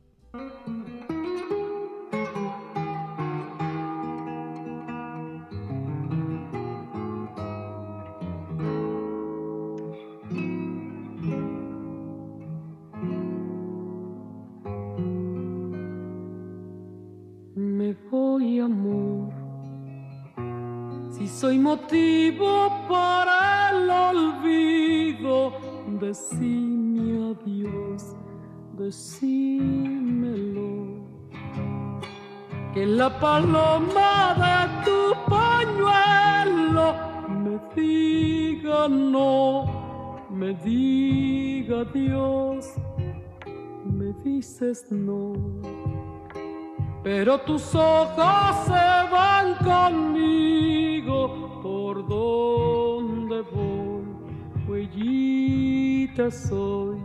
Soy 21.41 21.57
motivo 21.57 22.69
para 22.89 23.71
el 23.71 23.89
olvido, 23.89 25.53
decime 26.01 27.33
adiós, 27.33 28.17
decímelo. 28.73 30.19
Que 32.75 32.85
la 32.87 33.09
paloma 33.21 34.35
de 34.45 34.59
tu 34.85 34.99
pañuelo 35.31 36.87
me 37.45 37.55
diga 37.77 38.89
no, 38.89 40.27
me 40.31 40.55
diga 40.55 41.83
adiós, 41.83 42.75
me 43.85 44.13
dices 44.25 44.91
no. 44.91 45.88
Pero 47.11 47.39
tus 47.39 47.75
ojos 47.75 48.67
se 48.67 49.11
van 49.11 49.55
conmigo 49.65 51.17
por 51.63 52.07
donde 52.07 53.41
voy, 53.51 54.05
huellita 54.69 56.31
soy, 56.31 56.99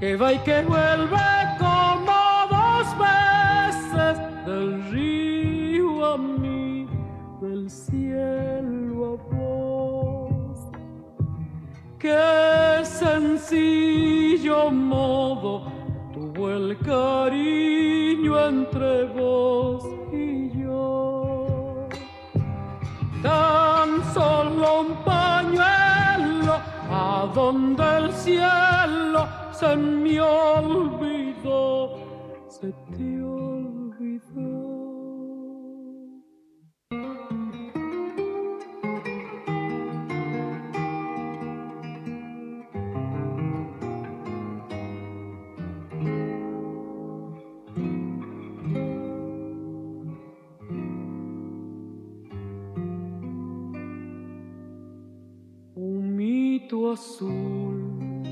que 0.00 0.16
va 0.16 0.32
y 0.32 0.38
que 0.38 0.62
vuelve 0.62 1.18
como 1.58 2.46
dos 2.48 2.86
veces 2.98 4.18
del 4.46 4.92
río 4.92 6.06
a 6.06 6.16
mí, 6.16 6.88
del 7.42 7.68
cielo 7.68 9.12
a 9.12 9.34
vos. 9.34 10.58
Qué 11.98 12.80
sencillo 12.82 14.70
modo 14.70 15.77
el 16.46 16.78
cariño 16.78 18.38
entre 18.38 19.04
vos 19.06 19.84
y 20.12 20.50
yo. 20.56 21.88
Tan 23.22 24.04
solo 24.14 24.82
un 24.82 24.94
pañuelo 25.04 26.54
a 26.90 27.28
donde 27.34 27.82
el 27.96 28.12
cielo 28.12 29.26
se 29.50 29.76
me 29.76 30.20
olvidó. 30.20 31.96
Se 32.48 32.72
mito 56.68 56.92
azul 56.92 58.22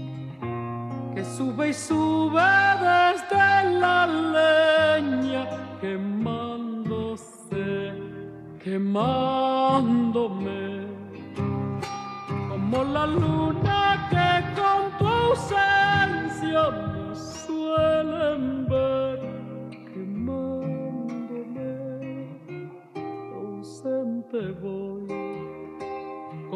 que 1.15 1.25
sube 1.25 1.71
y 1.71 1.73
sube 1.73 2.43
desde 2.81 3.65
la 3.81 4.07
leña, 4.07 5.47
quemándose, 5.81 7.25
quemándome, 8.63 9.67
como 12.51 12.85
la 12.85 13.07
luna 13.07 14.07
que 14.11 14.45
con 14.61 14.99
tu 14.99 15.07
ausencia 15.07 16.71
me 16.71 17.15
suelen 17.15 18.67
ver, 18.69 19.19
quemándome, 19.95 21.71
ausente 23.35 24.41
voy 24.61 25.06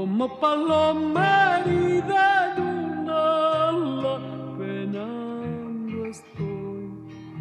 como 0.01 0.41
paloma 0.41 1.59
herida 1.59 2.55
en 2.57 2.63
un 2.63 3.11
ala, 3.11 4.19
penando 4.57 6.07
estoy, 6.07 6.89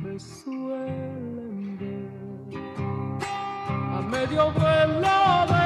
me 0.04 0.20
suelen 0.20 1.78
ver. 1.80 2.12
A 3.96 4.02
medio 4.12 4.52
vuelo 4.52 5.59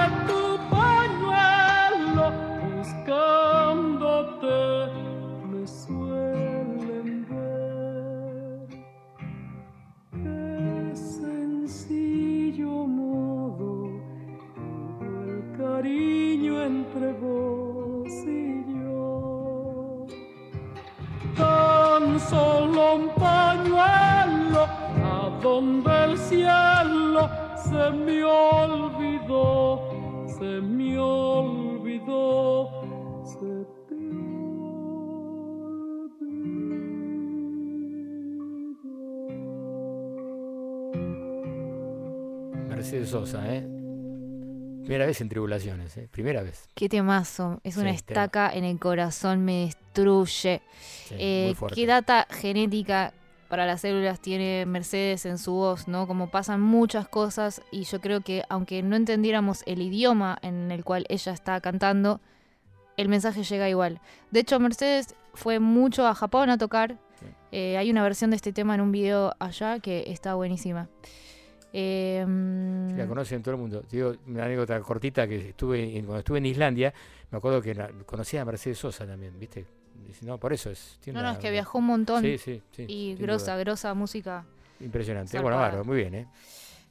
un 22.96 23.10
pañuelo 23.16 24.64
a 25.04 25.40
donde 25.42 26.04
el 26.06 26.18
cielo 26.18 27.30
se 27.56 27.90
me 27.92 28.24
olvidó, 28.24 29.80
se 30.28 30.62
me 30.62 31.00
olvidó, 31.00 32.70
se 33.24 33.66
te 33.88 33.96
Mercedes 42.68 43.10
Sosa, 43.10 43.56
¿eh? 43.56 43.73
Primera 44.84 45.06
vez 45.06 45.22
en 45.22 45.30
tribulaciones, 45.30 45.96
¿eh? 45.98 46.08
Primera 46.12 46.42
vez. 46.44 46.68
Qué 46.76 46.90
temazo. 46.90 47.60
Es 47.64 47.78
una 47.78 47.92
Sí, 47.96 48.04
tema. 48.04 48.22
estaca 48.24 48.54
en 48.54 48.64
el 48.64 48.80
corazón, 48.80 49.44
me 49.46 49.66
destruye. 49.66 50.62
Sí, 51.08 51.16
Eh. 51.18 51.56
¿Qué 51.74 51.86
data 51.86 52.28
genética 52.30 53.14
para 53.50 53.66
las 53.66 53.82
células 53.82 54.20
tiene 54.20 54.66
Mercedes 54.66 55.26
en 55.26 55.38
su 55.38 55.54
voz? 55.54 55.88
¿no? 55.88 56.08
Como 56.08 56.30
pasan 56.30 56.60
muchas 56.62 57.08
cosas 57.08 57.62
y 57.72 57.84
yo 57.84 58.02
creo 58.02 58.22
que 58.22 58.44
aunque 58.50 58.84
no 58.84 58.96
entendiéramos 58.96 59.64
el 59.66 59.82
idioma 59.82 60.38
en 60.42 60.72
el 60.72 60.84
cual 60.84 61.06
ella 61.10 61.32
está 61.32 61.62
cantando, 61.62 62.20
el 62.98 63.10
mensaje 63.10 63.44
llega 63.44 63.70
igual. 63.70 64.02
De 64.32 64.42
hecho, 64.42 64.60
Mercedes 64.60 65.16
fue 65.34 65.60
mucho 65.60 66.06
a 66.08 66.14
Japón 66.14 66.50
a 66.50 66.58
tocar. 66.58 66.98
Eh, 67.52 67.78
hay 67.78 67.90
una 67.92 68.02
versión 68.04 68.32
de 68.32 68.36
este 68.36 68.52
tema 68.52 68.74
en 68.76 68.82
un 68.82 68.92
video 68.92 69.34
allá 69.40 69.80
que 69.80 70.06
está 70.08 70.34
buenísima. 70.34 70.90
Eh, 71.76 72.24
La 72.96 73.08
conocen 73.08 73.42
todo 73.42 73.56
el 73.56 73.60
mundo. 73.62 73.84
Digo 73.92 74.14
una 74.28 74.46
anécdota 74.46 74.80
cortita 74.82 75.28
que 75.28 75.50
estuve 75.50 75.84
en- 75.98 76.06
cuando 76.06 76.20
estuve 76.20 76.38
en 76.38 76.46
Islandia, 76.46 76.94
me 77.32 77.38
acuerdo 77.40 77.62
que 77.62 77.74
la- 77.74 77.90
conocía 78.06 78.44
a 78.44 78.46
Mercedes 78.46 78.78
Sosa 78.78 79.08
también, 79.08 79.38
¿viste? 79.40 79.66
Dice, 80.08 80.26
no, 80.26 80.38
por 80.38 80.54
eso 80.54 80.70
es. 80.70 80.98
tiene 81.02 81.18
no, 81.18 81.24
no, 81.24 81.30
una- 81.30 81.38
es 81.40 81.44
que 81.44 81.50
viajó 81.52 81.80
un 81.80 81.86
montón. 81.88 82.22
Sí, 82.22 82.38
sí, 82.38 82.62
sí. 82.76 82.86
Y 82.88 83.16
grosa, 83.16 83.54
duda. 83.54 83.64
grosa 83.64 83.94
música. 83.96 84.46
Impresionante. 84.80 85.32
zarpada. 85.32 85.44
Bueno, 85.56 85.58
bárbaro, 85.62 85.86
muy 85.86 85.98
bien, 85.98 86.14
¿eh? 86.16 86.28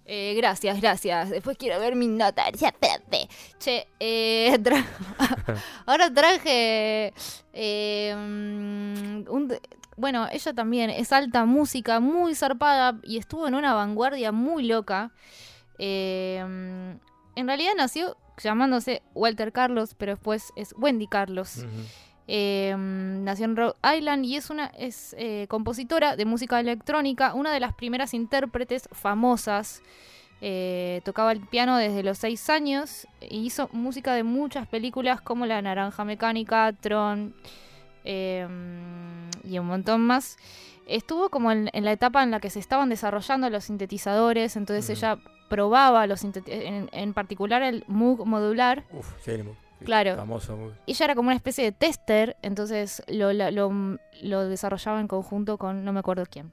Eh, 0.04 0.34
gracias, 0.36 0.80
gracias. 0.80 1.30
Después 1.30 1.56
quiero 1.56 1.78
ver 1.78 1.94
mi 1.94 2.08
nota. 2.08 2.50
Ya, 2.50 2.68
espérate. 2.70 3.28
Che, 3.60 3.86
eh, 4.00 4.58
tra- 4.60 4.84
ahora 5.86 6.12
traje. 6.12 7.12
eh, 7.52 8.12
un 8.16 9.56
bueno, 10.02 10.26
ella 10.32 10.52
también 10.52 10.90
es 10.90 11.12
alta 11.12 11.44
música, 11.44 12.00
muy 12.00 12.34
zarpada 12.34 12.98
y 13.04 13.18
estuvo 13.18 13.46
en 13.46 13.54
una 13.54 13.72
vanguardia 13.72 14.32
muy 14.32 14.64
loca. 14.64 15.12
Eh, 15.78 16.40
en 17.36 17.46
realidad 17.46 17.74
nació 17.76 18.16
llamándose 18.36 19.00
Walter 19.14 19.52
Carlos, 19.52 19.94
pero 19.96 20.14
después 20.14 20.52
es 20.56 20.74
Wendy 20.76 21.06
Carlos. 21.06 21.64
Eh, 22.26 22.74
nació 22.76 23.44
en 23.44 23.56
Rhode 23.56 23.76
Island 23.96 24.24
y 24.24 24.34
es 24.34 24.50
una 24.50 24.66
es 24.76 25.14
eh, 25.16 25.46
compositora 25.48 26.16
de 26.16 26.24
música 26.24 26.58
electrónica, 26.58 27.34
una 27.34 27.52
de 27.52 27.60
las 27.60 27.72
primeras 27.72 28.12
intérpretes 28.12 28.88
famosas. 28.90 29.82
Eh, 30.40 31.00
tocaba 31.04 31.30
el 31.30 31.46
piano 31.46 31.76
desde 31.76 32.02
los 32.02 32.18
6 32.18 32.50
años 32.50 33.06
e 33.20 33.36
hizo 33.36 33.68
música 33.72 34.14
de 34.14 34.24
muchas 34.24 34.66
películas 34.66 35.20
como 35.20 35.46
La 35.46 35.62
Naranja 35.62 36.04
Mecánica, 36.04 36.72
Tron 36.72 37.36
eh, 38.04 38.46
mm, 38.48 39.46
y 39.52 39.58
un 39.58 39.66
montón 39.66 40.00
más. 40.02 40.36
Estuvo 40.86 41.30
como 41.30 41.52
en, 41.52 41.70
en 41.72 41.84
la 41.84 41.92
etapa 41.92 42.22
en 42.22 42.30
la 42.30 42.40
que 42.40 42.50
se 42.50 42.58
estaban 42.58 42.88
desarrollando 42.88 43.48
los 43.50 43.64
sintetizadores, 43.64 44.56
entonces 44.56 44.90
ella 44.90 45.18
probaba 45.48 46.06
los 46.06 46.24
en, 46.24 46.88
en 46.92 47.14
particular 47.14 47.62
el 47.62 47.84
Moog 47.86 48.26
modular. 48.26 48.84
Uf, 48.92 49.12
sí, 49.20 49.42
muy- 49.42 49.54
Claro. 49.84 50.14
Famoso, 50.14 50.56
muy. 50.56 50.72
Ella 50.86 51.04
era 51.06 51.14
como 51.16 51.28
una 51.28 51.34
especie 51.36 51.64
de 51.64 51.72
tester, 51.72 52.36
entonces 52.42 53.02
lo, 53.08 53.32
lo, 53.32 53.98
lo 54.22 54.48
desarrollaba 54.48 55.00
en 55.00 55.08
conjunto 55.08 55.58
con 55.58 55.84
no 55.84 55.92
me 55.92 55.98
acuerdo 55.98 56.24
quién. 56.30 56.52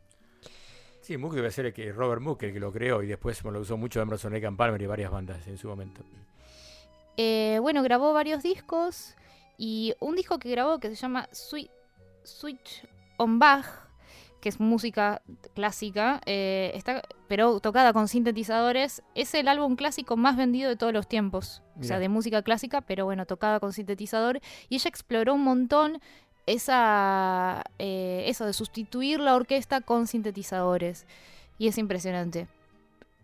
Sí, 1.01 1.15
Moog 1.17 1.33
debe 1.35 1.51
ser 1.51 1.67
el 1.67 1.73
que 1.73 1.91
Robert 1.91 2.21
Moog, 2.21 2.37
el 2.43 2.53
que 2.53 2.59
lo 2.59 2.71
creó 2.71 3.03
y 3.03 3.07
después 3.07 3.43
lo 3.43 3.59
usó 3.59 3.77
mucho 3.77 4.01
Emerson 4.01 4.33
Lake 4.33 4.47
and 4.47 4.57
Palmer 4.57 4.81
y 4.81 4.87
varias 4.87 5.11
bandas 5.11 5.45
en 5.47 5.57
su 5.59 5.67
momento. 5.67 6.01
Eh, 7.17 7.59
bueno, 7.61 7.83
grabó 7.83 8.13
varios 8.13 8.41
discos 8.43 9.15
y 9.59 9.93
un 9.99 10.15
disco 10.15 10.39
que 10.39 10.49
grabó 10.49 10.79
que 10.79 10.89
se 10.89 10.95
llama 10.95 11.27
Swi- 11.31 11.69
Switch 12.23 12.87
on 13.17 13.37
Bach, 13.37 13.65
que 14.39 14.47
es 14.47 14.61
música 14.61 15.21
clásica, 15.53 16.21
eh, 16.25 16.71
está, 16.73 17.01
pero 17.27 17.59
tocada 17.59 17.91
con 17.91 18.07
sintetizadores, 18.07 19.03
es 19.13 19.33
el 19.33 19.49
álbum 19.49 19.75
clásico 19.75 20.15
más 20.15 20.37
vendido 20.37 20.69
de 20.69 20.77
todos 20.77 20.93
los 20.93 21.09
tiempos. 21.09 21.61
O 21.77 21.83
sea, 21.83 21.99
de 21.99 22.07
música 22.07 22.41
clásica, 22.41 22.79
pero 22.79 23.03
bueno, 23.03 23.25
tocada 23.25 23.59
con 23.59 23.73
sintetizador. 23.73 24.39
Y 24.69 24.75
ella 24.75 24.87
exploró 24.87 25.33
un 25.33 25.43
montón 25.43 25.99
esa, 26.45 27.63
eh, 27.79 28.23
eso 28.27 28.45
de 28.45 28.53
sustituir 28.53 29.19
la 29.19 29.35
orquesta 29.35 29.81
con 29.81 30.07
sintetizadores. 30.07 31.05
Y 31.57 31.67
es 31.67 31.77
impresionante. 31.77 32.47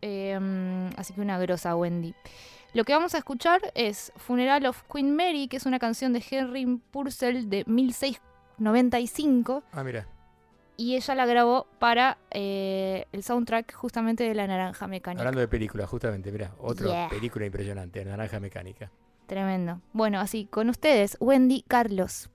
Eh, 0.01 0.37
así 0.97 1.13
que 1.13 1.21
una 1.21 1.39
grosa 1.39 1.75
Wendy. 1.75 2.13
Lo 2.75 2.83
que 2.83 2.91
vamos 2.93 3.15
a 3.15 3.19
escuchar 3.19 3.61
es 3.73 4.11
Funeral 4.17 4.65
of 4.65 4.83
Queen 4.91 5.15
Mary, 5.15 5.47
que 5.47 5.55
es 5.55 5.65
una 5.65 5.79
canción 5.79 6.11
de 6.11 6.21
Henry 6.29 6.65
Purcell 6.91 7.47
de 7.49 7.63
1695. 7.67 9.63
Ah, 9.71 9.81
mira. 9.81 10.05
Y 10.75 10.97
ella 10.97 11.15
la 11.15 11.25
grabó 11.25 11.67
para 11.79 12.17
eh, 12.31 13.05
el 13.13 13.23
soundtrack 13.23 13.73
justamente 13.75 14.25
de 14.25 14.35
La 14.35 14.45
Naranja 14.45 14.87
Mecánica. 14.87 15.21
Hablando 15.21 15.39
de 15.39 15.47
películas, 15.47 15.89
justamente, 15.89 16.33
mira, 16.33 16.51
otra 16.59 16.87
Yeah. 16.87 17.07
película 17.09 17.45
impresionante, 17.45 18.03
Naranja 18.03 18.41
Mecánica. 18.41 18.91
Tremendo. 19.25 19.79
Bueno, 19.93 20.19
así, 20.19 20.45
con 20.45 20.67
ustedes, 20.69 21.15
Wendy 21.21 21.63
Carlos. 21.65 22.29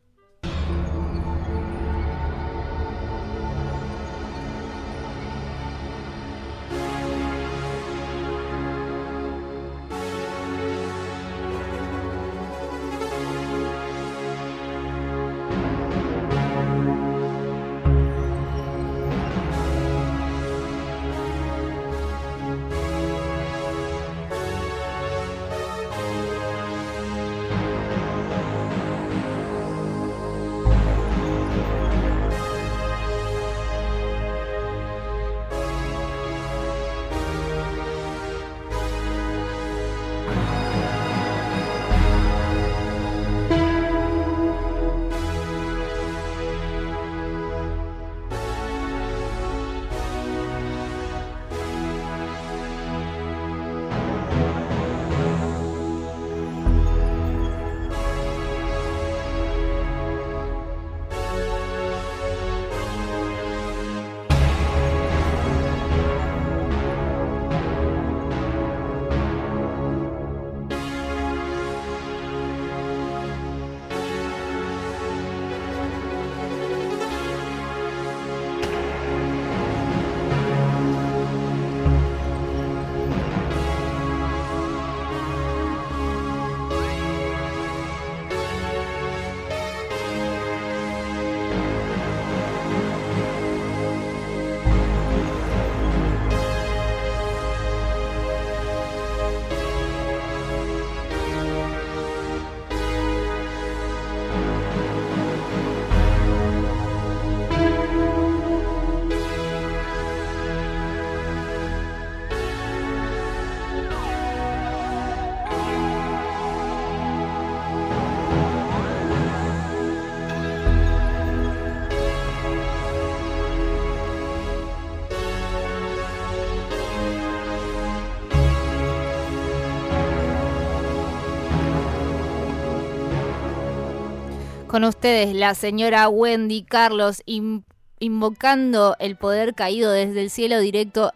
Con 134.80 134.88
ustedes, 134.88 135.34
la 135.34 135.54
señora 135.54 136.08
Wendy 136.08 136.62
Carlos, 136.62 137.22
in- 137.26 137.66
invocando 137.98 138.96
el 138.98 139.16
poder 139.18 139.54
caído 139.54 139.92
desde 139.92 140.22
el 140.22 140.30
cielo 140.30 140.58
directo 140.58 141.12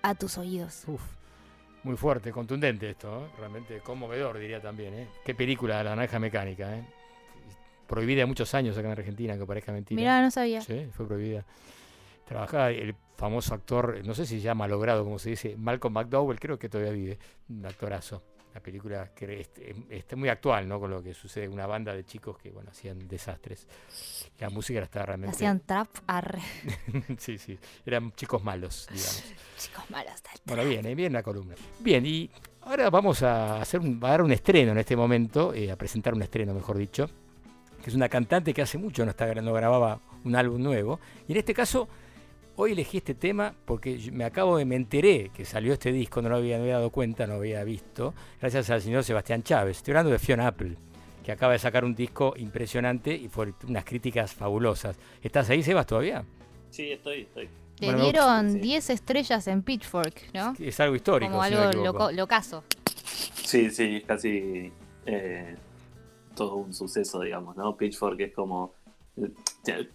a 0.00 0.14
tus 0.14 0.38
oídos. 0.38 0.84
Uf, 0.86 1.02
muy 1.82 1.98
fuerte, 1.98 2.32
contundente 2.32 2.88
esto, 2.88 3.26
¿eh? 3.26 3.28
realmente 3.38 3.80
conmovedor 3.80 4.38
diría 4.38 4.62
también. 4.62 4.94
¿eh? 4.94 5.08
Qué 5.26 5.34
película 5.34 5.82
La 5.84 5.90
Naranja 5.90 6.18
Mecánica. 6.18 6.74
¿eh? 6.74 6.82
Prohibida 7.86 8.24
muchos 8.24 8.54
años 8.54 8.78
acá 8.78 8.86
en 8.86 8.92
Argentina, 8.98 9.36
que 9.36 9.44
parezca 9.44 9.72
mentira. 9.72 10.00
Mirá, 10.00 10.22
no 10.22 10.30
sabía. 10.30 10.62
Sí, 10.62 10.88
fue 10.94 11.06
prohibida. 11.06 11.44
Trabajaba 12.26 12.70
el 12.70 12.94
famoso 13.14 13.52
actor, 13.52 14.00
no 14.06 14.14
sé 14.14 14.24
si 14.24 14.36
se 14.36 14.40
llama 14.40 14.66
logrado, 14.66 15.04
como 15.04 15.18
se 15.18 15.28
dice, 15.28 15.54
Malcolm 15.58 15.92
McDowell, 15.92 16.40
creo 16.40 16.58
que 16.58 16.70
todavía 16.70 16.94
vive, 16.94 17.18
un 17.50 17.66
actorazo. 17.66 18.22
La 18.54 18.60
película 18.60 19.10
que 19.14 19.40
es, 19.40 19.50
es 19.88 20.16
muy 20.16 20.28
actual, 20.28 20.68
¿no? 20.68 20.80
Con 20.80 20.90
lo 20.90 21.02
que 21.02 21.14
sucede, 21.14 21.48
una 21.48 21.66
banda 21.66 21.94
de 21.94 22.04
chicos 22.04 22.36
que, 22.38 22.50
bueno, 22.50 22.70
hacían 22.70 23.06
desastres. 23.06 23.66
La 24.38 24.50
música 24.50 24.80
está 24.80 25.06
realmente... 25.06 25.36
Hacían 25.36 25.60
trap, 25.60 25.88
arre. 26.06 26.40
sí, 27.18 27.38
sí, 27.38 27.58
eran 27.86 28.12
chicos 28.12 28.42
malos, 28.42 28.88
digamos. 28.90 29.24
Chicos 29.56 29.90
malos 29.90 30.22
del 30.22 30.40
Bueno, 30.44 30.64
bien, 30.64 30.86
eh, 30.86 30.94
bien 30.94 31.12
la 31.12 31.22
columna. 31.22 31.54
Bien, 31.78 32.04
y 32.04 32.30
ahora 32.62 32.90
vamos 32.90 33.22
a 33.22 33.60
hacer 33.60 33.80
un, 33.80 34.00
a 34.02 34.08
dar 34.08 34.22
un 34.22 34.32
estreno 34.32 34.72
en 34.72 34.78
este 34.78 34.96
momento, 34.96 35.54
eh, 35.54 35.70
a 35.70 35.76
presentar 35.76 36.14
un 36.14 36.22
estreno, 36.22 36.54
mejor 36.54 36.76
dicho, 36.78 37.08
que 37.82 37.90
es 37.90 37.94
una 37.94 38.08
cantante 38.08 38.52
que 38.52 38.62
hace 38.62 38.78
mucho 38.78 39.04
no, 39.04 39.10
está, 39.10 39.32
no 39.34 39.52
grababa 39.52 40.00
un 40.24 40.36
álbum 40.36 40.62
nuevo. 40.62 41.00
Y 41.28 41.32
en 41.32 41.38
este 41.38 41.54
caso, 41.54 41.88
hoy 42.56 42.72
elegí 42.72 42.98
este 42.98 43.14
tema 43.14 43.54
porque 43.64 43.98
me 44.12 44.24
acabo 44.24 44.58
de, 44.58 44.64
me 44.64 44.76
enteré 44.76 45.30
que 45.34 45.44
salió 45.44 45.72
este 45.72 45.92
disco, 45.92 46.22
no 46.22 46.28
lo 46.28 46.36
había, 46.36 46.56
no 46.56 46.64
había 46.64 46.74
dado 46.74 46.90
cuenta, 46.90 47.26
no 47.26 47.34
lo 47.34 47.38
había 47.40 47.64
visto, 47.64 48.14
gracias 48.40 48.70
al 48.70 48.82
señor 48.82 49.04
Sebastián 49.04 49.42
Chávez. 49.42 49.78
Estoy 49.78 49.92
hablando 49.92 50.12
de 50.12 50.18
Fiona 50.18 50.46
Apple, 50.46 50.76
que 51.24 51.32
acaba 51.32 51.52
de 51.52 51.58
sacar 51.58 51.84
un 51.84 51.94
disco 51.94 52.34
impresionante 52.36 53.14
y 53.14 53.28
fue 53.28 53.52
unas 53.68 53.84
críticas 53.84 54.34
fabulosas. 54.34 54.98
¿Estás 55.22 55.48
ahí, 55.50 55.62
Sebas, 55.62 55.86
todavía? 55.86 56.24
Sí, 56.70 56.92
estoy, 56.92 57.22
estoy. 57.22 57.48
Te 57.78 57.86
Bueno, 57.86 57.98
me 57.98 58.04
dieron 58.04 58.60
10 58.60 58.90
estrellas 58.90 59.46
en 59.46 59.62
Pitchfork, 59.62 60.34
¿no? 60.34 60.54
Es 60.58 60.78
algo 60.80 60.94
histórico. 60.94 61.32
Como 61.32 61.44
si 61.44 61.54
no 61.54 61.60
algo 61.60 61.84
loco, 61.84 62.12
locazo. 62.12 62.64
Sí, 63.42 63.70
sí, 63.70 63.96
es 63.96 64.04
casi 64.04 64.70
eh, 65.06 65.56
todo 66.34 66.56
un 66.56 66.74
suceso, 66.74 67.20
digamos, 67.20 67.56
¿no? 67.56 67.76
Pitchfork 67.76 68.20
es 68.20 68.34
como... 68.34 68.74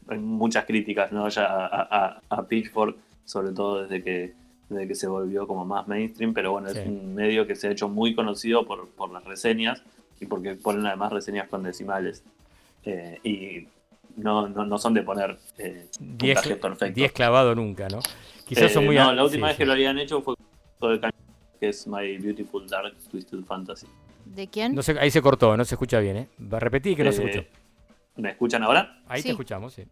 Hay 0.07 0.19
muchas 0.19 0.65
críticas, 0.65 1.11
¿no? 1.11 1.27
Ya 1.29 1.45
a, 1.45 1.65
a- 1.67 2.21
a 2.29 2.43
Pitchfork, 2.47 2.97
sobre 3.25 3.51
todo 3.53 3.83
desde 3.83 4.03
que, 4.03 4.33
desde 4.69 4.87
que 4.87 4.95
se 4.95 5.07
volvió 5.07 5.47
como 5.47 5.65
más 5.65 5.87
mainstream, 5.87 6.33
pero 6.33 6.51
bueno, 6.51 6.69
Sí. 6.69 6.79
es 6.79 6.85
un 6.85 7.15
medio 7.15 7.47
que 7.47 7.55
se 7.55 7.67
ha 7.67 7.71
hecho 7.71 7.89
muy 7.89 8.13
conocido 8.13 8.65
por, 8.65 8.87
por 8.89 9.11
las 9.11 9.23
reseñas 9.23 9.81
y 10.19 10.25
porque 10.25 10.55
ponen 10.55 10.85
además 10.85 11.11
reseñas 11.11 11.47
con 11.49 11.63
decimales. 11.63 12.23
Eh, 12.83 13.19
y 13.23 13.67
no, 14.21 14.47
no, 14.47 14.65
no 14.65 14.77
son 14.77 14.93
de 14.93 15.01
poner 15.01 15.37
eh, 15.57 15.87
10 15.99 16.35
puntajes 16.37 16.57
perfectos. 16.57 16.95
10 16.95 17.11
clavado 17.11 17.55
nunca, 17.55 17.87
¿no? 17.89 17.99
Quizás 18.47 18.71
son 18.71 18.83
Eh, 18.83 18.87
muy... 18.87 18.95
no, 18.95 19.11
la 19.11 19.23
última 19.23 19.47
sí, 19.47 19.51
vez 19.51 19.57
que 19.57 19.65
lo 19.65 19.73
habían 19.73 19.97
hecho 19.97 20.21
fue 20.21 20.35
con 20.79 20.91
el 20.91 20.99
cañón, 20.99 21.13
que 21.59 21.69
es 21.69 21.87
My 21.87 22.17
Beautiful 22.17 22.67
Dark 22.67 22.93
Twisted 23.09 23.43
Fantasy. 23.45 23.87
¿De 24.25 24.47
quién? 24.47 24.75
No 24.75 24.83
sé, 24.83 24.95
ahí 24.99 25.09
se 25.09 25.21
cortó, 25.21 25.57
no 25.57 25.65
se 25.65 25.73
escucha 25.75 25.99
bien, 25.99 26.17
¿eh? 26.17 26.27
Va 26.53 26.57
a 26.57 26.59
repetir 26.59 26.95
que 26.95 27.03
no 27.03 27.11
se 27.11 27.23
Eh, 27.23 27.25
escuchó. 27.25 27.45
¿Me 28.17 28.29
escuchan 28.31 28.63
ahora? 28.63 29.01
Ahí 29.07 29.21
sí. 29.21 29.27
te 29.27 29.31
escuchamos, 29.31 29.73
sí. 29.73 29.83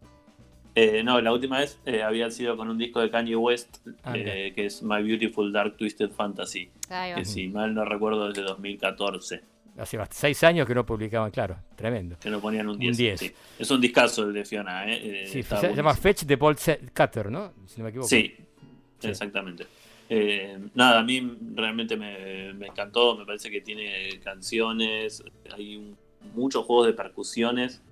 Eh, 0.76 1.02
no, 1.04 1.20
la 1.20 1.32
última 1.32 1.58
vez 1.60 1.78
eh, 1.86 2.02
había 2.02 2.30
sido 2.30 2.56
con 2.56 2.68
un 2.68 2.76
disco 2.76 3.00
de 3.00 3.08
Kanye 3.10 3.36
West, 3.36 3.86
Ah, 4.02 4.14
eh, 4.16 4.52
que 4.56 4.66
es 4.66 4.82
My 4.82 5.02
Beautiful 5.02 5.52
Dark 5.52 5.76
Twisted 5.76 6.10
Fantasy, 6.10 6.68
que 7.14 7.24
si 7.24 7.48
mal 7.48 7.72
no 7.74 7.84
recuerdo 7.84 8.28
desde 8.28 8.42
2014, 8.42 9.42
Hace 9.76 9.98
seis 10.10 10.44
años 10.44 10.68
que 10.68 10.74
no 10.74 10.86
publicaban, 10.86 11.30
claro, 11.32 11.56
tremendo. 11.76 12.16
que 12.20 12.30
no 12.30 12.40
ponían 12.40 12.66
un 12.68 12.74
Un 12.74 12.78
10. 12.78 12.96
10. 12.96 13.20
sí. 13.20 13.32
Es 13.58 13.70
un 13.72 13.80
discazo 13.80 14.22
el 14.24 14.32
de 14.32 14.44
Fiona, 14.44 14.88
¿eh? 14.88 15.22
Eh, 15.24 15.26
Sí, 15.26 15.42
se 15.42 15.74
llama. 15.74 15.94
Fetch 15.94 16.22
de 16.24 16.38
Paul 16.38 16.56
Cutter, 16.96 17.30
¿no? 17.30 17.52
Si 17.66 17.78
no 17.78 17.84
me 17.84 17.90
equivoco. 17.90 18.08
Sí, 18.08 18.34
Sí. 19.00 19.08
exactamente. 19.08 19.66
Eh, 20.08 20.58
nada, 20.74 21.00
a 21.00 21.02
mí 21.02 21.36
realmente 21.54 21.96
me, 21.96 22.52
me 22.54 22.66
encantó, 22.68 23.16
me 23.16 23.24
parece 23.26 23.50
que 23.50 23.60
tiene 23.62 24.20
canciones, 24.22 25.24
hay 25.52 25.76
un- 25.76 25.96
muchos 26.34 26.64
juegos 26.64 26.86
de 26.86 26.92
percusiones 26.92 27.82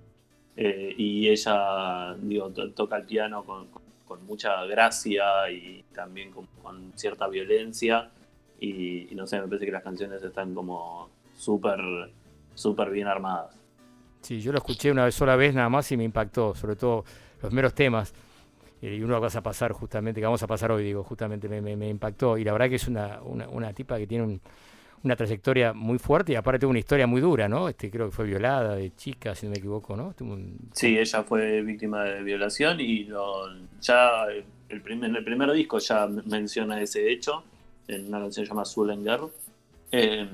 eh, 0.56 0.94
y 0.96 1.28
ella, 1.28 2.14
digo, 2.20 2.50
to- 2.50 2.70
toca 2.72 2.96
el 2.96 3.04
piano 3.06 3.44
con, 3.44 3.66
con- 3.68 3.82
mucha 4.26 4.64
gracia 4.66 5.50
y 5.50 5.84
también 5.94 6.30
con, 6.32 6.46
con 6.62 6.92
cierta 6.96 7.26
violencia 7.28 8.10
y, 8.60 9.08
no 9.14 9.26
sé, 9.26 9.40
me 9.40 9.46
parece 9.48 9.64
que 9.66 9.72
las 9.72 9.82
canciones 9.82 10.22
están 10.22 10.54
como 10.54 11.08
súper, 11.34 11.80
súper 12.54 12.90
bien 12.90 13.06
armadas. 13.08 13.56
Sí, 14.20 14.40
yo 14.40 14.52
lo 14.52 14.58
escuché 14.58 14.90
una 14.92 15.06
vez 15.06 15.14
sola 15.14 15.34
vez 15.34 15.54
nada 15.54 15.68
más 15.68 15.90
y 15.90 15.96
me 15.96 16.04
impactó, 16.04 16.54
sobre 16.54 16.76
todo 16.76 17.04
los 17.42 17.52
meros 17.52 17.74
temas. 17.74 18.14
Eh, 18.80 18.96
y 18.96 19.02
uno 19.02 19.20
vas 19.20 19.34
a 19.36 19.42
pasar 19.42 19.72
justamente, 19.72 20.20
que 20.20 20.24
vamos 20.26 20.42
a 20.42 20.46
pasar 20.46 20.70
hoy, 20.72 20.84
digo, 20.84 21.02
justamente 21.02 21.48
me, 21.48 21.60
me- 21.60 21.76
me 21.76 21.88
impactó. 21.88 22.36
Y 22.38 22.44
la 22.44 22.52
verdad 22.52 22.68
que 22.68 22.76
es 22.76 22.86
una, 22.86 23.20
una, 23.22 23.48
una 23.48 23.72
tipa 23.72 23.96
que 23.98 24.06
tiene 24.06 24.24
un- 24.24 24.40
una 25.04 25.16
trayectoria 25.16 25.72
muy 25.72 25.98
fuerte 25.98 26.32
y 26.32 26.34
aparte 26.36 26.64
una 26.66 26.78
historia 26.78 27.06
muy 27.06 27.20
dura, 27.20 27.48
¿no? 27.48 27.68
Este, 27.68 27.90
creo 27.90 28.06
que 28.06 28.12
fue 28.16 28.24
violada 28.26 28.76
de 28.76 28.94
chica, 28.94 29.34
si 29.34 29.46
no 29.46 29.50
me 29.52 29.58
equivoco, 29.58 29.96
¿no? 29.96 30.12
Tuvo 30.14 30.38
Sí, 30.72 30.96
ella 30.98 31.22
fue 31.24 31.60
víctima 31.62 32.04
de 32.04 32.22
violación 32.22 32.80
y 32.80 33.04
lo- 33.04 33.48
ya 33.80 34.26
el 34.68 34.80
primer, 34.80 35.10
en 35.10 35.16
el 35.16 35.24
primer 35.24 35.50
disco 35.52 35.78
ya 35.78 36.06
menciona 36.06 36.80
ese 36.80 37.10
hecho 37.10 37.42
en 37.88 38.06
una 38.08 38.20
canción 38.20 38.46
llamada 38.46 38.64
Zulen 38.64 39.02
Girl. 39.02 39.28
Eh, 39.90 40.26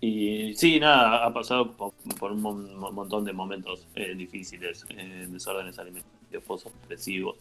y 0.00 0.54
sí, 0.54 0.78
nada, 0.78 1.24
ha 1.24 1.32
pasado 1.32 1.72
por, 1.72 2.32
un 2.32 2.42
mon- 2.42 2.76
mon- 2.76 2.94
montón 2.94 3.24
de 3.24 3.32
momentos 3.32 3.86
eh, 3.94 4.14
difíciles, 4.14 4.84
eh, 4.90 5.26
desórdenes 5.30 5.78
alimenticios, 5.78 6.42
pozos 6.46 6.72
depresivos. 6.82 7.36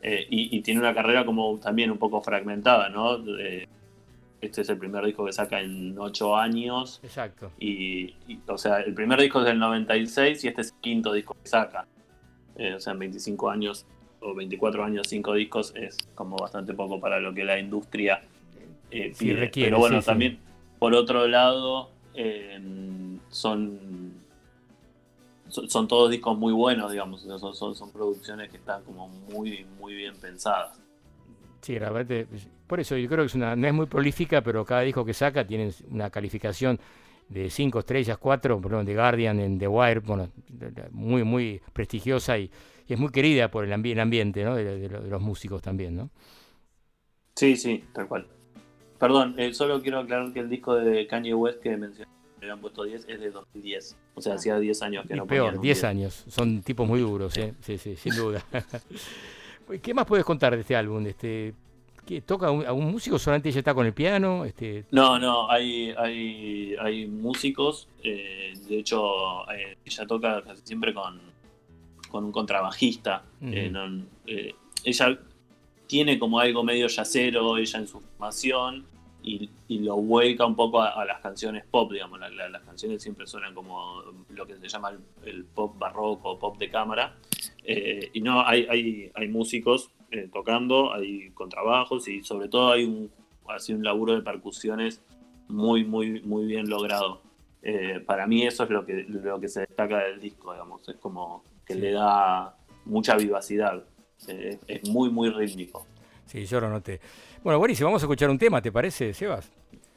Eh, 0.00 0.24
y, 0.30 0.56
y 0.56 0.60
tiene 0.62 0.78
una 0.78 0.94
carrera 0.94 1.24
como 1.26 1.58
también 1.58 1.90
un 1.90 1.98
poco 1.98 2.22
fragmentada, 2.22 2.88
¿no? 2.90 3.18
Este 4.46 4.62
es 4.62 4.68
el 4.68 4.78
primer 4.78 5.04
disco 5.04 5.24
que 5.26 5.32
saca 5.32 5.60
en 5.60 5.98
ocho 5.98 6.36
años. 6.36 7.00
Exacto. 7.02 7.52
Y, 7.58 8.14
y, 8.26 8.40
o 8.48 8.58
sea, 8.58 8.80
el 8.80 8.94
primer 8.94 9.20
disco 9.20 9.40
es 9.40 9.46
del 9.46 9.58
96 9.58 10.44
y 10.44 10.48
este 10.48 10.60
es 10.62 10.72
el 10.72 10.80
quinto 10.80 11.12
disco 11.12 11.36
que 11.42 11.48
saca. 11.48 11.86
Eh, 12.56 12.74
o 12.74 12.80
sea, 12.80 12.92
en 12.94 12.98
25 13.00 13.50
años 13.50 13.86
o 14.20 14.34
24 14.34 14.84
años, 14.84 15.06
cinco 15.08 15.34
discos 15.34 15.72
es 15.76 15.96
como 16.14 16.36
bastante 16.36 16.72
poco 16.74 16.98
para 17.00 17.20
lo 17.20 17.34
que 17.34 17.44
la 17.44 17.58
industria 17.58 18.22
eh, 18.90 19.12
Sí, 19.14 19.26
pide. 19.26 19.34
requiere, 19.40 19.68
Pero 19.70 19.78
bueno, 19.78 19.96
sí, 19.96 20.02
sí. 20.02 20.06
también, 20.06 20.38
por 20.78 20.94
otro 20.94 21.26
lado, 21.28 21.90
eh, 22.14 22.58
son, 23.28 24.12
son 25.48 25.68
son 25.70 25.86
todos 25.88 26.10
discos 26.10 26.36
muy 26.38 26.52
buenos, 26.52 26.90
digamos. 26.90 27.24
o 27.24 27.28
sea, 27.28 27.38
son, 27.38 27.54
son, 27.54 27.74
son 27.74 27.90
producciones 27.92 28.50
que 28.50 28.56
están 28.56 28.82
como 28.84 29.08
muy, 29.08 29.66
muy 29.78 29.94
bien 29.94 30.14
pensadas. 30.16 30.80
Sí, 31.66 31.76
realmente, 31.80 32.28
por 32.68 32.78
eso 32.78 32.96
yo 32.96 33.08
creo 33.08 33.24
que 33.24 33.26
es 33.26 33.34
una, 33.34 33.56
no 33.56 33.66
es 33.66 33.74
muy 33.74 33.86
prolífica, 33.86 34.40
pero 34.40 34.64
cada 34.64 34.82
disco 34.82 35.04
que 35.04 35.12
saca 35.12 35.44
tiene 35.44 35.72
una 35.90 36.10
calificación 36.10 36.78
de 37.28 37.50
5 37.50 37.80
estrellas, 37.80 38.18
4, 38.18 38.60
perdón, 38.60 38.86
de 38.86 38.94
Guardian, 38.94 39.40
en 39.40 39.58
The 39.58 39.66
Wire, 39.66 39.98
bueno, 39.98 40.30
muy, 40.92 41.24
muy 41.24 41.60
prestigiosa 41.72 42.38
y, 42.38 42.48
y 42.86 42.92
es 42.92 43.00
muy 43.00 43.10
querida 43.10 43.50
por 43.50 43.64
el, 43.64 43.72
ambi- 43.72 43.90
el 43.90 43.98
ambiente, 43.98 44.44
¿no? 44.44 44.54
De, 44.54 44.62
de 44.78 44.88
lo- 44.88 45.00
de 45.00 45.10
los 45.10 45.20
músicos 45.20 45.60
también, 45.60 45.96
¿no? 45.96 46.08
Sí, 47.34 47.56
sí, 47.56 47.82
tal 47.92 48.06
cual. 48.06 48.28
Perdón, 49.00 49.34
eh, 49.38 49.52
solo 49.52 49.82
quiero 49.82 49.98
aclarar 49.98 50.32
que 50.32 50.38
el 50.38 50.48
disco 50.48 50.76
de 50.76 51.04
Kanye 51.08 51.34
West 51.34 51.60
que 51.60 51.76
mencioné, 51.76 52.08
le 52.40 52.48
han 52.52 52.60
puesto 52.60 52.84
10, 52.84 53.04
es 53.08 53.18
de 53.18 53.30
2010. 53.32 53.96
O 54.14 54.20
sea, 54.20 54.34
hacía 54.34 54.56
10 54.60 54.80
años 54.82 55.04
que 55.08 55.14
Y 55.14 55.16
no 55.16 55.26
peor, 55.26 55.46
ponían 55.46 55.58
un 55.58 55.62
10 55.64 55.78
10. 55.78 55.84
años, 55.84 56.24
son 56.28 56.62
tipos 56.62 56.86
muy 56.86 57.00
duros, 57.00 57.36
¿eh? 57.38 57.54
Sí, 57.62 57.76
sí, 57.76 57.96
sin 57.96 58.14
duda. 58.14 58.44
¿Qué 59.82 59.94
más 59.94 60.06
puedes 60.06 60.24
contar 60.24 60.54
de 60.54 60.60
este 60.60 60.76
álbum? 60.76 61.04
Este, 61.06 61.54
¿qué, 62.06 62.20
¿Toca 62.20 62.50
un- 62.50 62.64
algún 62.64 62.90
músico? 62.90 63.18
¿Solamente 63.18 63.48
ella 63.48 63.58
está 63.58 63.74
con 63.74 63.86
el 63.86 63.92
piano? 63.92 64.44
Este, 64.44 64.84
No, 64.92 65.18
no, 65.18 65.50
hay, 65.50 65.92
hay, 65.96 66.76
hay 66.80 67.06
músicos. 67.06 67.88
eh, 68.02 68.52
de 68.68 68.78
hecho, 68.78 69.50
eh, 69.50 69.76
ella 69.84 70.06
toca 70.06 70.42
casi 70.42 70.62
siempre 70.64 70.94
con, 70.94 71.20
con 72.08 72.24
un 72.24 72.32
contrabajista. 72.32 73.24
eh, 73.42 73.68
no- 73.70 74.04
ella 74.84 75.18
tiene 75.88 76.18
como 76.18 76.38
algo 76.38 76.62
medio 76.62 76.86
yacero, 76.88 77.56
ella 77.58 77.78
en 77.80 77.86
su 77.88 78.00
formación, 78.00 78.86
y, 79.22 79.50
y 79.66 79.80
lo 79.80 79.96
vuelca 79.96 80.46
un 80.46 80.54
poco 80.54 80.80
a, 80.80 80.90
a 80.90 81.04
las 81.04 81.20
canciones 81.20 81.64
pop, 81.68 81.90
digamos. 81.90 82.20
La- 82.20 82.28
la- 82.28 82.48
las 82.48 82.62
canciones 82.62 83.02
siempre 83.02 83.26
suenan 83.26 83.52
como 83.54 84.02
lo 84.30 84.46
que 84.46 84.56
se 84.56 84.68
llama 84.68 84.90
el, 84.90 84.98
el 85.28 85.44
pop 85.44 85.76
barroco, 85.76 86.38
pop 86.38 86.56
de 86.58 86.70
cámara. 86.70 87.16
Eh, 87.68 88.10
y 88.12 88.20
no, 88.20 88.46
hay, 88.46 88.66
hay, 88.70 89.10
hay 89.14 89.28
músicos 89.28 89.90
eh, 90.12 90.28
tocando, 90.32 90.92
hay 90.94 91.30
contrabajos 91.30 92.06
y 92.08 92.22
sobre 92.22 92.48
todo 92.48 92.70
hay 92.72 92.84
un, 92.84 93.10
así 93.48 93.72
un 93.74 93.82
laburo 93.82 94.14
de 94.14 94.22
percusiones 94.22 95.02
muy, 95.48 95.84
muy, 95.84 96.20
muy 96.22 96.44
bien 96.46 96.68
logrado. 96.68 97.22
Eh, 97.62 98.00
para 98.06 98.26
mí 98.28 98.46
eso 98.46 98.62
es 98.64 98.70
lo 98.70 98.86
que, 98.86 99.04
lo 99.08 99.40
que 99.40 99.48
se 99.48 99.60
destaca 99.60 99.98
del 100.04 100.20
disco, 100.20 100.52
digamos. 100.52 100.88
Es 100.88 100.96
como 100.96 101.42
que 101.66 101.74
Sí. 101.74 101.80
le 101.80 101.90
da 101.92 102.54
mucha 102.84 103.16
vivacidad. 103.16 103.82
Es 104.28 104.88
muy, 104.88 105.10
muy 105.10 105.30
rítmico. 105.30 105.86
sí, 106.24 106.46
yo 106.46 106.60
lo 106.60 106.70
noté. 106.70 107.00
Bueno, 107.42 107.58
buenísimo, 107.58 107.88
vamos 107.88 108.02
a 108.02 108.06
escuchar 108.06 108.30
un 108.30 108.38
tema, 108.38 108.62
¿te 108.62 108.72
parece, 108.72 109.12
Sebas? 109.12 109.50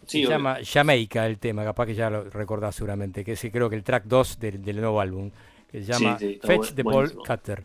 Sí, 0.06 0.22
Se 0.22 0.28
obvio. 0.28 0.30
llama 0.38 0.58
Jamaica 0.64 1.26
el 1.28 1.38
tema, 1.38 1.64
capaz 1.64 1.86
que 1.86 1.94
ya 1.96 2.10
lo 2.10 2.24
recordás 2.26 2.76
seguramente, 2.76 3.24
que 3.24 3.34
es 3.34 3.48
creo 3.52 3.70
que 3.70 3.76
el 3.76 3.84
track 3.84 4.06
2 4.06 4.40
del, 4.40 4.62
del 4.64 4.78
nuevo 4.82 5.00
álbum, 5.02 5.32
que 5.72 5.84
se 5.84 5.92
llama 5.92 6.18
sí, 6.18 6.40
Fetch 6.42 6.74
Ball 6.84 6.94
buenísimo. 6.94 7.24
Cutter. 7.24 7.64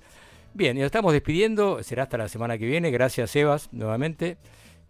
Bien, 0.52 0.76
y 0.76 0.80
nos 0.80 0.86
estamos 0.86 1.12
despidiendo, 1.12 1.82
será 1.82 2.04
hasta 2.04 2.16
la 2.16 2.28
semana 2.28 2.56
que 2.58 2.66
viene. 2.66 2.90
Gracias, 2.90 3.30
Sebas, 3.30 3.72
nuevamente. 3.72 4.36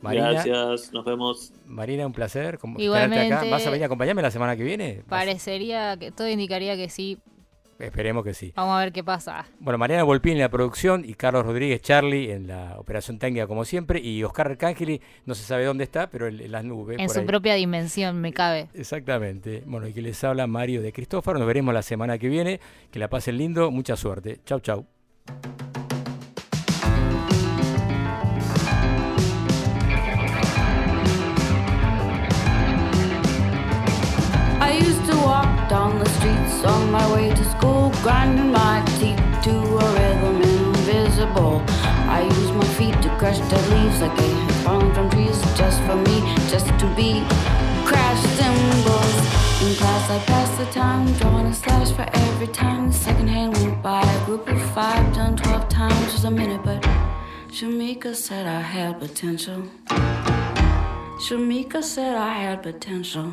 Marina, 0.01 0.32
Gracias, 0.32 0.93
nos 0.93 1.05
vemos. 1.05 1.53
Marina, 1.66 2.07
un 2.07 2.12
placer. 2.12 2.59
Igualmente. 2.77 3.16
tenerte 3.16 3.35
acá. 3.35 3.51
¿Vas 3.51 3.66
a 3.66 3.70
venir 3.70 3.85
a 3.85 3.86
acompañarme 3.86 4.20
la 4.20 4.31
semana 4.31 4.57
que 4.57 4.62
viene? 4.62 5.03
Parecería 5.09 5.97
que 5.97 6.11
todo 6.11 6.28
indicaría 6.28 6.77
que 6.77 6.91
sí. 6.91 7.19
Esperemos 7.79 8.25
que 8.25 8.35
sí. 8.35 8.53
Vamos 8.57 8.77
a 8.77 8.81
ver 8.81 8.93
qué 8.93 9.03
pasa. 9.03 9.47
Bueno, 9.59 9.79
Mariana 9.79 10.05
Volpín 10.05 10.33
en 10.35 10.41
la 10.41 10.49
producción 10.49 11.05
y 11.05 11.15
Carlos 11.15 11.45
Rodríguez 11.45 11.81
Charlie 11.83 12.33
en 12.33 12.47
la 12.47 12.77
operación 12.79 13.19
técnica 13.19 13.47
como 13.47 13.65
siempre 13.65 14.01
y 14.01 14.23
Oscar 14.25 14.49
Arcángeli 14.49 15.01
no 15.27 15.35
se 15.35 15.45
sabe 15.45 15.65
dónde 15.65 15.85
está, 15.85 16.09
pero 16.09 16.27
en, 16.27 16.41
en 16.41 16.53
las 16.53 16.65
nubes. 16.65 16.99
En 16.99 17.07
por 17.07 17.15
su 17.15 17.21
ahí. 17.21 17.27
propia 17.27 17.55
dimensión, 17.55 18.21
me 18.21 18.33
cabe. 18.33 18.69
Exactamente. 18.75 19.63
Bueno, 19.67 19.87
y 19.89 19.93
que 19.93 20.03
les 20.03 20.23
habla 20.25 20.47
Mario 20.47 20.83
de 20.83 20.93
Cristófaro. 20.93 21.39
Nos 21.39 21.47
veremos 21.47 21.75
la 21.75 21.83
semana 21.83 22.19
que 22.19 22.29
viene. 22.29 22.61
Que 22.91 22.99
la 22.99 23.09
pasen 23.09 23.39
lindo. 23.39 23.71
Mucha 23.71 23.97
suerte. 23.97 24.41
Chau, 24.45 24.61
chau. 24.61 24.87
Walk 35.25 35.69
down 35.71 35.99
the 35.99 36.09
streets 36.17 36.63
on 36.65 36.91
my 36.91 37.05
way 37.15 37.31
to 37.31 37.45
school, 37.57 37.91
grinding 38.03 38.53
my 38.53 38.85
teeth 38.99 39.23
to 39.45 39.55
a 39.85 39.87
rhythm 39.97 40.37
invisible. 40.43 41.63
I 42.17 42.23
used 42.23 42.55
my 42.55 42.69
feet 42.77 42.97
to 43.03 43.09
crush 43.19 43.39
dead 43.51 43.65
leaves 43.73 44.01
like 44.03 44.15
they 44.19 44.31
had 44.31 44.53
fallen 44.65 44.93
from 44.95 45.09
trees 45.11 45.41
just 45.57 45.81
for 45.87 45.97
me, 45.97 46.17
just 46.53 46.67
to 46.81 46.87
be 46.95 47.25
crash 47.89 48.23
cymbals. 48.39 49.17
In 49.65 49.75
class, 49.81 50.11
I 50.11 50.19
passed 50.27 50.59
the 50.59 50.67
time, 50.67 51.11
drawing 51.15 51.47
a 51.47 51.55
slash 51.55 51.91
for 51.93 52.07
every 52.13 52.49
time 52.49 52.89
the 52.89 52.93
second 52.93 53.29
hand 53.29 53.57
went 53.57 53.83
by. 53.83 54.03
A 54.03 54.25
group 54.27 54.47
of 54.49 54.61
five 54.73 55.15
done 55.15 55.37
twelve 55.37 55.69
times 55.71 56.13
was 56.13 56.25
a 56.25 56.31
minute, 56.31 56.63
but 56.63 56.83
Shamika 57.49 58.15
said 58.15 58.47
I 58.47 58.61
had 58.61 59.01
potential. 59.01 59.63
Shamika 61.25 61.83
said 61.83 62.15
I 62.17 62.35
had 62.45 62.63
potential. 62.63 63.33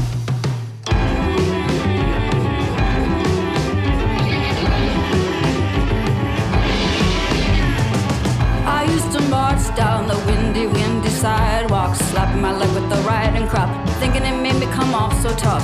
To 9.11 9.21
march 9.29 9.75
down 9.75 10.07
the 10.07 10.17
windy, 10.25 10.67
windy 10.67 11.09
sidewalk, 11.09 11.95
slapping 11.95 12.41
my 12.41 12.55
leg 12.55 12.69
with 12.73 12.89
the 12.89 12.95
riding 13.03 13.45
crop, 13.47 13.69
thinking 13.99 14.23
it 14.23 14.41
made 14.41 14.55
me 14.55 14.65
come 14.67 14.93
off 14.93 15.13
so 15.21 15.29
tough. 15.35 15.63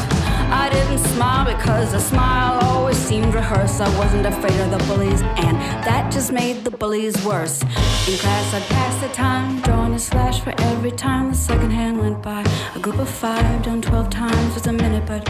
I 0.52 0.70
didn't 0.70 1.00
smile 1.14 1.46
because 1.46 1.94
a 1.94 2.00
smile 2.00 2.60
always 2.64 2.98
seemed 2.98 3.34
rehearsed. 3.34 3.80
I 3.80 3.90
wasn't 3.98 4.26
afraid 4.26 4.60
of 4.60 4.72
the 4.72 4.84
bullies, 4.90 5.22
and 5.22 5.56
that 5.88 6.12
just 6.12 6.34
made 6.34 6.66
the 6.66 6.72
bullies 6.72 7.16
worse. 7.24 7.62
In 7.62 8.18
class, 8.18 8.54
I'd 8.54 8.64
pass 8.64 9.02
the 9.02 9.10
time, 9.14 9.62
drawing 9.62 9.94
a 9.94 10.00
slash 10.00 10.42
for 10.42 10.54
every 10.60 10.92
time 10.92 11.30
the 11.30 11.38
second 11.38 11.72
hand 11.72 12.00
went 12.00 12.22
by. 12.22 12.44
A 12.76 12.80
group 12.80 13.00
of 13.00 13.10
five 13.10 13.64
done 13.64 13.82
12 13.82 14.10
times 14.10 14.54
was 14.56 14.68
a 14.68 14.74
minute, 14.74 15.06
but 15.06 15.24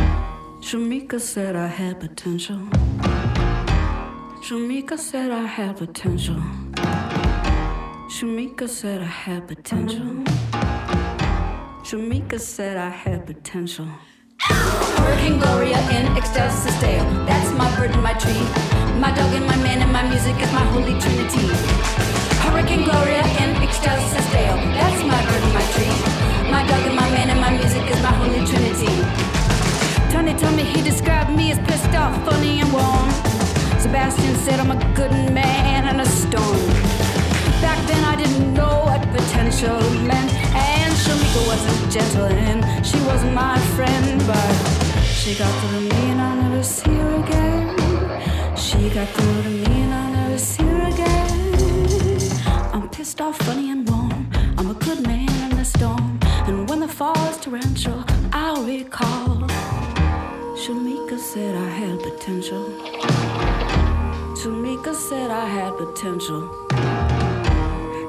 Shamika 0.61 1.19
said 1.22 1.56
I 1.56 1.68
had 1.68 1.99
potential. 1.99 2.57
Shamika 4.41 4.98
said 4.98 5.30
I 5.30 5.45
had 5.45 5.77
potential. 5.77 6.41
Shamika 8.18 8.68
said 8.68 9.02
I 9.03 9.06
had 9.06 9.48
potential. 9.48 10.23
Shamika 11.85 12.39
said 12.39 12.76
I 12.76 12.89
had 12.89 13.27
potential. 13.27 13.88
Hurricane 14.41 15.38
Gloria 15.38 15.77
in 15.94 16.18
ecstasy 16.18 16.72
stale. 16.80 17.06
That's 17.27 17.52
my 17.52 17.69
bird 17.77 17.91
and 17.91 18.02
my 18.02 18.14
tree. 18.14 18.41
My 18.98 19.14
dog 19.14 19.31
and 19.38 19.45
my 19.45 19.56
man 19.57 19.84
and 19.84 19.94
my 19.94 20.02
music 20.10 20.34
is 20.41 20.52
my 20.52 20.65
holy 20.73 20.99
trinity. 20.99 21.45
Hurricane 22.41 22.85
Gloria 22.85 23.22
in 23.22 23.53
ecstasy 23.61 24.19
stale. 24.30 24.57
That's 24.73 25.03
my 25.06 25.22
bird 25.27 25.44
and 25.45 25.53
my 25.53 25.65
tree. 25.77 25.98
My 26.49 26.65
dog 26.65 26.88
and 26.89 26.95
my 26.95 27.07
man 27.11 27.30
and 27.30 27.39
my 27.39 27.52
music 27.52 27.85
is 27.85 28.02
my 28.02 28.14
holy 28.18 28.44
trinity. 28.49 28.94
Tony 30.11 30.34
told 30.34 30.56
me 30.56 30.64
he 30.64 30.81
described 30.81 31.30
me 31.30 31.52
as 31.52 31.60
pissed 31.69 31.94
off, 31.94 32.18
funny 32.26 32.61
and 32.61 32.73
warm. 32.73 33.11
Sebastian 33.80 34.34
said 34.38 34.60
I'm 34.60 34.72
a 34.72 34.94
good 34.95 35.11
man 35.31 35.85
and 35.85 36.02
a 36.02 36.06
storm. 36.07 37.06
Back 37.61 37.88
then 37.88 38.03
I 38.03 38.15
didn't 38.15 38.53
know 38.53 38.84
what 38.85 39.01
potential 39.11 39.79
meant, 40.05 40.31
and 40.53 40.93
Shamika 40.93 41.47
wasn't 41.47 41.91
gentle 41.91 42.25
and 42.25 42.85
she 42.85 42.99
wasn't 43.01 43.34
my 43.34 43.57
friend, 43.75 44.21
but 44.27 44.53
she 45.03 45.35
got 45.35 45.51
through 45.59 45.79
to 45.79 45.95
me 45.95 46.11
and 46.11 46.21
I'll 46.21 46.35
never 46.35 46.63
see 46.63 46.91
her 46.91 47.15
again. 47.23 48.55
She 48.55 48.89
got 48.89 49.07
through 49.09 49.43
to 49.43 49.49
me 49.49 49.65
and 49.65 49.93
I'll 49.93 50.11
never 50.11 50.38
see 50.38 50.63
her 50.63 50.88
again. 50.88 52.31
I'm 52.73 52.89
pissed 52.89 53.21
off, 53.21 53.38
funny 53.39 53.71
and 53.71 53.89
warm. 53.89 54.29
I'm 54.57 54.69
a 54.69 54.75
good 54.75 55.01
man 55.05 55.51
in 55.51 55.57
the 55.57 55.65
storm, 55.65 56.19
and 56.47 56.69
when 56.69 56.79
the 56.79 56.88
fall 56.88 57.17
is 57.29 57.38
torrential, 57.38 58.03
I'll 58.34 58.63
recall. 58.63 59.47
Shamika 60.61 61.17
said 61.17 61.55
I 61.55 61.69
had 61.69 61.99
potential. 62.01 62.65
Shamika 64.39 64.93
said 64.93 65.31
I 65.31 65.45
had 65.45 65.75
potential. 65.77 66.66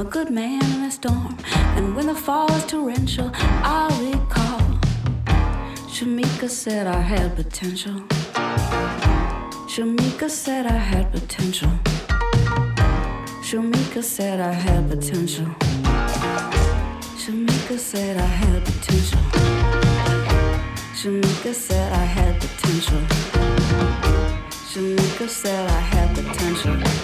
A 0.00 0.04
good 0.04 0.30
man 0.30 0.64
in 0.76 0.84
a 0.84 0.90
storm, 0.90 1.36
and 1.76 1.94
when 1.94 2.06
the 2.06 2.14
fall 2.14 2.50
is 2.52 2.64
torrential, 2.64 3.30
I'll 3.34 3.90
recall. 4.00 4.60
Shamika 5.88 6.48
said 6.48 6.86
I 6.86 7.00
had 7.00 7.36
potential. 7.36 8.00
Shamika 9.68 10.30
said 10.30 10.66
I 10.66 10.78
had 10.78 11.12
potential. 11.12 11.70
Shamika 13.42 14.02
said 14.02 14.40
I 14.40 14.52
had 14.52 14.88
potential. 14.88 15.46
Shamika 17.20 17.78
said 17.78 18.16
I 18.16 18.24
had 18.24 18.64
potential. 18.64 19.20
Shamika 20.94 21.52
said 21.52 21.92
I 21.92 22.04
had 22.16 22.40
potential. 22.40 23.02
Shamika 24.70 25.28
said 25.28 25.68
I 25.68 25.80
had 25.92 26.14
potential. 26.14 26.99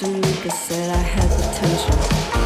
Shamika 0.00 0.50
said 0.50 0.88
I 0.88 0.96
had 0.96 1.28
potential. 1.28 2.39